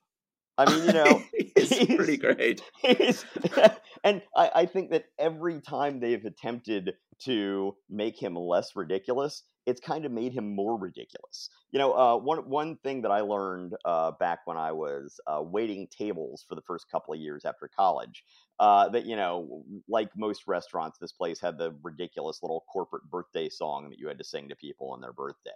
I 0.57 0.65
mean, 0.67 0.83
you 0.83 0.93
know, 0.93 1.25
it's 1.33 1.79
pretty 1.95 2.17
great. 2.17 2.61
He's- 2.81 3.25
and 4.03 4.21
I, 4.35 4.51
I 4.55 4.65
think 4.65 4.91
that 4.91 5.05
every 5.17 5.61
time 5.61 5.99
they've 5.99 6.23
attempted 6.23 6.93
to 7.25 7.75
make 7.89 8.21
him 8.21 8.35
less 8.35 8.75
ridiculous, 8.75 9.43
it's 9.65 9.79
kind 9.79 10.05
of 10.05 10.11
made 10.11 10.33
him 10.33 10.55
more 10.55 10.77
ridiculous. 10.77 11.49
You 11.71 11.79
know, 11.79 11.93
uh, 11.93 12.17
one 12.17 12.49
one 12.49 12.77
thing 12.77 13.01
that 13.03 13.11
I 13.11 13.21
learned 13.21 13.73
uh, 13.85 14.11
back 14.19 14.39
when 14.45 14.57
I 14.57 14.71
was 14.71 15.19
uh, 15.27 15.41
waiting 15.41 15.87
tables 15.87 16.45
for 16.47 16.55
the 16.55 16.61
first 16.61 16.85
couple 16.91 17.13
of 17.13 17.19
years 17.19 17.45
after 17.45 17.69
college, 17.75 18.23
uh, 18.59 18.89
that 18.89 19.05
you 19.05 19.15
know, 19.15 19.63
like 19.87 20.09
most 20.17 20.43
restaurants, 20.47 20.97
this 20.99 21.13
place 21.13 21.39
had 21.39 21.57
the 21.57 21.73
ridiculous 21.81 22.39
little 22.41 22.65
corporate 22.71 23.09
birthday 23.09 23.49
song 23.49 23.89
that 23.89 23.99
you 23.99 24.07
had 24.07 24.17
to 24.17 24.23
sing 24.23 24.49
to 24.49 24.55
people 24.55 24.91
on 24.91 25.01
their 25.01 25.13
birthday. 25.13 25.51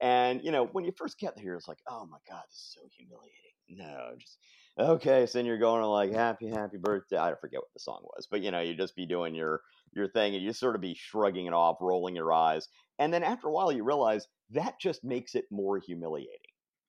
And 0.00 0.42
you 0.44 0.52
know, 0.52 0.66
when 0.66 0.84
you 0.84 0.92
first 0.96 1.18
get 1.18 1.38
here, 1.38 1.54
it's 1.54 1.68
like, 1.68 1.82
oh 1.88 2.06
my 2.06 2.18
god, 2.28 2.42
this 2.48 2.58
is 2.58 2.76
so 2.78 2.88
humiliating. 2.96 3.32
No, 3.70 4.14
just 4.18 4.38
okay. 4.78 5.26
So 5.26 5.38
then 5.38 5.46
you're 5.46 5.58
going 5.58 5.82
to 5.82 5.88
like 5.88 6.12
happy, 6.12 6.48
happy 6.48 6.78
birthday. 6.78 7.18
I 7.18 7.34
forget 7.40 7.60
what 7.60 7.72
the 7.74 7.80
song 7.80 8.00
was, 8.04 8.26
but 8.30 8.40
you 8.40 8.50
know, 8.50 8.60
you 8.60 8.74
just 8.74 8.96
be 8.96 9.06
doing 9.06 9.34
your 9.34 9.60
your 9.98 10.08
thing, 10.10 10.34
and 10.34 10.42
you 10.44 10.52
sort 10.52 10.74
of 10.76 10.80
be 10.80 10.94
shrugging 10.94 11.46
it 11.46 11.52
off, 11.52 11.78
rolling 11.80 12.16
your 12.16 12.32
eyes, 12.32 12.68
and 12.98 13.12
then 13.12 13.22
after 13.22 13.48
a 13.48 13.52
while, 13.52 13.72
you 13.72 13.84
realize 13.84 14.26
that 14.50 14.80
just 14.80 15.04
makes 15.04 15.34
it 15.34 15.44
more 15.50 15.78
humiliating. 15.78 16.40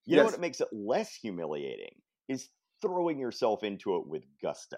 You 0.06 0.16
know 0.16 0.24
Yes. 0.24 0.26
what 0.26 0.40
makes 0.40 0.62
it 0.62 0.70
less 0.72 1.14
humiliating 1.16 2.02
is 2.28 2.50
throwing 2.82 3.20
yourself 3.20 3.64
into 3.64 3.98
it 3.98 4.08
with 4.08 4.24
gusto. 4.42 4.78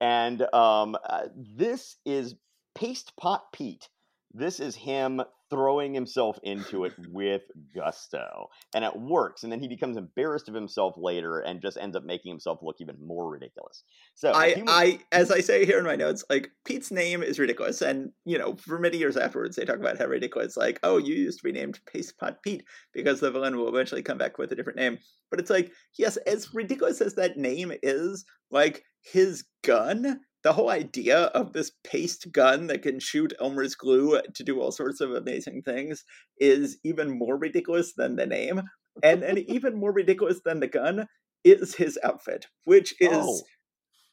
And 0.00 0.42
um, 0.54 0.96
uh, 1.04 1.28
this 1.36 1.96
is 2.04 2.36
Paste 2.74 3.16
Pot 3.16 3.52
Pete. 3.52 3.88
This 4.34 4.58
is 4.58 4.74
him 4.74 5.22
throwing 5.48 5.94
himself 5.94 6.38
into 6.42 6.84
it 6.84 6.92
with 7.10 7.42
gusto. 7.72 8.48
And 8.74 8.84
it 8.84 8.96
works. 8.96 9.44
And 9.44 9.52
then 9.52 9.60
he 9.60 9.68
becomes 9.68 9.96
embarrassed 9.96 10.48
of 10.48 10.54
himself 10.54 10.94
later 10.96 11.38
and 11.38 11.62
just 11.62 11.76
ends 11.76 11.96
up 11.96 12.02
making 12.02 12.30
himself 12.30 12.58
look 12.60 12.76
even 12.80 12.96
more 13.00 13.30
ridiculous. 13.30 13.84
So 14.14 14.32
I, 14.32 14.54
was- 14.56 14.64
I, 14.66 14.98
as 15.12 15.30
I 15.30 15.40
say 15.40 15.64
here 15.64 15.78
in 15.78 15.84
my 15.84 15.94
notes, 15.94 16.24
like 16.28 16.50
Pete's 16.64 16.90
name 16.90 17.22
is 17.22 17.38
ridiculous, 17.38 17.80
and 17.82 18.10
you 18.24 18.36
know, 18.38 18.56
for 18.56 18.78
many 18.80 18.96
years 18.98 19.16
afterwards, 19.16 19.54
they 19.54 19.64
talk 19.64 19.76
about 19.78 19.98
how 19.98 20.06
ridiculous, 20.06 20.56
like, 20.56 20.80
oh, 20.82 20.98
you 20.98 21.14
used 21.14 21.38
to 21.38 21.44
be 21.44 21.52
named 21.52 21.78
Paste 21.86 22.18
Pot 22.18 22.42
Pete 22.42 22.64
because 22.92 23.20
the 23.20 23.30
villain 23.30 23.56
will 23.56 23.68
eventually 23.68 24.02
come 24.02 24.18
back 24.18 24.38
with 24.38 24.50
a 24.50 24.56
different 24.56 24.78
name. 24.78 24.98
But 25.30 25.38
it's 25.38 25.50
like, 25.50 25.70
yes, 25.96 26.16
as 26.26 26.52
ridiculous 26.52 27.00
as 27.00 27.14
that 27.14 27.36
name 27.36 27.72
is, 27.82 28.24
like 28.50 28.82
his 29.02 29.44
gun, 29.62 30.20
the 30.44 30.52
whole 30.52 30.70
idea 30.70 31.18
of 31.34 31.52
this 31.52 31.72
paste 31.82 32.30
gun 32.30 32.68
that 32.68 32.82
can 32.82 33.00
shoot 33.00 33.32
Elmer's 33.40 33.74
glue 33.74 34.20
to 34.34 34.44
do 34.44 34.60
all 34.60 34.70
sorts 34.70 35.00
of 35.00 35.10
amazing 35.12 35.62
things 35.62 36.04
is 36.38 36.78
even 36.84 37.18
more 37.18 37.36
ridiculous 37.36 37.94
than 37.94 38.16
the 38.16 38.26
name, 38.26 38.62
and 39.02 39.22
and 39.24 39.38
even 39.48 39.74
more 39.74 39.92
ridiculous 39.92 40.40
than 40.44 40.60
the 40.60 40.68
gun 40.68 41.06
is 41.42 41.74
his 41.74 41.98
outfit, 42.04 42.46
which 42.64 42.94
is 43.00 43.08
Oh. 43.12 43.40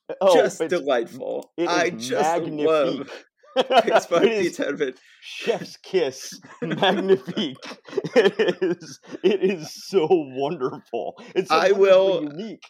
Uh, 0.09 0.13
oh, 0.21 0.33
just 0.35 0.59
delightful. 0.67 1.51
it 1.57 1.69
I 1.69 1.85
is 1.85 2.07
just 2.09 2.43
love 2.43 2.97
magnifique. 2.97 3.25
Paste 3.85 4.09
Pot 4.09 4.23
It 4.25 4.31
is 4.31 4.59
outfit. 4.59 4.99
chef's 5.21 5.77
kiss 5.77 6.39
magnifique 6.61 7.57
it 8.15 8.57
is 8.61 8.99
it 9.23 9.43
is 9.43 9.73
so 9.87 10.07
wonderful 10.09 11.15
it's 11.35 11.49
so 11.49 11.55
I 11.55 11.71
will- 11.71 12.23
unique 12.23 12.63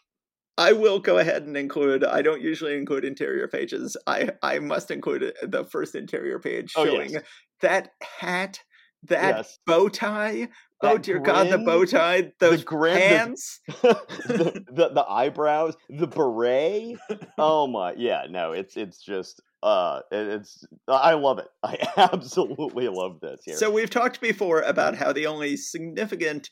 I 0.57 0.73
will 0.73 0.99
go 0.99 1.17
ahead 1.17 1.43
and 1.43 1.55
include. 1.57 2.03
I 2.03 2.21
don't 2.21 2.41
usually 2.41 2.75
include 2.77 3.05
interior 3.05 3.47
pages. 3.47 3.95
I 4.07 4.29
I 4.43 4.59
must 4.59 4.91
include 4.91 5.33
the 5.41 5.63
first 5.65 5.95
interior 5.95 6.39
page 6.39 6.73
Oh, 6.75 6.85
showing 6.85 7.11
yes. 7.11 7.23
that 7.61 7.91
hat, 8.19 8.59
that 9.03 9.37
yes 9.37 9.59
bow 9.65 9.87
tie. 9.89 10.49
oh 10.83 10.93
That 10.95 11.03
dear 11.03 11.19
God, 11.19 11.49
the 11.49 11.57
bow 11.57 11.79
grin, 11.79 11.87
tie, 11.87 12.21
the 12.21 12.31
those 12.39 12.63
grin, 12.63 12.95
the- 12.95 12.99
pants. 12.99 13.59
the, 13.67 14.63
the 14.71 14.89
the 14.89 15.05
eyebrows 15.07 15.75
the 15.89 16.07
beret 16.07 16.97
oh 17.37 17.67
my 17.67 17.93
yeah 17.97 18.23
no 18.29 18.51
it's 18.51 18.75
it's 18.77 19.01
just 19.03 19.41
uh 19.63 20.01
it's 20.11 20.63
i 20.87 21.13
love 21.13 21.37
it 21.39 21.47
i 21.63 21.77
absolutely 21.97 22.87
love 22.87 23.19
this 23.21 23.41
here 23.45 23.55
So 23.55 23.69
we've 23.69 23.89
talked 23.91 24.19
before 24.21 24.61
about 24.61 24.95
how 24.95 25.13
the 25.13 25.27
only 25.27 25.55
significant 25.57 26.49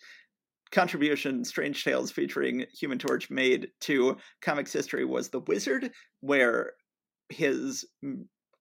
contribution 0.72 1.43
Strange 1.43 1.84
Tales 1.84 2.11
featuring 2.11 2.65
Human 2.80 2.99
Torch 2.99 3.30
made 3.30 3.70
to 3.82 4.17
comics 4.41 4.74
history 4.74 5.05
was 5.05 5.30
the 5.30 5.41
Wizard, 5.41 5.91
where 6.22 6.74
his 7.30 7.86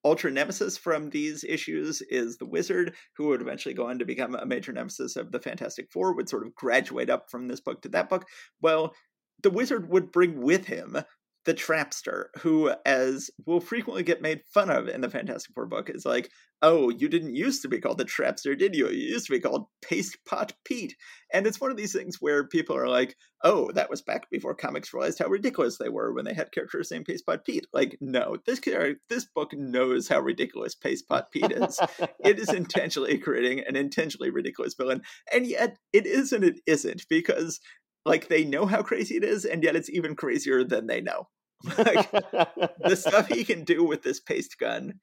ultra 0.04 0.30
nemesis 0.30 0.78
from 0.78 1.10
these 1.10 1.44
issues 1.44 2.00
is 2.02 2.38
the 2.38 2.46
Wizard, 2.46 2.94
who 3.16 3.28
would 3.28 3.42
eventually 3.42 3.74
go 3.74 3.88
on 3.88 3.98
to 3.98 4.04
become 4.04 4.34
a 4.34 4.46
major 4.46 4.72
nemesis 4.72 5.16
of 5.16 5.32
the 5.32 5.40
Fantastic 5.40 5.90
Four, 5.92 6.14
would 6.14 6.28
sort 6.28 6.46
of 6.46 6.54
graduate 6.54 7.10
up 7.10 7.30
from 7.30 7.48
this 7.48 7.60
book 7.60 7.82
to 7.82 7.88
that 7.90 8.08
book. 8.08 8.24
Well, 8.60 8.94
the 9.42 9.50
Wizard 9.50 9.88
would 9.90 10.12
bring 10.12 10.40
with 10.40 10.66
him 10.66 10.96
the 11.44 11.54
Trapster, 11.54 12.26
who, 12.40 12.72
as 12.84 13.30
will 13.46 13.60
frequently 13.60 14.02
get 14.02 14.22
made 14.22 14.42
fun 14.52 14.70
of 14.70 14.88
in 14.88 15.00
the 15.00 15.10
Fantastic 15.10 15.54
Four 15.54 15.66
book, 15.66 15.90
is 15.90 16.04
like, 16.04 16.30
oh, 16.62 16.90
you 16.90 17.08
didn't 17.08 17.36
used 17.36 17.62
to 17.62 17.68
be 17.68 17.80
called 17.80 17.98
the 17.98 18.04
Trapster, 18.04 18.58
did 18.58 18.74
you? 18.74 18.88
You 18.88 19.12
used 19.12 19.26
to 19.26 19.32
be 19.32 19.40
called 19.40 19.66
Paste 19.82 20.18
Pot 20.26 20.52
Pete. 20.64 20.96
And 21.32 21.46
it's 21.46 21.60
one 21.60 21.70
of 21.70 21.76
these 21.76 21.92
things 21.92 22.16
where 22.20 22.46
people 22.46 22.76
are 22.76 22.88
like, 22.88 23.16
oh, 23.44 23.70
that 23.72 23.90
was 23.90 24.02
back 24.02 24.28
before 24.30 24.54
comics 24.54 24.92
realized 24.92 25.20
how 25.20 25.28
ridiculous 25.28 25.78
they 25.78 25.88
were 25.88 26.12
when 26.12 26.24
they 26.24 26.34
had 26.34 26.50
characters 26.52 26.90
named 26.90 27.04
Paste 27.04 27.26
Pot 27.26 27.44
Pete. 27.44 27.66
Like, 27.72 27.96
no, 28.00 28.36
this 28.46 28.60
this 29.08 29.26
book 29.34 29.52
knows 29.52 30.08
how 30.08 30.20
ridiculous 30.20 30.74
Paste 30.74 31.08
Pot 31.08 31.30
Pete 31.32 31.52
is. 31.52 31.78
it 32.24 32.38
is 32.38 32.48
intentionally 32.52 33.18
creating 33.18 33.60
an 33.60 33.76
intentionally 33.76 34.30
ridiculous 34.30 34.74
villain. 34.74 35.02
And 35.32 35.46
yet 35.46 35.76
it 35.92 36.06
is 36.06 36.32
and 36.32 36.44
it 36.44 36.60
isn't, 36.66 37.06
because 37.08 37.60
like 38.04 38.28
they 38.28 38.44
know 38.44 38.66
how 38.66 38.82
crazy 38.82 39.16
it 39.16 39.24
is, 39.24 39.44
and 39.44 39.62
yet 39.62 39.76
it's 39.76 39.90
even 39.90 40.16
crazier 40.16 40.64
than 40.64 40.86
they 40.86 41.00
know. 41.00 41.28
like 41.78 42.10
the 42.12 42.94
stuff 42.96 43.26
he 43.26 43.44
can 43.44 43.64
do 43.64 43.82
with 43.82 44.02
this 44.02 44.20
paste 44.20 44.56
gun 44.60 44.94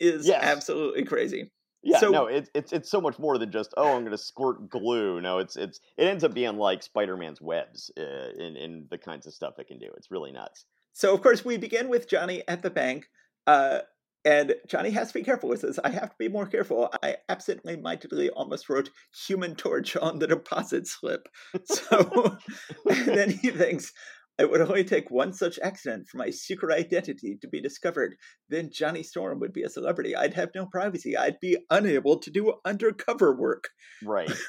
is 0.00 0.26
Yes. 0.26 0.42
absolutely 0.42 1.04
crazy. 1.04 1.50
Yeah, 1.82 1.98
So- 1.98 2.10
no, 2.10 2.26
it's 2.26 2.48
it's 2.54 2.72
it's 2.72 2.90
so 2.90 3.00
much 3.00 3.18
more 3.18 3.36
than 3.38 3.50
just 3.52 3.74
oh, 3.76 3.88
I'm 3.94 4.00
going 4.00 4.10
to 4.12 4.18
squirt 4.18 4.70
glue. 4.70 5.20
No, 5.20 5.38
it's 5.38 5.56
it's 5.56 5.80
it 5.98 6.04
ends 6.06 6.24
up 6.24 6.32
being 6.32 6.56
like 6.56 6.82
Spider-Man's 6.82 7.40
webs 7.42 7.90
uh, 7.98 8.30
in 8.38 8.56
in 8.56 8.86
the 8.90 8.96
kinds 8.98 9.26
of 9.26 9.34
stuff 9.34 9.58
it 9.58 9.66
can 9.68 9.78
do. 9.78 9.90
It's 9.96 10.10
really 10.10 10.32
nuts. 10.32 10.64
So 10.94 11.12
of 11.12 11.22
course 11.22 11.44
we 11.44 11.56
begin 11.58 11.88
with 11.88 12.08
Johnny 12.08 12.42
at 12.48 12.62
the 12.62 12.70
bank, 12.70 13.06
uh, 13.46 13.80
and 14.24 14.54
Johnny 14.66 14.90
has 14.92 15.08
to 15.08 15.14
be 15.18 15.22
careful 15.24 15.50
with 15.50 15.60
this. 15.60 15.78
I 15.84 15.90
have 15.90 16.08
to 16.08 16.16
be 16.18 16.28
more 16.28 16.46
careful. 16.46 16.88
I 17.02 17.16
absently 17.28 17.76
mindedly 17.76 18.30
almost 18.30 18.70
wrote 18.70 18.88
"Human 19.26 19.54
Torch" 19.54 19.94
on 19.96 20.20
the 20.20 20.26
deposit 20.26 20.86
slip. 20.86 21.28
So 21.66 22.38
then 22.86 23.30
he 23.30 23.50
thinks. 23.50 23.92
It 24.38 24.50
would 24.50 24.60
only 24.60 24.84
take 24.84 25.10
one 25.10 25.32
such 25.32 25.60
accident 25.62 26.08
for 26.08 26.18
my 26.18 26.30
secret 26.30 26.76
identity 26.76 27.38
to 27.40 27.48
be 27.48 27.60
discovered. 27.60 28.16
Then 28.48 28.70
Johnny 28.72 29.02
Storm 29.04 29.38
would 29.40 29.52
be 29.52 29.62
a 29.62 29.68
celebrity. 29.68 30.16
I'd 30.16 30.34
have 30.34 30.50
no 30.54 30.66
privacy. 30.66 31.16
I'd 31.16 31.38
be 31.40 31.58
unable 31.70 32.18
to 32.18 32.30
do 32.30 32.54
undercover 32.64 33.34
work. 33.34 33.68
Right. 34.04 34.30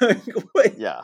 Yeah. 0.76 1.02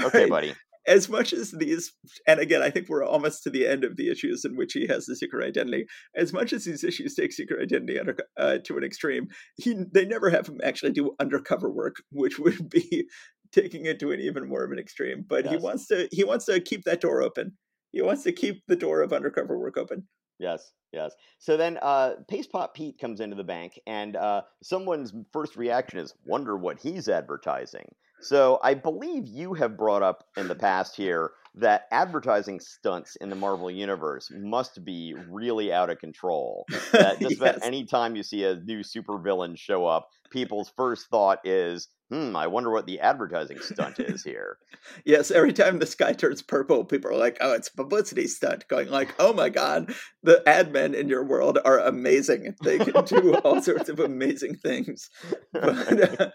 Okay, 0.00 0.20
right. 0.20 0.30
buddy. 0.30 0.54
as 0.86 1.08
much 1.08 1.32
as 1.32 1.50
these 1.52 1.92
and 2.26 2.40
again 2.40 2.62
i 2.62 2.70
think 2.70 2.88
we're 2.88 3.04
almost 3.04 3.42
to 3.42 3.50
the 3.50 3.66
end 3.66 3.84
of 3.84 3.96
the 3.96 4.10
issues 4.10 4.44
in 4.46 4.56
which 4.56 4.72
he 4.72 4.86
has 4.86 5.04
the 5.04 5.14
secret 5.14 5.46
identity 5.46 5.84
as 6.16 6.32
much 6.32 6.54
as 6.54 6.64
these 6.64 6.82
issues 6.82 7.14
take 7.14 7.32
secret 7.32 7.62
identity 7.62 7.98
under, 8.00 8.16
uh, 8.38 8.56
to 8.64 8.78
an 8.78 8.84
extreme 8.84 9.28
he 9.56 9.76
they 9.92 10.06
never 10.06 10.30
have 10.30 10.46
him 10.46 10.58
actually 10.64 10.90
do 10.90 11.14
undercover 11.20 11.70
work 11.70 11.96
which 12.12 12.38
would 12.38 12.70
be 12.70 13.06
taking 13.52 13.84
it 13.84 13.98
to 14.00 14.10
an 14.10 14.20
even 14.20 14.48
more 14.48 14.64
of 14.64 14.72
an 14.72 14.78
extreme 14.78 15.22
but 15.28 15.46
he 15.46 15.56
wants 15.56 15.86
to 15.86 16.08
he 16.12 16.24
wants 16.24 16.46
to 16.46 16.58
keep 16.60 16.84
that 16.84 17.00
door 17.02 17.22
open 17.22 17.52
he 17.92 18.02
wants 18.02 18.22
to 18.24 18.32
keep 18.32 18.66
the 18.66 18.76
door 18.76 19.02
of 19.02 19.12
undercover 19.12 19.58
work 19.58 19.76
open 19.76 20.06
Yes, 20.40 20.72
yes. 20.90 21.12
So 21.38 21.58
then 21.58 21.78
uh, 21.82 22.14
Paste 22.26 22.50
Pot 22.50 22.72
Pete 22.72 22.98
comes 22.98 23.20
into 23.20 23.36
the 23.36 23.44
bank, 23.44 23.78
and 23.86 24.16
uh, 24.16 24.42
someone's 24.62 25.12
first 25.32 25.54
reaction 25.54 25.98
is, 25.98 26.14
wonder 26.24 26.56
what 26.56 26.80
he's 26.80 27.10
advertising. 27.10 27.84
So 28.22 28.58
I 28.62 28.74
believe 28.74 29.26
you 29.26 29.52
have 29.54 29.76
brought 29.76 30.02
up 30.02 30.24
in 30.36 30.48
the 30.48 30.54
past 30.54 30.96
here 30.96 31.32
that 31.54 31.88
advertising 31.90 32.60
stunts 32.60 33.16
in 33.16 33.28
the 33.28 33.36
Marvel 33.36 33.70
Universe 33.70 34.30
must 34.34 34.82
be 34.84 35.14
really 35.28 35.72
out 35.72 35.90
of 35.90 35.98
control. 35.98 36.64
That 36.92 37.18
just 37.20 37.36
about 37.36 37.56
Yes. 37.56 37.62
any 37.62 37.84
time 37.84 38.16
you 38.16 38.22
see 38.22 38.44
a 38.44 38.56
new 38.56 38.80
supervillain 38.80 39.58
show 39.58 39.86
up, 39.86 40.08
people's 40.30 40.72
first 40.76 41.08
thought 41.10 41.40
is, 41.44 41.88
hmm, 42.10 42.34
I 42.36 42.46
wonder 42.46 42.70
what 42.70 42.86
the 42.86 43.00
advertising 43.00 43.60
stunt 43.60 43.98
is 43.98 44.22
here. 44.22 44.58
Yes, 45.04 45.30
every 45.30 45.52
time 45.52 45.78
the 45.78 45.86
sky 45.86 46.12
turns 46.12 46.42
purple, 46.42 46.84
people 46.84 47.10
are 47.10 47.16
like, 47.16 47.36
"Oh, 47.40 47.52
it's 47.52 47.68
a 47.68 47.76
publicity 47.76 48.26
stunt." 48.26 48.66
Going 48.66 48.88
like, 48.88 49.14
"Oh 49.18 49.32
my 49.32 49.50
god, 49.50 49.92
the 50.22 50.42
ad 50.48 50.72
men 50.72 50.94
in 50.94 51.08
your 51.08 51.22
world 51.24 51.58
are 51.64 51.78
amazing. 51.78 52.54
They 52.62 52.78
can 52.78 53.04
do 53.04 53.34
all 53.44 53.60
sorts 53.62 53.88
of 53.88 54.00
amazing 54.00 54.56
things." 54.56 55.10
But, 55.52 56.20
uh, 56.20 56.30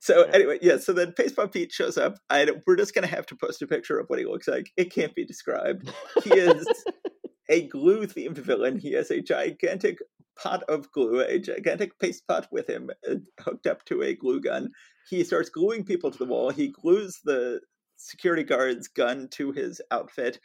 so 0.00 0.24
anyway, 0.24 0.58
yeah. 0.60 0.76
So 0.76 0.92
then 0.92 1.12
Paste 1.12 1.36
Pot 1.36 1.52
Pete 1.52 1.72
shows 1.72 1.96
up. 1.96 2.18
I, 2.28 2.46
we're 2.66 2.76
just 2.76 2.94
gonna 2.94 3.06
have 3.06 3.26
to 3.26 3.36
post 3.36 3.62
a 3.62 3.66
picture 3.66 3.98
of 3.98 4.08
what 4.08 4.18
he 4.18 4.26
looks 4.26 4.46
like. 4.46 4.70
It 4.76 4.92
can't 4.92 5.14
be 5.14 5.24
described. 5.24 5.90
He 6.22 6.34
is 6.34 6.66
a 7.48 7.68
glue 7.68 8.06
themed 8.06 8.38
villain. 8.38 8.78
He 8.78 8.92
has 8.92 9.10
a 9.10 9.20
gigantic 9.20 9.98
pot 10.36 10.62
of 10.64 10.90
glue, 10.92 11.20
a 11.20 11.38
gigantic 11.38 11.98
paste 11.98 12.26
pot 12.26 12.46
with 12.50 12.68
him 12.68 12.90
uh, 13.08 13.14
hooked 13.40 13.66
up 13.66 13.84
to 13.86 14.02
a 14.02 14.14
glue 14.14 14.40
gun. 14.40 14.70
He 15.08 15.24
starts 15.24 15.48
gluing 15.48 15.84
people 15.84 16.10
to 16.10 16.18
the 16.18 16.24
wall. 16.24 16.50
He 16.50 16.68
glues 16.68 17.20
the 17.24 17.60
security 17.96 18.42
guard's 18.42 18.88
gun 18.88 19.28
to 19.32 19.52
his 19.52 19.80
outfit. 19.90 20.38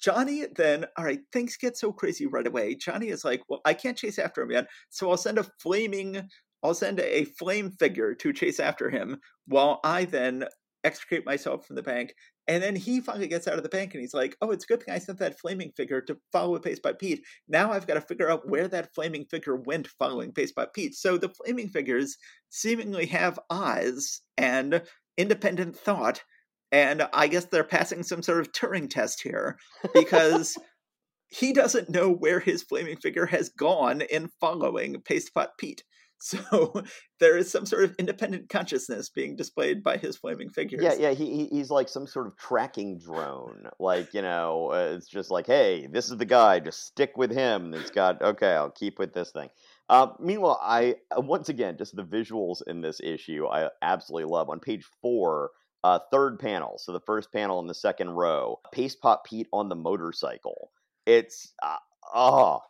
Johnny 0.00 0.46
then, 0.54 0.86
all 0.96 1.04
right, 1.04 1.20
things 1.32 1.56
get 1.56 1.76
so 1.76 1.92
crazy 1.92 2.26
right 2.26 2.46
away. 2.46 2.74
Johnny 2.74 3.08
is 3.08 3.24
like, 3.24 3.42
well, 3.48 3.60
I 3.64 3.74
can't 3.74 3.96
chase 3.96 4.18
after 4.18 4.42
him 4.42 4.50
yet, 4.50 4.66
so 4.90 5.10
I'll 5.10 5.16
send 5.16 5.38
a 5.38 5.46
flaming, 5.60 6.28
I'll 6.62 6.74
send 6.74 7.00
a 7.00 7.24
flame 7.24 7.70
figure 7.70 8.14
to 8.14 8.32
chase 8.32 8.60
after 8.60 8.90
him 8.90 9.18
while 9.46 9.80
I 9.84 10.04
then 10.04 10.44
extricate 10.82 11.24
myself 11.24 11.66
from 11.66 11.76
the 11.76 11.82
bank. 11.82 12.14
And 12.46 12.62
then 12.62 12.76
he 12.76 13.00
finally 13.00 13.26
gets 13.26 13.48
out 13.48 13.56
of 13.56 13.62
the 13.62 13.68
bank 13.68 13.94
and 13.94 14.00
he's 14.02 14.12
like, 14.12 14.36
oh, 14.42 14.50
it's 14.50 14.64
a 14.64 14.66
good 14.66 14.82
thing 14.82 14.94
I 14.94 14.98
sent 14.98 15.18
that 15.18 15.38
flaming 15.38 15.72
figure 15.76 16.02
to 16.02 16.18
follow 16.30 16.58
Paste 16.58 16.82
Pot 16.82 16.98
Pete. 16.98 17.24
Now 17.48 17.72
I've 17.72 17.86
got 17.86 17.94
to 17.94 18.00
figure 18.02 18.30
out 18.30 18.48
where 18.48 18.68
that 18.68 18.94
flaming 18.94 19.24
figure 19.24 19.56
went 19.56 19.88
following 19.98 20.32
Paste 20.32 20.54
Pot 20.54 20.74
Pete. 20.74 20.94
So 20.94 21.16
the 21.16 21.30
flaming 21.30 21.68
figures 21.68 22.16
seemingly 22.50 23.06
have 23.06 23.40
eyes 23.50 24.20
and 24.36 24.82
independent 25.16 25.76
thought. 25.76 26.22
And 26.70 27.08
I 27.12 27.28
guess 27.28 27.46
they're 27.46 27.64
passing 27.64 28.02
some 28.02 28.22
sort 28.22 28.40
of 28.40 28.52
Turing 28.52 28.90
test 28.90 29.22
here 29.22 29.56
because 29.94 30.58
he 31.28 31.52
doesn't 31.52 31.88
know 31.88 32.10
where 32.10 32.40
his 32.40 32.62
flaming 32.62 32.96
figure 32.96 33.26
has 33.26 33.48
gone 33.48 34.02
in 34.02 34.28
following 34.40 34.96
Pastepot 34.96 35.48
Pete. 35.58 35.82
So 36.24 36.72
there 37.20 37.36
is 37.36 37.52
some 37.52 37.66
sort 37.66 37.84
of 37.84 37.94
independent 37.98 38.48
consciousness 38.48 39.10
being 39.10 39.36
displayed 39.36 39.82
by 39.82 39.98
his 39.98 40.16
flaming 40.16 40.48
figures. 40.48 40.82
Yeah, 40.82 40.94
yeah, 40.94 41.10
he, 41.10 41.48
he's 41.52 41.68
like 41.68 41.86
some 41.86 42.06
sort 42.06 42.26
of 42.26 42.36
tracking 42.38 42.98
drone. 42.98 43.68
Like, 43.78 44.14
you 44.14 44.22
know, 44.22 44.70
uh, 44.72 44.94
it's 44.96 45.06
just 45.06 45.30
like, 45.30 45.46
hey, 45.46 45.86
this 45.86 46.10
is 46.10 46.16
the 46.16 46.24
guy, 46.24 46.60
just 46.60 46.86
stick 46.86 47.18
with 47.18 47.30
him. 47.30 47.74
It's 47.74 47.90
got, 47.90 48.22
okay, 48.22 48.52
I'll 48.52 48.70
keep 48.70 48.98
with 48.98 49.12
this 49.12 49.32
thing. 49.32 49.50
Uh, 49.90 50.08
meanwhile, 50.18 50.58
I, 50.62 50.94
uh, 51.14 51.20
once 51.20 51.50
again, 51.50 51.76
just 51.76 51.94
the 51.94 52.04
visuals 52.04 52.62
in 52.66 52.80
this 52.80 53.00
issue, 53.00 53.46
I 53.46 53.68
absolutely 53.82 54.30
love. 54.30 54.48
On 54.48 54.60
page 54.60 54.86
four, 55.02 55.50
uh, 55.84 55.98
third 56.10 56.38
panel, 56.38 56.78
so 56.78 56.92
the 56.92 57.00
first 57.00 57.34
panel 57.34 57.60
in 57.60 57.66
the 57.66 57.74
second 57.74 58.08
row, 58.08 58.60
Paste 58.72 59.02
Pot 59.02 59.24
Pete 59.24 59.48
on 59.52 59.68
the 59.68 59.76
motorcycle. 59.76 60.70
It's, 61.04 61.52
uh, 61.62 61.76
oh, 62.14 62.60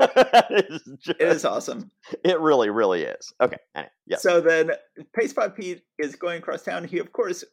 just, 0.00 1.08
it 1.08 1.20
is 1.20 1.44
awesome. 1.44 1.90
It 2.24 2.40
really, 2.40 2.70
really 2.70 3.02
is. 3.02 3.32
Okay. 3.40 3.58
Anyway, 3.74 3.90
yeah. 4.06 4.16
So 4.16 4.40
then, 4.40 4.72
Paste 5.14 5.36
Pot 5.36 5.56
Pete 5.56 5.82
is 5.98 6.16
going 6.16 6.38
across 6.38 6.62
town. 6.62 6.84
He, 6.84 6.98
of 6.98 7.12
course, 7.12 7.44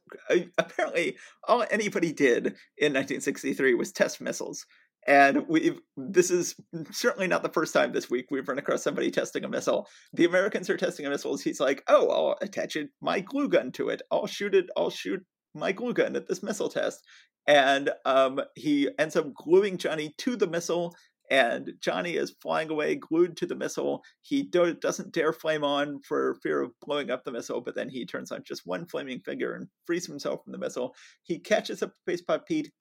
apparently, 0.58 1.18
all 1.48 1.66
anybody 1.70 2.12
did 2.12 2.48
in 2.78 2.94
1963 2.94 3.74
was 3.76 3.92
test 3.92 4.22
missiles. 4.22 4.66
And 5.08 5.48
we've 5.48 5.80
this 5.96 6.30
is 6.30 6.56
certainly 6.92 7.28
not 7.28 7.42
the 7.42 7.50
first 7.50 7.74
time 7.74 7.94
this 7.94 8.10
week 8.10 8.28
we've 8.30 8.48
run 8.48 8.60
across 8.60 8.84
somebody 8.84 9.12
testing 9.12 9.44
a 9.44 9.50
missile. 9.50 9.88
The 10.14 10.26
Americans 10.26 10.70
are 10.70 10.78
testing 10.78 11.06
a 11.06 11.10
missile. 11.10 11.38
He's 11.38 11.60
like, 11.60 11.84
"Oh, 11.88 12.10
I'll 12.10 12.38
attach 12.42 12.76
it, 12.76 12.90
my 13.02 13.22
glue 13.22 13.48
gun 13.48 13.72
to 13.74 13.90
it. 13.90 14.02
I'll 14.12 14.28
shoot 14.28 14.54
it. 14.54 14.68
I'll 14.76 14.90
shoot 14.90 15.24
my 15.56 15.72
glue 15.72 15.94
gun 15.94 16.16
at 16.16 16.28
this 16.28 16.44
missile 16.44 16.70
test." 16.70 17.04
And 17.48 17.90
um, 18.06 18.42
he 18.56 18.90
ends 19.00 19.16
up 19.16 19.34
gluing 19.34 19.78
Johnny 19.78 20.14
to 20.20 20.36
the 20.36 20.48
missile 20.48 20.94
and 21.30 21.74
Johnny 21.80 22.16
is 22.16 22.36
flying 22.42 22.70
away, 22.70 22.96
glued 22.96 23.38
to 23.38 23.46
the 23.46 23.56
missile. 23.56 24.04
He 24.22 24.44
do- 24.44 24.74
doesn't 24.74 25.14
dare 25.14 25.34
flame 25.34 25.64
on 25.64 26.00
for 26.02 26.38
fear 26.42 26.62
of 26.62 26.72
blowing 26.82 27.12
up 27.12 27.24
the 27.24 27.32
missile, 27.32 27.62
but 27.62 27.76
then 27.76 27.90
he 27.90 28.06
turns 28.06 28.32
on 28.32 28.44
just 28.44 28.66
one 28.66 28.86
flaming 28.86 29.20
finger 29.20 29.54
and 29.54 29.68
frees 29.86 30.06
himself 30.06 30.44
from 30.44 30.52
the 30.52 30.58
missile. 30.58 30.96
He 31.24 31.40
catches 31.40 31.84
up 31.84 31.94
to 31.94 32.00
Paste 32.08 32.26
Pot 32.26 32.46
Pete. 32.46 32.72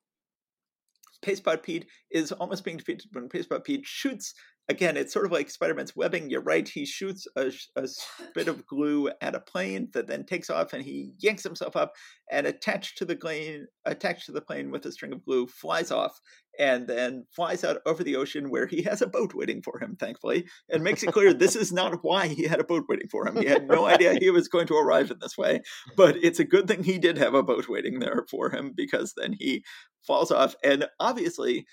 Paste 1.21 1.43
Pot 1.43 1.63
Pete 1.63 1.85
is 2.11 2.31
almost 2.31 2.63
being 2.63 2.77
defeated 2.77 3.09
when 3.11 3.29
Paste 3.29 3.49
Pot 3.49 3.63
Pete 3.63 3.85
shoots 3.85 4.33
again, 4.69 4.95
it's 4.95 5.11
sort 5.11 5.25
of 5.25 5.31
like 5.31 5.49
Spider 5.49 5.73
Man's 5.73 5.95
webbing. 5.95 6.29
You're 6.29 6.41
right. 6.41 6.67
He 6.67 6.85
shoots 6.85 7.27
a, 7.35 7.51
a 7.75 7.87
bit 8.33 8.47
of 8.47 8.65
glue 8.67 9.09
at 9.19 9.35
a 9.35 9.39
plane 9.39 9.89
that 9.93 10.07
then 10.07 10.25
takes 10.25 10.49
off, 10.49 10.73
and 10.73 10.85
he 10.85 11.11
yanks 11.19 11.43
himself 11.43 11.75
up 11.75 11.93
and 12.31 12.47
attached 12.47 12.97
to 12.99 13.05
the 13.05 13.15
plane, 13.15 13.67
attached 13.85 14.27
to 14.27 14.31
the 14.31 14.41
plane 14.41 14.71
with 14.71 14.85
a 14.85 14.91
string 14.91 15.11
of 15.11 15.25
glue, 15.25 15.47
flies 15.47 15.91
off, 15.91 16.17
and 16.59 16.87
then 16.87 17.25
flies 17.31 17.63
out 17.63 17.77
over 17.85 18.03
the 18.03 18.17
ocean 18.17 18.49
where 18.49 18.67
he 18.67 18.83
has 18.83 19.01
a 19.01 19.07
boat 19.07 19.33
waiting 19.33 19.61
for 19.61 19.79
him. 19.79 19.95
Thankfully, 19.95 20.45
and 20.69 20.83
makes 20.83 21.01
it 21.01 21.13
clear 21.13 21.33
this 21.33 21.55
is 21.55 21.71
not 21.71 22.03
why 22.03 22.27
he 22.27 22.43
had 22.43 22.59
a 22.59 22.65
boat 22.65 22.85
waiting 22.87 23.07
for 23.09 23.27
him. 23.27 23.37
He 23.37 23.45
had 23.45 23.67
no 23.67 23.85
idea 23.85 24.15
he 24.19 24.29
was 24.29 24.47
going 24.47 24.67
to 24.67 24.77
arrive 24.77 25.09
in 25.09 25.17
this 25.19 25.37
way, 25.37 25.61
but 25.95 26.15
it's 26.23 26.39
a 26.39 26.43
good 26.43 26.67
thing 26.67 26.83
he 26.83 26.99
did 26.99 27.17
have 27.17 27.33
a 27.33 27.41
boat 27.41 27.67
waiting 27.69 27.99
there 27.99 28.25
for 28.29 28.49
him 28.51 28.73
because 28.75 29.13
then 29.17 29.33
he 29.33 29.63
falls 30.05 30.31
off, 30.31 30.55
and 30.63 30.85
obviously 30.99 31.65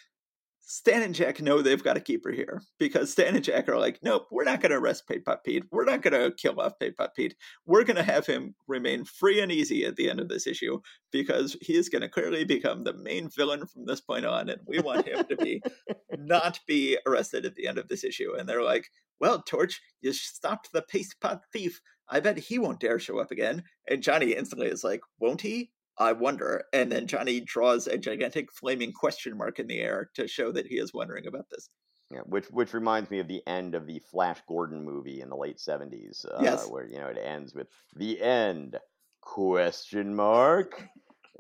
Stan 0.69 1.03
and 1.03 1.15
Jack 1.15 1.41
know 1.41 1.63
they've 1.63 1.83
got 1.83 1.93
to 1.93 2.01
keep 2.01 2.25
her 2.25 2.33
here 2.33 2.61
because 2.81 3.13
Stan 3.13 3.37
and 3.37 3.45
Jack 3.45 3.69
are 3.69 3.79
like, 3.79 4.01
nope, 4.03 4.27
we're 4.33 4.43
not 4.43 4.61
going 4.61 4.73
to 4.73 4.79
arrest 4.79 5.07
Paste 5.07 5.25
Pot 5.25 5.45
Pete. 5.45 5.63
We're 5.71 5.85
not 5.85 6.03
going 6.03 6.13
to 6.13 6.35
kill 6.37 6.61
off 6.61 6.77
Paste 6.81 6.97
Pot 6.97 7.15
Pete. 7.15 7.37
We're 7.67 7.85
going 7.85 7.97
to 7.99 8.03
have 8.03 8.27
him 8.27 8.57
remain 8.67 9.05
free 9.05 9.41
and 9.41 9.53
easy 9.53 9.85
at 9.85 9.95
the 9.95 10.11
end 10.11 10.19
of 10.19 10.29
this 10.29 10.45
issue 10.45 10.81
because 11.13 11.57
he 11.63 11.77
is 11.77 11.89
going 11.89 12.03
to 12.03 12.09
clearly 12.09 12.45
become 12.45 12.83
the 12.83 12.95
main 12.95 13.31
villain 13.31 13.65
from 13.67 13.87
this 13.87 14.01
point 14.01 14.27
on, 14.27 14.49
and 14.49 14.61
we 14.67 14.81
want 14.81 15.07
him 15.07 15.25
to 15.27 15.37
be 15.37 15.63
not 16.19 16.59
be 16.67 16.99
arrested 17.07 17.47
at 17.47 17.55
the 17.55 17.69
end 17.69 17.79
of 17.79 17.87
this 17.87 18.03
issue. 18.03 18.35
And 18.37 18.49
they're 18.49 18.65
like, 18.65 18.89
well, 19.21 19.43
Torch, 19.43 19.81
you 20.01 20.13
stopped 20.13 20.73
the 20.73 20.83
Paste 20.83 21.21
Pot 21.21 21.43
thief. 21.53 21.81
I 22.09 22.19
bet 22.19 22.39
he 22.39 22.59
won't 22.59 22.81
dare 22.81 22.99
show 22.99 23.21
up 23.21 23.31
again. 23.31 23.63
And 23.89 24.03
Johnny 24.03 24.33
instantly 24.33 24.67
is 24.67 24.83
like, 24.83 25.03
won't 25.21 25.43
he? 25.43 25.71
I 25.99 26.13
wonder. 26.13 26.65
And 26.73 26.91
then 26.91 27.07
Johnny 27.07 27.41
draws 27.41 27.87
a 27.87 27.99
gigantic 27.99 28.53
flaming 28.53 28.93
question 28.93 29.37
mark 29.37 29.59
in 29.59 29.67
the 29.67 29.79
air 29.79 30.11
to 30.15 30.29
show 30.29 30.53
that 30.53 30.67
he 30.67 30.77
is 30.77 30.93
wondering 30.93 31.27
about 31.27 31.47
this. 31.51 31.69
Yeah, 32.11 32.21
which 32.27 32.47
which 32.47 32.73
reminds 32.73 33.11
me 33.11 33.19
of 33.19 33.27
the 33.27 33.43
end 33.49 33.75
of 33.75 33.87
the 33.87 34.01
Flash 34.11 34.39
Gordon 34.49 34.85
movie 34.85 35.23
in 35.23 35.29
the 35.29 35.37
late 35.37 35.59
seventies, 35.59 36.25
uh, 36.31 36.39
yes. 36.41 36.69
where 36.69 36.87
you 36.87 36.99
know 36.99 37.09
it 37.09 37.19
ends 37.19 37.53
with 37.53 37.67
the 37.97 38.21
end 38.23 38.79
question 39.23 40.15
mark. 40.15 40.87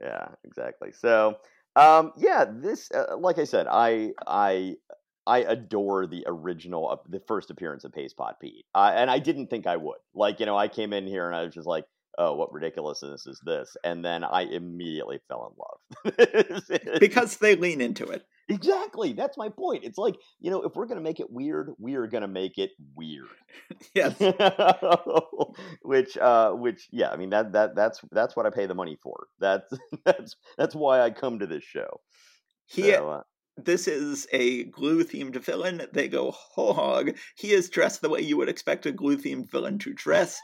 Yeah, 0.01 0.27
exactly. 0.45 0.91
So, 0.91 1.37
um, 1.77 2.13
yeah, 2.17 2.47
this, 2.51 2.91
uh, 2.91 3.17
like 3.17 3.39
I 3.39 3.45
said, 3.45 3.69
I 3.71 4.13
I 4.27 4.75
I 5.27 5.39
adore 5.39 6.07
the 6.07 6.25
original, 6.27 6.89
uh, 6.89 6.97
the 7.09 7.21
first 7.21 7.51
appearance 7.51 7.85
of 7.85 7.93
Paste 7.93 8.17
Pot 8.17 8.41
Pete, 8.41 8.65
uh, 8.75 8.93
and 8.95 9.11
I 9.11 9.19
didn't 9.19 9.49
think 9.49 9.67
I 9.67 9.77
would. 9.77 9.99
Like, 10.15 10.41
you 10.41 10.47
know, 10.47 10.57
I 10.57 10.69
came 10.69 10.93
in 10.93 11.07
here 11.07 11.27
and 11.27 11.35
I 11.35 11.43
was 11.43 11.55
just 11.55 11.67
like, 11.67 11.85
oh, 12.19 12.35
what 12.35 12.53
ridiculousness 12.53 13.27
is 13.27 13.41
this? 13.45 13.77
And 13.85 14.05
then 14.05 14.25
I 14.25 14.43
immediately 14.43 15.21
fell 15.29 15.53
in 15.53 16.15
love. 16.15 16.99
because 17.01 17.37
they 17.37 17.57
lean 17.57 17.81
into 17.81 18.05
it. 18.07 18.27
Exactly. 18.49 19.13
That's 19.13 19.37
my 19.37 19.49
point. 19.49 19.85
It's 19.85 19.99
like, 19.99 20.15
you 20.41 20.51
know, 20.51 20.63
if 20.63 20.77
we're 20.77 20.87
going 20.87 20.99
to 20.99 21.03
make 21.03 21.19
it 21.19 21.31
weird, 21.31 21.71
we 21.79 21.97
are 21.97 22.07
going 22.07 22.23
to 22.23 22.29
make 22.29 22.59
it 22.59 22.71
weird. 22.95 23.27
yes. 23.95 24.15
which 25.83 26.17
uh 26.17 26.53
which 26.53 26.89
yeah, 26.91 27.11
I 27.11 27.17
mean 27.17 27.31
that 27.31 27.53
that 27.53 27.75
that's 27.75 28.01
that's 28.13 28.37
what 28.37 28.47
I 28.47 28.51
pay 28.51 28.67
the 28.67 28.75
money 28.75 28.99
for. 29.03 29.27
That's 29.41 29.73
that's 30.05 30.37
that's 30.57 30.75
why 30.75 31.01
I 31.01 31.11
come 31.11 31.41
to 31.41 31.47
this 31.47 31.65
show. 31.65 32.01
He 32.67 32.93
so, 32.93 33.11
uh, 33.11 33.23
this 33.57 33.89
is 33.89 34.27
a 34.33 34.65
glue 34.65 35.03
themed 35.05 35.37
villain. 35.37 35.83
They 35.93 36.09
go 36.09 36.31
whole 36.31 36.75
hog. 36.75 37.17
He 37.37 37.53
is 37.53 37.71
dressed 37.71 38.03
the 38.03 38.11
way 38.11 38.21
you 38.21 38.37
would 38.37 38.49
expect 38.49 38.87
a 38.87 38.93
glue 38.93 39.17
themed 39.17 39.51
villain 39.51 39.79
to 39.81 39.95
dress. 39.95 40.41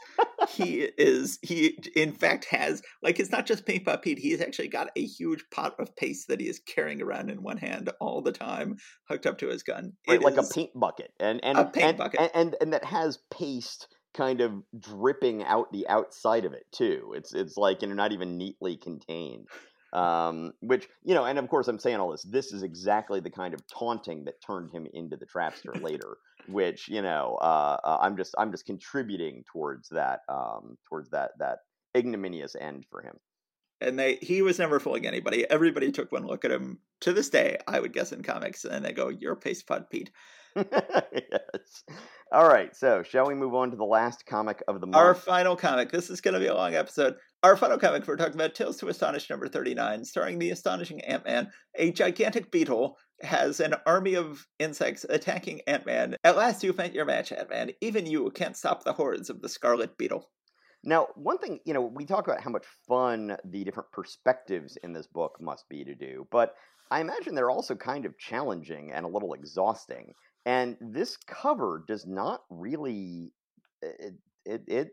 he 0.49 0.81
is 0.97 1.39
he 1.41 1.77
in 1.95 2.13
fact 2.13 2.45
has 2.45 2.81
like 3.01 3.19
it's 3.19 3.31
not 3.31 3.45
just 3.45 3.65
paint 3.65 3.85
pot 3.85 4.01
Pete. 4.01 4.19
He's 4.19 4.41
actually 4.41 4.67
got 4.67 4.89
a 4.95 5.05
huge 5.05 5.43
pot 5.51 5.75
of 5.79 5.95
paste 5.95 6.27
that 6.27 6.41
he 6.41 6.47
is 6.47 6.59
carrying 6.59 7.01
around 7.01 7.29
in 7.29 7.43
one 7.43 7.57
hand 7.57 7.89
all 7.99 8.21
the 8.21 8.31
time, 8.31 8.77
hooked 9.07 9.25
up 9.25 9.37
to 9.39 9.47
his 9.47 9.63
gun. 9.63 9.93
Right, 10.07 10.21
like 10.21 10.37
a 10.37 10.43
paint 10.43 10.71
bucket, 10.75 11.11
and 11.19 11.43
and 11.43 11.57
a 11.57 11.65
paint 11.65 11.89
and, 11.89 11.97
bucket, 11.97 12.19
and, 12.19 12.31
and 12.33 12.55
and 12.61 12.73
that 12.73 12.85
has 12.85 13.19
paste 13.29 13.87
kind 14.13 14.41
of 14.41 14.51
dripping 14.79 15.43
out 15.43 15.71
the 15.71 15.87
outside 15.87 16.45
of 16.45 16.53
it 16.53 16.65
too. 16.71 17.13
It's 17.15 17.33
it's 17.33 17.57
like 17.57 17.81
you 17.81 17.87
know 17.87 17.95
not 17.95 18.11
even 18.11 18.37
neatly 18.37 18.77
contained. 18.77 19.47
Um, 19.93 20.53
which 20.61 20.89
you 21.03 21.13
know, 21.13 21.25
and 21.25 21.37
of 21.37 21.47
course, 21.47 21.67
I'm 21.67 21.79
saying 21.79 21.97
all 21.97 22.11
this. 22.11 22.23
This 22.23 22.51
is 22.51 22.63
exactly 22.63 23.19
the 23.19 23.29
kind 23.29 23.53
of 23.53 23.61
taunting 23.67 24.25
that 24.25 24.41
turned 24.45 24.71
him 24.71 24.87
into 24.93 25.17
the 25.17 25.25
trapster 25.25 25.81
later. 25.81 26.17
Which 26.47 26.89
you 26.89 27.01
know, 27.01 27.37
uh, 27.39 27.77
uh, 27.83 27.97
I'm 28.01 28.17
just 28.17 28.33
I'm 28.37 28.51
just 28.51 28.65
contributing 28.65 29.43
towards 29.51 29.89
that 29.89 30.21
um, 30.27 30.77
towards 30.89 31.11
that 31.11 31.31
that 31.39 31.59
ignominious 31.95 32.55
end 32.59 32.85
for 32.89 33.01
him. 33.01 33.15
And 33.81 33.99
they 33.99 34.15
he 34.15 34.41
was 34.41 34.59
never 34.59 34.79
fooling 34.79 35.05
anybody. 35.05 35.49
Everybody 35.49 35.91
took 35.91 36.11
one 36.11 36.25
look 36.25 36.43
at 36.43 36.51
him 36.51 36.79
to 37.01 37.13
this 37.13 37.29
day, 37.29 37.57
I 37.67 37.79
would 37.79 37.93
guess 37.93 38.11
in 38.11 38.23
comics, 38.23 38.65
and 38.65 38.83
they 38.83 38.93
go, 38.93 39.09
"You're 39.09 39.35
Paste 39.35 39.67
Pot 39.67 39.89
Pete." 39.91 40.09
yes. 40.55 41.83
All 42.31 42.47
right. 42.47 42.75
So, 42.75 43.03
shall 43.03 43.27
we 43.27 43.35
move 43.35 43.53
on 43.53 43.71
to 43.71 43.77
the 43.77 43.83
last 43.83 44.25
comic 44.25 44.63
of 44.67 44.79
the 44.81 44.87
month? 44.87 44.95
Our 44.95 45.13
final 45.13 45.55
comic. 45.55 45.91
This 45.91 46.09
is 46.09 46.21
going 46.21 46.33
to 46.33 46.39
be 46.39 46.47
a 46.47 46.55
long 46.55 46.75
episode. 46.75 47.15
Our 47.43 47.57
final 47.57 47.77
comic, 47.77 48.07
we're 48.07 48.15
talking 48.15 48.35
about 48.35 48.55
Tales 48.55 48.77
to 48.77 48.87
Astonish 48.87 49.29
number 49.29 49.49
39, 49.49 50.05
starring 50.05 50.39
the 50.39 50.51
astonishing 50.51 51.01
Ant 51.01 51.25
Man. 51.25 51.51
A 51.75 51.91
gigantic 51.91 52.51
beetle 52.51 52.97
has 53.21 53.59
an 53.59 53.75
army 53.85 54.13
of 54.13 54.47
insects 54.59 55.05
attacking 55.09 55.59
Ant 55.67 55.85
Man. 55.85 56.15
At 56.23 56.37
last, 56.37 56.63
you've 56.63 56.77
met 56.77 56.93
your 56.93 57.03
match, 57.03 57.33
Ant 57.33 57.49
Man. 57.49 57.71
Even 57.81 58.05
you 58.05 58.31
can't 58.31 58.55
stop 58.55 58.85
the 58.85 58.93
hordes 58.93 59.29
of 59.29 59.41
the 59.41 59.49
Scarlet 59.49 59.97
Beetle. 59.97 60.31
Now, 60.85 61.07
one 61.15 61.37
thing, 61.37 61.59
you 61.65 61.73
know, 61.73 61.81
we 61.81 62.05
talk 62.05 62.25
about 62.25 62.39
how 62.39 62.49
much 62.49 62.65
fun 62.87 63.35
the 63.43 63.65
different 63.65 63.91
perspectives 63.91 64.77
in 64.81 64.93
this 64.93 65.07
book 65.07 65.35
must 65.41 65.67
be 65.67 65.83
to 65.83 65.95
do, 65.95 66.25
but 66.31 66.55
I 66.91 67.01
imagine 67.01 67.35
they're 67.35 67.51
also 67.51 67.75
kind 67.75 68.05
of 68.05 68.17
challenging 68.17 68.93
and 68.93 69.03
a 69.03 69.09
little 69.09 69.33
exhausting. 69.33 70.13
And 70.45 70.77
this 70.79 71.17
cover 71.27 71.83
does 71.89 72.05
not 72.07 72.43
really 72.49 73.33
it 73.81 74.13
it, 74.45 74.63
it 74.67 74.89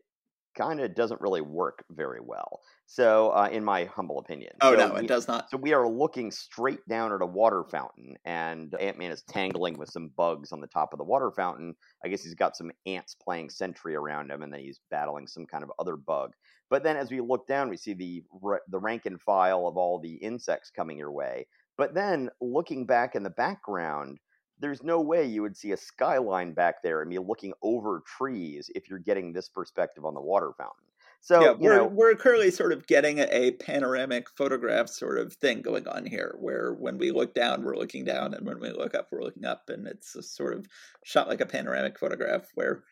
kind 0.61 0.81
of 0.81 0.95
doesn't 0.95 1.21
really 1.21 1.41
work 1.41 1.85
very 1.91 2.21
well. 2.21 2.61
So, 2.87 3.31
uh, 3.31 3.49
in 3.51 3.65
my 3.65 3.85
humble 3.85 4.19
opinion. 4.19 4.53
Oh 4.61 4.77
so 4.77 4.89
no, 4.89 4.97
it 4.97 5.07
does 5.07 5.29
not. 5.29 5.49
So 5.49 5.57
we 5.57 5.73
are 5.73 5.89
looking 5.89 6.31
straight 6.31 6.87
down 6.89 7.13
at 7.13 7.23
a 7.23 7.27
water 7.27 7.65
fountain, 7.65 8.17
and 8.25 8.75
Ant 8.81 8.99
Man 8.99 9.13
is 9.13 9.23
tangling 9.23 9.79
with 9.79 9.89
some 9.89 10.11
bugs 10.17 10.53
on 10.53 10.61
the 10.61 10.67
top 10.67 10.93
of 10.93 10.99
the 10.99 11.05
water 11.05 11.31
fountain. 11.31 11.75
I 12.05 12.09
guess 12.09 12.23
he's 12.23 12.35
got 12.35 12.57
some 12.57 12.73
ants 12.87 13.15
playing 13.15 13.51
sentry 13.51 13.95
around 13.95 14.31
him, 14.31 14.43
and 14.43 14.53
then 14.53 14.61
he's 14.61 14.81
battling 14.91 15.27
some 15.27 15.47
kind 15.47 15.63
of 15.63 15.71
other 15.79 15.97
bug. 15.97 16.33
But 16.69 16.83
then, 16.83 16.97
as 16.97 17.11
we 17.11 17.21
look 17.21 17.47
down, 17.47 17.69
we 17.69 17.77
see 17.77 17.95
the 17.95 18.23
the 18.69 18.79
rank 18.79 19.07
and 19.07 19.21
file 19.21 19.67
of 19.67 19.77
all 19.77 19.99
the 19.99 20.15
insects 20.15 20.71
coming 20.71 20.99
your 20.99 21.13
way. 21.13 21.47
But 21.79 21.95
then, 21.95 22.29
looking 22.41 22.87
back 22.87 23.15
in 23.15 23.23
the 23.23 23.31
background, 23.31 24.19
there's 24.61 24.83
no 24.83 25.01
way 25.01 25.27
you 25.27 25.43
would 25.43 25.57
see 25.57 25.73
a 25.73 25.77
skyline 25.77 26.53
back 26.53 26.83
there 26.83 27.01
and 27.01 27.11
be 27.11 27.19
looking 27.19 27.53
over 27.63 28.03
trees 28.07 28.71
if 28.75 28.89
you're 28.89 28.99
getting 28.99 29.33
this 29.33 29.49
perspective 29.49 30.05
on 30.05 30.15
the 30.15 30.21
water 30.21 30.53
fountain. 30.57 30.85
So 31.23 31.43
yeah, 31.43 31.53
we're 31.53 31.77
know, 31.77 31.87
we're 31.87 32.15
currently 32.15 32.51
sort 32.51 32.73
of 32.73 32.87
getting 32.87 33.19
a 33.19 33.51
panoramic 33.53 34.31
photograph 34.31 34.89
sort 34.89 35.19
of 35.19 35.35
thing 35.35 35.61
going 35.61 35.87
on 35.87 36.07
here, 36.07 36.37
where 36.41 36.73
when 36.73 36.97
we 36.97 37.11
look 37.11 37.35
down, 37.35 37.63
we're 37.63 37.77
looking 37.77 38.05
down, 38.05 38.33
and 38.33 38.47
when 38.47 38.59
we 38.59 38.71
look 38.71 38.95
up, 38.95 39.09
we're 39.13 39.23
looking 39.23 39.45
up, 39.45 39.69
and 39.69 39.87
it's 39.87 40.17
a 40.17 40.23
sort 40.23 40.55
of 40.55 40.67
shot 41.05 41.29
like 41.29 41.43
a 41.43 41.47
panoramic 41.47 41.99
photograph 41.99 42.49
where 42.55 42.85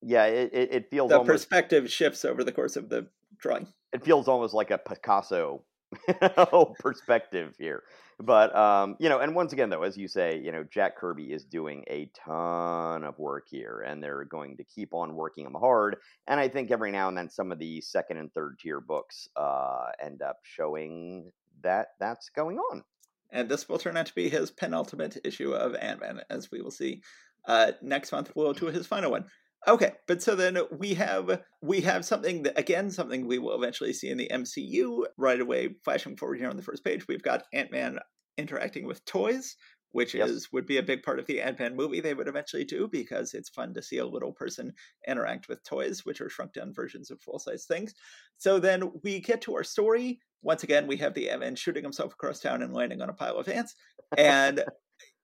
Yeah, 0.00 0.24
it, 0.24 0.50
it, 0.54 0.72
it 0.72 0.90
feels 0.90 1.10
the 1.10 1.18
almost 1.18 1.30
perspective 1.30 1.90
shifts 1.92 2.24
over 2.24 2.42
the 2.42 2.52
course 2.52 2.76
of 2.76 2.88
the 2.88 3.06
drawing. 3.38 3.66
it 3.92 4.02
feels 4.02 4.28
almost 4.28 4.54
like 4.54 4.70
a 4.70 4.78
Picasso 4.78 5.62
perspective 6.78 7.54
here. 7.58 7.84
But 8.18 8.54
um, 8.54 8.96
you 9.00 9.08
know, 9.08 9.18
and 9.18 9.34
once 9.34 9.52
again, 9.52 9.70
though, 9.70 9.82
as 9.82 9.96
you 9.96 10.06
say, 10.06 10.38
you 10.38 10.52
know, 10.52 10.64
Jack 10.64 10.96
Kirby 10.96 11.32
is 11.32 11.44
doing 11.44 11.84
a 11.88 12.08
ton 12.14 13.04
of 13.04 13.18
work 13.18 13.46
here, 13.50 13.84
and 13.86 14.02
they're 14.02 14.24
going 14.24 14.56
to 14.58 14.64
keep 14.64 14.94
on 14.94 15.14
working 15.14 15.46
him 15.46 15.54
hard. 15.54 15.96
And 16.28 16.38
I 16.38 16.48
think 16.48 16.70
every 16.70 16.92
now 16.92 17.08
and 17.08 17.16
then, 17.16 17.28
some 17.28 17.50
of 17.50 17.58
the 17.58 17.80
second 17.80 18.18
and 18.18 18.32
third 18.32 18.58
tier 18.60 18.80
books 18.80 19.28
uh, 19.36 19.86
end 20.00 20.22
up 20.22 20.38
showing 20.42 21.32
that 21.62 21.88
that's 21.98 22.28
going 22.28 22.58
on. 22.58 22.84
And 23.32 23.48
this 23.48 23.68
will 23.68 23.78
turn 23.78 23.96
out 23.96 24.06
to 24.06 24.14
be 24.14 24.28
his 24.28 24.50
penultimate 24.50 25.16
issue 25.24 25.52
of 25.52 25.74
Ant 25.74 26.00
Man, 26.00 26.20
as 26.30 26.50
we 26.50 26.60
will 26.60 26.70
see. 26.70 27.02
Uh, 27.46 27.72
next 27.82 28.12
month 28.12 28.30
we'll 28.36 28.52
do 28.52 28.66
his 28.66 28.86
final 28.86 29.10
one. 29.10 29.24
Okay, 29.68 29.92
but 30.08 30.20
so 30.20 30.34
then 30.34 30.58
we 30.76 30.94
have 30.94 31.42
we 31.60 31.80
have 31.82 32.04
something 32.04 32.42
that 32.42 32.58
again 32.58 32.90
something 32.90 33.26
we 33.26 33.38
will 33.38 33.54
eventually 33.54 33.92
see 33.92 34.08
in 34.08 34.18
the 34.18 34.28
MCU 34.32 35.06
right 35.16 35.40
away. 35.40 35.76
Flashing 35.84 36.16
forward 36.16 36.38
here 36.40 36.50
on 36.50 36.56
the 36.56 36.62
first 36.62 36.84
page, 36.84 37.06
we've 37.06 37.22
got 37.22 37.44
Ant 37.52 37.70
Man 37.70 37.98
interacting 38.36 38.86
with 38.86 39.04
toys, 39.04 39.54
which 39.92 40.14
Yes. 40.14 40.30
is 40.30 40.52
would 40.52 40.66
be 40.66 40.78
a 40.78 40.82
big 40.82 41.04
part 41.04 41.20
of 41.20 41.26
the 41.26 41.40
Ant 41.40 41.60
Man 41.60 41.76
movie 41.76 42.00
they 42.00 42.14
would 42.14 42.26
eventually 42.26 42.64
do 42.64 42.88
because 42.88 43.34
it's 43.34 43.50
fun 43.50 43.72
to 43.74 43.82
see 43.82 43.98
a 43.98 44.06
little 44.06 44.32
person 44.32 44.72
interact 45.06 45.48
with 45.48 45.62
toys, 45.62 46.04
which 46.04 46.20
are 46.20 46.28
shrunk 46.28 46.54
down 46.54 46.74
versions 46.74 47.10
of 47.12 47.20
full 47.20 47.38
size 47.38 47.64
things. 47.64 47.94
So 48.38 48.58
then 48.58 48.90
we 49.04 49.20
get 49.20 49.42
to 49.42 49.54
our 49.54 49.64
story. 49.64 50.20
Once 50.42 50.64
again, 50.64 50.88
we 50.88 50.96
have 50.96 51.14
the 51.14 51.30
Ant 51.30 51.40
Man 51.40 51.54
shooting 51.54 51.84
himself 51.84 52.14
across 52.14 52.40
town 52.40 52.62
and 52.62 52.74
landing 52.74 53.00
on 53.00 53.10
a 53.10 53.14
pile 53.14 53.36
of 53.36 53.48
ants, 53.48 53.76
and 54.18 54.64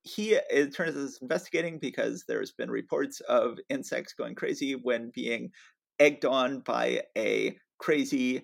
he 0.08 0.38
it 0.50 0.74
turns 0.74 0.96
out 0.96 1.02
is 1.02 1.18
investigating 1.20 1.78
because 1.78 2.24
there's 2.26 2.52
been 2.52 2.70
reports 2.70 3.20
of 3.20 3.58
insects 3.68 4.14
going 4.14 4.34
crazy 4.34 4.72
when 4.74 5.10
being 5.14 5.50
egged 5.98 6.24
on 6.24 6.60
by 6.60 7.02
a 7.16 7.56
crazy 7.78 8.42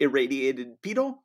irradiated 0.00 0.68
beetle. 0.82 1.22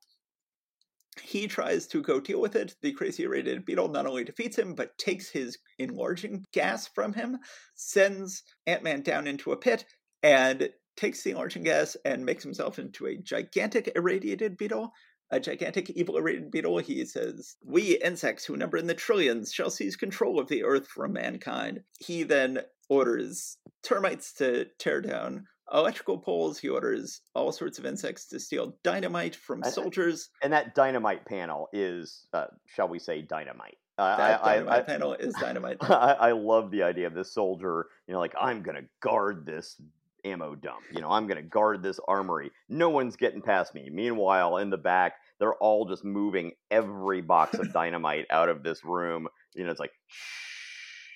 He 1.21 1.47
tries 1.47 1.87
to 1.87 2.01
go 2.01 2.19
deal 2.19 2.41
with 2.41 2.55
it. 2.55 2.75
The 2.81 2.93
crazy 2.93 3.23
irradiated 3.23 3.65
beetle 3.65 3.89
not 3.89 4.05
only 4.05 4.23
defeats 4.23 4.57
him, 4.57 4.75
but 4.75 4.97
takes 4.97 5.29
his 5.29 5.57
enlarging 5.77 6.45
gas 6.53 6.87
from 6.87 7.13
him, 7.13 7.37
sends 7.75 8.43
Ant 8.65 8.83
Man 8.83 9.01
down 9.01 9.27
into 9.27 9.51
a 9.51 9.57
pit, 9.57 9.85
and 10.23 10.69
takes 10.97 11.23
the 11.23 11.31
enlarging 11.31 11.63
gas 11.63 11.95
and 12.05 12.25
makes 12.25 12.43
himself 12.43 12.79
into 12.79 13.07
a 13.07 13.17
gigantic 13.17 13.91
irradiated 13.95 14.57
beetle 14.57 14.91
a 15.31 15.39
gigantic 15.39 15.89
evil 15.91 16.17
irradiated 16.17 16.51
beetle. 16.51 16.77
He 16.79 17.05
says, 17.05 17.55
We 17.63 17.97
insects 17.97 18.45
who 18.45 18.57
number 18.57 18.77
in 18.77 18.87
the 18.87 18.93
trillions 18.93 19.51
shall 19.53 19.69
seize 19.69 19.95
control 19.95 20.39
of 20.39 20.47
the 20.47 20.63
earth 20.63 20.87
from 20.87 21.13
mankind. 21.13 21.81
He 21.99 22.23
then 22.23 22.59
orders 22.89 23.57
termites 23.83 24.33
to 24.33 24.65
tear 24.77 25.01
down 25.01 25.45
electrical 25.73 26.17
poles. 26.17 26.59
He 26.59 26.67
orders 26.67 27.21
all 27.33 27.51
sorts 27.53 27.79
of 27.79 27.85
insects 27.85 28.27
to 28.27 28.39
steal 28.39 28.77
dynamite 28.83 29.35
from 29.35 29.61
I- 29.63 29.67
I- 29.67 29.71
soldiers. 29.71 30.29
And 30.43 30.51
that 30.53 30.75
dynamite 30.75 31.25
panel 31.25 31.69
is, 31.71 32.27
uh, 32.33 32.47
shall 32.67 32.89
we 32.89 32.99
say, 32.99 33.21
dynamite. 33.21 33.77
Uh, 33.97 34.17
That 34.17 34.43
I, 34.43 34.53
dynamite 34.55 34.73
I, 34.73 34.77
I, 34.79 34.81
panel 34.81 35.13
is 35.13 35.33
dynamite. 35.39 35.77
I, 35.81 36.13
I 36.19 36.31
love 36.33 36.71
the 36.71 36.83
idea 36.83 37.07
of 37.07 37.13
this 37.13 37.33
soldier, 37.33 37.87
you 38.07 38.13
know, 38.13 38.19
like 38.19 38.33
I'm 38.39 38.63
gonna 38.63 38.83
guard 39.01 39.45
this 39.45 39.79
ammo 40.25 40.55
dump. 40.55 40.81
You 40.91 41.01
know, 41.01 41.09
I'm 41.09 41.27
gonna 41.27 41.41
guard 41.41 41.83
this 41.83 41.99
armory. 42.07 42.51
No 42.67 42.89
one's 42.89 43.15
getting 43.15 43.41
past 43.41 43.73
me. 43.75 43.89
Meanwhile, 43.91 44.57
in 44.57 44.69
the 44.69 44.77
back, 44.77 45.13
they're 45.41 45.55
all 45.55 45.85
just 45.85 46.05
moving 46.05 46.51
every 46.69 47.21
box 47.21 47.57
of 47.57 47.73
dynamite 47.73 48.27
out 48.29 48.47
of 48.47 48.61
this 48.61 48.85
room. 48.85 49.27
You 49.55 49.65
know, 49.65 49.71
it's 49.71 49.79
like 49.79 49.91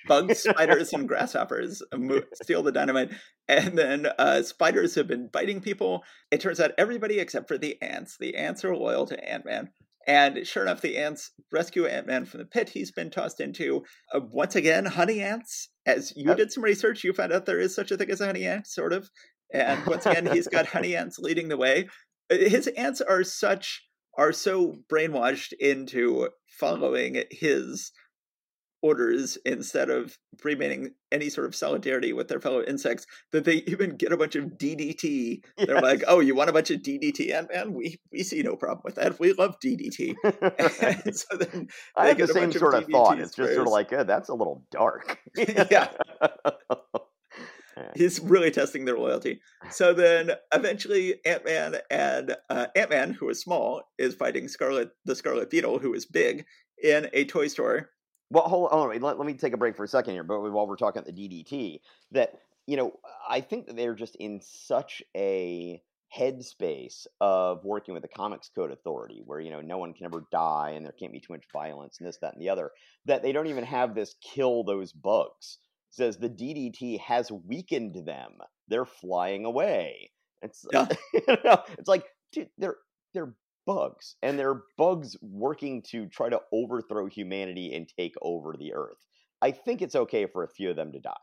bugs, 0.08 0.40
spiders, 0.40 0.92
and 0.94 1.08
grasshoppers 1.08 1.84
steal 2.34 2.64
the 2.64 2.72
dynamite, 2.72 3.12
and 3.48 3.78
then 3.78 4.08
uh, 4.18 4.42
spiders 4.42 4.96
have 4.96 5.08
been 5.08 5.30
biting 5.32 5.62
people. 5.62 6.04
It 6.32 6.42
turns 6.42 6.60
out 6.60 6.72
everybody 6.78 7.20
except 7.20 7.48
for 7.48 7.60
the 7.60 7.80
ants. 7.84 8.18
The 8.20 8.36
ants 8.36 8.66
are 8.66 8.76
loyal 8.76 9.06
to 9.06 9.30
Ant 9.32 9.46
Man. 9.46 9.70
And 10.08 10.46
sure 10.46 10.64
enough, 10.64 10.82
the 10.82 10.98
ants 10.98 11.32
rescue 11.52 11.86
Ant 11.86 12.08
Man 12.08 12.26
from 12.26 12.40
the 12.40 12.46
pit 12.46 12.70
he's 12.70 12.92
been 12.92 13.12
tossed 13.12 13.40
into. 13.40 13.84
Uh, 14.14 14.22
once 14.32 14.56
again, 14.56 14.86
honey 14.86 15.22
ants. 15.22 15.70
As 15.86 16.14
you 16.16 16.34
did 16.34 16.52
some 16.52 16.64
research, 16.64 17.04
you 17.04 17.14
found 17.14 17.32
out 17.32 17.46
there 17.46 17.60
is 17.60 17.76
such 17.76 17.92
a 17.92 17.98
thing 17.98 18.10
as 18.10 18.22
a 18.22 18.26
honey 18.26 18.46
ant, 18.46 18.66
sort 18.66 18.94
of. 18.94 19.10
And 19.54 19.86
once 19.86 20.08
again, 20.08 20.26
he's 20.32 20.48
got 20.48 20.66
honey 20.68 20.96
ants 20.96 21.20
leading 21.20 21.48
the 21.48 21.58
way. 21.58 21.88
Uh, 22.32 22.38
His 22.38 22.68
ants 22.68 23.02
are 23.02 23.24
such 23.24 23.84
are 24.18 24.32
so 24.32 24.76
brainwashed 24.91 25.53
into 25.53 26.30
following 26.47 27.24
his 27.32 27.91
orders 28.86 29.36
instead 29.45 29.89
of 29.89 30.16
remaining 30.43 30.91
any 31.11 31.28
sort 31.28 31.47
of 31.47 31.55
solidarity 31.55 32.13
with 32.13 32.28
their 32.28 32.39
fellow 32.39 32.61
insects 32.61 33.07
that 33.32 33.43
they 33.43 33.55
even 33.68 33.95
get 33.97 34.11
a 34.11 34.18
bunch 34.18 34.36
of 34.36 34.45
DDT. 34.45 35.41
They're 35.57 35.82
like, 35.82 36.03
"Oh, 36.07 36.20
you 36.20 36.36
want 36.36 36.51
a 36.51 36.53
bunch 36.53 36.70
of 36.70 36.82
DDT, 36.82 37.34
Ant 37.34 37.49
Man? 37.51 37.74
We 37.74 37.99
we 38.11 38.22
see 38.22 38.43
no 38.43 38.55
problem 38.55 38.82
with 38.84 38.95
that. 38.95 39.20
We 39.20 39.34
love 39.34 39.55
DDT." 39.59 40.13
and 41.03 41.18
so 41.18 41.38
then 41.38 41.68
I 41.95 42.09
have 42.09 42.18
the 42.18 42.28
same 42.28 42.43
bunch 42.43 42.55
of 42.55 42.59
sort 42.59 42.76
of 42.76 42.86
thought. 42.88 43.20
It's 43.20 43.36
just 43.36 43.55
sort 43.55 43.68
of 43.68 43.74
like, 43.74 43.91
uh, 43.91 44.03
that's 44.03 44.30
a 44.30 44.36
little 44.36 44.66
dark. 44.72 45.20
Yeah. 45.72 45.89
He's 47.96 48.20
really 48.20 48.52
testing 48.52 48.86
their 48.86 48.98
loyalty. 48.98 49.42
So 49.70 49.94
then, 49.94 50.32
eventually, 50.54 51.16
Ant 51.26 51.46
Man 51.46 51.78
and 51.90 52.36
uh, 52.50 52.68
Ant 52.76 52.90
Man, 52.90 53.14
who 53.14 53.30
is 53.30 53.42
small, 53.42 53.84
is 53.98 54.16
fighting 54.16 54.48
Scarlet, 54.48 54.92
the 55.06 55.16
Scarlet 55.16 55.50
Beetle, 55.50 55.80
who 55.80 55.94
is 55.94 56.06
big, 56.06 56.46
in 56.82 57.10
a 57.14 57.26
toy 57.26 57.48
store. 57.48 57.90
Well, 58.30 58.44
hold 58.44 58.72
on. 58.72 59.00
Let, 59.00 59.18
let 59.18 59.28
me 59.28 59.34
take 59.34 59.54
a 59.54 59.58
break 59.58 59.78
for 59.78 59.84
a 59.84 59.88
second 59.88 60.14
here. 60.14 60.24
But 60.24 60.42
while 60.42 60.68
we're 60.68 60.78
talking 60.78 61.02
about 61.02 61.14
the 61.14 61.44
DDT, 61.44 61.80
that 62.12 62.34
you 62.68 62.78
know, 62.78 62.94
I 63.30 63.42
think 63.42 63.68
that 63.68 63.76
they're 63.76 63.94
just 63.94 64.16
in 64.16 64.42
such 64.42 65.04
a 65.16 65.82
headspace 66.16 67.08
of 67.20 67.64
working 67.66 67.94
with 67.94 68.04
the 68.04 68.10
Comics 68.10 68.50
Code 68.54 68.72
Authority, 68.72 69.22
where 69.26 69.40
you 69.40 69.52
know 69.52 69.62
no 69.62 69.78
one 69.78 69.94
can 69.94 70.06
ever 70.06 70.26
die 70.32 70.74
and 70.76 70.86
there 70.86 70.94
can't 70.94 71.12
be 71.12 71.20
too 71.20 71.34
much 71.34 71.44
violence 71.52 71.98
and 72.00 72.08
this, 72.08 72.18
that, 72.22 72.34
and 72.34 72.42
the 72.42 72.50
other. 72.50 72.72
That 73.06 73.22
they 73.22 73.32
don't 73.32 73.48
even 73.48 73.66
have 73.66 73.94
this 73.94 74.16
kill 74.22 74.64
those 74.64 74.92
bugs. 74.92 75.58
It 75.96 75.98
says 75.98 76.18
the 76.18 76.30
DDT 76.30 77.00
has 77.00 77.32
weakened 77.32 78.06
them. 78.06 78.32
They're 78.68 78.86
flying 78.86 79.46
away. 79.46 80.12
It's 80.41 80.66
Yeah. 80.74 80.88
you 81.14 81.38
know, 81.43 81.64
it's 81.78 81.88
like 81.88 82.06
dude, 82.32 82.50
they're 82.58 82.78
they're 83.14 83.34
bugs 83.66 84.16
and 84.22 84.38
they're 84.38 84.62
bugs 84.78 85.16
working 85.22 85.82
to 85.82 86.08
try 86.08 86.30
to 86.30 86.41
overthrow 86.54 87.08
humanity 87.08 87.74
and 87.74 87.89
take 87.98 88.14
over 88.22 88.54
the 88.60 88.72
earth 88.76 89.04
i 89.41 89.50
think 89.50 89.82
it's 89.82 89.96
okay 89.96 90.28
for 90.28 90.43
a 90.43 90.48
few 90.48 90.70
of 90.70 90.76
them 90.76 90.91
to 90.91 91.00
die 91.00 91.14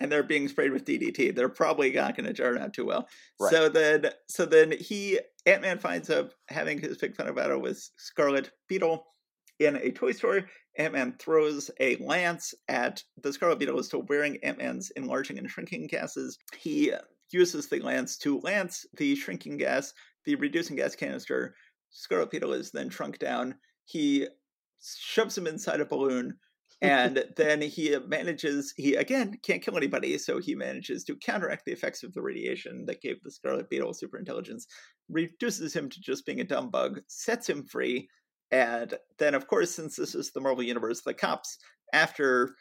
and 0.00 0.10
they're 0.10 0.22
being 0.22 0.48
sprayed 0.48 0.72
with 0.72 0.84
DDT. 0.84 1.34
They're 1.34 1.48
probably 1.48 1.92
not 1.92 2.16
going 2.16 2.26
to 2.26 2.32
turn 2.32 2.58
out 2.58 2.74
too 2.74 2.84
well. 2.84 3.08
Right. 3.38 3.52
So 3.52 3.68
then, 3.68 4.10
so 4.28 4.44
then 4.44 4.72
he 4.72 5.20
Ant 5.46 5.62
Man 5.62 5.78
finds 5.78 6.10
up 6.10 6.32
having 6.48 6.80
his 6.80 6.98
big 6.98 7.14
fun 7.14 7.32
battle 7.34 7.60
with 7.60 7.78
Scarlet 7.96 8.50
Beetle 8.68 9.06
in 9.60 9.76
a 9.76 9.92
toy 9.92 10.12
store. 10.12 10.48
Ant 10.76 10.92
Man 10.92 11.14
throws 11.18 11.70
a 11.80 11.96
lance 11.96 12.54
at 12.68 13.02
the 13.22 13.32
Scarlet 13.32 13.58
Beetle, 13.58 13.78
is 13.78 13.86
still 13.86 14.04
wearing 14.08 14.38
Ant 14.42 14.58
Man's 14.58 14.90
enlarging 14.96 15.38
and 15.38 15.48
shrinking 15.48 15.86
gases. 15.86 16.38
He 16.56 16.92
uses 17.32 17.68
the 17.68 17.80
lance 17.80 18.16
to 18.18 18.40
lance 18.40 18.84
the 18.96 19.14
shrinking 19.14 19.58
gas, 19.58 19.92
the 20.24 20.34
reducing 20.36 20.76
gas 20.76 20.96
canister. 20.96 21.54
Scarlet 21.90 22.30
Beetle 22.30 22.52
is 22.52 22.70
then 22.70 22.90
shrunk 22.90 23.18
down. 23.18 23.54
He 23.84 24.26
shoves 24.82 25.36
him 25.36 25.46
inside 25.46 25.80
a 25.80 25.86
balloon 25.86 26.34
and 26.82 27.24
then 27.36 27.62
he 27.62 27.96
manages 28.06 28.74
he 28.76 28.94
again 28.94 29.38
can't 29.42 29.62
kill 29.62 29.76
anybody 29.76 30.18
so 30.18 30.38
he 30.38 30.54
manages 30.54 31.04
to 31.04 31.16
counteract 31.16 31.64
the 31.64 31.72
effects 31.72 32.02
of 32.02 32.12
the 32.12 32.22
radiation 32.22 32.84
that 32.86 33.00
gave 33.00 33.16
the 33.22 33.30
scarlet 33.30 33.68
beetle 33.70 33.94
super 33.94 34.18
intelligence 34.18 34.66
reduces 35.08 35.74
him 35.74 35.88
to 35.88 36.00
just 36.00 36.26
being 36.26 36.40
a 36.40 36.44
dumb 36.44 36.70
bug 36.70 37.00
sets 37.08 37.48
him 37.48 37.64
free 37.64 38.08
and 38.54 38.94
then 39.18 39.34
of 39.34 39.46
course 39.46 39.70
since 39.70 39.96
this 39.96 40.14
is 40.14 40.30
the 40.30 40.40
marvel 40.40 40.62
universe 40.62 41.02
the 41.02 41.12
cops 41.12 41.58
after 41.92 42.54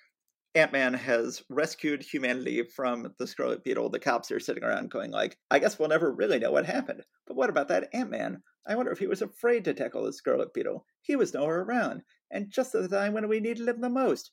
ant-man 0.56 0.94
has 0.94 1.44
rescued 1.50 2.02
humanity 2.02 2.64
from 2.64 3.14
the 3.20 3.28
scarlet 3.28 3.64
beetle 3.64 3.90
the 3.90 4.00
cops 4.00 4.32
are 4.32 4.40
sitting 4.40 4.64
around 4.64 4.90
going 4.90 5.12
like 5.12 5.38
i 5.52 5.60
guess 5.60 5.78
we'll 5.78 5.90
never 5.90 6.12
really 6.12 6.40
know 6.40 6.52
what 6.52 6.66
happened. 6.66 7.04
But 7.26 7.38
what 7.38 7.50
about 7.50 7.70
that 7.70 7.90
ant-man? 7.94 8.44
I 8.68 8.76
wonder 8.76 8.92
if 8.92 9.00
he 9.00 9.08
was 9.08 9.22
afraid 9.22 9.64
to 9.66 9.74
tackle 9.74 10.04
the 10.04 10.14
scarlet 10.14 10.54
beetle. 10.54 10.86
He 11.02 11.16
was 11.16 11.34
nowhere 11.34 11.62
around. 11.62 12.04
And 12.32 12.52
just 12.52 12.76
at 12.76 12.82
the 12.82 12.90
time 12.90 13.14
when 13.14 13.28
we 13.28 13.40
needed 13.40 13.68
him 13.68 13.82
the 13.82 13.90
most. 13.90 14.32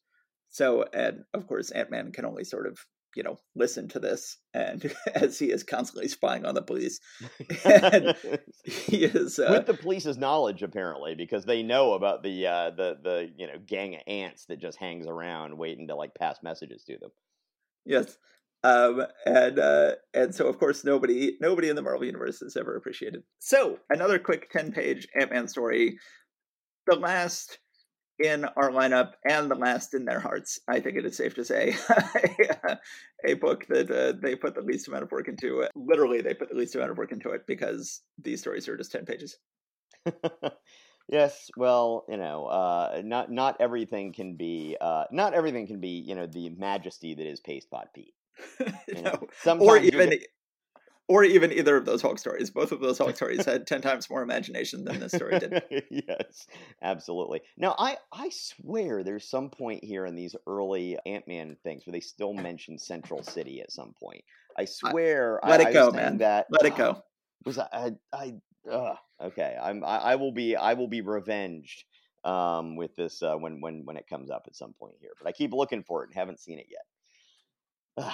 So, 0.48 0.84
and 0.92 1.24
of 1.32 1.46
course, 1.46 1.70
Ant 1.70 1.90
Man 1.90 2.12
can 2.12 2.24
only 2.24 2.44
sort 2.44 2.66
of, 2.66 2.84
you 3.14 3.22
know, 3.22 3.38
listen 3.54 3.88
to 3.88 3.98
this, 3.98 4.38
and 4.54 4.94
as 5.14 5.38
he 5.38 5.50
is 5.50 5.62
constantly 5.62 6.08
spying 6.08 6.44
on 6.44 6.54
the 6.54 6.62
police, 6.62 7.00
and 7.64 8.14
he 8.64 9.04
is. 9.04 9.38
Uh, 9.38 9.48
with 9.50 9.66
the 9.66 9.74
police's 9.74 10.18
knowledge 10.18 10.62
apparently 10.62 11.14
because 11.14 11.44
they 11.44 11.62
know 11.62 11.94
about 11.94 12.22
the 12.22 12.46
uh 12.46 12.70
the 12.70 12.98
the 13.02 13.30
you 13.36 13.46
know 13.46 13.58
gang 13.66 13.94
of 13.94 14.02
ants 14.06 14.46
that 14.46 14.60
just 14.60 14.78
hangs 14.78 15.06
around 15.06 15.56
waiting 15.56 15.88
to 15.88 15.94
like 15.94 16.14
pass 16.14 16.38
messages 16.42 16.84
to 16.84 16.98
them 16.98 17.10
yes, 17.84 18.16
um, 18.62 19.06
and 19.26 19.58
uh, 19.58 19.92
and 20.14 20.34
so 20.34 20.46
of 20.46 20.58
course 20.58 20.84
nobody 20.84 21.36
nobody 21.40 21.68
in 21.68 21.76
the 21.76 21.82
Marvel 21.82 22.04
universe 22.04 22.40
has 22.40 22.56
ever 22.56 22.76
appreciated. 22.76 23.22
So 23.38 23.78
another 23.88 24.18
quick 24.18 24.50
ten 24.50 24.72
page 24.72 25.08
Ant 25.18 25.32
Man 25.32 25.48
story. 25.48 25.98
The 26.86 26.96
last 26.96 27.58
in 28.20 28.44
our 28.44 28.70
lineup 28.70 29.12
and 29.28 29.50
the 29.50 29.54
last 29.54 29.94
in 29.94 30.04
their 30.04 30.20
hearts. 30.20 30.60
I 30.68 30.80
think 30.80 30.96
it 30.96 31.04
is 31.04 31.16
safe 31.16 31.34
to 31.34 31.44
say 31.44 31.74
a 33.24 33.34
book 33.34 33.66
that 33.68 33.90
uh, 33.90 34.12
they 34.20 34.36
put 34.36 34.54
the 34.54 34.62
least 34.62 34.88
amount 34.88 35.04
of 35.04 35.12
work 35.12 35.28
into. 35.28 35.60
It. 35.60 35.70
Literally, 35.74 36.20
they 36.20 36.34
put 36.34 36.50
the 36.50 36.56
least 36.56 36.74
amount 36.74 36.90
of 36.90 36.98
work 36.98 37.12
into 37.12 37.30
it 37.30 37.46
because 37.46 38.02
these 38.22 38.40
stories 38.40 38.68
are 38.68 38.76
just 38.76 38.92
ten 38.92 39.06
pages. 39.06 39.38
yes, 41.08 41.50
well, 41.56 42.04
you 42.08 42.16
know, 42.16 42.46
uh, 42.46 43.02
not 43.04 43.30
not 43.30 43.56
everything 43.60 44.12
can 44.12 44.36
be 44.36 44.76
uh, 44.80 45.04
not 45.10 45.34
everything 45.34 45.66
can 45.66 45.80
be 45.80 46.04
you 46.06 46.14
know 46.14 46.26
the 46.26 46.50
majesty 46.50 47.14
that 47.14 47.26
is 47.26 47.40
Paste 47.40 47.70
Pot 47.70 47.88
Pete. 47.94 48.14
You 48.88 49.02
no. 49.02 49.28
or 49.58 49.76
even 49.78 50.12
or 51.10 51.24
even 51.24 51.52
either 51.52 51.76
of 51.76 51.84
those 51.84 52.02
Hulk 52.02 52.20
stories. 52.20 52.50
Both 52.50 52.70
of 52.70 52.78
those 52.78 52.96
Hulk 52.96 53.16
stories 53.16 53.44
had 53.44 53.66
ten 53.66 53.80
times 53.80 54.08
more 54.08 54.22
imagination 54.22 54.84
than 54.84 55.00
this 55.00 55.10
story 55.10 55.40
did. 55.40 55.60
yes, 55.90 56.46
absolutely. 56.82 57.40
Now, 57.56 57.74
I 57.76 57.96
I 58.12 58.30
swear 58.30 59.02
there's 59.02 59.28
some 59.28 59.50
point 59.50 59.82
here 59.82 60.06
in 60.06 60.14
these 60.14 60.36
early 60.46 60.96
Ant 61.04 61.26
Man 61.26 61.56
things 61.64 61.84
where 61.84 61.92
they 61.92 62.00
still 62.00 62.32
mention 62.32 62.78
Central 62.78 63.24
City 63.24 63.60
at 63.60 63.72
some 63.72 63.92
point. 64.00 64.22
I 64.56 64.66
swear. 64.66 65.40
let 65.44 65.60
I, 65.60 65.70
it 65.70 65.72
go, 65.72 65.90
man. 65.90 66.18
That 66.18 66.46
let 66.48 66.64
it 66.64 66.76
go. 66.76 67.02
Was 67.44 67.58
I? 67.58 67.94
I, 68.14 68.34
I 68.70 68.94
okay. 69.20 69.56
I'm. 69.60 69.82
I, 69.84 69.96
I, 69.96 70.14
will 70.14 70.32
be. 70.32 70.54
I 70.54 70.74
will 70.74 70.88
be 70.88 71.00
revenged 71.00 71.86
um, 72.24 72.76
with 72.76 72.94
this 72.94 73.20
uh, 73.20 73.34
when 73.34 73.60
when 73.60 73.84
when 73.84 73.96
it 73.96 74.06
comes 74.08 74.30
up 74.30 74.44
at 74.46 74.54
some 74.54 74.74
point 74.74 74.94
here. 75.00 75.10
But 75.20 75.28
I 75.28 75.32
keep 75.32 75.52
looking 75.52 75.82
for 75.82 76.04
it 76.04 76.10
and 76.10 76.14
haven't 76.14 76.38
seen 76.38 76.60
it 76.60 76.66
yet 76.70 76.84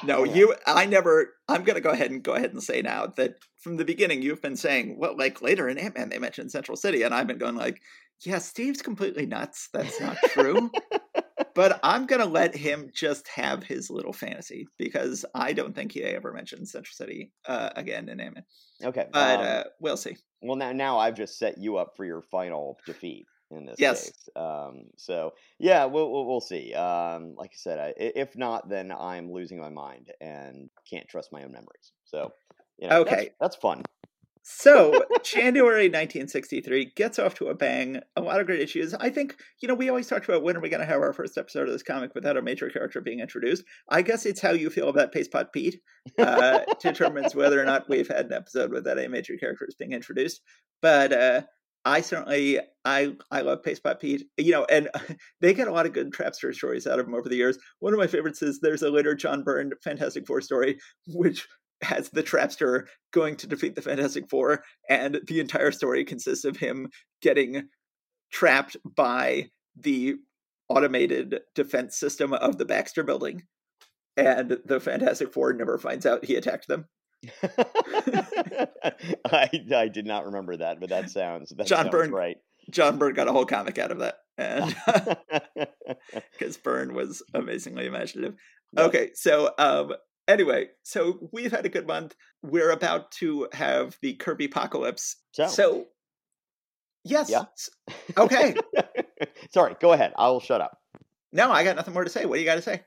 no, 0.04 0.24
you. 0.24 0.54
I 0.66 0.86
never. 0.86 1.34
I'm 1.48 1.64
going 1.64 1.76
to 1.76 1.80
go 1.80 1.90
ahead 1.90 2.10
and 2.10 2.22
go 2.22 2.34
ahead 2.34 2.52
and 2.52 2.62
say 2.62 2.82
now 2.82 3.06
that 3.16 3.36
from 3.58 3.76
the 3.76 3.84
beginning 3.84 4.22
you've 4.22 4.42
been 4.42 4.56
saying, 4.56 4.98
well, 4.98 5.16
like 5.16 5.42
later 5.42 5.68
in 5.68 5.78
Ant 5.78 5.96
Man 5.96 6.08
they 6.08 6.18
mentioned 6.18 6.50
Central 6.50 6.76
City, 6.76 7.02
and 7.02 7.14
I've 7.14 7.26
been 7.26 7.38
going 7.38 7.56
like, 7.56 7.80
yeah, 8.24 8.38
Steve's 8.38 8.82
completely 8.82 9.26
nuts. 9.26 9.68
That's 9.72 10.00
not 10.00 10.16
true. 10.28 10.70
but 11.54 11.80
I'm 11.82 12.06
going 12.06 12.20
to 12.20 12.28
let 12.28 12.54
him 12.54 12.90
just 12.94 13.28
have 13.28 13.62
his 13.62 13.90
little 13.90 14.12
fantasy 14.12 14.66
because 14.78 15.24
I 15.34 15.52
don't 15.52 15.74
think 15.74 15.92
he 15.92 16.02
ever 16.02 16.32
mentioned 16.32 16.68
Central 16.68 16.94
City 16.94 17.32
uh, 17.46 17.70
again 17.76 18.08
in 18.08 18.20
Ant 18.20 18.34
Man. 18.34 18.44
Okay, 18.84 19.06
but 19.12 19.40
um, 19.40 19.46
uh, 19.46 19.62
we'll 19.80 19.96
see. 19.96 20.16
Well, 20.42 20.56
now 20.56 20.72
now 20.72 20.98
I've 20.98 21.16
just 21.16 21.38
set 21.38 21.58
you 21.58 21.76
up 21.76 21.92
for 21.96 22.04
your 22.04 22.22
final 22.22 22.78
defeat 22.86 23.26
in 23.50 23.66
this 23.66 23.76
yes. 23.78 24.04
case. 24.04 24.28
Um, 24.34 24.84
so 24.96 25.32
yeah, 25.58 25.84
we'll, 25.84 26.10
we'll, 26.10 26.26
we'll 26.26 26.40
see. 26.40 26.74
Um, 26.74 27.34
like 27.36 27.50
I 27.52 27.56
said, 27.56 27.78
I, 27.78 27.94
if 27.96 28.36
not, 28.36 28.68
then 28.68 28.92
I'm 28.92 29.32
losing 29.32 29.60
my 29.60 29.70
mind 29.70 30.12
and 30.20 30.70
can't 30.88 31.08
trust 31.08 31.32
my 31.32 31.42
own 31.42 31.52
memories. 31.52 31.92
So 32.04 32.32
you 32.78 32.88
know, 32.88 33.00
okay, 33.00 33.16
that's, 33.16 33.34
that's 33.40 33.56
fun. 33.56 33.82
So 34.48 35.04
January 35.24 35.88
1963 35.88 36.92
gets 36.94 37.18
off 37.18 37.34
to 37.34 37.48
a 37.48 37.54
bang. 37.54 38.00
A 38.14 38.20
lot 38.20 38.40
of 38.40 38.46
great 38.46 38.60
issues. 38.60 38.94
I 38.94 39.10
think 39.10 39.36
you 39.60 39.66
know 39.66 39.74
we 39.74 39.88
always 39.88 40.06
talked 40.06 40.28
about 40.28 40.44
when 40.44 40.56
are 40.56 40.60
we 40.60 40.68
going 40.68 40.80
to 40.80 40.86
have 40.86 41.00
our 41.00 41.12
first 41.12 41.36
episode 41.36 41.66
of 41.66 41.72
this 41.72 41.82
comic 41.82 42.14
without 42.14 42.36
a 42.36 42.42
major 42.42 42.70
character 42.70 43.00
being 43.00 43.18
introduced. 43.18 43.64
I 43.88 44.02
guess 44.02 44.24
it's 44.24 44.40
how 44.40 44.52
you 44.52 44.70
feel 44.70 44.88
about 44.88 45.10
Paste 45.10 45.32
Pot 45.32 45.52
Pete 45.52 45.80
uh, 46.18 46.60
determines 46.80 47.34
whether 47.34 47.60
or 47.60 47.64
not 47.64 47.88
we've 47.88 48.06
had 48.06 48.26
an 48.26 48.34
episode 48.34 48.70
without 48.70 49.00
a 49.00 49.08
major 49.08 49.36
characters 49.36 49.74
being 49.76 49.92
introduced. 49.92 50.40
But 50.80 51.12
uh, 51.12 51.42
I 51.86 52.00
certainly 52.00 52.58
I 52.84 53.14
I 53.30 53.40
love 53.42 53.62
Paste 53.62 53.84
Pot 53.84 54.00
Pete. 54.00 54.24
You 54.36 54.50
know, 54.50 54.66
and 54.68 54.88
they 55.40 55.54
get 55.54 55.68
a 55.68 55.72
lot 55.72 55.86
of 55.86 55.92
good 55.92 56.12
trapster 56.12 56.52
stories 56.52 56.86
out 56.86 56.98
of 56.98 57.06
him 57.06 57.14
over 57.14 57.28
the 57.28 57.36
years. 57.36 57.58
One 57.78 57.94
of 57.94 57.98
my 57.98 58.08
favorites 58.08 58.42
is 58.42 58.58
there's 58.58 58.82
a 58.82 58.90
later 58.90 59.14
John 59.14 59.44
Byrne 59.44 59.72
Fantastic 59.82 60.26
Four 60.26 60.40
story, 60.40 60.78
which 61.06 61.46
has 61.82 62.10
the 62.10 62.24
trapster 62.24 62.86
going 63.12 63.36
to 63.36 63.46
defeat 63.46 63.76
the 63.76 63.82
Fantastic 63.82 64.28
Four, 64.28 64.64
and 64.90 65.20
the 65.28 65.38
entire 65.38 65.70
story 65.70 66.04
consists 66.04 66.44
of 66.44 66.56
him 66.56 66.88
getting 67.22 67.68
trapped 68.32 68.76
by 68.96 69.46
the 69.76 70.16
automated 70.68 71.38
defense 71.54 71.96
system 71.96 72.32
of 72.32 72.58
the 72.58 72.64
Baxter 72.64 73.04
building. 73.04 73.42
And 74.16 74.58
the 74.64 74.80
Fantastic 74.80 75.32
Four 75.32 75.52
never 75.52 75.78
finds 75.78 76.04
out 76.04 76.24
he 76.24 76.34
attacked 76.34 76.66
them. 76.66 76.86
I 79.24 79.48
I 79.74 79.88
did 79.88 80.06
not 80.06 80.26
remember 80.26 80.56
that, 80.58 80.80
but 80.80 80.90
that 80.90 81.10
sounds 81.10 81.50
that 81.56 81.66
John 81.66 81.84
sounds 81.84 81.90
Byrne 81.90 82.12
right. 82.12 82.36
John 82.70 82.98
Byrne 82.98 83.14
got 83.14 83.28
a 83.28 83.32
whole 83.32 83.46
comic 83.46 83.78
out 83.78 83.90
of 83.90 83.98
that, 83.98 84.16
and 84.38 84.76
because 86.32 86.56
Byrne 86.56 86.94
was 86.94 87.22
amazingly 87.34 87.86
imaginative. 87.86 88.34
Yep. 88.76 88.86
Okay, 88.88 89.10
so 89.14 89.52
um, 89.58 89.92
anyway, 90.28 90.66
so 90.82 91.28
we've 91.32 91.52
had 91.52 91.66
a 91.66 91.70
good 91.70 91.86
month. 91.86 92.14
We're 92.42 92.70
about 92.70 93.10
to 93.12 93.48
have 93.52 93.96
the 94.02 94.14
Kirby 94.14 94.46
apocalypse. 94.46 95.16
So, 95.32 95.46
so 95.46 95.84
yes, 97.04 97.30
yeah. 97.30 97.44
okay. 98.16 98.54
Sorry, 99.52 99.76
go 99.80 99.92
ahead. 99.92 100.12
I 100.18 100.28
will 100.28 100.40
shut 100.40 100.60
up. 100.60 100.78
No, 101.32 101.50
I 101.50 101.64
got 101.64 101.76
nothing 101.76 101.94
more 101.94 102.04
to 102.04 102.10
say. 102.10 102.24
What 102.24 102.36
do 102.36 102.40
you 102.40 102.46
got 102.46 102.56
to 102.56 102.62
say? 102.62 102.82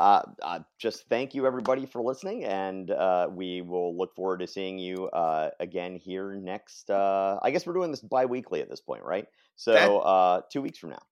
Uh, 0.00 0.22
uh, 0.42 0.58
just 0.78 1.06
thank 1.10 1.34
you 1.34 1.46
everybody 1.46 1.84
for 1.84 2.00
listening, 2.00 2.44
and 2.44 2.90
uh, 2.90 3.28
we 3.30 3.60
will 3.60 3.94
look 3.94 4.16
forward 4.16 4.40
to 4.40 4.46
seeing 4.46 4.78
you 4.78 5.08
uh, 5.08 5.50
again 5.60 5.94
here 5.94 6.32
next. 6.32 6.88
Uh, 6.88 7.38
I 7.42 7.50
guess 7.50 7.66
we're 7.66 7.74
doing 7.74 7.90
this 7.90 8.00
bi-weekly 8.00 8.62
at 8.62 8.70
this 8.70 8.80
point, 8.80 9.02
right? 9.04 9.26
So 9.56 9.98
uh, 9.98 10.40
two 10.50 10.62
weeks 10.62 10.78
from 10.78 10.90
now. 10.90 11.02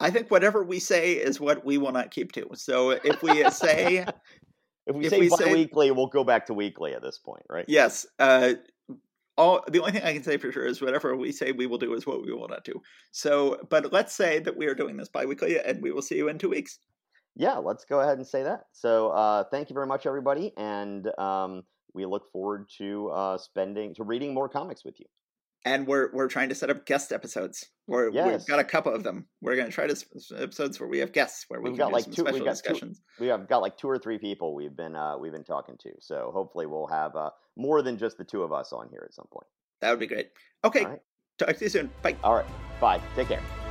I 0.00 0.10
think 0.10 0.28
whatever 0.28 0.64
we 0.64 0.80
say 0.80 1.12
is 1.12 1.38
what 1.40 1.64
we 1.64 1.78
will 1.78 1.92
not 1.92 2.10
keep 2.10 2.32
to. 2.32 2.48
So 2.54 2.90
if 2.90 3.22
we 3.22 3.48
say 3.50 4.04
if 4.88 4.96
we 4.96 5.04
if 5.04 5.10
say 5.10 5.20
we 5.20 5.28
bi-weekly, 5.28 5.86
say, 5.86 5.90
we'll 5.92 6.08
go 6.08 6.24
back 6.24 6.46
to 6.46 6.54
weekly 6.54 6.94
at 6.94 7.02
this 7.02 7.18
point, 7.18 7.44
right? 7.48 7.64
Yes. 7.68 8.06
all 9.38 9.62
the 9.68 9.78
only 9.78 9.92
thing 9.92 10.02
I 10.02 10.14
can 10.14 10.24
say 10.24 10.36
for 10.36 10.50
sure 10.50 10.66
is 10.66 10.82
whatever 10.82 11.16
we 11.16 11.30
say 11.30 11.52
we 11.52 11.66
will 11.66 11.78
do 11.78 11.94
is 11.94 12.08
what 12.08 12.26
we 12.26 12.32
will 12.32 12.48
not 12.48 12.64
do. 12.64 12.82
So, 13.12 13.60
but 13.70 13.92
let's 13.92 14.12
say 14.12 14.40
that 14.40 14.56
we 14.56 14.66
are 14.66 14.74
doing 14.74 14.96
this 14.96 15.08
bi-weekly, 15.08 15.60
and 15.60 15.80
we 15.80 15.92
will 15.92 16.02
see 16.02 16.16
you 16.16 16.28
in 16.28 16.38
two 16.38 16.50
weeks 16.50 16.80
yeah, 17.34 17.56
let's 17.56 17.84
go 17.84 18.00
ahead 18.00 18.18
and 18.18 18.26
say 18.26 18.42
that. 18.42 18.66
So 18.72 19.10
uh, 19.10 19.44
thank 19.44 19.70
you 19.70 19.74
very 19.74 19.86
much, 19.86 20.06
everybody, 20.06 20.52
and 20.56 21.06
um, 21.18 21.62
we 21.94 22.06
look 22.06 22.30
forward 22.32 22.68
to 22.78 23.08
uh, 23.08 23.38
spending 23.38 23.94
to 23.94 24.04
reading 24.04 24.34
more 24.34 24.48
comics 24.48 24.84
with 24.84 24.98
you. 25.00 25.06
And 25.64 25.86
we're 25.86 26.10
we're 26.12 26.28
trying 26.28 26.48
to 26.48 26.56
set 26.56 26.70
up 26.70 26.86
guest 26.86 27.12
episodes. 27.12 27.68
We're, 27.86 28.10
yes. 28.10 28.40
We've 28.40 28.46
got 28.48 28.58
a 28.58 28.64
couple 28.64 28.94
of 28.94 29.04
them. 29.04 29.26
We're 29.40 29.54
going 29.54 29.68
to 29.68 29.72
try 29.72 29.86
to 29.86 29.96
episodes 30.36 30.80
where 30.80 30.88
we 30.88 30.98
have 30.98 31.12
guests, 31.12 31.44
where 31.48 31.60
we 31.60 31.70
have 31.70 31.78
got 31.78 31.92
like 31.92 32.10
two, 32.10 32.24
we've 32.24 32.44
got 32.44 32.50
discussions. 32.50 32.98
Two, 32.98 33.24
we 33.24 33.26
have 33.28 33.48
got 33.48 33.62
like 33.62 33.76
two 33.76 33.88
or 33.88 33.98
three 33.98 34.18
people 34.18 34.56
we've 34.56 34.76
been 34.76 34.96
uh, 34.96 35.16
we've 35.18 35.32
been 35.32 35.44
talking 35.44 35.76
to. 35.82 35.90
So 36.00 36.32
hopefully 36.34 36.66
we'll 36.66 36.88
have 36.88 37.14
uh, 37.14 37.30
more 37.56 37.80
than 37.80 37.96
just 37.96 38.18
the 38.18 38.24
two 38.24 38.42
of 38.42 38.52
us 38.52 38.72
on 38.72 38.88
here 38.90 39.04
at 39.06 39.14
some 39.14 39.26
point. 39.32 39.46
That 39.80 39.90
would 39.90 40.00
be 40.00 40.08
great. 40.08 40.30
Okay, 40.64 40.84
right. 40.84 41.00
talk 41.38 41.56
to 41.56 41.64
you 41.64 41.70
soon. 41.70 41.90
Bye. 42.02 42.16
All 42.24 42.34
right, 42.34 42.46
bye. 42.80 43.00
Take 43.14 43.28
care. 43.28 43.61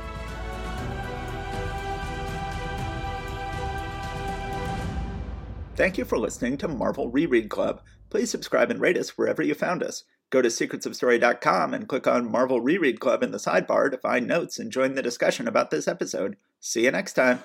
Thank 5.74 5.96
you 5.96 6.04
for 6.04 6.18
listening 6.18 6.58
to 6.58 6.68
Marvel 6.68 7.10
Reread 7.10 7.48
Club. 7.48 7.80
Please 8.10 8.30
subscribe 8.30 8.70
and 8.70 8.78
rate 8.80 8.98
us 8.98 9.16
wherever 9.16 9.42
you 9.42 9.54
found 9.54 9.82
us. 9.82 10.04
Go 10.28 10.42
to 10.42 10.48
secretsofstory.com 10.48 11.72
and 11.72 11.88
click 11.88 12.06
on 12.06 12.30
Marvel 12.30 12.60
Reread 12.60 13.00
Club 13.00 13.22
in 13.22 13.30
the 13.30 13.38
sidebar 13.38 13.90
to 13.90 13.96
find 13.96 14.26
notes 14.26 14.58
and 14.58 14.70
join 14.70 14.94
the 14.94 15.02
discussion 15.02 15.48
about 15.48 15.70
this 15.70 15.88
episode. 15.88 16.36
See 16.60 16.84
you 16.84 16.90
next 16.90 17.14
time. 17.14 17.42